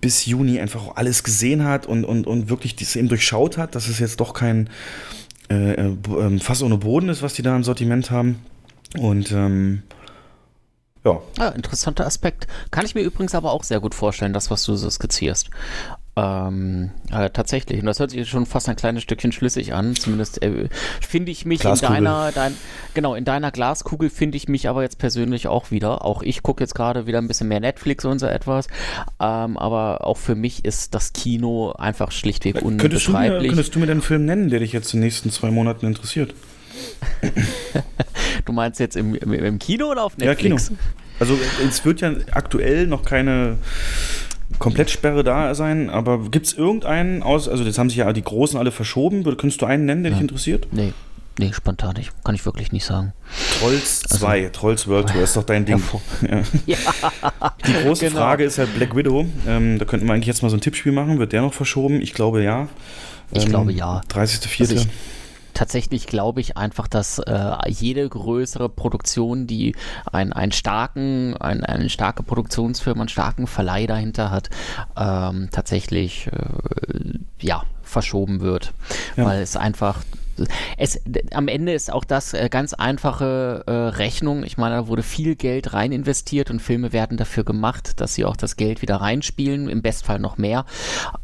bis 0.00 0.26
Juni 0.26 0.60
einfach 0.60 0.96
alles 0.96 1.22
gesehen 1.22 1.64
hat 1.64 1.86
und, 1.86 2.04
und, 2.04 2.26
und 2.26 2.48
wirklich 2.48 2.76
das 2.76 2.96
eben 2.96 3.08
durchschaut 3.08 3.56
hat, 3.56 3.74
dass 3.74 3.88
es 3.88 3.98
jetzt 3.98 4.20
doch 4.20 4.34
kein 4.34 4.68
äh, 5.50 5.72
äh, 5.72 5.96
ähm, 6.08 6.40
Fass 6.40 6.62
ohne 6.62 6.78
Boden 6.78 7.08
ist, 7.08 7.22
was 7.22 7.34
die 7.34 7.42
da 7.42 7.54
im 7.54 7.64
Sortiment 7.64 8.10
haben. 8.10 8.40
Und 8.98 9.32
ähm, 9.32 9.82
ja. 11.04 11.20
ja. 11.38 11.48
Interessanter 11.50 12.06
Aspekt. 12.06 12.46
Kann 12.70 12.84
ich 12.84 12.94
mir 12.94 13.02
übrigens 13.02 13.34
aber 13.34 13.52
auch 13.52 13.62
sehr 13.64 13.80
gut 13.80 13.94
vorstellen, 13.94 14.32
das, 14.32 14.50
was 14.50 14.64
du 14.64 14.74
so 14.76 14.90
skizzierst. 14.90 15.50
Ähm, 16.18 16.92
äh, 17.12 17.28
tatsächlich. 17.28 17.80
Und 17.80 17.86
das 17.86 18.00
hört 18.00 18.10
sich 18.10 18.26
schon 18.26 18.46
fast 18.46 18.70
ein 18.70 18.76
kleines 18.76 19.02
Stückchen 19.02 19.32
schlüssig 19.32 19.74
an. 19.74 19.94
Zumindest 19.94 20.42
äh, 20.42 20.70
finde 21.06 21.30
ich 21.30 21.44
mich 21.44 21.62
in 21.62 21.74
deiner, 21.74 22.32
dein, 22.32 22.54
genau, 22.94 23.14
in 23.14 23.26
deiner 23.26 23.50
Glaskugel 23.50 24.08
finde 24.08 24.38
ich 24.38 24.48
mich 24.48 24.66
aber 24.66 24.82
jetzt 24.82 24.98
persönlich 24.98 25.46
auch 25.46 25.70
wieder. 25.70 26.06
Auch 26.06 26.22
ich 26.22 26.42
gucke 26.42 26.64
jetzt 26.64 26.74
gerade 26.74 27.06
wieder 27.06 27.18
ein 27.18 27.28
bisschen 27.28 27.48
mehr 27.48 27.60
Netflix 27.60 28.06
und 28.06 28.18
so 28.18 28.26
etwas. 28.26 28.68
Ähm, 29.20 29.58
aber 29.58 30.06
auch 30.06 30.16
für 30.16 30.34
mich 30.34 30.64
ist 30.64 30.94
das 30.94 31.12
Kino 31.12 31.72
einfach 31.72 32.10
schlichtweg 32.12 32.62
unbeschreiblich. 32.62 32.80
Könntest 32.80 33.08
du, 33.08 33.12
mir, 33.12 33.48
könntest 33.48 33.74
du 33.74 33.78
mir 33.80 33.86
den 33.86 34.00
Film 34.00 34.24
nennen, 34.24 34.48
der 34.48 34.60
dich 34.60 34.72
jetzt 34.72 34.94
in 34.94 35.00
den 35.00 35.04
nächsten 35.04 35.30
zwei 35.30 35.50
Monaten 35.50 35.84
interessiert? 35.84 36.32
du 38.46 38.52
meinst 38.54 38.80
jetzt 38.80 38.96
im, 38.96 39.14
im, 39.16 39.32
im, 39.34 39.58
Kino 39.58 39.90
oder 39.90 40.02
auf 40.02 40.16
Netflix? 40.16 40.70
Ja, 40.70 40.76
Kino. 40.76 40.80
Also 41.18 41.38
es 41.66 41.84
wird 41.84 42.00
ja 42.00 42.14
aktuell 42.32 42.86
noch 42.86 43.04
keine 43.04 43.58
Komplettsperre 44.58 45.24
da 45.24 45.54
sein, 45.54 45.90
aber 45.90 46.30
gibt 46.30 46.46
es 46.46 46.52
irgendeinen 46.52 47.22
aus, 47.22 47.48
also 47.48 47.64
jetzt 47.64 47.78
haben 47.78 47.88
sich 47.88 47.98
ja 47.98 48.12
die 48.12 48.22
Großen 48.22 48.58
alle 48.58 48.70
verschoben, 48.70 49.24
könntest 49.24 49.60
du 49.60 49.66
einen 49.66 49.84
nennen, 49.84 50.02
der 50.02 50.12
ja. 50.12 50.16
dich 50.16 50.22
interessiert? 50.22 50.68
Nee. 50.70 50.92
Nee, 51.38 51.52
spontan 51.52 51.96
nicht. 51.96 52.12
Kann 52.24 52.34
ich 52.34 52.46
wirklich 52.46 52.72
nicht 52.72 52.86
sagen. 52.86 53.12
Trolls 53.58 54.00
2, 54.00 54.38
also, 54.38 54.50
Trolls 54.52 54.88
World 54.88 55.10
Tour, 55.10 55.22
ist 55.22 55.36
doch 55.36 55.44
dein 55.44 55.66
Ding. 55.66 55.82
Ja. 56.22 56.40
ja. 56.64 56.78
Die 57.66 57.72
große 57.74 58.06
genau. 58.06 58.20
Frage 58.20 58.44
ist 58.44 58.56
halt 58.56 58.74
Black 58.74 58.96
Widow. 58.96 59.26
Ähm, 59.46 59.78
da 59.78 59.84
könnten 59.84 60.06
wir 60.06 60.14
eigentlich 60.14 60.28
jetzt 60.28 60.42
mal 60.42 60.48
so 60.48 60.56
ein 60.56 60.62
Tippspiel 60.62 60.92
machen. 60.92 61.18
Wird 61.18 61.34
der 61.34 61.42
noch 61.42 61.52
verschoben? 61.52 62.00
Ich 62.00 62.14
glaube 62.14 62.42
ja. 62.42 62.68
Ich 63.32 63.44
ähm, 63.44 63.50
glaube 63.50 63.72
ja. 63.72 64.00
30.04. 64.10 64.60
Also 64.60 64.86
tatsächlich 65.56 66.06
glaube 66.06 66.40
ich 66.40 66.56
einfach, 66.56 66.86
dass 66.86 67.18
äh, 67.18 67.56
jede 67.68 68.06
größere 68.08 68.68
Produktion, 68.68 69.46
die 69.46 69.74
ein, 70.12 70.32
einen 70.32 70.52
starken, 70.52 71.34
ein, 71.38 71.64
eine 71.64 71.88
starke 71.88 72.22
Produktionsfirma, 72.22 73.00
einen 73.00 73.08
starken 73.08 73.46
Verleih 73.46 73.86
dahinter 73.86 74.30
hat, 74.30 74.50
ähm, 74.96 75.48
tatsächlich 75.50 76.28
äh, 76.28 77.18
ja 77.40 77.62
verschoben 77.82 78.40
wird, 78.40 78.74
ja. 79.16 79.24
weil 79.24 79.40
es 79.40 79.56
einfach 79.56 80.02
es, 80.76 81.00
am 81.32 81.48
Ende 81.48 81.72
ist 81.72 81.92
auch 81.92 82.04
das 82.04 82.34
äh, 82.34 82.48
ganz 82.50 82.74
einfache 82.74 83.64
äh, 83.66 83.70
Rechnung. 83.72 84.44
Ich 84.44 84.56
meine, 84.56 84.76
da 84.76 84.88
wurde 84.88 85.02
viel 85.02 85.36
Geld 85.36 85.72
rein 85.72 85.92
investiert 85.92 86.50
und 86.50 86.60
Filme 86.60 86.92
werden 86.92 87.16
dafür 87.16 87.44
gemacht, 87.44 88.00
dass 88.00 88.14
sie 88.14 88.24
auch 88.24 88.36
das 88.36 88.56
Geld 88.56 88.82
wieder 88.82 88.96
reinspielen, 88.96 89.68
im 89.68 89.82
Bestfall 89.82 90.18
noch 90.18 90.38
mehr. 90.38 90.64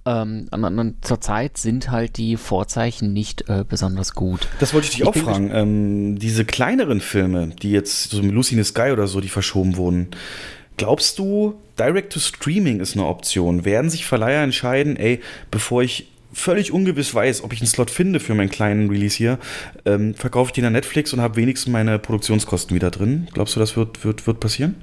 Ähm, 0.06 0.48
und, 0.50 0.64
und 0.64 1.04
zurzeit 1.04 1.58
sind 1.58 1.90
halt 1.90 2.16
die 2.16 2.36
Vorzeichen 2.36 3.12
nicht 3.12 3.48
äh, 3.48 3.64
besonders 3.68 4.14
gut. 4.14 4.48
Das 4.58 4.74
wollte 4.74 4.86
ich 4.86 4.92
dich 4.92 5.00
ich 5.00 5.06
auch 5.06 5.14
fragen. 5.14 5.50
Ähm, 5.52 6.18
diese 6.18 6.44
kleineren 6.44 7.00
Filme, 7.00 7.48
die 7.48 7.70
jetzt, 7.70 8.10
so 8.10 8.22
mit 8.22 8.32
Lucy 8.32 8.54
in 8.54 8.62
the 8.62 8.68
Sky 8.68 8.90
oder 8.92 9.06
so, 9.06 9.20
die 9.20 9.28
verschoben 9.28 9.76
wurden, 9.76 10.08
glaubst 10.76 11.18
du, 11.18 11.60
Direct 11.78 12.12
to 12.12 12.20
Streaming 12.20 12.80
ist 12.80 12.96
eine 12.96 13.06
Option? 13.06 13.64
Werden 13.64 13.90
sich 13.90 14.04
Verleiher 14.04 14.42
entscheiden, 14.42 14.96
ey, 14.96 15.20
bevor 15.50 15.82
ich 15.82 16.11
völlig 16.32 16.72
ungewiss 16.72 17.14
weiß, 17.14 17.44
ob 17.44 17.52
ich 17.52 17.60
einen 17.60 17.68
Slot 17.68 17.90
finde 17.90 18.20
für 18.20 18.34
meinen 18.34 18.50
kleinen 18.50 18.88
Release 18.88 19.16
hier, 19.16 19.38
ähm, 19.84 20.14
verkaufe 20.14 20.48
ich 20.48 20.52
den 20.52 20.64
an 20.64 20.72
Netflix 20.72 21.12
und 21.12 21.20
habe 21.20 21.36
wenigstens 21.36 21.72
meine 21.72 21.98
Produktionskosten 21.98 22.74
wieder 22.74 22.90
drin. 22.90 23.28
Glaubst 23.32 23.56
du, 23.56 23.60
das 23.60 23.76
wird, 23.76 24.04
wird, 24.04 24.26
wird 24.26 24.40
passieren? 24.40 24.76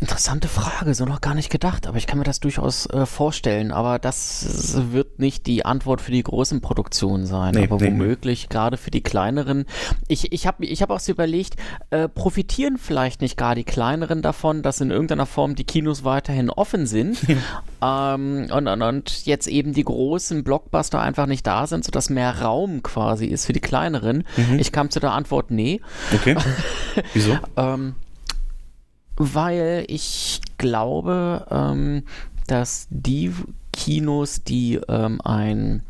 Interessante 0.00 0.48
Frage, 0.48 0.94
so 0.94 1.04
noch 1.06 1.20
gar 1.20 1.34
nicht 1.34 1.50
gedacht, 1.50 1.86
aber 1.86 1.96
ich 1.96 2.06
kann 2.06 2.18
mir 2.18 2.24
das 2.24 2.40
durchaus 2.40 2.86
äh, 2.86 3.06
vorstellen. 3.06 3.72
Aber 3.72 3.98
das 3.98 4.76
wird 4.92 5.18
nicht 5.18 5.46
die 5.46 5.64
Antwort 5.64 6.00
für 6.02 6.12
die 6.12 6.22
großen 6.22 6.60
Produktionen 6.60 7.24
sein, 7.24 7.54
nee, 7.54 7.64
aber 7.64 7.76
nee, 7.76 7.86
womöglich 7.86 8.42
nee. 8.42 8.48
gerade 8.50 8.76
für 8.76 8.90
die 8.90 9.02
kleineren. 9.02 9.64
Ich, 10.08 10.32
ich 10.32 10.46
habe 10.46 10.66
ich 10.66 10.82
hab 10.82 10.90
auch 10.90 11.00
so 11.00 11.12
überlegt, 11.12 11.56
äh, 11.90 12.08
profitieren 12.08 12.76
vielleicht 12.76 13.22
nicht 13.22 13.38
gar 13.38 13.54
die 13.54 13.64
kleineren 13.64 14.20
davon, 14.20 14.62
dass 14.62 14.80
in 14.80 14.90
irgendeiner 14.90 15.26
Form 15.26 15.54
die 15.54 15.64
Kinos 15.64 16.04
weiterhin 16.04 16.50
offen 16.50 16.86
sind 16.86 17.18
ähm, 17.82 18.48
und, 18.52 18.68
und, 18.68 18.82
und 18.82 19.24
jetzt 19.24 19.46
eben 19.46 19.72
die 19.72 19.84
großen 19.84 20.44
Blockbuster 20.44 21.00
einfach 21.00 21.26
nicht 21.26 21.46
da 21.46 21.66
sind, 21.66 21.84
sodass 21.84 22.10
mehr 22.10 22.42
Raum 22.42 22.82
quasi 22.82 23.26
ist 23.26 23.46
für 23.46 23.54
die 23.54 23.60
kleineren. 23.60 24.24
Mhm. 24.36 24.58
Ich 24.58 24.72
kam 24.72 24.90
zu 24.90 25.00
der 25.00 25.12
Antwort, 25.12 25.50
nee. 25.50 25.80
Okay. 26.12 26.36
Wieso? 27.14 27.38
ähm, 27.56 27.94
weil 29.16 29.84
ich 29.88 30.40
glaube, 30.58 31.46
ähm, 31.50 32.04
dass 32.46 32.86
die 32.90 33.32
Kinos, 33.72 34.42
die 34.44 34.80
ähm, 34.88 35.20
ein 35.22 35.82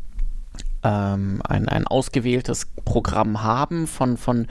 ähm, 0.83 1.41
ein, 1.47 1.67
ein 1.67 1.87
ausgewähltes 1.87 2.67
Programm 2.85 3.43
haben 3.43 3.87
von, 3.87 4.17
von 4.17 4.47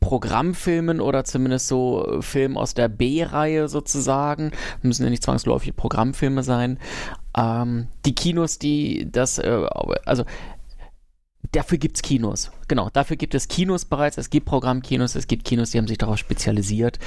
Programmfilmen 0.00 1.00
oder 1.00 1.24
zumindest 1.24 1.68
so 1.68 2.18
Filmen 2.20 2.56
aus 2.56 2.74
der 2.74 2.88
B-Reihe 2.88 3.68
sozusagen. 3.68 4.52
Müssen 4.82 5.04
ja 5.04 5.10
nicht 5.10 5.22
zwangsläufig 5.22 5.76
Programmfilme 5.76 6.42
sein. 6.42 6.78
Ähm, 7.36 7.88
die 8.04 8.14
Kinos, 8.14 8.58
die 8.58 9.10
das, 9.10 9.38
äh, 9.38 9.66
also 10.04 10.24
dafür 11.52 11.78
gibt 11.78 11.96
es 11.96 12.02
Kinos. 12.02 12.50
Genau, 12.70 12.88
dafür 12.88 13.16
gibt 13.16 13.34
es 13.34 13.48
Kinos 13.48 13.84
bereits. 13.84 14.16
Es 14.16 14.30
gibt 14.30 14.46
Programmkinos, 14.46 15.16
es 15.16 15.26
gibt 15.26 15.44
Kinos, 15.44 15.72
die 15.72 15.78
haben 15.78 15.88
sich 15.88 15.98
darauf 15.98 16.18
spezialisiert, 16.18 17.00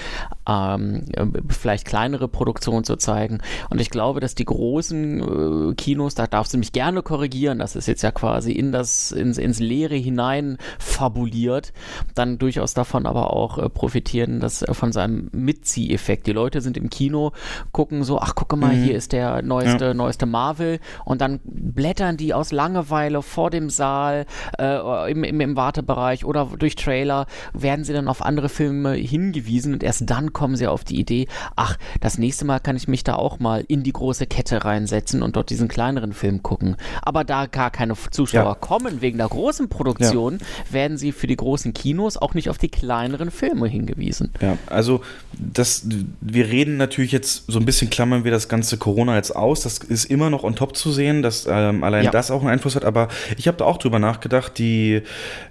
ähm, 0.45 1.05
vielleicht 1.47 1.85
kleinere 1.85 2.27
Produktionen 2.27 2.83
zu 2.83 2.97
zeigen. 2.97 3.39
Und 3.69 3.79
ich 3.79 3.89
glaube, 3.89 4.19
dass 4.19 4.35
die 4.35 4.43
großen 4.43 5.69
äh, 5.71 5.73
Kinos, 5.75 6.15
da 6.15 6.27
darfst 6.27 6.53
du 6.53 6.57
mich 6.57 6.73
gerne 6.73 7.01
korrigieren, 7.01 7.59
das 7.59 7.77
ist 7.77 7.87
jetzt 7.87 8.01
ja 8.01 8.11
quasi 8.11 8.51
in 8.51 8.73
das, 8.73 9.13
ins, 9.13 9.37
ins 9.37 9.61
Leere 9.61 9.95
hinein 9.95 10.57
fabuliert, 10.79 11.71
dann 12.13 12.39
durchaus 12.39 12.73
davon 12.73 13.05
aber 13.05 13.31
auch 13.31 13.57
äh, 13.57 13.69
profitieren, 13.69 14.41
dass 14.41 14.63
äh, 14.63 14.73
von 14.73 14.91
seinem 14.91 15.29
Mitzieheffekt. 15.31 16.27
Die 16.27 16.33
Leute 16.33 16.59
sind 16.59 16.75
im 16.75 16.89
Kino, 16.89 17.31
gucken 17.71 18.03
so, 18.03 18.19
ach 18.19 18.35
gucke 18.35 18.57
mal, 18.57 18.75
mhm. 18.75 18.83
hier 18.83 18.97
ist 18.97 19.13
der 19.13 19.41
neueste, 19.43 19.85
ja. 19.85 19.93
neueste 19.93 20.25
Marvel 20.25 20.81
und 21.05 21.21
dann 21.21 21.39
blättern 21.45 22.17
die 22.17 22.33
aus 22.33 22.51
Langeweile 22.51 23.21
vor 23.21 23.49
dem 23.49 23.69
Saal 23.69 24.25
äh, 24.59 25.09
im, 25.09 25.23
im, 25.23 25.52
im 25.53 25.55
Wartebereich 25.55 26.25
oder 26.25 26.49
durch 26.57 26.75
Trailer 26.75 27.27
werden 27.53 27.85
sie 27.85 27.93
dann 27.93 28.07
auf 28.07 28.23
andere 28.23 28.49
Filme 28.49 28.93
hingewiesen 28.93 29.73
und 29.73 29.83
erst 29.83 30.09
dann 30.09 30.33
kommen 30.33 30.55
sie 30.55 30.67
auf 30.67 30.83
die 30.83 30.99
Idee, 30.99 31.27
ach, 31.55 31.77
das 32.01 32.17
nächste 32.17 32.45
Mal 32.45 32.59
kann 32.59 32.75
ich 32.75 32.87
mich 32.87 33.03
da 33.03 33.15
auch 33.15 33.39
mal 33.39 33.63
in 33.67 33.83
die 33.83 33.93
große 33.93 34.25
Kette 34.25 34.65
reinsetzen 34.65 35.21
und 35.21 35.35
dort 35.35 35.49
diesen 35.49 35.67
kleineren 35.67 36.13
Film 36.13 36.41
gucken. 36.41 36.75
Aber 37.01 37.23
da 37.23 37.45
gar 37.45 37.69
keine 37.69 37.93
Zuschauer 38.11 38.43
ja. 38.43 38.55
kommen 38.55 39.01
wegen 39.01 39.19
der 39.19 39.27
großen 39.27 39.69
Produktion, 39.69 40.39
ja. 40.39 40.73
werden 40.73 40.97
sie 40.97 41.11
für 41.11 41.27
die 41.27 41.35
großen 41.35 41.73
Kinos 41.73 42.17
auch 42.17 42.33
nicht 42.33 42.49
auf 42.49 42.57
die 42.57 42.69
kleineren 42.69 43.31
Filme 43.31 43.67
hingewiesen. 43.67 44.31
Ja, 44.41 44.57
also 44.67 45.01
das, 45.33 45.85
wir 46.21 46.47
reden 46.47 46.77
natürlich 46.77 47.11
jetzt 47.11 47.45
so 47.47 47.59
ein 47.59 47.65
bisschen 47.65 47.89
klammern 47.89 48.23
wir 48.23 48.31
das 48.31 48.47
ganze 48.47 48.77
Corona 48.77 49.15
jetzt 49.15 49.35
aus. 49.35 49.61
Das 49.61 49.77
ist 49.77 50.05
immer 50.05 50.29
noch 50.29 50.43
on 50.43 50.55
top 50.55 50.75
zu 50.75 50.91
sehen, 50.91 51.21
dass 51.21 51.45
ähm, 51.49 51.83
allein 51.83 52.05
ja. 52.05 52.11
das 52.11 52.31
auch 52.31 52.41
einen 52.41 52.49
Einfluss 52.49 52.75
hat. 52.75 52.85
Aber 52.85 53.07
ich 53.37 53.47
habe 53.47 53.57
da 53.57 53.65
auch 53.65 53.77
drüber 53.77 53.99
nachgedacht, 53.99 54.57
die 54.57 55.03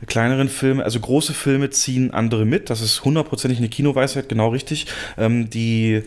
kleineren 0.06 0.48
Filme, 0.48 0.84
also 0.84 1.00
große 1.00 1.34
Filme 1.34 1.70
ziehen 1.70 2.10
andere 2.12 2.44
mit. 2.44 2.70
Das 2.70 2.80
ist 2.80 3.04
hundertprozentig 3.04 3.58
eine 3.58 3.68
Kinoweisheit, 3.68 4.28
genau 4.28 4.48
richtig. 4.48 4.86
Ähm, 5.18 5.50
die 5.50 6.02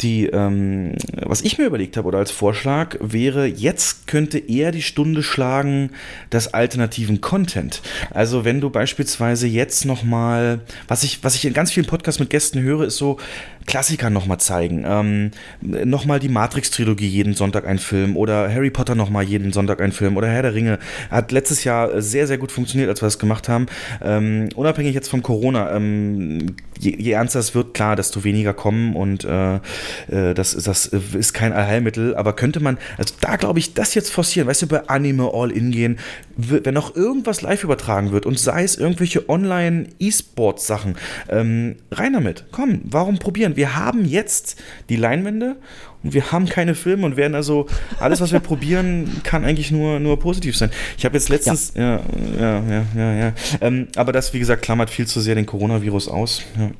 die, 0.00 0.26
ähm, 0.26 0.94
was 1.22 1.42
ich 1.42 1.58
mir 1.58 1.66
überlegt 1.66 1.96
habe 1.96 2.08
oder 2.08 2.18
als 2.18 2.30
Vorschlag 2.30 2.96
wäre, 3.00 3.46
jetzt 3.46 4.06
könnte 4.06 4.38
eher 4.38 4.72
die 4.72 4.82
Stunde 4.82 5.22
schlagen 5.22 5.90
des 6.32 6.54
alternativen 6.54 7.20
Content. 7.20 7.82
Also 8.10 8.44
wenn 8.44 8.60
du 8.60 8.70
beispielsweise 8.70 9.46
jetzt 9.46 9.84
nochmal, 9.84 10.60
was 10.88 11.02
ich, 11.02 11.22
was 11.22 11.34
ich 11.34 11.44
in 11.44 11.52
ganz 11.52 11.72
vielen 11.72 11.86
Podcasts 11.86 12.20
mit 12.20 12.30
Gästen 12.30 12.60
höre, 12.60 12.84
ist 12.84 12.96
so, 12.96 13.18
Klassiker 13.66 14.10
nochmal 14.10 14.38
zeigen. 14.38 14.84
Ähm, 14.86 15.30
nochmal 15.60 16.20
die 16.20 16.28
Matrix-Trilogie 16.28 17.06
jeden 17.06 17.34
Sonntag 17.34 17.66
ein 17.66 17.78
Film 17.78 18.16
oder 18.16 18.52
Harry 18.52 18.70
Potter 18.70 18.94
nochmal 18.94 19.24
jeden 19.24 19.52
Sonntag 19.52 19.80
ein 19.80 19.92
Film 19.92 20.16
oder 20.16 20.28
Herr 20.28 20.42
der 20.42 20.54
Ringe. 20.54 20.78
Hat 21.10 21.32
letztes 21.32 21.64
Jahr 21.64 22.00
sehr, 22.02 22.26
sehr 22.26 22.38
gut 22.38 22.52
funktioniert, 22.52 22.88
als 22.88 23.02
wir 23.02 23.06
das 23.06 23.18
gemacht 23.18 23.48
haben. 23.48 23.66
Ähm, 24.02 24.48
unabhängig 24.54 24.94
jetzt 24.94 25.08
vom 25.08 25.22
Corona, 25.22 25.74
ähm, 25.74 26.56
je, 26.78 26.96
je, 26.98 27.12
ernster 27.12 27.40
es 27.40 27.54
wird, 27.54 27.74
klar, 27.74 27.96
desto 27.96 28.24
weniger 28.24 28.54
kommen 28.54 28.96
und 28.96 29.24
äh, 29.24 29.56
äh 29.56 30.34
das, 30.34 30.56
das 30.56 30.86
ist 30.86 31.32
kein 31.32 31.52
Allheilmittel, 31.52 32.16
aber 32.16 32.34
könnte 32.34 32.60
man, 32.60 32.78
also 32.98 33.14
da 33.20 33.36
glaube 33.36 33.58
ich, 33.58 33.74
das 33.74 33.94
jetzt 33.94 34.10
forcieren, 34.10 34.48
weißt 34.48 34.62
du, 34.62 34.66
bei 34.66 34.88
Anime 34.88 35.30
All-In 35.32 35.70
gehen, 35.70 35.98
wenn 36.36 36.74
noch 36.74 36.96
irgendwas 36.96 37.42
live 37.42 37.64
übertragen 37.64 38.12
wird 38.12 38.26
und 38.26 38.38
sei 38.38 38.64
es 38.64 38.76
irgendwelche 38.76 39.28
Online-E-Sport-Sachen, 39.28 40.96
ähm, 41.28 41.76
rein 41.90 42.12
damit, 42.12 42.46
komm, 42.50 42.80
warum 42.84 43.18
probieren? 43.18 43.51
Filmen. 43.52 43.56
Wir 43.56 43.76
haben 43.76 44.04
jetzt 44.04 44.56
die 44.88 44.96
Leinwände 44.96 45.56
und 46.02 46.14
wir 46.14 46.32
haben 46.32 46.46
keine 46.46 46.74
Filme 46.74 47.06
und 47.06 47.16
werden 47.16 47.34
also 47.34 47.66
alles, 48.00 48.20
was 48.20 48.32
wir 48.32 48.40
probieren, 48.52 49.20
kann 49.22 49.44
eigentlich 49.44 49.70
nur, 49.70 50.00
nur 50.00 50.18
positiv 50.18 50.56
sein. 50.56 50.70
Ich 50.98 51.04
habe 51.04 51.16
jetzt 51.16 51.28
letztens, 51.28 51.72
ja, 51.74 52.00
ja, 52.38 52.62
ja, 52.68 52.86
ja, 52.96 53.12
ja. 53.14 53.32
Ähm, 53.60 53.88
aber 53.96 54.12
das, 54.12 54.32
wie 54.34 54.38
gesagt, 54.38 54.62
klammert 54.62 54.90
viel 54.90 55.06
zu 55.06 55.20
sehr 55.20 55.34
den 55.34 55.46
Coronavirus 55.46 56.08
aus. 56.08 56.42
Ja. 56.58 56.70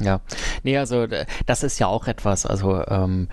Ja, 0.00 0.20
nee, 0.64 0.76
also 0.76 1.06
das 1.46 1.62
ist 1.62 1.78
ja 1.78 1.86
auch 1.86 2.08
etwas, 2.08 2.46
also 2.46 2.84
ähm, 2.88 3.28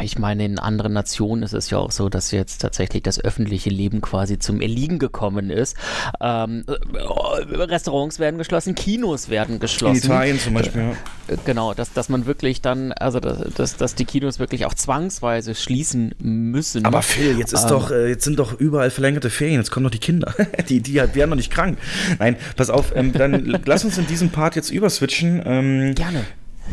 ich 0.00 0.18
meine, 0.18 0.44
in 0.44 0.58
anderen 0.58 0.92
Nationen 0.92 1.44
ist 1.44 1.52
es 1.52 1.70
ja 1.70 1.78
auch 1.78 1.92
so, 1.92 2.08
dass 2.08 2.32
jetzt 2.32 2.58
tatsächlich 2.58 3.04
das 3.04 3.22
öffentliche 3.22 3.70
Leben 3.70 4.00
quasi 4.00 4.40
zum 4.40 4.60
Erliegen 4.60 4.98
gekommen 4.98 5.50
ist. 5.50 5.76
Ähm, 6.20 6.64
äh, 6.66 7.54
Restaurants 7.54 8.18
werden 8.18 8.36
geschlossen, 8.36 8.74
Kinos 8.74 9.28
werden 9.28 9.60
geschlossen. 9.60 9.98
In 9.98 10.04
Italien 10.04 10.40
zum 10.40 10.54
Beispiel, 10.54 10.82
ja. 11.28 11.36
Genau, 11.44 11.72
dass, 11.72 11.92
dass 11.92 12.08
man 12.08 12.26
wirklich 12.26 12.60
dann, 12.60 12.90
also 12.92 13.20
dass, 13.20 13.76
dass 13.76 13.94
die 13.94 14.04
Kinos 14.04 14.40
wirklich 14.40 14.66
auch 14.66 14.74
zwangsweise 14.74 15.54
schließen 15.54 16.14
müssen. 16.18 16.84
Aber 16.84 17.00
Phil, 17.00 17.38
jetzt 17.38 17.52
ist 17.52 17.62
ähm, 17.62 17.68
doch, 17.68 17.90
äh, 17.92 18.08
jetzt 18.08 18.24
sind 18.24 18.40
doch 18.40 18.58
überall 18.58 18.90
verlängerte 18.90 19.30
Ferien, 19.30 19.60
jetzt 19.60 19.70
kommen 19.70 19.84
doch 19.84 19.90
die 19.90 19.98
Kinder. 19.98 20.34
die, 20.68 20.80
die 20.80 20.96
werden 20.96 21.30
noch 21.30 21.36
nicht 21.36 21.52
krank. 21.52 21.78
Nein, 22.18 22.36
pass 22.56 22.70
auf, 22.70 22.94
ähm, 22.96 23.12
dann 23.12 23.60
lass 23.64 23.84
uns 23.84 23.98
in 23.98 24.06
diesem 24.08 24.30
Part 24.30 24.56
jetzt 24.56 24.70
überswitchen 24.70 25.11
switchen. 25.12 25.42
Ähm, 25.44 25.94
Gerne. 25.94 26.24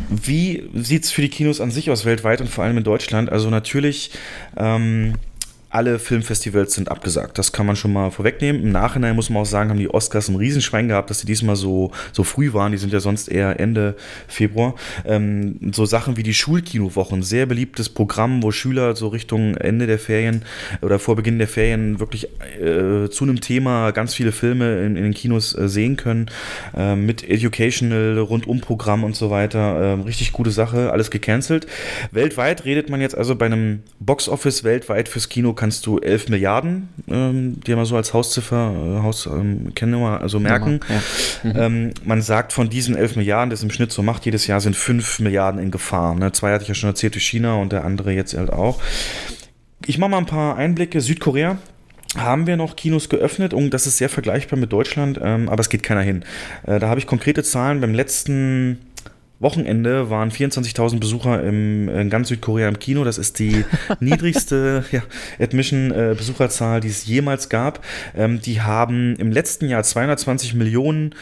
Wie 0.10 0.70
sieht 0.76 1.04
es 1.04 1.12
für 1.12 1.22
die 1.22 1.30
Kinos 1.30 1.60
an 1.60 1.72
sich 1.72 1.90
aus 1.90 2.06
weltweit 2.06 2.42
und 2.42 2.50
vor 2.50 2.64
allem 2.64 2.78
in 2.78 2.84
Deutschland? 2.84 3.32
Also 3.32 3.50
natürlich 3.50 4.12
ähm, 4.56 5.16
alle 5.70 6.00
Filmfestivals 6.00 6.74
sind 6.74 6.90
abgesagt. 6.90 7.38
Das 7.38 7.52
kann 7.52 7.66
man 7.66 7.76
schon 7.76 7.94
mal 7.94 8.10
vorwegnehmen. 8.10 8.62
Im 8.64 8.72
Nachhinein 8.72 9.16
muss 9.16 9.30
man 9.30 9.44
auch 9.44 9.46
sagen, 9.46 9.70
haben 9.70 9.78
die 9.78 9.94
Oscars 9.94 10.28
ein 10.28 10.36
Riesenschwein 10.36 10.88
gehabt, 10.88 11.10
dass 11.10 11.20
sie 11.20 11.28
diesmal 11.28 11.56
so, 11.56 11.92
so 12.12 12.24
früh 12.24 12.54
waren. 12.54 12.72
Die 12.72 12.80
sind 12.80 12.92
ja 12.92 13.00
sonst 13.00 13.28
eher 13.28 13.60
Ende 13.60 13.96
Februar. 14.28 14.76
Ähm, 15.06 15.72
so 15.72 15.86
Sachen 15.86 16.18
wie 16.18 16.24
die 16.24 16.34
Schulkinowochen, 16.34 17.22
sehr 17.22 17.46
beliebtes 17.46 17.90
Programm, 17.90 18.42
wo 18.42 18.52
Schüler 18.52 18.96
so 18.96 19.10
Richtung 19.10 19.56
Ende 19.58 19.86
der 19.86 20.00
Ferien 20.00 20.44
oder 20.82 20.98
vor 20.98 21.16
Beginn 21.16 21.38
der 21.38 21.48
Ferien 21.48 22.00
wirklich 22.00 22.30
äh, 22.60 23.10
zu 23.10 23.24
einem 23.24 23.40
Thema 23.40 23.92
ganz 23.92 24.16
viele 24.16 24.32
Filme 24.32 24.84
in, 24.84 24.96
in 24.96 25.04
den 25.04 25.14
Kinos 25.14 25.56
äh, 25.56 25.70
sehen 25.70 25.98
können. 25.98 26.32
Äh, 26.76 26.96
mit 26.96 27.30
Educational, 27.30 28.18
Rundumprogramm 28.18 29.04
und 29.04 29.16
so 29.16 29.30
weiter. 29.30 29.94
Ähm, 29.94 30.02
richtig 30.02 30.32
gute 30.32 30.50
Sache, 30.50 30.92
alles 30.92 31.12
gecancelt. 31.12 31.68
Weltweit 32.12 32.66
redet 32.66 32.90
man 32.90 33.02
jetzt 33.02 33.16
also 33.16 33.36
bei 33.36 33.46
einem 33.46 33.84
Boxoffice 34.00 34.64
weltweit 34.64 35.10
fürs 35.10 35.30
Kino 35.30 35.54
kannst 35.60 35.86
du 35.86 36.00
11 36.00 36.30
Milliarden 36.30 36.88
ähm, 37.10 37.60
dir 37.60 37.76
mal 37.76 37.86
so 37.86 37.98
als 37.98 38.14
Hausziffer, 38.14 38.72
äh, 38.74 39.04
Haus, 39.04 39.26
ähm, 39.26 39.74
Kennnummer, 39.76 40.22
also 40.22 40.40
merken. 40.40 40.80
Ja. 41.44 41.50
Mhm. 41.52 41.60
Ähm, 41.60 41.94
man 42.06 42.22
sagt 42.22 42.54
von 42.54 42.70
diesen 42.70 42.96
11 42.96 43.18
Milliarden, 43.18 43.50
das 43.50 43.62
im 43.62 43.70
Schnitt 43.70 43.92
so 43.92 44.02
macht, 44.02 44.26
jedes 44.26 44.48
Jahr 44.48 44.62
sind 44.62 44.78
5 44.78 45.20
Milliarden 45.20 45.62
in 45.62 45.70
Gefahr. 45.70 46.16
Ne? 46.16 46.32
Zwei 46.32 46.54
hatte 46.54 46.62
ich 46.62 46.70
ja 46.70 46.76
schon 46.76 46.90
erzählt 46.90 47.16
durch 47.16 47.26
China 47.26 47.56
und 47.56 47.74
der 47.74 47.84
andere 47.84 48.14
jetzt 48.14 48.34
halt 48.38 48.54
auch. 48.54 48.82
Ich 49.86 49.98
mache 49.98 50.12
mal 50.12 50.20
ein 50.20 50.26
paar 50.26 50.56
Einblicke. 50.56 51.02
Südkorea, 51.02 51.58
haben 52.16 52.48
wir 52.48 52.56
noch 52.56 52.78
Kinos 52.78 53.10
geöffnet 53.10 53.54
und 53.54 53.74
das 53.74 53.86
ist 53.86 53.98
sehr 53.98 54.10
vergleichbar 54.10 54.58
mit 54.58 54.72
Deutschland, 54.72 55.20
ähm, 55.22 55.50
aber 55.50 55.60
es 55.60 55.68
geht 55.68 55.84
keiner 55.84 56.02
hin. 56.02 56.24
Äh, 56.66 56.80
da 56.80 56.88
habe 56.88 57.02
ich 57.02 57.06
konkrete 57.06 57.44
Zahlen. 57.44 57.82
Beim 57.82 57.94
letzten 57.94 58.80
Wochenende 59.40 60.10
waren 60.10 60.32
24.000 60.32 61.00
Besucher 61.00 61.44
im, 61.44 61.88
in 61.88 62.10
ganz 62.10 62.28
Südkorea 62.28 62.68
im 62.68 62.80
Kino. 62.80 63.04
Das 63.04 63.18
ist 63.18 63.40
die 63.40 63.64
niedrigste 64.00 64.84
ja, 64.92 65.02
Admission-Besucherzahl, 65.40 66.78
äh, 66.78 66.82
die 66.82 66.90
es 66.90 67.06
jemals 67.06 67.50
gab. 67.50 67.84
Ähm, 68.16 68.42
die 68.42 68.62
haben 68.62 69.16
im 69.16 69.32
letzten 69.32 69.70
Jahr 69.70 69.84
220 69.84 70.56
Millionen 70.56 71.16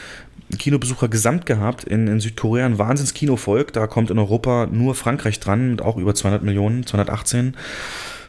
Kinobesucher 0.58 1.10
gesamt 1.10 1.46
gehabt 1.46 1.84
in, 1.84 2.08
in 2.08 2.20
Südkorea, 2.20 2.66
ein 2.66 2.80
Wahnsinns-Kinovolk. 2.80 3.74
Da 3.74 3.86
kommt 3.86 4.10
in 4.10 4.18
Europa 4.18 4.68
nur 4.72 4.96
Frankreich 4.96 5.40
dran 5.40 5.72
mit 5.72 5.82
auch 5.82 5.98
über 5.98 6.16
200 6.16 6.42
Millionen, 6.42 6.86
218. 6.86 7.56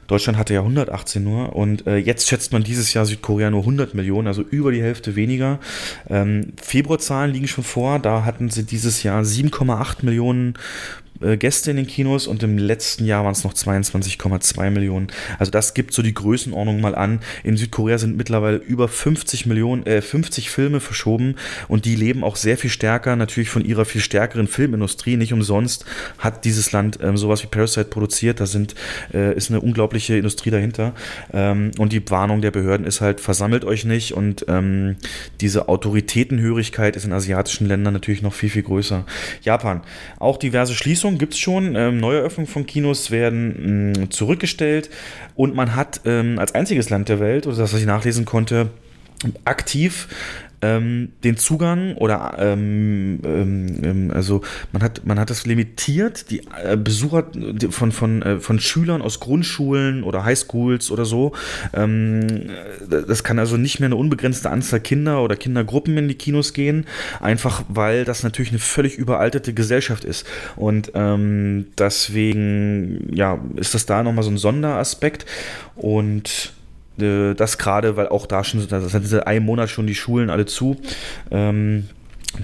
Deutschland 0.09 0.39
hatte 0.39 0.55
ja 0.55 0.61
118 0.61 1.23
nur 1.23 1.55
und 1.55 1.87
äh, 1.87 1.97
jetzt 1.97 2.29
schätzt 2.29 2.53
man 2.53 2.65
dieses 2.65 2.95
Jahr 2.95 3.05
Südkorea 3.05 3.51
nur 3.51 3.61
100 3.61 3.95
Millionen, 3.95 4.27
also 4.27 4.43
über 4.43 4.73
die 4.73 4.83
Hälfte 4.83 5.15
weniger. 5.17 5.61
Ähm, 6.09 6.55
Februarzahlen 6.61 7.33
liegen 7.33 7.47
schon 7.47 7.63
vor, 7.63 7.99
da 7.99 8.25
hatten 8.25 8.49
sie 8.49 8.65
dieses 8.65 9.03
Jahr 9.03 9.23
7,8 9.23 10.05
Millionen 10.05 10.55
Gäste 11.21 11.71
in 11.71 11.77
den 11.77 11.87
Kinos 11.87 12.27
und 12.27 12.43
im 12.43 12.59
letzten 12.59 13.05
Jahr 13.05 13.25
waren 13.25 13.33
es 13.33 13.45
noch 13.45 13.55
22,2 13.55 14.71
Millionen. 14.71 15.09
Also 15.39 15.51
das 15.51 15.75
gibt 15.75 15.93
so 15.93 16.03
die 16.03 16.15
Größenordnung 16.15 16.81
mal 16.81 16.95
an. 16.95 17.21
In 17.45 17.57
Südkorea 17.57 17.99
sind 17.99 18.17
mittlerweile 18.17 18.57
über 18.59 18.89
50 18.89 19.47
Millionen, 19.47 19.85
äh, 19.87 20.01
50 20.01 20.51
Filme 20.51 20.81
verschoben 20.81 21.37
und 21.69 21.85
die 21.85 21.97
leben 21.97 22.25
auch 22.25 22.37
sehr 22.37 22.57
viel 22.57 22.71
stärker 22.71 23.17
natürlich 23.17 23.51
von 23.51 23.65
ihrer 23.65 23.85
viel 23.85 24.01
stärkeren 24.01 24.49
Filmindustrie. 24.49 25.17
Nicht 25.17 25.33
umsonst 25.33 25.85
hat 26.19 26.45
dieses 26.45 26.73
Land 26.73 26.99
ähm, 27.03 27.17
sowas 27.17 27.43
wie 27.43 27.49
Parasite 27.49 27.87
produziert. 27.87 28.41
Da 28.41 28.47
sind, 28.47 28.75
äh, 29.13 29.35
ist 29.37 29.51
eine 29.51 29.61
unglaubliche 29.61 30.17
Industrie 30.17 30.51
dahinter. 30.51 30.95
Ähm, 31.33 31.73
und 31.79 31.93
die 31.93 32.09
Warnung 32.11 32.41
der 32.41 32.51
Behörden 32.51 32.87
ist 32.87 33.01
halt, 33.01 33.21
versammelt 33.21 33.65
euch 33.65 33.85
nicht 33.85 34.13
und 34.13 34.47
ähm, 34.49 34.97
diese 35.41 35.69
Autoritätenhörigkeit 35.69 36.97
ist 36.97 37.05
in 37.05 37.13
asiatischen 37.13 37.67
Ländern 37.67 37.95
natürlich 37.95 38.23
noch 38.23 38.35
viel, 38.35 38.51
viel 38.51 38.63
größer. 38.63 39.05
Japan, 39.43 39.83
auch 40.19 40.37
diverse 40.37 40.75
Schließungen 40.75 41.08
Gibt 41.17 41.33
es 41.33 41.39
schon. 41.39 41.75
Ähm, 41.77 41.99
Neueröffnungen 42.01 42.51
von 42.51 42.67
Kinos 42.67 43.11
werden 43.11 43.93
mh, 43.93 44.11
zurückgestellt 44.11 44.91
und 45.35 45.55
man 45.55 45.75
hat 45.75 46.03
ähm, 46.05 46.39
als 46.39 46.55
einziges 46.55 46.91
Land 46.91 47.09
der 47.09 47.21
Welt, 47.21 47.47
oder 47.47 47.57
das, 47.57 47.73
was 47.73 47.81
ich 47.81 47.87
nachlesen 47.87 48.27
konnte, 48.27 48.69
aktiv 49.45 50.09
ähm, 50.63 51.13
den 51.25 51.37
Zugang 51.37 51.95
oder 51.97 52.37
ähm, 52.39 53.21
ähm, 53.25 53.81
ähm, 53.83 54.11
also 54.13 54.43
man 54.73 54.83
hat 54.83 55.05
man 55.05 55.19
hat 55.19 55.31
das 55.31 55.47
limitiert. 55.47 56.31
Die 56.31 56.43
äh, 56.63 56.77
Besucher 56.77 57.27
von 57.71 57.93
von 57.93 58.23
äh, 58.23 58.39
von 58.39 58.61
Schülern 58.61 59.03
aus 59.03 59.21
Grundschulen 59.21 60.03
oder 60.03 60.25
Highschools 60.25 60.91
oder 60.91 61.05
so 61.05 61.33
ähm, 61.75 62.49
das 62.89 63.25
kann 63.25 63.39
also 63.39 63.57
nicht 63.57 63.81
mehr 63.81 63.87
eine 63.87 63.97
unbegrenzte 63.97 64.51
Anzahl 64.51 64.81
Kinder 64.81 65.23
oder 65.23 65.37
Kindergruppen 65.37 65.97
in 65.97 66.09
die 66.09 66.15
Kinos 66.15 66.53
gehen 66.53 66.87
einfach 67.21 67.63
weil 67.69 68.05
das 68.05 68.23
natürlich 68.23 68.51
eine 68.51 68.59
völlig 68.59 68.97
überalterte 68.97 69.53
Gesellschaft 69.53 70.05
ist. 70.05 70.27
Und 70.57 70.93
ähm, 70.95 71.67
deswegen 71.79 73.15
ja 73.15 73.39
ist 73.57 73.75
das 73.75 73.87
da 73.87 74.03
noch 74.03 74.13
mal 74.13 74.23
so 74.23 74.31
ein 74.31 74.39
Sonderaspekt. 74.39 75.27
Und 75.77 76.53
äh, 77.01 77.35
das 77.35 77.59
gerade, 77.59 77.97
weil 77.97 78.09
auch 78.09 78.27
da 78.27 78.45
schon, 78.45 78.67
das 78.69 78.91
sind 78.91 79.07
seit 79.07 79.27
einem 79.27 79.45
Monat 79.45 79.71
schon 79.71 79.87
die 79.87 79.95
Schulen 79.95 80.31
alle 80.31 80.47
zu. 80.47 80.77
Ähm, 81.31 81.89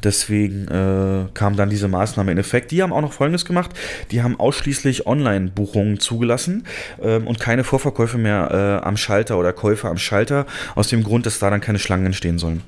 Deswegen 0.03 0.67
äh, 0.69 1.27
kam 1.35 1.57
dann 1.57 1.69
diese 1.71 1.89
Maßnahme 1.89 2.33
in 2.33 2.39
Effekt. 2.39 2.71
Die 2.71 2.83
haben 2.83 2.93
auch 2.93 3.03
noch 3.03 3.13
Folgendes 3.13 3.45
gemacht. 3.45 3.71
Die 4.11 4.23
haben 4.23 4.41
ausschließlich 4.41 5.07
Online-Buchungen 5.07 6.01
zugelassen 6.01 6.65
ähm, 7.03 7.27
und 7.27 7.39
keine 7.39 7.65
Vorverkäufe 7.65 8.19
mehr 8.19 8.81
äh, 8.83 8.87
am 8.87 8.97
Schalter 8.97 9.39
oder 9.39 9.53
Käufe 9.53 9.89
am 9.89 9.99
Schalter, 9.99 10.47
aus 10.75 10.89
dem 10.89 11.05
Grund, 11.05 11.27
dass 11.27 11.39
da 11.39 11.51
dann 11.51 11.61
keine 11.61 11.79
Schlangen 11.79 12.07
entstehen 12.07 12.39
sollen. 12.39 12.63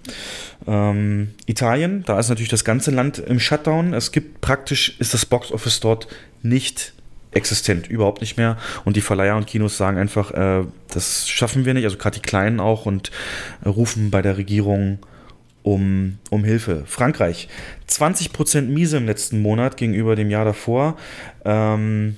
Ähm, 0.66 1.30
Italien, 1.46 2.04
da 2.06 2.18
ist 2.18 2.28
natürlich 2.28 2.50
das 2.50 2.64
ganze 2.64 2.90
Land 2.90 3.18
im 3.18 3.40
Shutdown. 3.40 3.94
Es 3.94 4.12
gibt 4.12 4.40
praktisch, 4.42 4.96
ist 5.00 5.14
das 5.14 5.24
Box 5.24 5.50
Office 5.52 5.80
dort 5.80 6.08
nicht 6.42 6.92
existent, 7.36 7.88
überhaupt 7.88 8.20
nicht 8.20 8.36
mehr. 8.36 8.56
Und 8.84 8.96
die 8.96 9.00
Verleiher 9.00 9.36
und 9.36 9.46
Kinos 9.46 9.76
sagen 9.76 9.98
einfach, 9.98 10.32
äh, 10.32 10.64
das 10.88 11.28
schaffen 11.28 11.64
wir 11.64 11.74
nicht, 11.74 11.84
also 11.84 11.98
gerade 11.98 12.16
die 12.16 12.26
Kleinen 12.26 12.58
auch 12.58 12.86
und 12.86 13.10
äh, 13.64 13.68
rufen 13.68 14.10
bei 14.10 14.22
der 14.22 14.36
Regierung 14.36 14.98
um, 15.62 16.18
um 16.30 16.44
Hilfe. 16.44 16.84
Frankreich, 16.86 17.48
20% 17.88 18.62
miese 18.62 18.96
im 18.96 19.06
letzten 19.06 19.42
Monat 19.42 19.76
gegenüber 19.76 20.16
dem 20.16 20.30
Jahr 20.30 20.44
davor. 20.44 20.96
Ähm, 21.44 22.16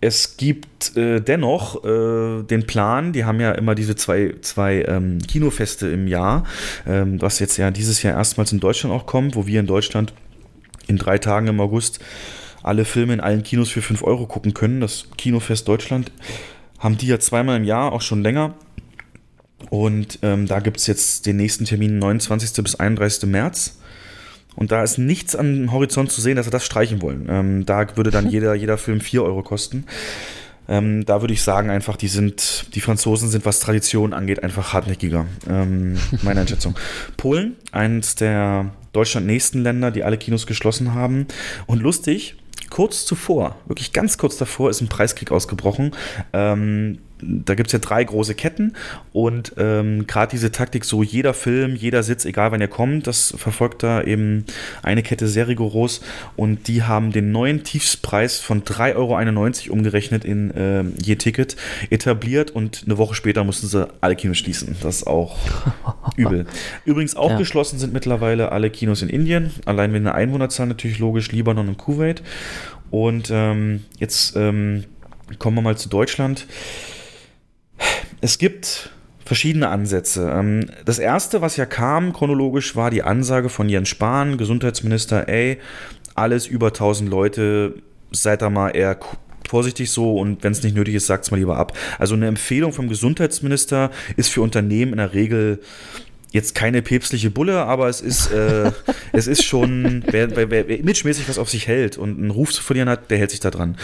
es 0.00 0.36
gibt 0.36 0.96
äh, 0.96 1.20
dennoch 1.20 1.84
äh, 1.84 2.42
den 2.42 2.66
Plan, 2.66 3.12
die 3.12 3.24
haben 3.24 3.40
ja 3.40 3.52
immer 3.52 3.74
diese 3.74 3.94
zwei, 3.94 4.34
zwei 4.40 4.82
ähm, 4.82 5.18
Kinofeste 5.18 5.88
im 5.88 6.08
Jahr, 6.08 6.44
ähm, 6.88 7.20
was 7.22 7.38
jetzt 7.38 7.56
ja 7.56 7.70
dieses 7.70 8.02
Jahr 8.02 8.16
erstmals 8.16 8.52
in 8.52 8.58
Deutschland 8.58 8.94
auch 8.94 9.06
kommt, 9.06 9.36
wo 9.36 9.46
wir 9.46 9.60
in 9.60 9.66
Deutschland 9.66 10.12
in 10.88 10.98
drei 10.98 11.18
Tagen 11.18 11.46
im 11.46 11.60
August 11.60 12.00
alle 12.62 12.84
Filme 12.84 13.14
in 13.14 13.20
allen 13.20 13.42
Kinos 13.42 13.70
für 13.70 13.82
5 13.82 14.02
Euro 14.02 14.26
gucken 14.26 14.54
können. 14.54 14.80
Das 14.80 15.06
Kinofest 15.16 15.68
Deutschland 15.68 16.12
haben 16.78 16.98
die 16.98 17.06
ja 17.06 17.18
zweimal 17.18 17.56
im 17.56 17.64
Jahr, 17.64 17.92
auch 17.92 18.02
schon 18.02 18.22
länger. 18.22 18.54
Und 19.70 20.18
ähm, 20.22 20.46
da 20.46 20.60
gibt 20.60 20.78
es 20.78 20.86
jetzt 20.86 21.26
den 21.26 21.36
nächsten 21.36 21.64
Termin 21.64 21.98
29. 21.98 22.62
bis 22.62 22.74
31. 22.74 23.28
März. 23.28 23.78
Und 24.54 24.70
da 24.70 24.82
ist 24.82 24.98
nichts 24.98 25.34
am 25.34 25.72
Horizont 25.72 26.12
zu 26.12 26.20
sehen, 26.20 26.36
dass 26.36 26.46
sie 26.46 26.50
das 26.50 26.64
streichen 26.64 27.00
wollen. 27.00 27.26
Ähm, 27.28 27.66
da 27.66 27.96
würde 27.96 28.10
dann 28.10 28.28
jeder, 28.30 28.54
jeder 28.54 28.78
Film 28.78 29.00
4 29.00 29.22
Euro 29.22 29.42
kosten. 29.42 29.86
Ähm, 30.68 31.04
da 31.04 31.20
würde 31.20 31.34
ich 31.34 31.42
sagen, 31.42 31.70
einfach, 31.70 31.96
die 31.96 32.08
sind, 32.08 32.66
die 32.74 32.80
Franzosen 32.80 33.28
sind, 33.28 33.44
was 33.44 33.60
Tradition 33.60 34.12
angeht, 34.12 34.42
einfach 34.42 34.72
hartnäckiger. 34.72 35.26
Ähm, 35.48 35.96
meine 36.22 36.40
Einschätzung. 36.40 36.76
Polen, 37.16 37.56
eines 37.72 38.14
der 38.14 38.70
Deutschland 38.92 39.26
nächsten 39.26 39.62
Länder, 39.62 39.90
die 39.90 40.04
alle 40.04 40.18
Kinos 40.18 40.46
geschlossen 40.46 40.94
haben. 40.94 41.26
Und 41.66 41.80
lustig, 41.80 42.36
kurz 42.72 43.04
zuvor, 43.04 43.56
wirklich 43.66 43.92
ganz 43.92 44.16
kurz 44.16 44.38
davor, 44.38 44.70
ist 44.70 44.80
ein 44.80 44.88
Preiskrieg 44.88 45.30
ausgebrochen. 45.30 45.94
Ähm, 46.32 47.00
da 47.22 47.54
gibt 47.54 47.68
es 47.68 47.72
ja 47.72 47.78
drei 47.78 48.04
große 48.04 48.34
Ketten 48.34 48.74
und 49.12 49.54
ähm, 49.56 50.06
gerade 50.06 50.30
diese 50.30 50.52
Taktik, 50.52 50.84
so 50.84 51.02
jeder 51.02 51.34
Film, 51.34 51.76
jeder 51.76 52.02
Sitz, 52.02 52.24
egal 52.24 52.52
wann 52.52 52.60
er 52.60 52.68
kommt, 52.68 53.06
das 53.06 53.34
verfolgt 53.36 53.82
da 53.82 54.02
eben 54.02 54.44
eine 54.82 55.02
Kette 55.02 55.28
sehr 55.28 55.48
rigoros 55.48 56.00
und 56.36 56.68
die 56.68 56.82
haben 56.82 57.12
den 57.12 57.32
neuen 57.32 57.64
Tiefspreis 57.64 58.38
von 58.38 58.62
3,91 58.62 59.66
Euro 59.66 59.72
umgerechnet 59.72 60.24
in 60.24 60.50
äh, 60.50 60.84
je 61.02 61.16
Ticket 61.16 61.56
etabliert 61.90 62.50
und 62.50 62.82
eine 62.86 62.98
Woche 62.98 63.14
später 63.14 63.44
mussten 63.44 63.66
sie 63.66 63.88
alle 64.00 64.16
Kinos 64.16 64.38
schließen. 64.38 64.76
Das 64.82 64.96
ist 64.96 65.06
auch 65.06 65.38
übel. 66.16 66.46
Übrigens 66.84 67.16
auch 67.16 67.30
ja. 67.30 67.38
geschlossen 67.38 67.78
sind 67.78 67.92
mittlerweile 67.92 68.52
alle 68.52 68.70
Kinos 68.70 69.02
in 69.02 69.08
Indien, 69.08 69.50
allein 69.64 69.92
wenn 69.92 70.06
eine 70.06 70.14
Einwohnerzahl 70.14 70.66
natürlich 70.66 70.98
logisch, 70.98 71.32
Libanon 71.32 71.68
und 71.68 71.78
Kuwait. 71.78 72.22
Und 72.90 73.30
ähm, 73.32 73.84
jetzt 73.98 74.36
ähm, 74.36 74.84
kommen 75.38 75.56
wir 75.56 75.62
mal 75.62 75.76
zu 75.76 75.88
Deutschland. 75.88 76.46
Es 78.20 78.38
gibt 78.38 78.90
verschiedene 79.24 79.68
Ansätze. 79.68 80.30
Ähm, 80.30 80.66
das 80.84 80.98
erste, 80.98 81.40
was 81.40 81.56
ja 81.56 81.66
kam 81.66 82.12
chronologisch, 82.12 82.76
war 82.76 82.90
die 82.90 83.02
Ansage 83.02 83.48
von 83.48 83.68
Jens 83.68 83.88
Spahn, 83.88 84.36
Gesundheitsminister, 84.36 85.28
ey, 85.28 85.58
alles 86.14 86.46
über 86.46 86.68
1000 86.68 87.08
Leute, 87.08 87.74
seid 88.10 88.42
da 88.42 88.50
mal 88.50 88.70
eher 88.70 88.98
vorsichtig 89.48 89.90
so 89.90 90.16
und 90.18 90.42
wenn 90.44 90.52
es 90.52 90.62
nicht 90.62 90.76
nötig 90.76 90.94
ist, 90.94 91.06
sagt 91.06 91.24
es 91.24 91.30
mal 91.30 91.38
lieber 91.38 91.56
ab. 91.56 91.76
Also 91.98 92.14
eine 92.14 92.26
Empfehlung 92.26 92.72
vom 92.72 92.88
Gesundheitsminister 92.88 93.90
ist 94.16 94.30
für 94.30 94.42
Unternehmen 94.42 94.92
in 94.92 94.98
der 94.98 95.14
Regel 95.14 95.60
jetzt 96.32 96.54
keine 96.54 96.82
päpstliche 96.82 97.30
Bulle, 97.30 97.64
aber 97.64 97.88
es 97.88 98.00
ist, 98.00 98.32
äh, 98.32 98.72
es 99.12 99.26
ist 99.26 99.44
schon, 99.44 100.02
wer, 100.10 100.34
wer, 100.34 100.50
wer, 100.50 100.68
imagemäßig 100.68 101.28
was 101.28 101.38
auf 101.38 101.50
sich 101.50 101.68
hält 101.68 101.98
und 101.98 102.18
einen 102.18 102.30
Ruf 102.30 102.52
zu 102.52 102.62
verlieren 102.62 102.88
hat, 102.88 103.10
der 103.10 103.18
hält 103.18 103.30
sich 103.30 103.40
da 103.40 103.50
dran. 103.50 103.76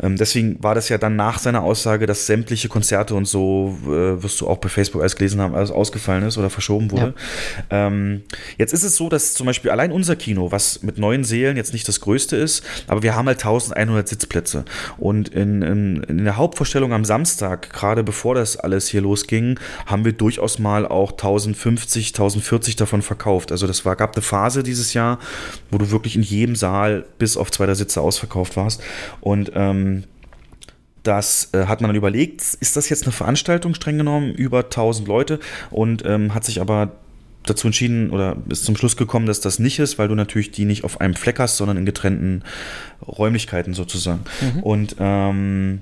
Ähm, 0.00 0.16
deswegen 0.16 0.62
war 0.62 0.74
das 0.74 0.88
ja 0.88 0.98
dann 0.98 1.16
nach 1.16 1.38
seiner 1.38 1.62
Aussage, 1.62 2.06
dass 2.06 2.26
sämtliche 2.26 2.68
Konzerte 2.68 3.14
und 3.14 3.26
so, 3.26 3.76
äh, 3.84 4.22
wirst 4.22 4.40
du 4.40 4.48
auch 4.48 4.58
bei 4.58 4.68
Facebook 4.68 5.02
alles 5.02 5.16
gelesen 5.16 5.40
haben, 5.40 5.54
alles 5.54 5.70
ausgefallen 5.70 6.24
ist 6.24 6.38
oder 6.38 6.48
verschoben 6.48 6.92
wurde. 6.92 7.14
Ja. 7.70 7.86
Ähm, 7.88 8.22
jetzt 8.56 8.72
ist 8.72 8.84
es 8.84 8.96
so, 8.96 9.08
dass 9.08 9.34
zum 9.34 9.46
Beispiel 9.46 9.70
allein 9.72 9.90
unser 9.90 10.14
Kino, 10.14 10.52
was 10.52 10.82
mit 10.82 10.98
neun 10.98 11.24
Seelen 11.24 11.56
jetzt 11.56 11.72
nicht 11.72 11.88
das 11.88 12.00
größte 12.00 12.36
ist, 12.36 12.64
aber 12.86 13.02
wir 13.02 13.16
haben 13.16 13.26
halt 13.26 13.38
1100 13.38 14.06
Sitzplätze. 14.08 14.64
Und 14.96 15.28
in, 15.30 15.62
in, 15.62 16.02
in 16.04 16.24
der 16.24 16.36
Hauptvorstellung 16.36 16.92
am 16.92 17.04
Samstag, 17.04 17.72
gerade 17.72 18.04
bevor 18.04 18.36
das 18.36 18.56
alles 18.56 18.88
hier 18.88 19.00
losging, 19.00 19.58
haben 19.86 20.04
wir 20.04 20.12
durchaus 20.12 20.60
mal 20.60 20.86
auch 20.86 21.10
1050 21.10 21.95
1050, 21.96 22.74
1040 22.76 22.76
davon 22.76 23.02
verkauft. 23.02 23.52
Also 23.52 23.66
das 23.66 23.84
war, 23.84 23.96
gab 23.96 24.14
eine 24.14 24.22
Phase 24.22 24.62
dieses 24.62 24.94
Jahr, 24.94 25.18
wo 25.70 25.78
du 25.78 25.90
wirklich 25.90 26.16
in 26.16 26.22
jedem 26.22 26.56
Saal 26.56 27.04
bis 27.18 27.36
auf 27.36 27.50
zwei 27.50 27.66
der 27.66 27.74
Sitze 27.74 28.00
ausverkauft 28.00 28.56
warst. 28.56 28.82
Und 29.20 29.52
ähm, 29.54 30.04
das 31.02 31.50
äh, 31.52 31.66
hat 31.66 31.80
man 31.80 31.88
dann 31.88 31.96
überlegt, 31.96 32.42
ist 32.42 32.76
das 32.76 32.88
jetzt 32.88 33.04
eine 33.04 33.12
Veranstaltung 33.12 33.74
streng 33.74 33.98
genommen, 33.98 34.34
über 34.34 34.64
1000 34.64 35.06
Leute 35.06 35.38
und 35.70 36.04
ähm, 36.04 36.34
hat 36.34 36.44
sich 36.44 36.60
aber 36.60 36.92
dazu 37.44 37.68
entschieden 37.68 38.10
oder 38.10 38.36
ist 38.48 38.64
zum 38.64 38.76
Schluss 38.76 38.96
gekommen, 38.96 39.26
dass 39.26 39.40
das 39.40 39.60
nicht 39.60 39.78
ist, 39.78 39.98
weil 39.98 40.08
du 40.08 40.16
natürlich 40.16 40.50
die 40.50 40.64
nicht 40.64 40.82
auf 40.82 41.00
einem 41.00 41.14
Fleck 41.14 41.38
hast, 41.38 41.56
sondern 41.56 41.76
in 41.76 41.86
getrennten 41.86 42.42
Räumlichkeiten 43.06 43.72
sozusagen. 43.72 44.24
Mhm. 44.40 44.62
Und 44.62 44.96
ähm, 44.98 45.80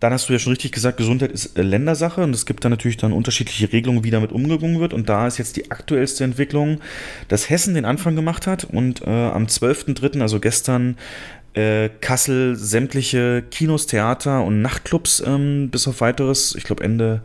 dann 0.00 0.12
hast 0.12 0.28
du 0.28 0.32
ja 0.32 0.38
schon 0.38 0.52
richtig 0.52 0.72
gesagt, 0.72 0.96
Gesundheit 0.96 1.32
ist 1.32 1.58
äh, 1.58 1.62
Ländersache 1.62 2.22
und 2.22 2.34
es 2.34 2.46
gibt 2.46 2.64
da 2.64 2.68
natürlich 2.68 2.96
dann 2.96 3.12
unterschiedliche 3.12 3.72
Regelungen, 3.72 4.04
wie 4.04 4.10
damit 4.10 4.32
umgegangen 4.32 4.80
wird. 4.80 4.92
Und 4.92 5.08
da 5.08 5.26
ist 5.26 5.38
jetzt 5.38 5.56
die 5.56 5.70
aktuellste 5.70 6.24
Entwicklung, 6.24 6.80
dass 7.28 7.50
Hessen 7.50 7.74
den 7.74 7.84
Anfang 7.84 8.14
gemacht 8.14 8.46
hat 8.46 8.64
und 8.64 9.02
äh, 9.02 9.10
am 9.10 9.46
12.03., 9.46 10.20
also 10.20 10.40
gestern, 10.40 10.96
äh, 11.54 11.88
Kassel 12.00 12.56
sämtliche 12.56 13.42
Kinos, 13.50 13.86
Theater 13.86 14.44
und 14.44 14.62
Nachtclubs 14.62 15.22
ähm, 15.26 15.70
bis 15.70 15.88
auf 15.88 16.00
weiteres, 16.00 16.54
ich 16.54 16.64
glaube 16.64 16.84
Ende 16.84 17.22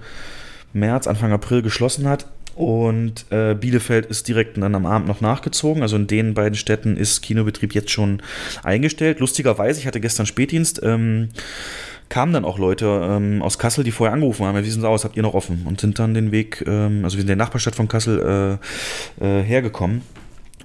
März, 0.73 1.07
Anfang 1.07 1.31
April 1.31 1.61
geschlossen 1.61 2.07
hat. 2.07 2.25
Und 2.55 3.25
äh, 3.31 3.55
Bielefeld 3.55 4.05
ist 4.05 4.27
direkt 4.27 4.57
dann 4.57 4.75
am 4.75 4.85
Abend 4.85 5.07
noch 5.07 5.21
nachgezogen. 5.21 5.81
Also 5.81 5.95
in 5.95 6.05
den 6.05 6.35
beiden 6.35 6.55
Städten 6.55 6.97
ist 6.97 7.21
Kinobetrieb 7.21 7.73
jetzt 7.73 7.89
schon 7.89 8.21
eingestellt. 8.63 9.19
Lustigerweise, 9.19 9.79
ich 9.79 9.87
hatte 9.87 9.99
gestern 9.99 10.27
Spätdienst, 10.27 10.81
ähm, 10.83 11.29
kamen 12.13 12.31
dann 12.31 12.45
auch 12.45 12.59
Leute 12.59 12.85
ähm, 12.85 13.41
aus 13.41 13.57
Kassel, 13.57 13.83
die 13.83 13.89
vorher 13.89 14.13
angerufen 14.13 14.45
haben, 14.45 14.55
wie 14.63 14.69
sieht 14.69 14.77
es 14.77 14.85
aus, 14.85 15.03
habt 15.03 15.17
ihr 15.17 15.23
noch 15.23 15.33
offen? 15.33 15.63
Und 15.65 15.81
sind 15.81 15.97
dann 15.97 16.13
den 16.13 16.31
Weg, 16.31 16.63
ähm, 16.67 17.03
also 17.03 17.17
wir 17.17 17.21
sind 17.21 17.21
in 17.21 17.27
der 17.27 17.35
Nachbarstadt 17.37 17.73
von 17.73 17.87
Kassel 17.87 18.59
äh, 19.19 19.39
äh, 19.39 19.41
hergekommen. 19.41 20.03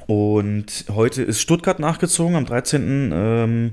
Und 0.06 0.84
heute 0.94 1.22
ist 1.22 1.40
Stuttgart 1.40 1.78
nachgezogen 1.78 2.36
am 2.36 2.44
13. 2.44 3.12
Ähm, 3.14 3.70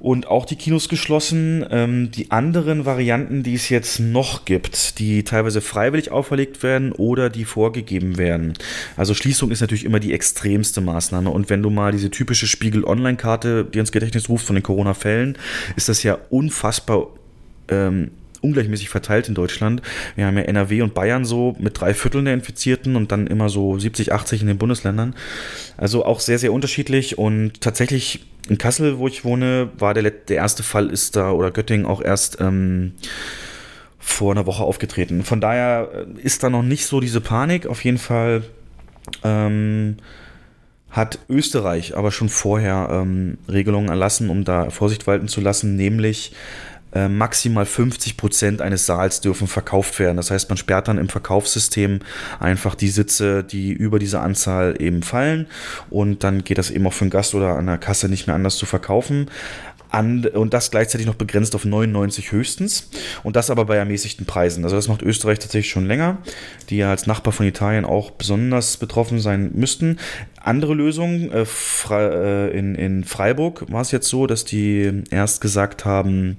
und 0.00 0.26
auch 0.26 0.46
die 0.46 0.56
Kinos 0.56 0.88
geschlossen. 0.88 1.64
Ähm, 1.70 2.10
die 2.10 2.30
anderen 2.30 2.86
Varianten, 2.86 3.42
die 3.42 3.54
es 3.54 3.68
jetzt 3.68 4.00
noch 4.00 4.44
gibt, 4.44 4.98
die 4.98 5.22
teilweise 5.22 5.60
freiwillig 5.60 6.10
auferlegt 6.10 6.62
werden 6.62 6.92
oder 6.92 7.30
die 7.30 7.44
vorgegeben 7.44 8.16
werden. 8.16 8.54
Also 8.96 9.14
Schließung 9.14 9.50
ist 9.50 9.60
natürlich 9.60 9.84
immer 9.84 10.00
die 10.00 10.12
extremste 10.12 10.80
Maßnahme. 10.80 11.30
Und 11.30 11.50
wenn 11.50 11.62
du 11.62 11.70
mal 11.70 11.92
diese 11.92 12.10
typische 12.10 12.46
Spiegel-Online-Karte 12.46 13.64
dir 13.64 13.80
ins 13.80 13.92
Gedächtnis 13.92 14.28
rufst 14.28 14.46
von 14.46 14.56
den 14.56 14.62
Corona-Fällen, 14.62 15.36
ist 15.76 15.88
das 15.88 16.02
ja 16.02 16.18
unfassbar 16.30 17.08
ähm, 17.68 18.10
ungleichmäßig 18.40 18.88
verteilt 18.88 19.28
in 19.28 19.34
Deutschland. 19.34 19.82
Wir 20.16 20.26
haben 20.26 20.36
ja 20.36 20.44
NRW 20.44 20.82
und 20.82 20.94
Bayern 20.94 21.24
so 21.24 21.56
mit 21.58 21.80
drei 21.80 21.94
Vierteln 21.94 22.24
der 22.24 22.34
Infizierten 22.34 22.96
und 22.96 23.12
dann 23.12 23.26
immer 23.26 23.48
so 23.48 23.78
70, 23.78 24.12
80 24.12 24.42
in 24.42 24.46
den 24.46 24.58
Bundesländern. 24.58 25.14
Also 25.76 26.04
auch 26.04 26.20
sehr, 26.20 26.38
sehr 26.38 26.52
unterschiedlich 26.52 27.18
und 27.18 27.60
tatsächlich 27.60 28.26
in 28.48 28.58
Kassel, 28.58 28.98
wo 28.98 29.06
ich 29.06 29.24
wohne, 29.24 29.70
war 29.78 29.94
der, 29.94 30.10
der 30.10 30.36
erste 30.36 30.62
Fall 30.62 30.90
ist 30.90 31.16
da 31.16 31.30
oder 31.30 31.50
Göttingen 31.50 31.86
auch 31.86 32.02
erst 32.02 32.40
ähm, 32.40 32.94
vor 33.98 34.32
einer 34.32 34.46
Woche 34.46 34.64
aufgetreten. 34.64 35.22
Von 35.22 35.40
daher 35.40 35.90
äh, 35.94 36.20
ist 36.20 36.42
da 36.42 36.50
noch 36.50 36.62
nicht 36.62 36.86
so 36.86 37.00
diese 37.00 37.20
Panik. 37.20 37.66
Auf 37.66 37.84
jeden 37.84 37.98
Fall 37.98 38.42
ähm, 39.22 39.98
hat 40.90 41.20
Österreich 41.28 41.96
aber 41.96 42.10
schon 42.10 42.28
vorher 42.28 42.88
ähm, 42.90 43.38
Regelungen 43.48 43.88
erlassen, 43.88 44.30
um 44.30 44.44
da 44.44 44.70
Vorsicht 44.70 45.06
walten 45.06 45.28
zu 45.28 45.40
lassen, 45.40 45.76
nämlich 45.76 46.32
äh, 46.92 47.08
maximal 47.08 47.66
50 47.66 48.16
Prozent 48.16 48.62
eines 48.62 48.86
Saals 48.86 49.20
dürfen 49.20 49.46
verkauft 49.46 49.98
werden. 49.98 50.16
Das 50.16 50.30
heißt, 50.30 50.48
man 50.48 50.56
sperrt 50.56 50.88
dann 50.88 50.98
im 50.98 51.08
Verkaufssystem 51.08 52.00
einfach 52.38 52.74
die 52.74 52.88
Sitze, 52.88 53.44
die 53.44 53.72
über 53.72 53.98
diese 53.98 54.20
Anzahl 54.20 54.76
eben 54.78 55.02
fallen 55.02 55.46
und 55.88 56.24
dann 56.24 56.44
geht 56.44 56.58
das 56.58 56.70
eben 56.70 56.86
auch 56.86 56.92
für 56.92 57.02
einen 57.02 57.10
Gast 57.10 57.34
oder 57.34 57.56
an 57.56 57.66
der 57.66 57.78
Kasse 57.78 58.08
nicht 58.08 58.26
mehr 58.26 58.36
anders 58.36 58.56
zu 58.56 58.66
verkaufen. 58.66 59.30
An, 59.90 60.24
und 60.26 60.54
das 60.54 60.70
gleichzeitig 60.70 61.06
noch 61.06 61.14
begrenzt 61.14 61.54
auf 61.54 61.64
99 61.64 62.32
höchstens. 62.32 62.90
Und 63.22 63.36
das 63.36 63.50
aber 63.50 63.64
bei 63.64 63.76
ermäßigten 63.76 64.26
Preisen. 64.26 64.64
Also 64.64 64.76
das 64.76 64.88
macht 64.88 65.02
Österreich 65.02 65.38
tatsächlich 65.38 65.70
schon 65.70 65.86
länger, 65.86 66.18
die 66.68 66.78
ja 66.78 66.90
als 66.90 67.06
Nachbar 67.06 67.32
von 67.32 67.46
Italien 67.46 67.84
auch 67.84 68.10
besonders 68.10 68.76
betroffen 68.76 69.18
sein 69.18 69.50
müssten. 69.54 69.98
Andere 70.42 70.74
Lösung, 70.74 71.30
äh, 71.32 71.44
äh, 71.90 72.58
in, 72.58 72.74
in 72.74 73.04
Freiburg 73.04 73.70
war 73.70 73.82
es 73.82 73.90
jetzt 73.90 74.08
so, 74.08 74.26
dass 74.26 74.44
die 74.44 75.02
erst 75.10 75.40
gesagt 75.40 75.84
haben, 75.84 76.38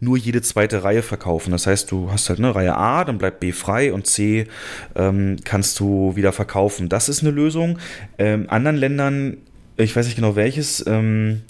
nur 0.00 0.16
jede 0.16 0.42
zweite 0.42 0.82
Reihe 0.82 1.02
verkaufen. 1.02 1.52
Das 1.52 1.66
heißt, 1.66 1.90
du 1.90 2.10
hast 2.10 2.28
halt 2.28 2.38
eine 2.38 2.54
Reihe 2.54 2.76
A, 2.76 3.04
dann 3.04 3.18
bleibt 3.18 3.40
B 3.40 3.52
frei 3.52 3.92
und 3.92 4.06
C 4.06 4.46
ähm, 4.94 5.36
kannst 5.44 5.78
du 5.80 6.16
wieder 6.16 6.32
verkaufen. 6.32 6.88
Das 6.88 7.08
ist 7.08 7.22
eine 7.22 7.30
Lösung. 7.30 7.78
Ähm, 8.18 8.46
anderen 8.48 8.76
Ländern, 8.76 9.36
ich 9.76 9.94
weiß 9.94 10.06
nicht 10.06 10.16
genau 10.16 10.36
welches, 10.36 10.84
ähm, 10.86 11.42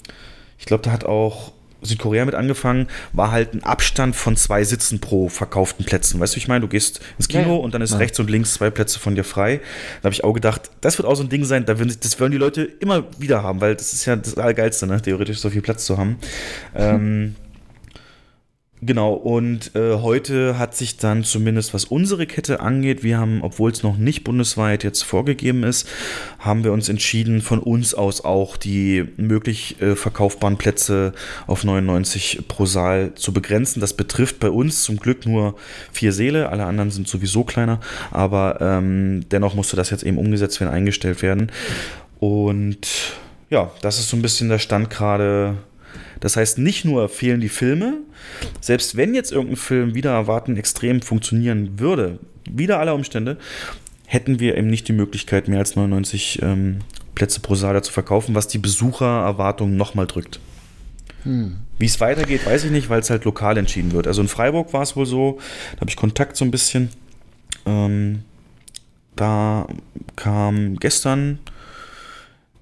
ich 0.57 0.65
glaube, 0.65 0.83
da 0.83 0.91
hat 0.91 1.05
auch 1.05 1.53
Südkorea 1.81 2.25
mit 2.25 2.35
angefangen, 2.35 2.87
war 3.13 3.31
halt 3.31 3.53
ein 3.53 3.63
Abstand 3.63 4.15
von 4.15 4.35
zwei 4.35 4.63
Sitzen 4.63 4.99
pro 4.99 5.29
verkauften 5.29 5.85
Plätzen. 5.85 6.19
Weißt 6.19 6.35
du, 6.35 6.37
ich 6.39 6.47
meine, 6.47 6.61
du 6.61 6.67
gehst 6.67 7.01
ins 7.17 7.27
Kino 7.27 7.43
ja, 7.43 7.49
ja. 7.49 7.55
und 7.55 7.73
dann 7.73 7.81
ist 7.81 7.91
ja. 7.91 7.97
rechts 7.97 8.19
und 8.19 8.29
links 8.29 8.55
zwei 8.55 8.69
Plätze 8.69 8.99
von 8.99 9.15
dir 9.15 9.23
frei. 9.23 9.61
Da 10.01 10.05
habe 10.05 10.13
ich 10.13 10.23
auch 10.23 10.33
gedacht, 10.33 10.71
das 10.81 10.97
wird 10.97 11.07
auch 11.07 11.15
so 11.15 11.23
ein 11.23 11.29
Ding 11.29 11.45
sein, 11.45 11.65
da 11.65 11.77
würden, 11.77 11.95
das 11.99 12.19
wollen 12.19 12.31
die 12.31 12.37
Leute 12.37 12.63
immer 12.63 13.05
wieder 13.19 13.43
haben, 13.43 13.61
weil 13.61 13.75
das 13.75 13.93
ist 13.93 14.05
ja 14.05 14.15
das 14.15 14.37
Allergeilste, 14.37 14.87
ne? 14.87 15.01
theoretisch 15.01 15.39
so 15.39 15.49
viel 15.49 15.61
Platz 15.61 15.85
zu 15.85 15.97
haben. 15.97 16.17
ähm, 16.75 17.35
Genau, 18.79 19.13
und 19.13 19.75
äh, 19.75 19.95
heute 19.95 20.59
hat 20.59 20.75
sich 20.75 20.97
dann 20.97 21.23
zumindest, 21.23 21.73
was 21.73 21.85
unsere 21.85 22.27
Kette 22.27 22.59
angeht, 22.59 23.01
wir 23.01 23.17
haben, 23.17 23.41
obwohl 23.41 23.71
es 23.71 23.81
noch 23.81 23.97
nicht 23.97 24.23
bundesweit 24.23 24.83
jetzt 24.83 25.01
vorgegeben 25.01 25.63
ist, 25.63 25.89
haben 26.37 26.63
wir 26.63 26.71
uns 26.71 26.87
entschieden, 26.87 27.41
von 27.41 27.57
uns 27.57 27.95
aus 27.95 28.23
auch 28.23 28.55
die 28.55 29.05
möglich 29.17 29.81
äh, 29.81 29.95
verkaufbaren 29.95 30.57
Plätze 30.57 31.13
auf 31.47 31.63
99 31.63 32.43
pro 32.47 32.67
Saal 32.67 33.15
zu 33.15 33.33
begrenzen. 33.33 33.79
Das 33.79 33.93
betrifft 33.93 34.39
bei 34.39 34.51
uns 34.51 34.83
zum 34.83 34.97
Glück 34.97 35.25
nur 35.25 35.55
vier 35.91 36.13
Säle, 36.13 36.49
alle 36.49 36.65
anderen 36.65 36.91
sind 36.91 37.07
sowieso 37.07 37.43
kleiner, 37.43 37.79
aber 38.11 38.59
ähm, 38.61 39.25
dennoch 39.31 39.55
musste 39.55 39.75
das 39.75 39.89
jetzt 39.89 40.03
eben 40.03 40.19
umgesetzt 40.19 40.59
werden, 40.59 40.71
eingestellt 40.71 41.23
werden. 41.23 41.51
Und 42.19 42.87
ja, 43.49 43.71
das 43.81 43.97
ist 43.97 44.09
so 44.09 44.17
ein 44.17 44.21
bisschen 44.21 44.49
der 44.49 44.59
Stand 44.59 44.91
gerade 44.91 45.57
das 46.19 46.35
heißt, 46.35 46.57
nicht 46.57 46.85
nur 46.85 47.09
fehlen 47.09 47.41
die 47.41 47.49
Filme, 47.49 47.99
selbst 48.61 48.95
wenn 48.97 49.13
jetzt 49.13 49.31
irgendein 49.31 49.57
Film 49.57 49.95
wieder 49.95 50.11
erwarten 50.11 50.57
extrem 50.57 51.01
funktionieren 51.01 51.79
würde, 51.79 52.19
wieder 52.49 52.79
aller 52.79 52.95
Umstände, 52.95 53.37
hätten 54.05 54.39
wir 54.39 54.57
eben 54.57 54.67
nicht 54.67 54.87
die 54.87 54.93
Möglichkeit, 54.93 55.47
mehr 55.47 55.59
als 55.59 55.75
99 55.75 56.41
ähm, 56.41 56.79
Plätze 57.15 57.39
pro 57.39 57.55
Saal 57.55 57.83
zu 57.83 57.91
verkaufen, 57.91 58.35
was 58.35 58.47
die 58.47 58.57
Besuchererwartung 58.57 59.75
nochmal 59.75 60.07
drückt. 60.07 60.39
Hm. 61.23 61.57
Wie 61.77 61.85
es 61.85 61.99
weitergeht, 61.99 62.45
weiß 62.45 62.63
ich 62.63 62.71
nicht, 62.71 62.89
weil 62.89 63.01
es 63.01 63.09
halt 63.09 63.25
lokal 63.25 63.57
entschieden 63.57 63.91
wird. 63.91 64.07
Also 64.07 64.21
in 64.21 64.27
Freiburg 64.27 64.71
war 64.73 64.81
es 64.81 64.95
wohl 64.95 65.05
so, 65.05 65.39
da 65.73 65.81
habe 65.81 65.89
ich 65.89 65.95
Kontakt 65.95 66.37
so 66.37 66.45
ein 66.45 66.51
bisschen. 66.51 66.89
Ähm, 67.65 68.23
da 69.15 69.67
kam 70.15 70.77
gestern, 70.77 71.39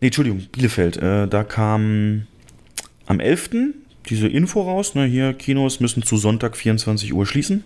nee, 0.02 0.07
Entschuldigung, 0.07 0.48
Bielefeld, 0.52 0.98
äh, 0.98 1.27
da 1.27 1.44
kam 1.44 2.27
am 3.06 3.19
11. 3.19 3.49
diese 4.10 4.27
Info 4.27 4.61
raus, 4.61 4.95
ne, 4.95 5.06
hier 5.06 5.34
Kinos 5.34 5.80
müssen 5.80 6.03
zu 6.03 6.18
Sonntag 6.18 6.57
24 6.57 7.14
Uhr 7.14 7.26
schließen. 7.26 7.64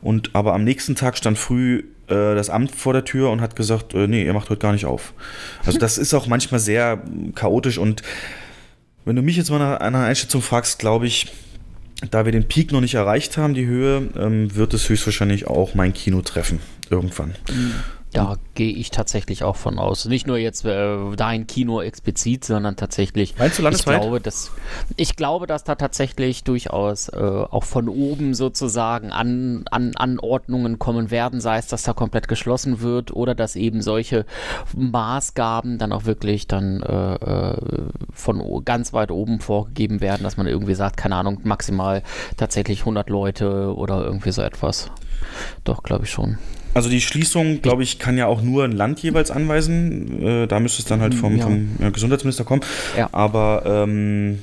Und 0.00 0.30
aber 0.34 0.54
am 0.54 0.64
nächsten 0.64 0.96
Tag 0.96 1.16
stand 1.16 1.38
früh 1.38 1.84
äh, 2.08 2.34
das 2.34 2.50
Amt 2.50 2.74
vor 2.74 2.92
der 2.92 3.04
Tür 3.04 3.30
und 3.30 3.40
hat 3.40 3.56
gesagt, 3.56 3.94
äh, 3.94 4.06
nee, 4.08 4.24
ihr 4.24 4.32
macht 4.32 4.50
heute 4.50 4.60
gar 4.60 4.72
nicht 4.72 4.86
auf. 4.86 5.14
Also 5.64 5.78
das 5.78 5.98
ist 5.98 6.12
auch 6.14 6.26
manchmal 6.26 6.60
sehr 6.60 7.02
chaotisch 7.34 7.78
und 7.78 8.02
wenn 9.04 9.16
du 9.16 9.22
mich 9.22 9.36
jetzt 9.36 9.50
mal 9.50 9.58
nach 9.58 9.80
einer 9.80 10.04
Einschätzung 10.04 10.42
fragst, 10.42 10.78
glaube 10.78 11.06
ich, 11.06 11.32
da 12.10 12.24
wir 12.24 12.32
den 12.32 12.46
Peak 12.46 12.72
noch 12.72 12.80
nicht 12.80 12.94
erreicht 12.94 13.36
haben, 13.36 13.54
die 13.54 13.66
Höhe, 13.66 14.08
ähm, 14.16 14.54
wird 14.54 14.74
es 14.74 14.88
höchstwahrscheinlich 14.88 15.46
auch 15.46 15.74
mein 15.74 15.92
Kino 15.92 16.20
treffen. 16.22 16.60
Irgendwann. 16.90 17.34
Mhm. 17.50 17.74
Da 18.12 18.36
gehe 18.54 18.72
ich 18.72 18.90
tatsächlich 18.90 19.42
auch 19.42 19.56
von 19.56 19.78
aus. 19.78 20.04
Nicht 20.04 20.26
nur 20.26 20.36
jetzt 20.36 20.66
äh, 20.66 20.96
dein 21.16 21.46
Kino 21.46 21.80
explizit, 21.80 22.44
sondern 22.44 22.76
tatsächlich. 22.76 23.38
Meinst 23.38 23.58
du 23.58 23.62
landesweit? 23.62 23.96
Ich 23.96 24.02
glaube, 24.02 24.20
dass, 24.20 24.50
ich 24.96 25.16
glaube, 25.16 25.46
dass 25.46 25.64
da 25.64 25.76
tatsächlich 25.76 26.44
durchaus 26.44 27.08
äh, 27.08 27.16
auch 27.16 27.64
von 27.64 27.88
oben 27.88 28.34
sozusagen 28.34 29.12
an, 29.12 29.64
an 29.70 29.92
Anordnungen 29.96 30.78
kommen 30.78 31.10
werden, 31.10 31.40
sei 31.40 31.56
es, 31.56 31.68
dass 31.68 31.84
da 31.84 31.94
komplett 31.94 32.28
geschlossen 32.28 32.80
wird 32.82 33.12
oder 33.12 33.34
dass 33.34 33.56
eben 33.56 33.80
solche 33.80 34.26
Maßgaben 34.76 35.78
dann 35.78 35.92
auch 35.92 36.04
wirklich 36.04 36.46
dann 36.46 36.82
äh, 36.82 37.14
äh 37.14 37.56
von 38.12 38.64
ganz 38.64 38.92
weit 38.92 39.10
oben 39.10 39.40
vorgegeben 39.40 40.00
werden, 40.00 40.22
dass 40.22 40.36
man 40.36 40.46
irgendwie 40.46 40.74
sagt, 40.74 40.96
keine 40.96 41.16
Ahnung, 41.16 41.40
maximal 41.44 42.02
tatsächlich 42.36 42.80
100 42.80 43.08
Leute 43.08 43.74
oder 43.74 44.04
irgendwie 44.04 44.32
so 44.32 44.42
etwas. 44.42 44.90
Doch, 45.64 45.82
glaube 45.82 46.04
ich 46.04 46.10
schon. 46.10 46.38
Also 46.74 46.88
die 46.88 47.00
Schließung, 47.00 47.62
glaube 47.62 47.82
ich, 47.82 47.98
kann 47.98 48.16
ja 48.16 48.26
auch 48.26 48.42
nur 48.42 48.64
ein 48.64 48.72
Land 48.72 49.02
jeweils 49.02 49.30
anweisen. 49.30 50.22
Äh, 50.22 50.46
da 50.46 50.60
müsste 50.60 50.82
es 50.82 50.88
dann 50.88 51.00
halt 51.00 51.14
vom, 51.14 51.36
ja. 51.36 51.44
vom 51.44 51.68
ja, 51.80 51.90
Gesundheitsminister 51.90 52.44
kommen. 52.44 52.62
Ja. 52.96 53.08
Aber 53.12 53.62
ähm, 53.66 54.38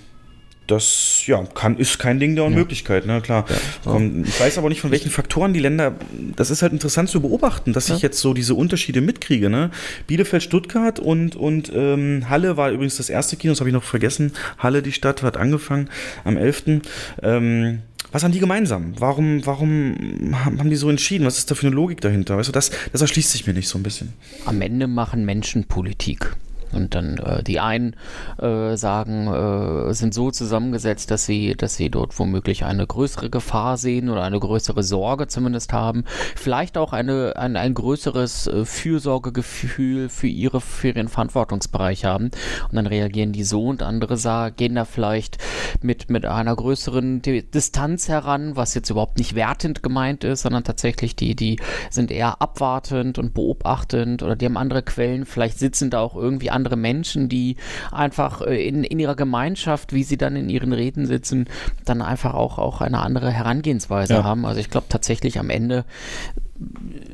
das 0.70 1.24
ja, 1.26 1.44
kann, 1.56 1.78
ist 1.78 1.98
kein 1.98 2.20
Ding 2.20 2.36
der 2.36 2.46
Unmöglichkeit, 2.46 3.08
ne? 3.08 3.22
Klar. 3.22 3.46
Um, 3.86 4.24
ich 4.24 4.40
weiß 4.40 4.58
aber 4.60 4.70
nicht, 4.70 4.82
von 4.82 4.92
welchen 4.92 5.10
Faktoren 5.10 5.54
die 5.54 5.60
Länder. 5.60 5.96
Das 6.36 6.52
ist 6.52 6.62
halt 6.62 6.74
interessant 6.74 7.10
zu 7.10 7.22
beobachten, 7.22 7.74
dass 7.74 7.90
ich 7.90 8.02
jetzt 8.02 8.20
so 8.20 8.34
diese 8.34 8.54
Unterschiede 8.54 9.02
mitkriege. 9.02 9.50
Ne? 9.50 9.72
Bielefeld, 10.06 10.44
Stuttgart 10.44 11.00
und, 11.00 11.36
und 11.36 11.72
ähm, 11.74 12.30
Halle 12.30 12.56
war 12.56 12.70
übrigens 12.70 12.98
das 12.98 13.10
erste 13.10 13.36
Kino, 13.36 13.54
das 13.54 13.62
habe 13.62 13.70
ich 13.70 13.74
noch 13.74 13.84
vergessen. 13.84 14.34
Halle, 14.60 14.84
die 14.84 14.92
Stadt, 14.92 15.24
hat 15.24 15.38
angefangen 15.38 15.90
am 16.24 16.38
11. 16.38 16.82
Ähm, 17.24 17.80
was 18.12 18.24
haben 18.24 18.32
die 18.32 18.40
gemeinsam? 18.40 18.94
Warum, 18.98 19.46
warum 19.46 19.96
haben 20.34 20.70
die 20.70 20.76
so 20.76 20.90
entschieden? 20.90 21.26
Was 21.26 21.38
ist 21.38 21.52
da 21.52 21.56
für 21.56 21.68
eine 21.68 21.76
Logik 21.76 22.02
dahinter? 22.02 22.38
Weißt 22.38 22.50
du, 22.50 22.54
das, 22.54 22.72
das 22.92 23.02
erschließt 23.02 23.32
sich 23.32 23.48
mir 23.48 23.54
nicht 23.54 23.68
so 23.68 23.78
ein 23.78 23.84
bisschen. 23.84 24.14
Am 24.46 24.62
Ende 24.62 24.88
machen 24.88 25.26
Menschen 25.26 25.66
Politik. 25.66 26.36
Und 26.74 26.96
dann 26.96 27.18
äh, 27.18 27.44
die 27.44 27.60
einen 27.60 27.96
äh, 28.38 28.76
sagen, 28.76 29.28
äh, 29.28 29.94
sind 29.94 30.14
so 30.14 30.32
zusammengesetzt, 30.32 31.12
dass 31.12 31.26
sie, 31.26 31.56
dass 31.56 31.76
sie 31.76 31.90
dort 31.90 32.18
womöglich 32.20 32.64
eine 32.66 32.86
größere 32.86 33.30
Gefahr 33.30 33.78
sehen 33.78 34.10
oder 34.10 34.24
eine 34.24 34.40
größere 34.40 34.84
Sorge 34.84 35.28
zumindest 35.28 35.74
haben. 35.74 36.04
Vielleicht 36.36 36.78
auch 36.78 36.94
eine, 36.94 37.34
ein, 37.36 37.56
ein 37.56 37.74
größeres 37.74 38.48
äh, 38.48 38.66
Fürsorgegefühl 38.66 40.10
für 40.10 40.28
ihre, 40.28 40.62
für 40.62 40.90
ihren 40.90 41.08
Verantwortungsbereich 41.08 42.06
haben. 42.06 42.26
Und 42.26 42.76
dann 42.76 42.88
reagieren 42.88 43.32
die 43.32 43.44
so 43.44 43.66
und 43.66 43.84
andere 43.84 44.18
sagen, 44.18 44.56
gehen 44.56 44.76
da 44.76 44.86
vielleicht 44.86 45.38
mit, 45.82 46.10
mit 46.10 46.26
einer 46.26 46.56
größeren 46.56 47.22
Distanz 47.22 48.08
heran, 48.08 48.56
was 48.56 48.74
jetzt 48.74 48.90
überhaupt 48.90 49.18
nicht 49.18 49.36
wertend 49.36 49.84
gemeint 49.84 50.24
ist, 50.24 50.42
sondern 50.42 50.64
tatsächlich 50.64 51.16
die, 51.16 51.36
die 51.36 51.60
sind 51.90 52.12
eher 52.12 52.42
abwartend 52.42 53.18
und 53.18 53.34
beobachtend 53.34 54.24
oder 54.24 54.36
die 54.36 54.46
haben 54.46 54.58
andere 54.58 54.84
Quellen. 54.84 55.26
Vielleicht 55.26 55.60
sitzen 55.60 55.90
da 55.90 56.00
auch 56.00 56.16
irgendwie 56.16 56.50
andere 56.50 56.59
Menschen, 56.76 57.30
die 57.30 57.58
einfach 57.92 58.42
äh, 58.42 58.68
in, 58.68 58.84
in 58.84 59.00
ihrer 59.00 59.16
Gemeinschaft, 59.16 59.94
wie 59.94 60.04
sie 60.04 60.18
dann 60.18 60.36
in 60.36 60.50
ihren 60.50 60.74
Reden 60.74 61.06
sitzen, 61.06 61.48
dann 61.86 62.02
einfach 62.02 62.34
auch, 62.34 62.58
auch 62.58 62.82
eine 62.82 63.00
andere 63.00 63.32
Herangehensweise 63.32 64.14
ja. 64.14 64.24
haben. 64.24 64.46
Also 64.46 64.60
ich 64.60 64.70
glaube 64.70 64.88
tatsächlich 64.90 65.40
am 65.40 65.50
Ende 65.50 65.86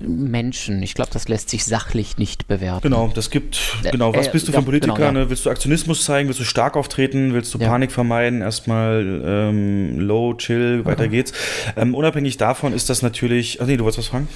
Menschen. 0.05 0.81
Ich 0.81 0.95
glaube, 0.95 1.11
das 1.13 1.27
lässt 1.27 1.49
sich 1.49 1.65
sachlich 1.65 2.17
nicht 2.17 2.47
bewerten. 2.47 2.81
Genau, 2.81 3.11
das 3.13 3.29
gibt, 3.29 3.59
genau, 3.91 4.13
was 4.15 4.27
äh, 4.27 4.31
bist 4.31 4.47
du 4.47 4.51
für 4.51 4.57
ein 4.57 4.65
Politiker? 4.65 4.95
Genau, 4.95 5.05
ja. 5.05 5.11
ne? 5.11 5.29
Willst 5.29 5.45
du 5.45 5.49
Aktionismus 5.49 6.03
zeigen? 6.03 6.27
Willst 6.27 6.39
du 6.39 6.45
stark 6.45 6.75
auftreten? 6.75 7.33
Willst 7.33 7.53
du 7.53 7.59
ja. 7.59 7.67
Panik 7.67 7.91
vermeiden? 7.91 8.41
Erstmal 8.41 9.21
ähm, 9.23 9.99
low, 9.99 10.33
chill, 10.33 10.83
weiter 10.85 11.07
mhm. 11.07 11.11
geht's. 11.11 11.33
Ähm, 11.77 11.93
unabhängig 11.93 12.37
davon 12.37 12.73
ist 12.73 12.89
das 12.89 13.03
natürlich. 13.03 13.61
Ach 13.61 13.67
nee, 13.67 13.77
du 13.77 13.83
wolltest 13.83 13.99
was 13.99 14.07
fragen? 14.07 14.27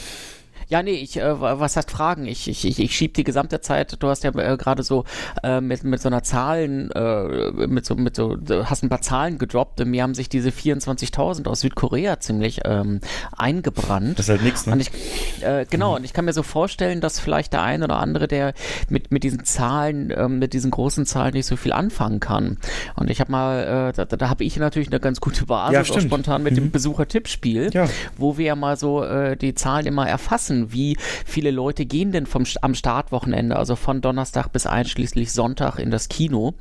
Ja, 0.70 0.84
nee, 0.84 0.92
ich, 0.92 1.18
äh, 1.18 1.42
was 1.42 1.76
heißt 1.76 1.90
Fragen? 1.90 2.26
Ich, 2.26 2.48
ich, 2.48 2.64
ich, 2.64 2.80
ich 2.80 2.96
schieb 2.96 3.16
die 3.16 3.24
gesamte 3.24 3.60
Zeit, 3.60 4.02
du 4.02 4.08
hast 4.08 4.24
ja 4.24 4.30
äh, 4.38 4.56
gerade 4.56 4.84
so 4.84 5.04
äh, 5.42 5.62
mit, 5.62 5.84
mit 5.84 6.00
so 6.00 6.10
einer 6.10 6.22
Zahlen, 6.22 6.92
äh, 6.92 7.68
mit 7.68 7.88
so, 7.88 7.96
mit 7.96 8.16
so, 8.16 8.38
hast 8.66 8.84
ein 8.84 8.90
paar 8.90 9.02
Zahlen 9.02 9.40
gedroppt. 9.40 9.84
Mir 9.84 10.04
haben 10.04 10.14
sich 10.14 10.30
diese 10.30 10.50
24.000 10.50 11.48
aus 11.48 11.62
Südkorea 11.62 12.20
ziemlich 12.20 12.62
ähm, 12.66 13.00
eingebrannt. 13.36 14.20
Das 14.20 14.28
ist 14.28 14.30
halt 14.30 14.44
nichts, 14.44 14.68
ne? 14.68 14.74
Und 14.74 14.82
ich, 14.82 14.92
äh, 15.42 15.66
genau, 15.68 15.90
mhm. 15.90 15.96
und 15.98 16.04
ich 16.04 16.14
kann 16.14 16.26
mir 16.26 16.34
so 16.34 16.44
vorstellen, 16.44 17.02
dass 17.02 17.20
vielleicht 17.20 17.54
der 17.54 17.64
ein 17.64 17.82
oder 17.82 17.98
andere, 17.98 18.28
der 18.28 18.54
mit, 18.90 19.12
mit 19.12 19.24
diesen 19.24 19.46
Zahlen, 19.46 20.12
äh, 20.12 20.30
mit 20.30 20.54
diesen 20.54 20.70
großen 20.70 21.08
Zahlen 21.08 21.34
nicht 21.34 21.48
so 21.48 21.56
viel 21.56 21.74
anfangen 21.74 22.20
kann. 22.20 22.60
Und 22.96 23.10
ich 23.10 23.20
habe 23.22 23.32
mal, 23.32 23.90
äh, 23.90 23.94
da, 23.94 24.06
da 24.06 24.30
habe 24.30 24.44
ich 24.44 24.56
natürlich 24.58 24.90
eine 24.90 25.00
ganz 25.00 25.20
gute 25.20 25.48
Basis, 25.48 25.88
ja, 25.90 25.96
auch 25.96 26.00
spontan 26.00 26.44
mit 26.44 26.54
mhm. 26.54 26.58
dem 26.58 26.72
Besucher-Tippspiel, 26.72 27.72
ja. 27.74 27.90
wo 28.18 28.38
wir 28.38 28.46
ja 28.46 28.56
mal 28.56 28.78
so 28.78 29.04
äh, 29.04 29.36
die 29.36 29.56
Zahlen 29.56 29.88
immer 29.88 30.08
erfassen 30.08 30.59
wie 30.72 30.98
viele 31.26 31.52
Leute 31.52 31.86
gehen 31.86 32.12
denn 32.12 32.26
vom, 32.26 32.46
am 32.62 32.76
Startwochenende, 32.76 33.56
also 33.56 33.76
von 33.76 34.02
Donnerstag 34.02 34.52
bis 34.52 34.66
einschließlich 34.66 35.32
Sonntag 35.32 35.80
in 35.80 35.92
das 35.92 36.10
Kino. 36.10 36.56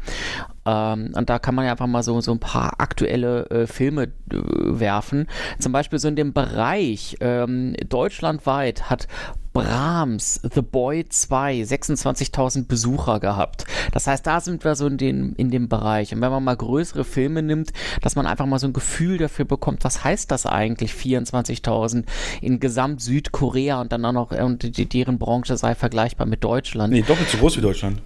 Ähm, 0.69 1.13
und 1.15 1.31
da 1.31 1.39
kann 1.39 1.55
man 1.55 1.65
ja 1.65 1.73
einfach 1.73 1.87
mal 1.87 2.03
so, 2.03 2.21
so 2.21 2.33
ein 2.33 2.41
paar 2.41 2.75
aktuelle 2.79 3.47
äh, 3.51 3.67
Filme 3.67 4.05
äh, 4.05 4.09
werfen. 4.31 5.27
Zum 5.59 5.73
Beispiel 5.73 5.99
so 5.99 6.09
in 6.09 6.17
dem 6.17 6.33
Bereich 6.35 7.17
ähm, 7.21 7.75
deutschlandweit 7.89 8.91
hat 8.91 9.09
Brahms, 9.55 10.41
The 10.55 10.61
Boy 10.61 11.09
2, 11.09 11.63
26.000 11.63 12.69
Besucher 12.69 13.19
gehabt. 13.19 13.65
Das 13.93 14.07
heißt, 14.07 14.27
da 14.27 14.41
sind 14.41 14.63
wir 14.63 14.75
so 14.75 14.87
in, 14.87 14.99
den, 14.99 15.33
in 15.33 15.51
dem 15.51 15.69
Bereich. 15.69 16.15
Und 16.15 16.21
wenn 16.21 16.31
man 16.31 16.45
mal 16.45 16.57
größere 16.57 17.03
Filme 17.03 17.43
nimmt, 17.43 17.73
dass 18.03 18.15
man 18.15 18.27
einfach 18.27 18.47
mal 18.47 18.59
so 18.59 18.67
ein 18.67 18.73
Gefühl 18.75 19.19
dafür 19.19 19.47
bekommt, 19.47 19.85
was 19.85 20.05
heißt 20.05 20.31
das 20.31 20.45
eigentlich, 20.45 20.93
24.000 20.93 22.05
in 22.43 22.61
Gesamt 22.61 23.01
Südkorea 23.01 23.81
und 23.81 23.91
dann 23.91 24.05
auch 24.05 24.13
noch, 24.13 24.31
und 24.31 24.77
die, 24.77 24.87
deren 24.87 25.19
Branche 25.19 25.57
sei 25.57 25.75
vergleichbar 25.75 26.27
mit 26.27 26.45
Deutschland. 26.45 26.93
Nee, 26.93 27.03
doppelt 27.03 27.31
so 27.31 27.39
groß 27.39 27.57
wie 27.57 27.63
Deutschland. 27.63 28.03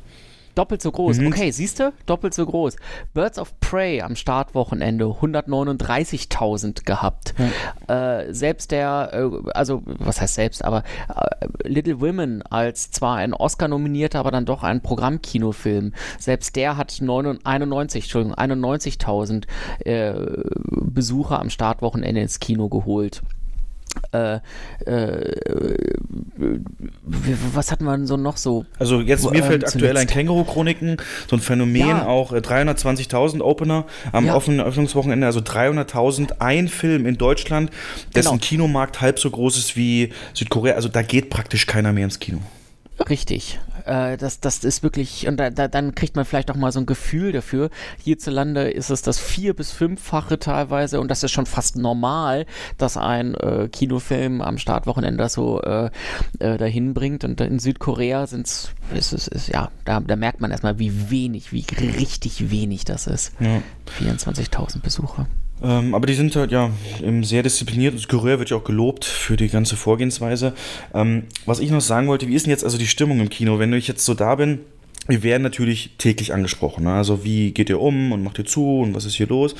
Doppelt 0.54 0.82
so 0.82 0.92
groß. 0.92 1.18
Mhm. 1.18 1.28
Okay, 1.28 1.50
siehst 1.50 1.80
du? 1.80 1.92
Doppelt 2.06 2.34
so 2.34 2.44
groß. 2.44 2.76
Birds 3.14 3.38
of 3.38 3.58
Prey 3.60 4.02
am 4.02 4.16
Startwochenende 4.16 5.06
139.000 5.06 6.84
gehabt. 6.84 7.34
Mhm. 7.38 7.94
Äh, 7.94 8.34
selbst 8.34 8.70
der, 8.70 9.10
äh, 9.12 9.50
also 9.54 9.82
was 9.86 10.20
heißt 10.20 10.34
selbst, 10.34 10.64
aber 10.64 10.82
äh, 11.08 11.68
Little 11.68 12.00
Women 12.00 12.42
als 12.42 12.90
zwar 12.90 13.16
ein 13.16 13.32
Oscar-nominierter, 13.32 14.18
aber 14.18 14.30
dann 14.30 14.44
doch 14.44 14.62
ein 14.62 14.82
Programmkinofilm, 14.82 15.92
selbst 16.18 16.54
der 16.56 16.76
hat 16.76 17.00
91, 17.00 18.04
Entschuldigung, 18.04 18.34
91.000 18.36 19.44
äh, 19.84 20.14
Besucher 20.70 21.40
am 21.40 21.48
Startwochenende 21.48 22.20
ins 22.20 22.40
Kino 22.40 22.68
geholt. 22.68 23.22
Äh, 24.12 24.40
äh, 24.84 25.34
was 27.54 27.72
hat 27.72 27.80
man 27.80 28.06
so 28.06 28.16
noch 28.16 28.36
so? 28.36 28.66
Also 28.78 29.00
jetzt 29.00 29.30
mir 29.30 29.42
fällt 29.42 29.62
ähm, 29.62 29.68
aktuell 29.68 29.96
ein 29.96 30.06
Känguru-Chroniken, 30.06 30.98
so 31.28 31.36
ein 31.36 31.40
Phänomen 31.40 31.88
ja. 31.88 32.06
auch, 32.06 32.32
äh, 32.32 32.38
320.000 32.38 33.40
Opener 33.40 33.86
am 34.12 34.26
ja. 34.26 34.34
offenen 34.34 34.60
Öffnungswochenende, 34.60 35.26
also 35.26 35.40
300.000, 35.40 36.40
ein 36.40 36.68
Film 36.68 37.06
in 37.06 37.16
Deutschland, 37.16 37.70
dessen 38.14 38.32
genau. 38.32 38.40
Kinomarkt 38.40 39.00
halb 39.00 39.18
so 39.18 39.30
groß 39.30 39.56
ist 39.56 39.76
wie 39.76 40.12
Südkorea, 40.34 40.74
also 40.74 40.88
da 40.88 41.02
geht 41.02 41.30
praktisch 41.30 41.66
keiner 41.66 41.92
mehr 41.92 42.04
ins 42.04 42.18
Kino. 42.18 42.40
Richtig. 43.08 43.58
Äh, 43.86 44.16
das, 44.16 44.40
das 44.40 44.64
ist 44.64 44.82
wirklich, 44.82 45.26
und 45.28 45.36
da, 45.38 45.50
da, 45.50 45.68
dann 45.68 45.94
kriegt 45.94 46.16
man 46.16 46.24
vielleicht 46.24 46.50
auch 46.50 46.56
mal 46.56 46.72
so 46.72 46.80
ein 46.80 46.86
Gefühl 46.86 47.32
dafür. 47.32 47.70
Hierzulande 48.02 48.70
ist 48.70 48.90
es 48.90 49.02
das 49.02 49.18
vier- 49.18 49.54
bis 49.54 49.72
fünffache 49.72 50.38
teilweise 50.38 51.00
und 51.00 51.10
das 51.10 51.22
ist 51.22 51.30
schon 51.32 51.46
fast 51.46 51.76
normal, 51.76 52.46
dass 52.78 52.96
ein 52.96 53.34
äh, 53.34 53.68
Kinofilm 53.68 54.40
am 54.42 54.58
Startwochenende 54.58 55.28
so 55.28 55.60
äh, 55.62 55.90
äh, 56.38 56.56
dahin 56.58 56.94
bringt. 56.94 57.24
Und 57.24 57.40
in 57.40 57.58
Südkorea 57.58 58.26
sind 58.26 58.46
es, 58.46 58.70
ist 58.94 59.12
es, 59.12 59.28
ist, 59.28 59.48
ja, 59.48 59.70
da, 59.84 60.00
da 60.00 60.16
merkt 60.16 60.40
man 60.40 60.50
erstmal, 60.50 60.78
wie 60.78 61.10
wenig, 61.10 61.52
wie 61.52 61.64
richtig 61.80 62.50
wenig 62.50 62.84
das 62.84 63.06
ist. 63.06 63.32
Ja. 63.40 63.62
24.000 64.00 64.80
Besucher. 64.80 65.26
Ähm, 65.62 65.94
aber 65.94 66.06
die 66.06 66.14
sind 66.14 66.34
halt 66.36 66.52
ja 66.52 66.70
sehr 67.22 67.42
diszipliniert. 67.42 67.94
Das 67.94 68.08
Kurier 68.08 68.38
wird 68.38 68.50
ja 68.50 68.56
auch 68.56 68.64
gelobt 68.64 69.04
für 69.04 69.36
die 69.36 69.48
ganze 69.48 69.76
Vorgehensweise. 69.76 70.54
Ähm, 70.94 71.24
was 71.46 71.60
ich 71.60 71.70
noch 71.70 71.80
sagen 71.80 72.08
wollte, 72.08 72.28
wie 72.28 72.34
ist 72.34 72.46
denn 72.46 72.50
jetzt 72.50 72.64
also 72.64 72.78
die 72.78 72.86
Stimmung 72.86 73.20
im 73.20 73.30
Kino? 73.30 73.58
Wenn 73.58 73.72
ich 73.72 73.88
jetzt 73.88 74.04
so 74.04 74.14
da 74.14 74.34
bin, 74.34 74.60
wir 75.08 75.22
werden 75.22 75.42
natürlich 75.42 75.96
täglich 75.98 76.32
angesprochen. 76.32 76.84
Ne? 76.84 76.92
Also 76.92 77.24
wie 77.24 77.52
geht 77.52 77.70
ihr 77.70 77.80
um 77.80 78.12
und 78.12 78.22
macht 78.22 78.38
ihr 78.38 78.44
zu 78.44 78.80
und 78.80 78.94
was 78.94 79.04
ist 79.04 79.14
hier 79.14 79.26
los? 79.26 79.54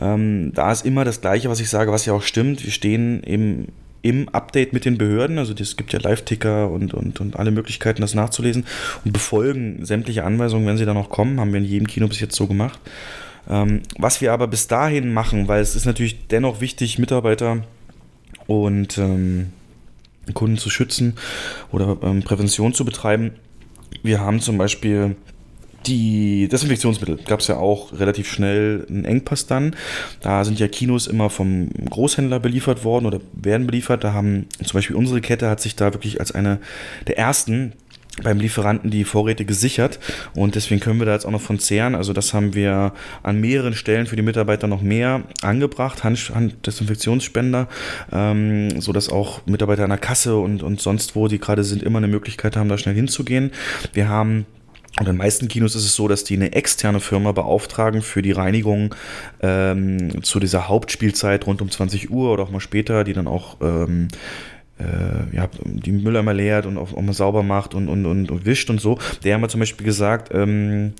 Ähm, 0.00 0.52
da 0.54 0.70
ist 0.70 0.86
immer 0.86 1.04
das 1.04 1.20
Gleiche, 1.20 1.48
was 1.48 1.60
ich 1.60 1.68
sage, 1.68 1.92
was 1.92 2.06
ja 2.06 2.12
auch 2.12 2.22
stimmt. 2.22 2.64
Wir 2.64 2.72
stehen 2.72 3.22
eben 3.24 3.68
im 4.02 4.28
Update 4.28 4.74
mit 4.74 4.84
den 4.84 4.98
Behörden, 4.98 5.38
also 5.38 5.54
es 5.58 5.78
gibt 5.78 5.94
ja 5.94 5.98
Live-Ticker 5.98 6.70
und, 6.70 6.92
und, 6.92 7.22
und 7.22 7.36
alle 7.36 7.50
Möglichkeiten, 7.50 8.02
das 8.02 8.14
nachzulesen 8.14 8.66
und 9.02 9.12
befolgen 9.12 9.82
sämtliche 9.86 10.24
Anweisungen, 10.24 10.66
wenn 10.66 10.76
sie 10.76 10.84
dann 10.84 10.96
noch 10.96 11.08
kommen, 11.08 11.40
haben 11.40 11.54
wir 11.54 11.58
in 11.58 11.64
jedem 11.64 11.86
Kino 11.86 12.06
bis 12.06 12.20
jetzt 12.20 12.36
so 12.36 12.46
gemacht. 12.46 12.78
Ähm, 13.48 13.82
was 13.98 14.20
wir 14.20 14.32
aber 14.32 14.46
bis 14.46 14.68
dahin 14.68 15.12
machen, 15.12 15.48
weil 15.48 15.60
es 15.60 15.76
ist 15.76 15.86
natürlich 15.86 16.26
dennoch 16.28 16.60
wichtig, 16.60 16.98
Mitarbeiter 16.98 17.64
und 18.46 18.98
ähm, 18.98 19.52
Kunden 20.32 20.58
zu 20.58 20.70
schützen 20.70 21.14
oder 21.70 21.98
ähm, 22.02 22.22
Prävention 22.22 22.72
zu 22.72 22.84
betreiben. 22.84 23.32
Wir 24.02 24.20
haben 24.20 24.40
zum 24.40 24.58
Beispiel 24.58 25.16
die 25.86 26.48
Desinfektionsmittel 26.48 27.18
gab 27.26 27.40
es 27.40 27.48
ja 27.48 27.56
auch 27.56 27.92
relativ 27.98 28.30
schnell 28.30 28.86
einen 28.88 29.04
Engpass 29.04 29.46
dann. 29.46 29.76
Da 30.20 30.44
sind 30.44 30.58
ja 30.58 30.68
Kinos 30.68 31.06
immer 31.06 31.28
vom 31.28 31.68
Großhändler 31.90 32.40
beliefert 32.40 32.84
worden 32.84 33.06
oder 33.06 33.20
werden 33.34 33.66
beliefert. 33.66 34.02
Da 34.02 34.12
haben 34.12 34.46
zum 34.62 34.78
Beispiel 34.78 34.96
unsere 34.96 35.20
Kette 35.20 35.48
hat 35.50 35.60
sich 35.60 35.76
da 35.76 35.92
wirklich 35.92 36.20
als 36.20 36.32
eine 36.32 36.58
der 37.06 37.18
ersten 37.18 37.72
beim 38.22 38.38
Lieferanten 38.38 38.90
die 38.90 39.04
Vorräte 39.04 39.44
gesichert 39.44 39.98
und 40.34 40.54
deswegen 40.54 40.80
können 40.80 41.00
wir 41.00 41.06
da 41.06 41.12
jetzt 41.12 41.26
auch 41.26 41.30
noch 41.30 41.40
von 41.40 41.58
zehren. 41.58 41.94
Also 41.94 42.12
das 42.12 42.32
haben 42.32 42.54
wir 42.54 42.92
an 43.22 43.40
mehreren 43.40 43.74
Stellen 43.74 44.06
für 44.06 44.16
die 44.16 44.22
Mitarbeiter 44.22 44.66
noch 44.66 44.82
mehr 44.82 45.22
angebracht, 45.42 46.04
Hand, 46.04 46.30
Handdesinfektionsspender, 46.34 47.68
ähm, 48.12 48.80
so 48.80 48.92
auch 49.10 49.44
Mitarbeiter 49.46 49.84
an 49.84 49.90
der 49.90 49.98
Kasse 49.98 50.36
und, 50.36 50.62
und 50.62 50.80
sonst 50.80 51.16
wo 51.16 51.28
die 51.28 51.38
gerade 51.38 51.64
sind 51.64 51.82
immer 51.82 51.98
eine 51.98 52.08
Möglichkeit 52.08 52.56
haben, 52.56 52.68
da 52.68 52.78
schnell 52.78 52.94
hinzugehen. 52.94 53.50
Wir 53.92 54.08
haben 54.08 54.46
und 54.96 55.08
in 55.08 55.14
den 55.14 55.16
meisten 55.16 55.48
Kinos 55.48 55.74
ist 55.74 55.84
es 55.84 55.96
so, 55.96 56.06
dass 56.06 56.22
die 56.22 56.36
eine 56.36 56.52
externe 56.52 57.00
Firma 57.00 57.32
beauftragen 57.32 58.00
für 58.00 58.22
die 58.22 58.30
Reinigung 58.30 58.94
ähm, 59.42 60.22
zu 60.22 60.38
dieser 60.38 60.68
Hauptspielzeit 60.68 61.48
rund 61.48 61.60
um 61.60 61.68
20 61.68 62.10
Uhr 62.10 62.32
oder 62.32 62.44
auch 62.44 62.50
mal 62.50 62.60
später, 62.60 63.02
die 63.02 63.12
dann 63.12 63.26
auch 63.26 63.56
ähm, 63.60 64.06
äh, 64.78 65.36
ja, 65.36 65.48
die 65.64 65.92
Mülleimer 65.92 66.34
leert 66.34 66.66
und 66.66 66.78
auch, 66.78 66.92
auch 66.92 67.02
mal 67.02 67.12
sauber 67.12 67.42
macht 67.42 67.74
und, 67.74 67.88
und, 67.88 68.06
und, 68.06 68.30
und, 68.30 68.46
wischt 68.46 68.70
und 68.70 68.80
so. 68.80 68.98
Der 69.22 69.34
haben 69.34 69.42
wir 69.42 69.48
zum 69.48 69.60
Beispiel 69.60 69.86
gesagt, 69.86 70.30
ähm, 70.34 70.94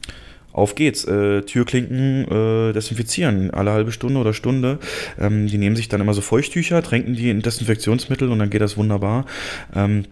auf 0.53 0.77
geht's, 0.77 1.05
äh, 1.05 1.43
Türklinken 1.43 2.25
äh, 2.31 2.73
desinfizieren, 2.73 3.51
alle 3.51 3.73
halbe 3.73 3.91
Stunde 3.91 4.21
oder 4.21 4.33
Stunde. 4.33 4.79
Ähm, 5.21 5.49
die 5.49 5.59
nehmen 5.59 5.75
sich 5.75 5.89
dann 5.89 6.01
immer 6.01 6.15
so 6.15 6.21
Feuchttücher, 6.21 6.83
tränken 6.83 7.15
die 7.15 7.31
in 7.31 7.43
Desinfektionsmittel 7.43 8.31
und 8.31 8.39
dann 8.39 8.51
geht 8.51 8.61
das 8.61 8.77
wunderbar. 8.77 9.27
Ähm, 9.75 10.05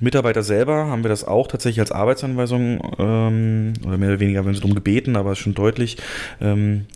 Mitarbeiter 0.00 0.44
selber 0.44 0.86
haben 0.86 1.02
wir 1.02 1.08
das 1.08 1.24
auch 1.24 1.48
tatsächlich 1.48 1.80
als 1.80 1.90
Arbeitsanweisung 1.90 2.80
ähm, 3.00 3.72
oder 3.84 3.98
mehr 3.98 4.10
oder 4.10 4.20
weniger, 4.20 4.46
wenn 4.46 4.54
sie 4.54 4.60
darum 4.60 4.76
gebeten, 4.76 5.16
aber 5.16 5.34
schon 5.34 5.54
deutlich. 5.54 5.96
Ähm, 6.40 6.86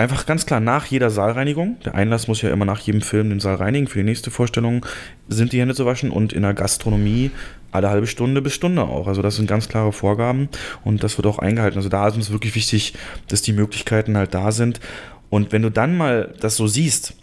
einfach 0.00 0.26
ganz 0.26 0.46
klar 0.46 0.60
nach 0.60 0.86
jeder 0.86 1.10
Saalreinigung, 1.10 1.76
der 1.84 1.94
Einlass 1.94 2.26
muss 2.26 2.42
ja 2.42 2.50
immer 2.50 2.64
nach 2.64 2.80
jedem 2.80 3.02
Film 3.02 3.28
den 3.28 3.38
Saal 3.38 3.56
reinigen, 3.56 3.86
für 3.86 3.98
die 3.98 4.04
nächste 4.04 4.30
Vorstellung 4.30 4.84
sind 5.28 5.52
die 5.52 5.60
Hände 5.60 5.74
zu 5.74 5.84
waschen 5.84 6.10
und 6.10 6.32
in 6.32 6.42
der 6.42 6.54
Gastronomie 6.54 7.30
alle 7.70 7.90
halbe 7.90 8.06
Stunde 8.06 8.42
bis 8.42 8.54
Stunde 8.54 8.82
auch. 8.82 9.06
Also 9.06 9.22
das 9.22 9.36
sind 9.36 9.46
ganz 9.46 9.68
klare 9.68 9.92
Vorgaben 9.92 10.48
und 10.84 11.04
das 11.04 11.18
wird 11.18 11.26
auch 11.26 11.38
eingehalten. 11.38 11.76
Also 11.76 11.88
da 11.88 12.08
ist 12.08 12.16
uns 12.16 12.30
wirklich 12.30 12.54
wichtig, 12.54 12.94
dass 13.28 13.42
die 13.42 13.52
Möglichkeiten 13.52 14.16
halt 14.16 14.34
da 14.34 14.52
sind. 14.52 14.80
Und 15.28 15.52
wenn 15.52 15.62
du 15.62 15.70
dann 15.70 15.96
mal 15.96 16.34
das 16.40 16.56
so 16.56 16.66
siehst, 16.66 17.14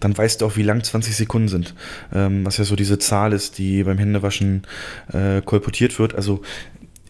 dann 0.00 0.16
weißt 0.16 0.40
du 0.40 0.46
auch, 0.46 0.56
wie 0.56 0.62
lang 0.62 0.82
20 0.84 1.14
Sekunden 1.14 1.48
sind. 1.48 1.74
Ähm, 2.14 2.46
was 2.46 2.56
ja 2.58 2.64
so 2.64 2.76
diese 2.76 2.98
Zahl 2.98 3.32
ist, 3.32 3.58
die 3.58 3.82
beim 3.82 3.98
Händewaschen 3.98 4.62
äh, 5.12 5.42
kolportiert 5.42 5.98
wird. 5.98 6.14
Also 6.14 6.42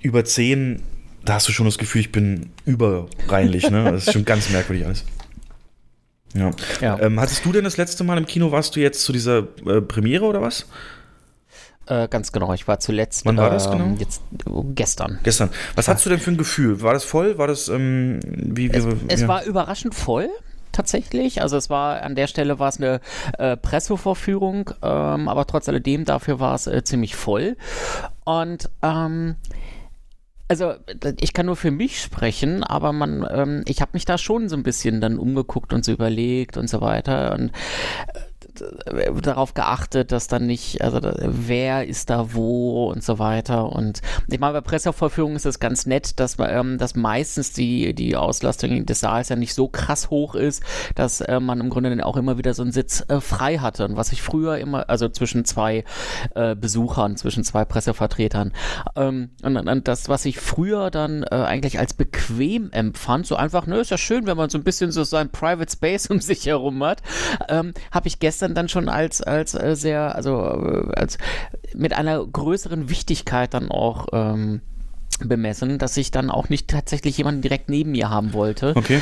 über 0.02 0.24
10, 0.24 0.82
da 1.26 1.34
hast 1.34 1.48
du 1.48 1.52
schon 1.52 1.66
das 1.66 1.78
Gefühl, 1.78 2.00
ich 2.00 2.12
bin 2.12 2.50
überreinlich. 2.64 3.70
Ne? 3.70 3.84
Das 3.84 4.06
ist 4.06 4.12
schon 4.12 4.24
ganz 4.24 4.50
merkwürdig 4.50 4.86
alles. 4.86 5.04
Ja. 6.34 6.50
ja. 6.80 7.00
Ähm, 7.00 7.20
hattest 7.20 7.44
du 7.44 7.52
denn 7.52 7.64
das 7.64 7.76
letzte 7.76 8.04
Mal 8.04 8.18
im 8.18 8.26
Kino, 8.26 8.52
warst 8.52 8.76
du 8.76 8.80
jetzt 8.80 9.02
zu 9.02 9.12
dieser 9.12 9.46
äh, 9.66 9.80
Premiere 9.80 10.24
oder 10.24 10.42
was? 10.42 10.66
Äh, 11.86 12.08
ganz 12.08 12.32
genau, 12.32 12.52
ich 12.52 12.66
war 12.66 12.80
zuletzt. 12.80 13.24
Wann 13.24 13.36
war 13.36 13.50
das 13.50 13.70
genau? 13.70 13.94
Jetzt, 13.98 14.20
gestern. 14.74 15.20
Gestern. 15.22 15.50
Was 15.76 15.86
ja. 15.86 15.94
hast 15.94 16.04
du 16.04 16.10
denn 16.10 16.18
für 16.18 16.32
ein 16.32 16.36
Gefühl? 16.36 16.82
War 16.82 16.92
das 16.92 17.04
voll? 17.04 17.38
War 17.38 17.46
das, 17.46 17.68
ähm, 17.68 18.20
wie, 18.24 18.72
wie 18.72 18.76
Es, 18.76 18.84
ja. 18.84 18.92
es 19.08 19.28
war 19.28 19.44
überraschend 19.44 19.94
voll 19.94 20.28
tatsächlich. 20.72 21.42
Also 21.42 21.56
es 21.56 21.70
war 21.70 22.02
an 22.02 22.14
der 22.14 22.26
Stelle 22.26 22.58
war 22.58 22.68
es 22.68 22.78
eine 22.78 23.00
äh, 23.38 23.56
Pressevorführung, 23.56 24.70
ähm, 24.82 25.28
aber 25.28 25.46
trotz 25.46 25.68
alledem 25.68 26.04
dafür 26.04 26.40
war 26.40 26.54
es 26.54 26.66
äh, 26.66 26.82
ziemlich 26.84 27.16
voll. 27.16 27.56
Und 28.24 28.68
ähm, 28.82 29.36
also 30.48 30.74
ich 31.20 31.32
kann 31.32 31.46
nur 31.46 31.56
für 31.56 31.70
mich 31.70 32.00
sprechen, 32.00 32.62
aber 32.62 32.92
man, 32.92 33.26
ähm, 33.30 33.64
ich 33.66 33.80
habe 33.80 33.92
mich 33.94 34.04
da 34.04 34.16
schon 34.16 34.48
so 34.48 34.56
ein 34.56 34.62
bisschen 34.62 35.00
dann 35.00 35.18
umgeguckt 35.18 35.72
und 35.72 35.84
so 35.84 35.92
überlegt 35.92 36.56
und 36.56 36.68
so 36.68 36.80
weiter. 36.80 37.32
Und 37.34 37.48
äh, 37.48 38.20
darauf 39.22 39.54
geachtet, 39.54 40.12
dass 40.12 40.28
dann 40.28 40.46
nicht, 40.46 40.82
also 40.82 41.00
wer 41.02 41.86
ist 41.86 42.10
da 42.10 42.34
wo 42.34 42.90
und 42.90 43.02
so 43.02 43.18
weiter. 43.18 43.72
Und 43.72 44.02
ich 44.28 44.38
meine, 44.38 44.54
bei 44.54 44.60
Pressevorführungen 44.60 45.36
ist 45.36 45.46
es 45.46 45.60
ganz 45.60 45.86
nett, 45.86 46.18
dass, 46.20 46.36
ähm, 46.38 46.78
dass 46.78 46.94
meistens 46.94 47.52
die, 47.52 47.94
die 47.94 48.16
Auslastung 48.16 48.86
des 48.86 49.00
Saals 49.00 49.28
ja 49.28 49.36
nicht 49.36 49.54
so 49.54 49.68
krass 49.68 50.10
hoch 50.10 50.34
ist, 50.34 50.62
dass 50.94 51.20
äh, 51.20 51.40
man 51.40 51.60
im 51.60 51.70
Grunde 51.70 51.90
dann 51.90 52.00
auch 52.00 52.16
immer 52.16 52.38
wieder 52.38 52.54
so 52.54 52.62
einen 52.62 52.72
Sitz 52.72 53.04
äh, 53.08 53.20
frei 53.20 53.58
hatte. 53.58 53.84
Und 53.84 53.96
was 53.96 54.12
ich 54.12 54.22
früher 54.22 54.58
immer, 54.58 54.88
also 54.88 55.08
zwischen 55.08 55.44
zwei 55.44 55.84
äh, 56.34 56.54
Besuchern, 56.54 57.16
zwischen 57.16 57.44
zwei 57.44 57.64
Pressevertretern. 57.64 58.52
Ähm, 58.94 59.30
und, 59.42 59.56
und, 59.56 59.88
das, 59.88 60.08
was 60.08 60.24
ich 60.24 60.38
früher 60.40 60.90
dann 60.90 61.22
äh, 61.24 61.34
eigentlich 61.34 61.78
als 61.78 61.94
bequem 61.94 62.70
empfand, 62.72 63.26
so 63.26 63.36
einfach, 63.36 63.66
ne, 63.66 63.78
ist 63.78 63.90
ja 63.90 63.98
schön, 63.98 64.26
wenn 64.26 64.36
man 64.36 64.50
so 64.50 64.58
ein 64.58 64.64
bisschen 64.64 64.92
so 64.92 65.04
sein 65.04 65.30
Private 65.30 65.70
Space 65.70 66.06
um 66.10 66.20
sich 66.20 66.46
herum 66.46 66.82
hat, 66.82 67.02
ähm, 67.48 67.72
habe 67.90 68.08
ich 68.08 68.18
gestern 68.18 68.45
dann 68.54 68.68
schon 68.68 68.88
als, 68.88 69.22
als 69.22 69.54
äh, 69.54 69.74
sehr, 69.76 70.14
also 70.14 70.40
äh, 70.40 70.92
als 70.94 71.18
mit 71.74 71.92
einer 71.92 72.24
größeren 72.24 72.88
Wichtigkeit 72.88 73.54
dann 73.54 73.70
auch 73.70 74.06
ähm, 74.12 74.60
bemessen, 75.24 75.78
dass 75.78 75.96
ich 75.96 76.10
dann 76.10 76.30
auch 76.30 76.48
nicht 76.48 76.68
tatsächlich 76.68 77.16
jemanden 77.18 77.42
direkt 77.42 77.68
neben 77.68 77.92
mir 77.92 78.10
haben 78.10 78.32
wollte. 78.32 78.72
Okay. 78.74 79.00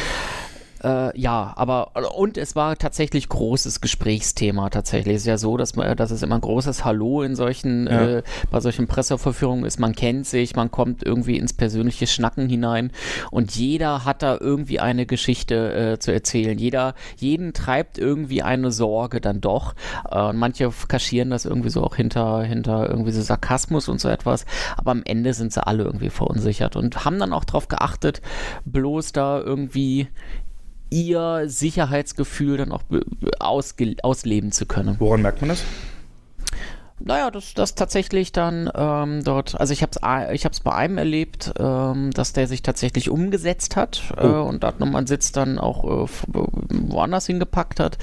Äh, 0.85 1.19
ja, 1.19 1.55
aber 1.56 1.93
und 2.15 2.36
es 2.36 2.55
war 2.55 2.77
tatsächlich 2.77 3.31
großes 3.31 3.81
Gesprächsthema 3.81 4.69
tatsächlich. 4.69 5.16
Es 5.16 5.23
ist 5.23 5.27
ja 5.27 5.39
so, 5.39 5.56
dass 5.56 5.77
man, 5.77 5.97
dass 5.97 6.11
es 6.11 6.23
immer 6.23 6.35
ein 6.35 6.43
großes 6.43 6.85
Hallo 6.85 7.23
in 7.23 7.36
solchen, 7.36 7.86
ja. 7.86 8.19
äh, 8.19 8.23
bei 8.51 8.61
solchen 8.61 8.86
Presseverführungen 8.86 9.65
ist. 9.65 9.81
Man 9.81 9.94
kennt 9.94 10.27
sich, 10.27 10.55
man 10.56 10.70
kommt 10.70 11.02
irgendwie 11.02 11.39
ins 11.39 11.55
persönliche 11.55 12.06
Schnacken 12.06 12.51
hinein 12.51 12.93
und 13.31 13.56
jeder 13.56 14.05
hat 14.05 14.23
da 14.23 14.36
irgendwie 14.39 14.78
eine 14.78 15.06
Geschichte 15.06 15.94
äh, 15.94 15.98
zu 15.98 16.12
erzählen. 16.12 16.59
Jeder, 16.59 16.94
jeden 17.16 17.55
treibt 17.55 17.97
irgendwie 17.97 18.43
eine 18.43 18.70
Sorge 18.70 19.23
dann 19.23 19.40
doch. 19.40 19.74
Äh, 20.11 20.20
und 20.20 20.36
manche 20.36 20.70
kaschieren 20.89 21.31
das 21.31 21.47
irgendwie 21.47 21.70
so 21.70 21.82
auch 21.82 21.97
hinter, 21.97 22.43
hinter 22.43 22.90
irgendwie 22.90 23.12
so 23.12 23.23
Sarkasmus 23.23 23.89
und 23.89 24.02
so 24.02 24.11
etwas. 24.11 24.44
Aber 24.77 24.90
am 24.90 25.02
Ende 25.06 25.32
sind 25.32 25.51
sie 25.51 25.66
alle 25.66 25.85
irgendwie 25.85 26.11
verunsichert 26.11 26.77
und 26.77 27.06
haben 27.06 27.19
dann 27.19 27.32
auch 27.32 27.44
darauf 27.44 27.69
geachtet, 27.69 28.20
bloß 28.66 29.12
da 29.12 29.40
irgendwie 29.40 30.09
ihr 30.95 31.45
Sicherheitsgefühl 31.47 32.57
dann 32.57 32.71
auch 32.71 32.83
ausleben 33.41 34.53
zu 34.53 34.66
können. 34.66 34.95
Woran 35.01 35.23
merkt 35.23 35.41
man 35.41 35.49
das? 35.51 35.65
Naja, 37.06 37.31
das, 37.31 37.52
das 37.52 37.74
tatsächlich 37.74 38.32
dann 38.32 38.70
ähm, 38.74 39.22
dort, 39.24 39.60
also 39.60 39.74
ich 39.74 39.82
habe 39.82 39.93
es 39.93 40.32
ich 40.32 40.47
hab's 40.47 40.60
bei 40.60 40.72
einem 40.72 40.97
erlebt, 40.97 41.52
ähm, 41.59 42.10
dass 42.12 42.32
der 42.32 42.47
sich 42.47 42.62
tatsächlich 42.62 43.10
umgesetzt 43.10 43.76
hat 43.76 44.05
äh, 44.16 44.26
oh. 44.26 44.26
äh, 44.26 44.48
und 44.48 44.64
da 44.64 44.72
nochmal 44.78 45.01
einen 45.01 45.06
Sitz 45.06 45.31
dann 45.31 45.59
auch 45.59 45.85
äh, 45.85 46.09
woanders 46.28 47.26
hingepackt 47.26 47.78
hat. 47.78 47.98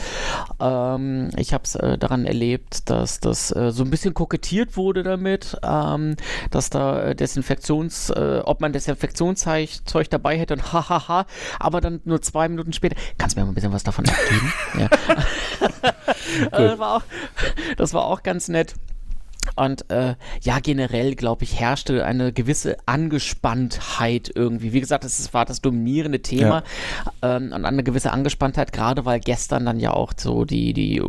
Ähm, 0.60 1.32
ich 1.36 1.52
habe 1.52 1.64
es 1.64 1.74
äh, 1.74 1.98
daran 1.98 2.26
erlebt, 2.26 2.92
dass 2.92 3.20
das 3.20 3.50
äh, 3.56 3.72
so 3.72 3.84
ein 3.84 3.90
bisschen 3.90 4.14
kokettiert 4.14 4.78
wurde 4.78 5.02
damit, 5.02 5.58
ähm, 5.64 6.16
dass 6.52 6.70
da 6.70 7.02
äh, 7.02 7.16
Desinfektions, 7.16 8.14
ob 8.16 8.62
man 8.62 8.72
Desinfektionszeug 8.72 10.10
dabei 10.12 10.38
hätte 10.38 10.54
und 10.54 10.74
hahaha, 10.74 11.26
aber 11.60 11.82
dann 11.82 12.02
nur 12.06 12.22
zwei 12.22 12.48
Minuten 12.48 12.72
später, 12.72 12.96
kannst 13.18 13.36
du 13.36 13.40
mir 13.40 13.46
mal 13.46 13.52
ein 13.52 13.56
bisschen 13.56 13.74
was 13.74 13.84
davon 13.84 14.06
abgeben? 14.08 14.54
ja. 14.78 14.90
das, 16.52 16.80
war 16.80 16.98
auch, 16.98 17.04
das 17.78 17.94
war 17.94 18.06
auch 18.06 18.24
ganz 18.24 18.48
nett. 18.48 18.76
Und 19.56 19.90
äh, 19.90 20.16
ja, 20.42 20.60
generell, 20.60 21.16
glaube 21.16 21.44
ich, 21.44 21.60
herrschte 21.60 22.06
eine 22.06 22.32
gewisse 22.32 22.78
Angespanntheit 22.86 24.32
irgendwie. 24.34 24.74
Wie 24.74 24.80
gesagt, 24.80 25.04
das 25.04 25.34
war 25.34 25.46
das 25.46 25.62
dominierende 25.62 26.22
Thema 26.22 26.64
ja. 27.22 27.38
ähm, 27.38 27.52
und 27.54 27.66
eine 27.66 27.84
gewisse 27.84 28.12
Angespanntheit, 28.12 28.72
gerade 28.72 29.06
weil 29.06 29.20
gestern 29.20 29.66
dann 29.66 29.80
ja 29.80 29.94
auch 29.94 30.14
so 30.16 30.46
die, 30.46 30.74
die, 30.74 31.02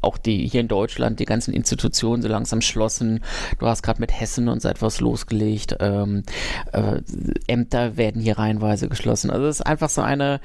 auch 0.00 0.16
die 0.16 0.46
hier 0.46 0.60
in 0.60 0.68
Deutschland, 0.68 1.20
die 1.20 1.26
ganzen 1.26 1.52
Institutionen 1.52 2.22
so 2.22 2.28
langsam 2.28 2.60
schlossen. 2.60 3.20
Du 3.58 3.66
hast 3.66 3.82
gerade 3.82 4.00
mit 4.00 4.18
Hessen 4.18 4.48
und 4.48 4.62
so 4.62 4.68
etwas 4.68 5.00
losgelegt. 5.00 5.76
Ähm, 5.80 6.22
äh, 6.72 7.00
Ämter 7.46 7.96
werden 7.96 8.22
hier 8.22 8.38
reihenweise 8.38 8.88
geschlossen. 8.88 9.30
Also 9.30 9.46
es 9.46 9.60
ist 9.60 9.66
einfach 9.66 9.90
so 9.90 10.00
eine 10.00 10.40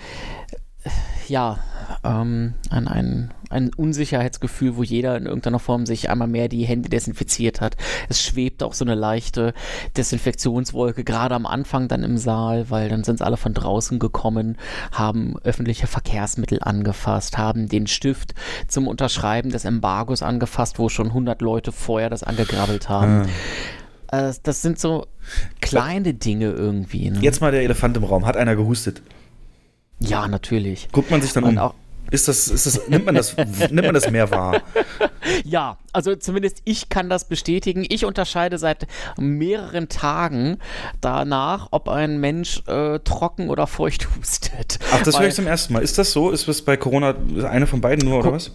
ja, 1.28 1.60
ähm, 2.04 2.54
ein, 2.70 2.88
ein, 2.88 3.34
ein 3.50 3.72
Unsicherheitsgefühl, 3.74 4.76
wo 4.76 4.84
jeder 4.84 5.18
in 5.18 5.26
irgendeiner 5.26 5.60
Form 5.60 5.86
sich 5.86 6.10
einmal 6.10 6.28
mehr 6.28 6.48
die 6.48 6.66
Hände 6.66 6.90
desinfiziert 6.90 7.62
hat. 7.62 7.76
Es 8.10 8.24
schwebt 8.24 8.64
auch 8.64 8.74
so 8.74 8.86
eine 8.86 8.96
leichte 8.96 9.54
Desinfektionswolke, 9.98 11.04
gerade 11.04 11.36
am 11.36 11.46
Anfang 11.46 11.88
dann 11.88 12.04
im 12.04 12.18
Saal, 12.18 12.70
weil 12.70 12.90
dann 12.90 13.04
sind 13.04 13.22
alle 13.22 13.38
von 13.38 13.54
draußen 13.54 14.00
gekommen, 14.00 14.58
haben 14.92 15.36
öffentliche 15.44 15.88
Verkehrsmittel 15.88 16.60
angefasst, 16.62 17.38
haben 17.38 17.70
den 17.70 17.88
Stift 17.88 18.34
zum 18.68 18.88
Unterschreiben 18.88 19.50
des 19.50 19.66
Embargos 19.66 20.22
angefasst, 20.22 20.80
wo 20.80 20.90
schon 20.90 21.08
100 21.08 21.42
Leute 21.42 21.72
vorher 21.72 22.10
das 22.10 22.24
angegrabbelt 22.24 22.90
haben. 22.90 23.28
Äh, 24.12 24.34
das 24.44 24.62
sind 24.62 24.80
so 24.80 25.08
kleine 25.62 26.14
Dinge 26.14 26.52
irgendwie. 26.52 27.10
Ne? 27.10 27.20
Jetzt 27.22 27.42
mal 27.42 27.52
der 27.52 27.64
Elefant 27.64 27.98
im 27.98 28.04
Raum. 28.04 28.26
Hat 28.26 28.38
einer 28.38 28.56
gehustet? 28.56 29.02
Ja, 30.00 30.28
natürlich. 30.28 30.90
Guckt 30.92 31.12
man 31.12 31.22
sich 31.22 31.34
dann 31.34 31.44
um. 31.44 31.58
Auch, 31.58 31.74
ist 32.12 32.28
das, 32.28 32.48
ist 32.48 32.66
das, 32.68 32.88
nimmt, 32.88 33.06
man 33.06 33.16
das, 33.16 33.36
nimmt 33.36 33.84
man 33.84 33.94
das 33.94 34.10
mehr 34.10 34.30
wahr? 34.32 34.62
Ja, 35.44 35.80
also 35.92 36.16
zumindest 36.16 36.62
ich 36.66 36.90
kann 36.90 37.10
das 37.10 37.28
bestätigen. 37.28 37.84
Ich 37.90 38.06
unterscheide 38.06 38.60
seit 38.60 38.86
mehreren 39.18 39.90
Tagen 39.90 40.60
danach, 41.02 41.70
ob 41.72 41.90
ein 41.90 42.20
Mensch 42.20 42.62
äh, 42.68 43.00
trocken 43.00 43.50
oder 43.50 43.66
feucht 43.66 44.08
hustet. 44.18 44.78
Ach, 44.94 45.02
das 45.02 45.20
höre 45.20 45.28
ich 45.28 45.34
zum 45.34 45.48
ersten 45.48 45.74
Mal. 45.74 45.82
Ist 45.82 45.98
das 45.98 46.12
so? 46.12 46.30
Ist 46.30 46.48
das 46.48 46.62
bei 46.62 46.78
Corona 46.78 47.16
eine 47.50 47.66
von 47.66 47.82
beiden 47.82 48.08
nur, 48.08 48.20
oder 48.20 48.34
was? 48.34 48.52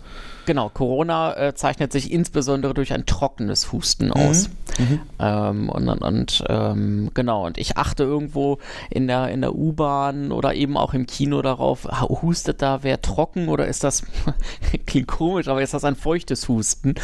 Genau, 0.51 0.69
Corona 0.69 1.37
äh, 1.37 1.55
zeichnet 1.55 1.93
sich 1.93 2.11
insbesondere 2.11 2.75
durch 2.75 2.93
ein 2.93 3.07
trockenes 3.07 3.71
Husten 3.71 4.07
mhm. 4.07 4.13
aus. 4.15 4.51
Mhm. 4.81 5.01
Ähm, 5.21 5.69
und 5.69 5.89
und 5.89 6.45
ähm, 6.49 7.13
genau, 7.15 7.47
und 7.47 7.57
ich 7.57 7.77
achte 7.77 8.03
irgendwo 8.03 8.59
in 8.91 9.07
der, 9.07 9.29
in 9.29 9.43
der 9.43 9.55
U-Bahn 9.55 10.33
oder 10.33 10.53
eben 10.55 10.77
auch 10.77 10.93
im 10.93 11.07
Kino 11.07 11.41
darauf, 11.41 11.85
hustet 12.03 12.63
da 12.63 12.83
wer 12.83 13.01
trocken 13.01 13.49
oder 13.49 13.69
ist 13.69 13.85
das, 13.85 14.03
klingt 14.87 15.07
komisch, 15.07 15.47
aber 15.47 15.63
ist 15.63 15.73
das 15.73 15.85
ein 15.85 15.95
feuchtes 15.95 16.49
Husten? 16.49 16.97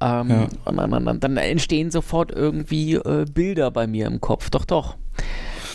Ähm, 0.00 0.28
ja. 0.28 0.48
und 0.64 0.76
dann, 0.76 1.04
dann, 1.04 1.20
dann, 1.20 1.36
entstehen 1.36 1.92
sofort 1.92 2.32
irgendwie 2.32 2.94
äh, 2.94 3.24
Bilder 3.32 3.70
bei 3.70 3.86
mir 3.86 4.08
im 4.08 4.20
Kopf. 4.20 4.50
Doch, 4.50 4.64
doch. 4.64 4.96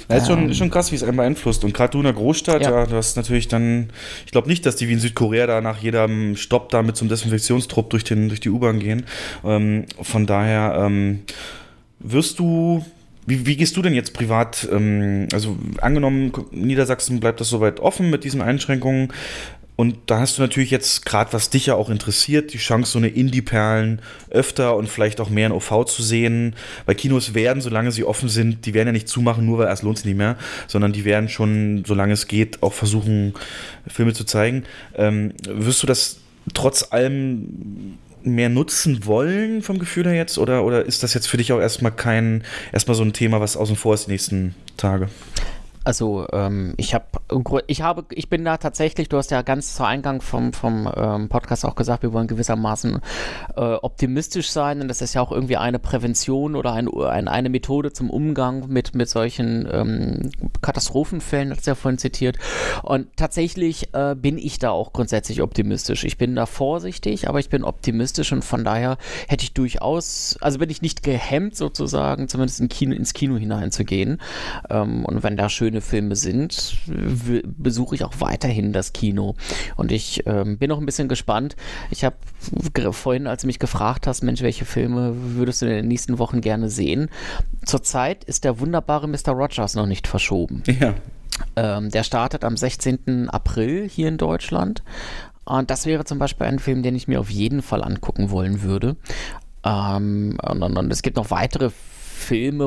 Ja, 0.09 0.17
ist, 0.17 0.27
schon, 0.27 0.43
ähm. 0.43 0.53
schon 0.53 0.69
krass, 0.69 0.91
wie 0.91 0.95
es 0.95 1.03
einen 1.03 1.17
beeinflusst. 1.17 1.63
Und 1.63 1.73
gerade 1.73 1.91
du 1.91 1.97
in 1.99 2.03
der 2.05 2.13
Großstadt, 2.13 2.61
ja. 2.61 2.71
ja, 2.71 2.85
du 2.85 2.95
hast 2.95 3.17
natürlich 3.17 3.47
dann, 3.47 3.89
ich 4.25 4.31
glaube 4.31 4.47
nicht, 4.47 4.65
dass 4.65 4.75
die 4.75 4.87
wie 4.87 4.93
in 4.93 4.99
Südkorea 4.99 5.47
da 5.47 5.61
nach 5.61 5.77
jedem 5.77 6.35
Stopp 6.35 6.69
da 6.69 6.83
mit 6.83 6.95
so 6.95 7.03
einem 7.03 7.09
Desinfektionstrupp 7.09 7.89
durch, 7.89 8.03
den, 8.03 8.29
durch 8.29 8.39
die 8.39 8.49
U-Bahn 8.49 8.79
gehen. 8.79 9.05
Ähm, 9.43 9.85
von 10.01 10.25
daher 10.25 10.85
ähm, 10.85 11.21
wirst 11.99 12.39
du 12.39 12.83
wie, 13.27 13.45
wie, 13.47 13.57
gehst 13.57 13.75
du 13.75 13.81
denn 13.81 13.95
jetzt 13.95 14.13
privat? 14.13 14.67
Ähm, 14.71 15.27
also 15.33 15.57
angenommen, 15.81 16.31
Niedersachsen 16.51 17.19
bleibt 17.19 17.41
das 17.41 17.49
soweit 17.49 17.79
offen 17.79 18.11
mit 18.11 18.23
diesen 18.23 18.41
Einschränkungen. 18.41 19.11
Und 19.75 19.97
da 20.05 20.19
hast 20.19 20.37
du 20.37 20.41
natürlich 20.41 20.71
jetzt, 20.71 21.05
gerade 21.05 21.33
was 21.33 21.49
dich 21.49 21.65
ja 21.65 21.75
auch 21.75 21.89
interessiert, 21.89 22.53
die 22.53 22.57
Chance, 22.57 22.91
so 22.91 22.97
eine 22.97 23.09
Indie-Perlen 23.09 24.01
öfter 24.29 24.75
und 24.75 24.87
vielleicht 24.87 25.19
auch 25.19 25.29
mehr 25.29 25.47
in 25.47 25.51
OV 25.51 25.85
zu 25.85 26.01
sehen. 26.01 26.55
Weil 26.85 26.95
Kinos 26.95 27.33
werden, 27.33 27.61
solange 27.61 27.91
sie 27.91 28.05
offen 28.05 28.29
sind, 28.29 28.65
die 28.65 28.73
werden 28.73 28.87
ja 28.89 28.93
nicht 28.93 29.09
zumachen, 29.09 29.45
nur 29.45 29.57
weil 29.57 29.67
erst 29.67 29.83
lohnt 29.83 29.97
es 29.97 30.05
nicht 30.05 30.17
mehr, 30.17 30.37
sondern 30.67 30.93
die 30.93 31.03
werden 31.03 31.27
schon, 31.27 31.83
solange 31.85 32.13
es 32.13 32.27
geht, 32.27 32.63
auch 32.63 32.73
versuchen, 32.73 33.33
Filme 33.87 34.13
zu 34.13 34.23
zeigen. 34.23 34.63
Ähm, 34.95 35.33
wirst 35.45 35.83
du 35.83 35.87
das 35.87 36.17
trotz 36.53 36.91
allem 36.91 37.97
mehr 38.23 38.49
nutzen 38.49 39.05
wollen 39.05 39.61
vom 39.61 39.77
Gefühl 39.77 40.05
her 40.05 40.15
jetzt? 40.15 40.37
Oder, 40.37 40.63
oder 40.63 40.85
ist 40.85 41.03
das 41.03 41.13
jetzt 41.13 41.27
für 41.27 41.37
dich 41.37 41.51
auch 41.51 41.59
erstmal 41.59 41.91
kein, 41.91 42.43
erstmal 42.71 42.95
so 42.95 43.03
ein 43.03 43.13
Thema, 43.13 43.41
was 43.41 43.57
außen 43.57 43.75
vor 43.75 43.93
ist 43.93 44.07
die 44.07 44.11
nächsten 44.11 44.55
Tage? 44.77 45.09
Also 45.85 46.25
ähm, 46.33 46.73
ich 46.77 46.95
habe, 46.95 47.05
ich 47.67 47.81
habe, 47.83 48.05
ich 48.09 48.27
bin 48.27 48.43
da 48.43 48.57
tatsächlich, 48.57 49.07
du 49.07 49.17
hast 49.17 49.29
ja 49.29 49.43
ganz 49.43 49.75
zu 49.75 49.83
Eingang 49.85 50.21
vom, 50.21 50.51
vom 50.51 50.91
ähm, 50.95 51.29
Podcast 51.29 51.63
auch 51.63 51.75
gesagt, 51.75 52.01
wir 52.01 52.11
wollen 52.11 52.25
gewissermaßen 52.27 52.99
äh, 53.55 53.61
optimistisch 53.61 54.49
sein 54.49 54.81
und 54.81 54.87
das 54.87 55.01
ist 55.01 55.13
ja 55.13 55.21
auch 55.21 55.31
irgendwie 55.31 55.57
eine 55.57 55.77
Prävention 55.77 56.55
oder 56.55 56.73
ein, 56.73 56.89
ein, 56.89 57.27
eine 57.27 57.49
Methode 57.49 57.93
zum 57.93 58.09
Umgang 58.09 58.67
mit, 58.67 58.95
mit 58.95 59.09
solchen 59.09 59.67
ähm, 59.71 60.31
Katastrophenfällen, 60.61 61.49
das 61.49 61.59
ist 61.59 61.67
ja 61.67 61.75
vorhin 61.75 61.99
zitiert. 61.99 62.37
Und 62.81 63.15
tatsächlich 63.15 63.93
äh, 63.93 64.15
bin 64.15 64.39
ich 64.39 64.57
da 64.57 64.71
auch 64.71 64.91
grundsätzlich 64.91 65.43
optimistisch. 65.43 66.03
Ich 66.03 66.17
bin 66.17 66.35
da 66.35 66.47
vorsichtig, 66.47 67.29
aber 67.29 67.39
ich 67.39 67.49
bin 67.49 67.63
optimistisch 67.63 68.31
und 68.31 68.43
von 68.43 68.63
daher 68.63 68.97
hätte 69.27 69.43
ich 69.43 69.53
durchaus, 69.53 70.35
also 70.41 70.57
bin 70.57 70.71
ich 70.71 70.81
nicht 70.81 71.03
gehemmt 71.03 71.55
sozusagen, 71.55 72.27
zumindest 72.27 72.59
in 72.59 72.69
Kino, 72.69 72.95
ins 72.95 73.13
Kino 73.13 73.37
hineinzugehen. 73.37 74.19
Ähm, 74.71 75.05
und 75.05 75.21
wenn 75.21 75.37
da 75.37 75.47
schöne 75.47 75.74
schöne 75.75 75.81
Filme 75.81 76.15
sind, 76.15 76.77
besuche 77.45 77.95
ich 77.95 78.03
auch 78.03 78.13
weiterhin 78.19 78.71
das 78.71 78.93
Kino. 78.93 79.35
Und 79.75 79.91
ich 79.91 80.25
ähm, 80.25 80.57
bin 80.57 80.69
noch 80.69 80.79
ein 80.79 80.85
bisschen 80.85 81.07
gespannt. 81.07 81.55
Ich 81.89 82.03
habe 82.03 82.15
vorhin, 82.91 83.27
als 83.27 83.41
du 83.41 83.47
mich 83.47 83.59
gefragt 83.59 84.07
hast, 84.07 84.23
Mensch, 84.23 84.41
welche 84.41 84.65
Filme 84.65 85.13
würdest 85.35 85.61
du 85.61 85.65
in 85.65 85.73
den 85.73 85.87
nächsten 85.87 86.19
Wochen 86.19 86.41
gerne 86.41 86.69
sehen? 86.69 87.09
Zurzeit 87.65 88.23
ist 88.23 88.43
der 88.43 88.59
wunderbare 88.59 89.07
Mr. 89.07 89.31
Rogers 89.31 89.75
noch 89.75 89.87
nicht 89.87 90.07
verschoben. 90.07 90.63
Ja. 90.79 90.93
Ähm, 91.57 91.89
der 91.89 92.03
startet 92.03 92.45
am 92.45 92.55
16. 92.55 93.29
April 93.29 93.89
hier 93.89 94.07
in 94.07 94.17
Deutschland. 94.17 94.83
Und 95.43 95.69
das 95.69 95.85
wäre 95.85 96.05
zum 96.05 96.17
Beispiel 96.17 96.47
ein 96.47 96.59
Film, 96.59 96.81
den 96.83 96.95
ich 96.95 97.07
mir 97.07 97.19
auf 97.19 97.29
jeden 97.29 97.61
Fall 97.61 97.83
angucken 97.83 98.29
wollen 98.29 98.61
würde. 98.61 98.95
Ähm, 99.65 100.37
und, 100.41 100.63
und, 100.63 100.77
und, 100.77 100.91
es 100.91 101.01
gibt 101.01 101.17
noch 101.17 101.31
weitere 101.31 101.69
Filme, 101.69 101.94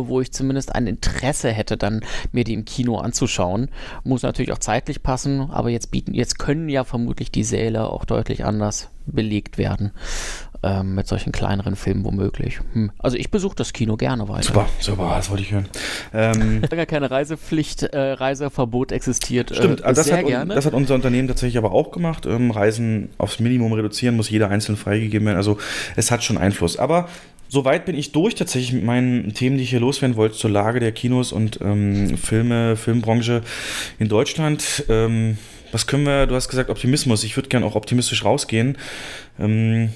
wo 0.08 0.20
ich 0.20 0.32
zumindest 0.32 0.74
ein 0.74 0.86
Interesse 0.86 1.50
hätte, 1.50 1.76
dann 1.76 2.00
mir 2.32 2.44
die 2.44 2.54
im 2.54 2.64
Kino 2.64 2.98
anzuschauen. 2.98 3.68
Muss 4.04 4.22
natürlich 4.22 4.52
auch 4.52 4.58
zeitlich 4.58 5.02
passen, 5.02 5.50
aber 5.50 5.70
jetzt 5.70 5.90
bieten, 5.90 6.14
jetzt 6.14 6.38
können 6.38 6.68
ja 6.68 6.84
vermutlich 6.84 7.30
die 7.30 7.44
Säle 7.44 7.90
auch 7.90 8.04
deutlich 8.04 8.44
anders 8.44 8.90
belegt 9.06 9.58
werden. 9.58 9.92
Ähm, 10.60 10.96
mit 10.96 11.06
solchen 11.06 11.30
kleineren 11.30 11.76
Filmen 11.76 12.04
womöglich. 12.04 12.58
Hm. 12.72 12.90
Also 12.98 13.16
ich 13.16 13.30
besuche 13.30 13.54
das 13.54 13.72
Kino 13.72 13.96
gerne 13.96 14.28
weiter. 14.28 14.42
Super, 14.42 14.66
super, 14.80 15.14
das 15.16 15.30
wollte 15.30 15.44
ich 15.44 15.52
hören. 15.52 15.68
Ähm, 16.12 16.62
Solange 16.68 16.86
keine 16.86 17.12
Reisepflicht, 17.12 17.84
äh, 17.84 18.12
Reiseverbot 18.14 18.90
existiert. 18.90 19.54
Stimmt, 19.54 19.82
äh, 19.82 19.84
also 19.84 20.00
das, 20.00 20.06
sehr 20.08 20.18
hat, 20.18 20.26
gerne. 20.26 20.54
das 20.56 20.66
hat 20.66 20.74
unser 20.74 20.96
Unternehmen 20.96 21.28
tatsächlich 21.28 21.58
aber 21.58 21.70
auch 21.70 21.92
gemacht. 21.92 22.26
Ähm, 22.26 22.50
Reisen 22.50 23.10
aufs 23.18 23.38
Minimum 23.38 23.72
reduzieren, 23.72 24.16
muss 24.16 24.30
jeder 24.30 24.50
einzeln 24.50 24.76
freigegeben 24.76 25.26
werden. 25.26 25.36
Also 25.36 25.58
es 25.94 26.10
hat 26.10 26.24
schon 26.24 26.36
Einfluss. 26.36 26.76
Aber 26.76 27.08
Soweit 27.48 27.86
bin 27.86 27.96
ich 27.96 28.12
durch 28.12 28.34
tatsächlich 28.34 28.72
mit 28.74 28.84
meinen 28.84 29.32
Themen, 29.32 29.56
die 29.56 29.64
ich 29.64 29.70
hier 29.70 29.80
loswerden 29.80 30.16
wollte 30.16 30.36
zur 30.36 30.50
Lage 30.50 30.80
der 30.80 30.92
Kinos 30.92 31.32
und 31.32 31.60
ähm, 31.62 32.16
Filme, 32.18 32.76
Filmbranche 32.76 33.42
in 33.98 34.08
Deutschland. 34.08 34.84
Ähm, 34.88 35.38
was 35.72 35.86
können 35.86 36.04
wir, 36.04 36.26
du 36.26 36.34
hast 36.34 36.48
gesagt 36.48 36.70
Optimismus, 36.70 37.24
ich 37.24 37.36
würde 37.36 37.48
gerne 37.48 37.66
auch 37.66 37.74
optimistisch 37.74 38.24
rausgehen, 38.24 38.76
ähm, 39.38 39.90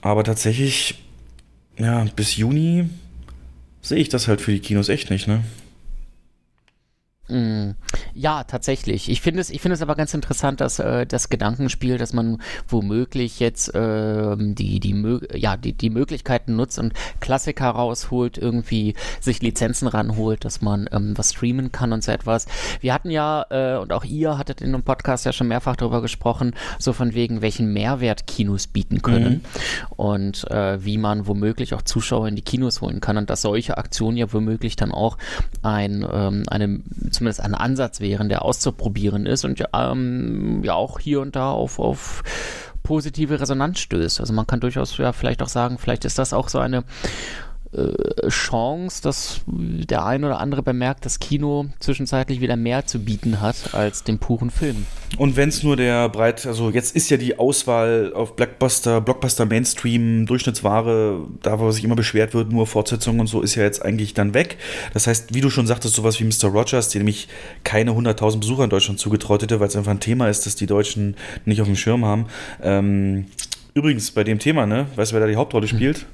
aber 0.00 0.24
tatsächlich, 0.24 1.02
ja, 1.78 2.06
bis 2.16 2.36
Juni 2.36 2.84
sehe 3.82 3.98
ich 3.98 4.08
das 4.08 4.28
halt 4.28 4.40
für 4.40 4.52
die 4.52 4.60
Kinos 4.60 4.88
echt 4.88 5.10
nicht, 5.10 5.28
ne? 5.28 5.42
Mm, 7.28 7.72
ja, 8.14 8.44
tatsächlich. 8.44 9.10
Ich 9.10 9.20
finde 9.20 9.40
es, 9.40 9.50
ich 9.50 9.60
finde 9.60 9.74
es 9.74 9.82
aber 9.82 9.94
ganz 9.94 10.14
interessant, 10.14 10.60
dass 10.60 10.78
äh, 10.78 11.06
das 11.06 11.28
Gedankenspiel, 11.28 11.98
dass 11.98 12.12
man 12.12 12.40
womöglich 12.68 13.38
jetzt 13.38 13.74
äh, 13.74 14.36
die, 14.38 14.80
die, 14.80 15.20
ja, 15.34 15.56
die, 15.56 15.74
die 15.74 15.90
Möglichkeiten 15.90 16.56
nutzt 16.56 16.78
und 16.78 16.94
Klassiker 17.20 17.70
rausholt, 17.70 18.38
irgendwie 18.38 18.94
sich 19.20 19.42
Lizenzen 19.42 19.88
ranholt, 19.88 20.44
dass 20.44 20.62
man 20.62 20.88
ähm, 20.90 21.16
was 21.16 21.32
streamen 21.34 21.70
kann 21.70 21.92
und 21.92 22.02
so 22.02 22.12
etwas. 22.12 22.46
Wir 22.80 22.94
hatten 22.94 23.10
ja, 23.10 23.44
äh, 23.50 23.76
und 23.76 23.92
auch 23.92 24.04
ihr 24.04 24.38
hattet 24.38 24.62
in 24.62 24.74
einem 24.74 24.82
Podcast 24.82 25.26
ja 25.26 25.32
schon 25.32 25.48
mehrfach 25.48 25.76
darüber 25.76 26.00
gesprochen, 26.00 26.54
so 26.78 26.92
von 26.94 27.14
wegen, 27.14 27.42
welchen 27.42 27.72
Mehrwert 27.72 28.26
Kinos 28.26 28.66
bieten 28.66 29.02
können 29.02 29.34
mhm. 29.34 29.40
und 29.96 30.50
äh, 30.50 30.82
wie 30.82 30.96
man 30.96 31.26
womöglich 31.26 31.74
auch 31.74 31.82
Zuschauer 31.82 32.28
in 32.28 32.36
die 32.36 32.42
Kinos 32.42 32.80
holen 32.80 33.00
kann 33.00 33.18
und 33.18 33.28
dass 33.28 33.42
solche 33.42 33.76
Aktionen 33.76 34.16
ja 34.16 34.32
womöglich 34.32 34.76
dann 34.76 34.92
auch 34.92 35.18
ein, 35.62 36.06
ähm, 36.10 36.44
eine 36.48 36.80
zumindest 37.18 37.40
ein 37.40 37.54
Ansatz 37.54 38.00
wären, 38.00 38.28
der 38.28 38.44
auszuprobieren 38.44 39.26
ist 39.26 39.44
und 39.44 39.58
ja, 39.58 39.66
ähm, 39.74 40.62
ja 40.64 40.74
auch 40.74 40.98
hier 40.98 41.20
und 41.20 41.36
da 41.36 41.50
auf, 41.50 41.78
auf 41.78 42.22
positive 42.82 43.40
Resonanz 43.40 43.80
stößt. 43.80 44.20
Also 44.20 44.32
man 44.32 44.46
kann 44.46 44.60
durchaus 44.60 44.96
ja 44.96 45.12
vielleicht 45.12 45.42
auch 45.42 45.48
sagen, 45.48 45.78
vielleicht 45.78 46.04
ist 46.04 46.18
das 46.18 46.32
auch 46.32 46.48
so 46.48 46.58
eine 46.58 46.84
Chance, 48.28 49.02
dass 49.02 49.42
der 49.46 50.04
ein 50.06 50.24
oder 50.24 50.40
andere 50.40 50.62
bemerkt, 50.62 51.04
dass 51.04 51.20
Kino 51.20 51.66
zwischenzeitlich 51.80 52.40
wieder 52.40 52.56
mehr 52.56 52.86
zu 52.86 52.98
bieten 52.98 53.40
hat 53.40 53.74
als 53.74 54.04
den 54.04 54.18
puren 54.18 54.50
Film. 54.50 54.86
Und 55.16 55.36
wenn 55.36 55.50
es 55.50 55.62
nur 55.62 55.76
der 55.76 56.08
breit, 56.08 56.46
also 56.46 56.70
jetzt 56.70 56.96
ist 56.96 57.10
ja 57.10 57.16
die 57.16 57.38
Auswahl 57.38 58.12
auf 58.14 58.36
Blockbuster, 58.36 59.00
Blockbuster 59.00 59.44
Mainstream, 59.46 60.26
Durchschnittsware, 60.26 61.26
da 61.42 61.58
wo 61.58 61.70
sich 61.70 61.84
immer 61.84 61.96
beschwert 61.96 62.34
wird, 62.34 62.50
nur 62.52 62.66
Fortsetzungen 62.66 63.20
und 63.20 63.26
so, 63.26 63.42
ist 63.42 63.54
ja 63.54 63.64
jetzt 63.64 63.84
eigentlich 63.84 64.14
dann 64.14 64.32
weg. 64.34 64.56
Das 64.94 65.06
heißt, 65.06 65.34
wie 65.34 65.40
du 65.40 65.50
schon 65.50 65.66
sagtest, 65.66 65.94
sowas 65.94 66.18
wie 66.20 66.24
Mr. 66.24 66.50
Rogers, 66.50 66.88
der 66.90 67.00
nämlich 67.00 67.28
keine 67.64 67.92
100.000 67.92 68.40
Besucher 68.40 68.64
in 68.64 68.70
Deutschland 68.70 68.98
zugetraut 68.98 69.42
hätte, 69.42 69.60
weil 69.60 69.68
es 69.68 69.76
einfach 69.76 69.92
ein 69.92 70.00
Thema 70.00 70.28
ist, 70.28 70.46
das 70.46 70.56
die 70.56 70.66
Deutschen 70.66 71.16
nicht 71.44 71.60
auf 71.60 71.66
dem 71.66 71.76
Schirm 71.76 72.04
haben. 72.04 72.26
Ähm, 72.62 73.26
übrigens, 73.74 74.10
bei 74.10 74.24
dem 74.24 74.38
Thema, 74.38 74.66
ne, 74.66 74.86
weißt 74.96 75.12
du, 75.12 75.14
wer 75.14 75.20
da 75.20 75.26
die 75.26 75.36
Hauptrolle 75.36 75.68
spielt? 75.68 76.06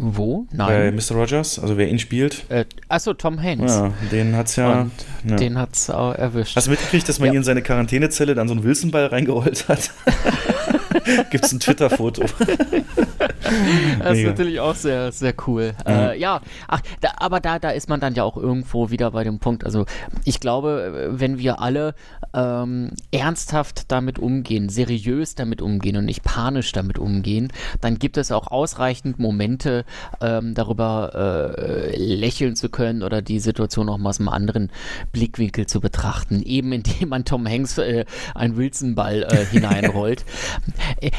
Wo? 0.00 0.46
Nein. 0.52 0.68
Bei 0.68 0.90
Mr. 0.92 1.16
Rogers, 1.16 1.58
also 1.58 1.76
wer 1.76 1.88
ihn 1.88 1.98
spielt. 1.98 2.44
Äh, 2.48 2.64
achso, 2.88 3.14
Tom 3.14 3.42
Hanks. 3.42 3.72
Ja, 3.72 3.92
den 4.12 4.36
hat's 4.36 4.56
ja. 4.56 4.82
Und 4.82 4.92
ja. 5.24 5.36
Den 5.36 5.58
hat's 5.58 5.90
auch 5.90 6.14
erwischt. 6.14 6.56
Hast 6.56 6.66
du 6.66 6.70
mitgekriegt, 6.70 7.08
dass 7.08 7.18
man 7.18 7.26
ja. 7.26 7.32
ihn 7.32 7.38
in 7.38 7.44
seine 7.44 7.62
Quarantänezelle 7.62 8.34
dann 8.34 8.48
so 8.48 8.54
einen 8.54 8.64
Wilsonball 8.64 9.06
reingerollt 9.06 9.68
hat? 9.68 9.90
Gibt 11.30 11.44
es 11.44 11.52
ein 11.52 11.60
Twitter-Foto. 11.60 12.22
das 13.98 14.18
ist 14.18 14.24
natürlich 14.24 14.60
auch 14.60 14.74
sehr, 14.74 15.12
sehr 15.12 15.34
cool. 15.46 15.74
Mhm. 15.86 15.92
Äh, 15.92 16.18
ja, 16.18 16.40
ach, 16.66 16.80
da, 17.00 17.12
aber 17.16 17.40
da, 17.40 17.58
da 17.58 17.70
ist 17.70 17.88
man 17.88 18.00
dann 18.00 18.14
ja 18.14 18.24
auch 18.24 18.36
irgendwo 18.36 18.90
wieder 18.90 19.10
bei 19.12 19.24
dem 19.24 19.38
Punkt. 19.38 19.64
Also 19.64 19.86
ich 20.24 20.40
glaube, 20.40 21.08
wenn 21.12 21.38
wir 21.38 21.60
alle 21.60 21.94
ähm, 22.34 22.90
ernsthaft 23.10 23.90
damit 23.90 24.18
umgehen, 24.18 24.68
seriös 24.68 25.34
damit 25.34 25.62
umgehen 25.62 25.96
und 25.96 26.04
nicht 26.04 26.22
panisch 26.22 26.72
damit 26.72 26.98
umgehen, 26.98 27.52
dann 27.80 27.98
gibt 27.98 28.16
es 28.16 28.32
auch 28.32 28.48
ausreichend 28.48 29.18
Momente, 29.18 29.84
ähm, 30.20 30.54
darüber 30.54 31.12
äh, 31.14 31.96
lächeln 31.96 32.56
zu 32.56 32.68
können 32.68 33.02
oder 33.02 33.22
die 33.22 33.40
Situation 33.40 33.86
noch 33.86 33.98
mal 33.98 34.10
aus 34.10 34.20
einem 34.20 34.28
anderen 34.28 34.70
Blickwinkel 35.12 35.66
zu 35.66 35.80
betrachten, 35.80 36.42
eben 36.42 36.72
indem 36.72 37.10
man 37.10 37.24
Tom 37.24 37.46
Hanks 37.46 37.78
äh, 37.78 38.04
einen 38.34 38.56
Wilson-Ball 38.56 39.22
äh, 39.24 39.44
hineinrollt. 39.50 40.24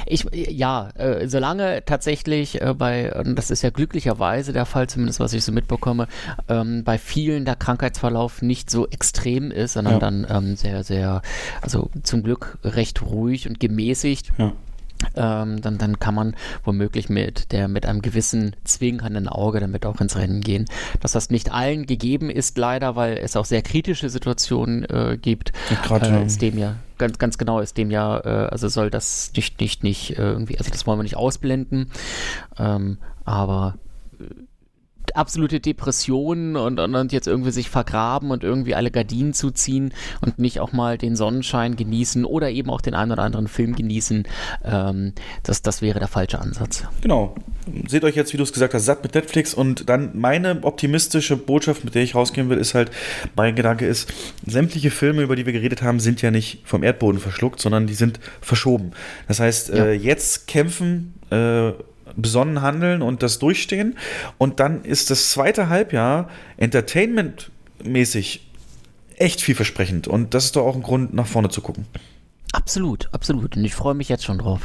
Ich, 0.06 0.26
ja, 0.32 0.90
äh, 0.96 1.28
solange 1.28 1.84
tatsächlich 1.86 2.62
äh, 2.62 2.74
bei, 2.74 3.14
und 3.14 3.36
das 3.36 3.52
ist 3.52 3.62
ja 3.62 3.70
glücklicherweise 3.70 4.54
der 4.54 4.66
Fall, 4.66 4.88
zumindest 4.88 5.20
was 5.20 5.34
ich 5.34 5.44
so 5.44 5.52
mitbekomme, 5.52 6.08
ähm, 6.48 6.84
bei 6.84 6.98
vielen 6.98 7.46
der 7.46 7.56
Krankheitsverlauf 7.56 8.41
nicht 8.41 8.70
so 8.70 8.88
extrem 8.88 9.52
ist, 9.52 9.74
sondern 9.74 9.94
ja. 9.94 10.00
dann 10.00 10.28
ähm, 10.30 10.56
sehr, 10.56 10.84
sehr, 10.84 11.22
also 11.62 11.90
zum 12.04 12.24
Glück 12.24 12.58
recht 12.64 13.02
ruhig 13.02 13.48
und 13.48 13.60
gemäßigt. 13.60 14.32
Ja. 14.38 14.54
Ähm, 15.16 15.62
dann, 15.62 15.78
dann 15.78 16.00
kann 16.00 16.14
man 16.14 16.36
womöglich 16.64 17.10
mit 17.10 17.52
der 17.52 17.68
mit 17.68 17.86
einem 17.86 18.02
gewissen 18.02 18.56
zwingenden 18.64 19.28
Auge 19.28 19.60
damit 19.60 19.86
auch 19.86 20.02
ins 20.02 20.18
Rennen 20.18 20.42
gehen. 20.42 20.66
Dass 21.00 21.14
das 21.14 21.30
nicht 21.30 21.52
allen 21.52 21.86
gegeben 21.86 22.30
ist, 22.30 22.58
leider, 22.58 22.96
weil 22.96 23.18
es 23.18 23.36
auch 23.36 23.46
sehr 23.46 23.62
kritische 23.62 24.10
Situationen 24.10 24.84
äh, 24.86 25.18
gibt, 25.22 25.54
äh, 25.90 26.26
ist 26.26 26.42
dem 26.42 26.58
ja 26.58 26.76
ganz, 27.00 27.18
ganz 27.18 27.38
genau 27.40 27.60
ist 27.60 27.78
dem 27.78 27.90
ja, 27.90 28.20
äh, 28.20 28.50
also 28.50 28.68
soll 28.68 28.92
das 28.92 29.32
nicht, 29.36 29.60
nicht, 29.60 29.84
nicht 29.84 30.12
äh, 30.20 30.22
irgendwie, 30.22 30.60
also 30.60 30.70
das 30.70 30.86
wollen 30.86 31.00
wir 31.00 31.04
nicht 31.04 31.18
ausblenden, 31.18 31.90
ähm, 32.60 33.00
aber 33.26 33.76
absolute 35.15 35.60
Depression 35.60 36.56
und, 36.56 36.80
und, 36.80 36.95
und, 36.95 37.11
jetzt 37.11 37.27
irgendwie 37.27 37.52
sich 37.52 37.69
vergraben 37.69 38.31
und 38.31 38.44
irgendwie 38.44 38.76
alle 38.76 38.91
Gardinen 38.91 39.34
zuziehen 39.34 39.94
und 40.22 40.40
nicht 40.40 40.60
auch 40.60 40.72
mal 40.72 40.98
den 40.98 41.15
Sonnenschein 41.15 41.76
genießen 41.76 42.26
oder 42.26 42.49
eben 42.49 42.69
auch 42.69 42.81
den 42.81 42.94
einen 42.94 43.11
oder 43.11 43.23
anderen 43.23 43.48
Film 43.48 43.76
genießen, 43.76 44.27
ähm, 44.64 45.14
das, 45.44 45.61
das 45.61 45.81
wäre 45.81 45.99
der 45.99 46.07
falsche 46.07 46.40
Ansatz. 46.40 46.84
Genau. 47.02 47.36
Seht 47.88 48.03
euch 48.03 48.15
jetzt, 48.15 48.34
wie 48.34 48.38
du 48.38 48.44
es 48.44 48.53
gesagt 48.53 48.73
hast, 48.73 48.86
satt 48.86 49.03
mit 49.03 49.14
Netflix 49.14 49.53
und 49.53 49.90
dann 49.90 50.11
meine 50.18 50.64
optimistische 50.64 51.38
Botschaft, 51.38 51.84
mit 51.86 51.94
der 51.95 52.03
ich 52.03 52.15
rausgehen 52.15 52.49
will, 52.49 52.57
ist 52.57 52.73
halt, 52.73 52.91
mein 53.36 53.56
Gedanke 53.56 53.86
ist, 53.86 54.11
sämtliche 54.45 54.91
Filme, 54.91 55.22
über 55.22 55.36
die 55.36 55.45
wir 55.45 55.53
geredet 55.53 55.81
haben, 55.81 55.99
sind 55.99 56.22
ja 56.22 56.31
nicht 56.31 56.61
vom 56.65 56.84
Erdboden 56.84 57.19
verschluckt, 57.19 57.61
sondern 57.61 57.86
die 57.86 57.94
sind 57.94 58.19
verschoben. 58.41 58.91
Das 59.27 59.40
heißt, 59.40 59.69
ja. 59.69 59.86
äh, 59.86 59.94
jetzt 59.94 60.48
kämpfen 60.48 61.14
äh, 61.31 61.73
besonnen 62.15 62.61
handeln 62.61 63.02
und 63.02 63.23
das 63.23 63.40
durchstehen. 63.40 63.98
Und 64.38 64.60
dann 64.60 64.84
ist 64.84 65.10
das 65.10 65.30
zweite 65.30 65.69
Halbjahr 65.69 66.30
entertainmentmäßig 66.57 68.48
echt 69.18 69.41
vielversprechend. 69.41 70.07
Und 70.07 70.34
das 70.34 70.45
ist 70.45 70.56
doch 70.56 70.65
auch 70.65 70.76
ein 70.76 70.84
Grund, 70.84 71.14
nach 71.14 71.27
vorne 71.27 71.49
zu 71.49 71.61
gucken. 71.61 71.86
Absolut, 72.53 73.10
absolut. 73.11 73.56
Und 73.56 73.65
ich 73.65 73.76
freue 73.76 73.94
mich 73.94 74.10
jetzt 74.10 74.26
schon 74.26 74.40
drauf. 74.40 74.61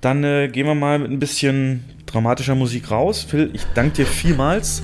Dann 0.00 0.24
äh, 0.24 0.48
gehen 0.48 0.66
wir 0.66 0.74
mal 0.74 0.98
mit 0.98 1.10
ein 1.10 1.18
bisschen 1.18 1.84
dramatischer 2.06 2.54
Musik 2.54 2.90
raus. 2.90 3.22
Phil, 3.28 3.50
ich 3.52 3.62
danke 3.74 3.96
dir 3.96 4.06
vielmals. 4.06 4.82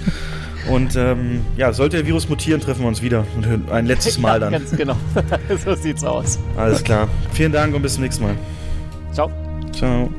Und 0.68 0.96
ähm, 0.96 1.42
ja, 1.56 1.72
sollte 1.72 1.96
der 1.96 2.06
Virus 2.06 2.28
mutieren, 2.28 2.60
treffen 2.60 2.82
wir 2.82 2.88
uns 2.88 3.00
wieder. 3.00 3.24
Ein 3.70 3.86
letztes 3.86 4.18
Mal 4.18 4.40
dann. 4.40 4.52
Ja, 4.52 4.58
ganz 4.58 4.72
genau. 4.72 4.96
so 5.64 5.74
sieht's 5.74 6.04
aus. 6.04 6.38
Alles 6.56 6.82
klar. 6.82 7.08
Vielen 7.32 7.52
Dank 7.52 7.74
und 7.74 7.82
bis 7.82 7.94
zum 7.94 8.02
nächsten 8.02 8.24
Mal. 8.24 8.34
Ciao. 9.12 9.30
Ciao. 9.72 10.10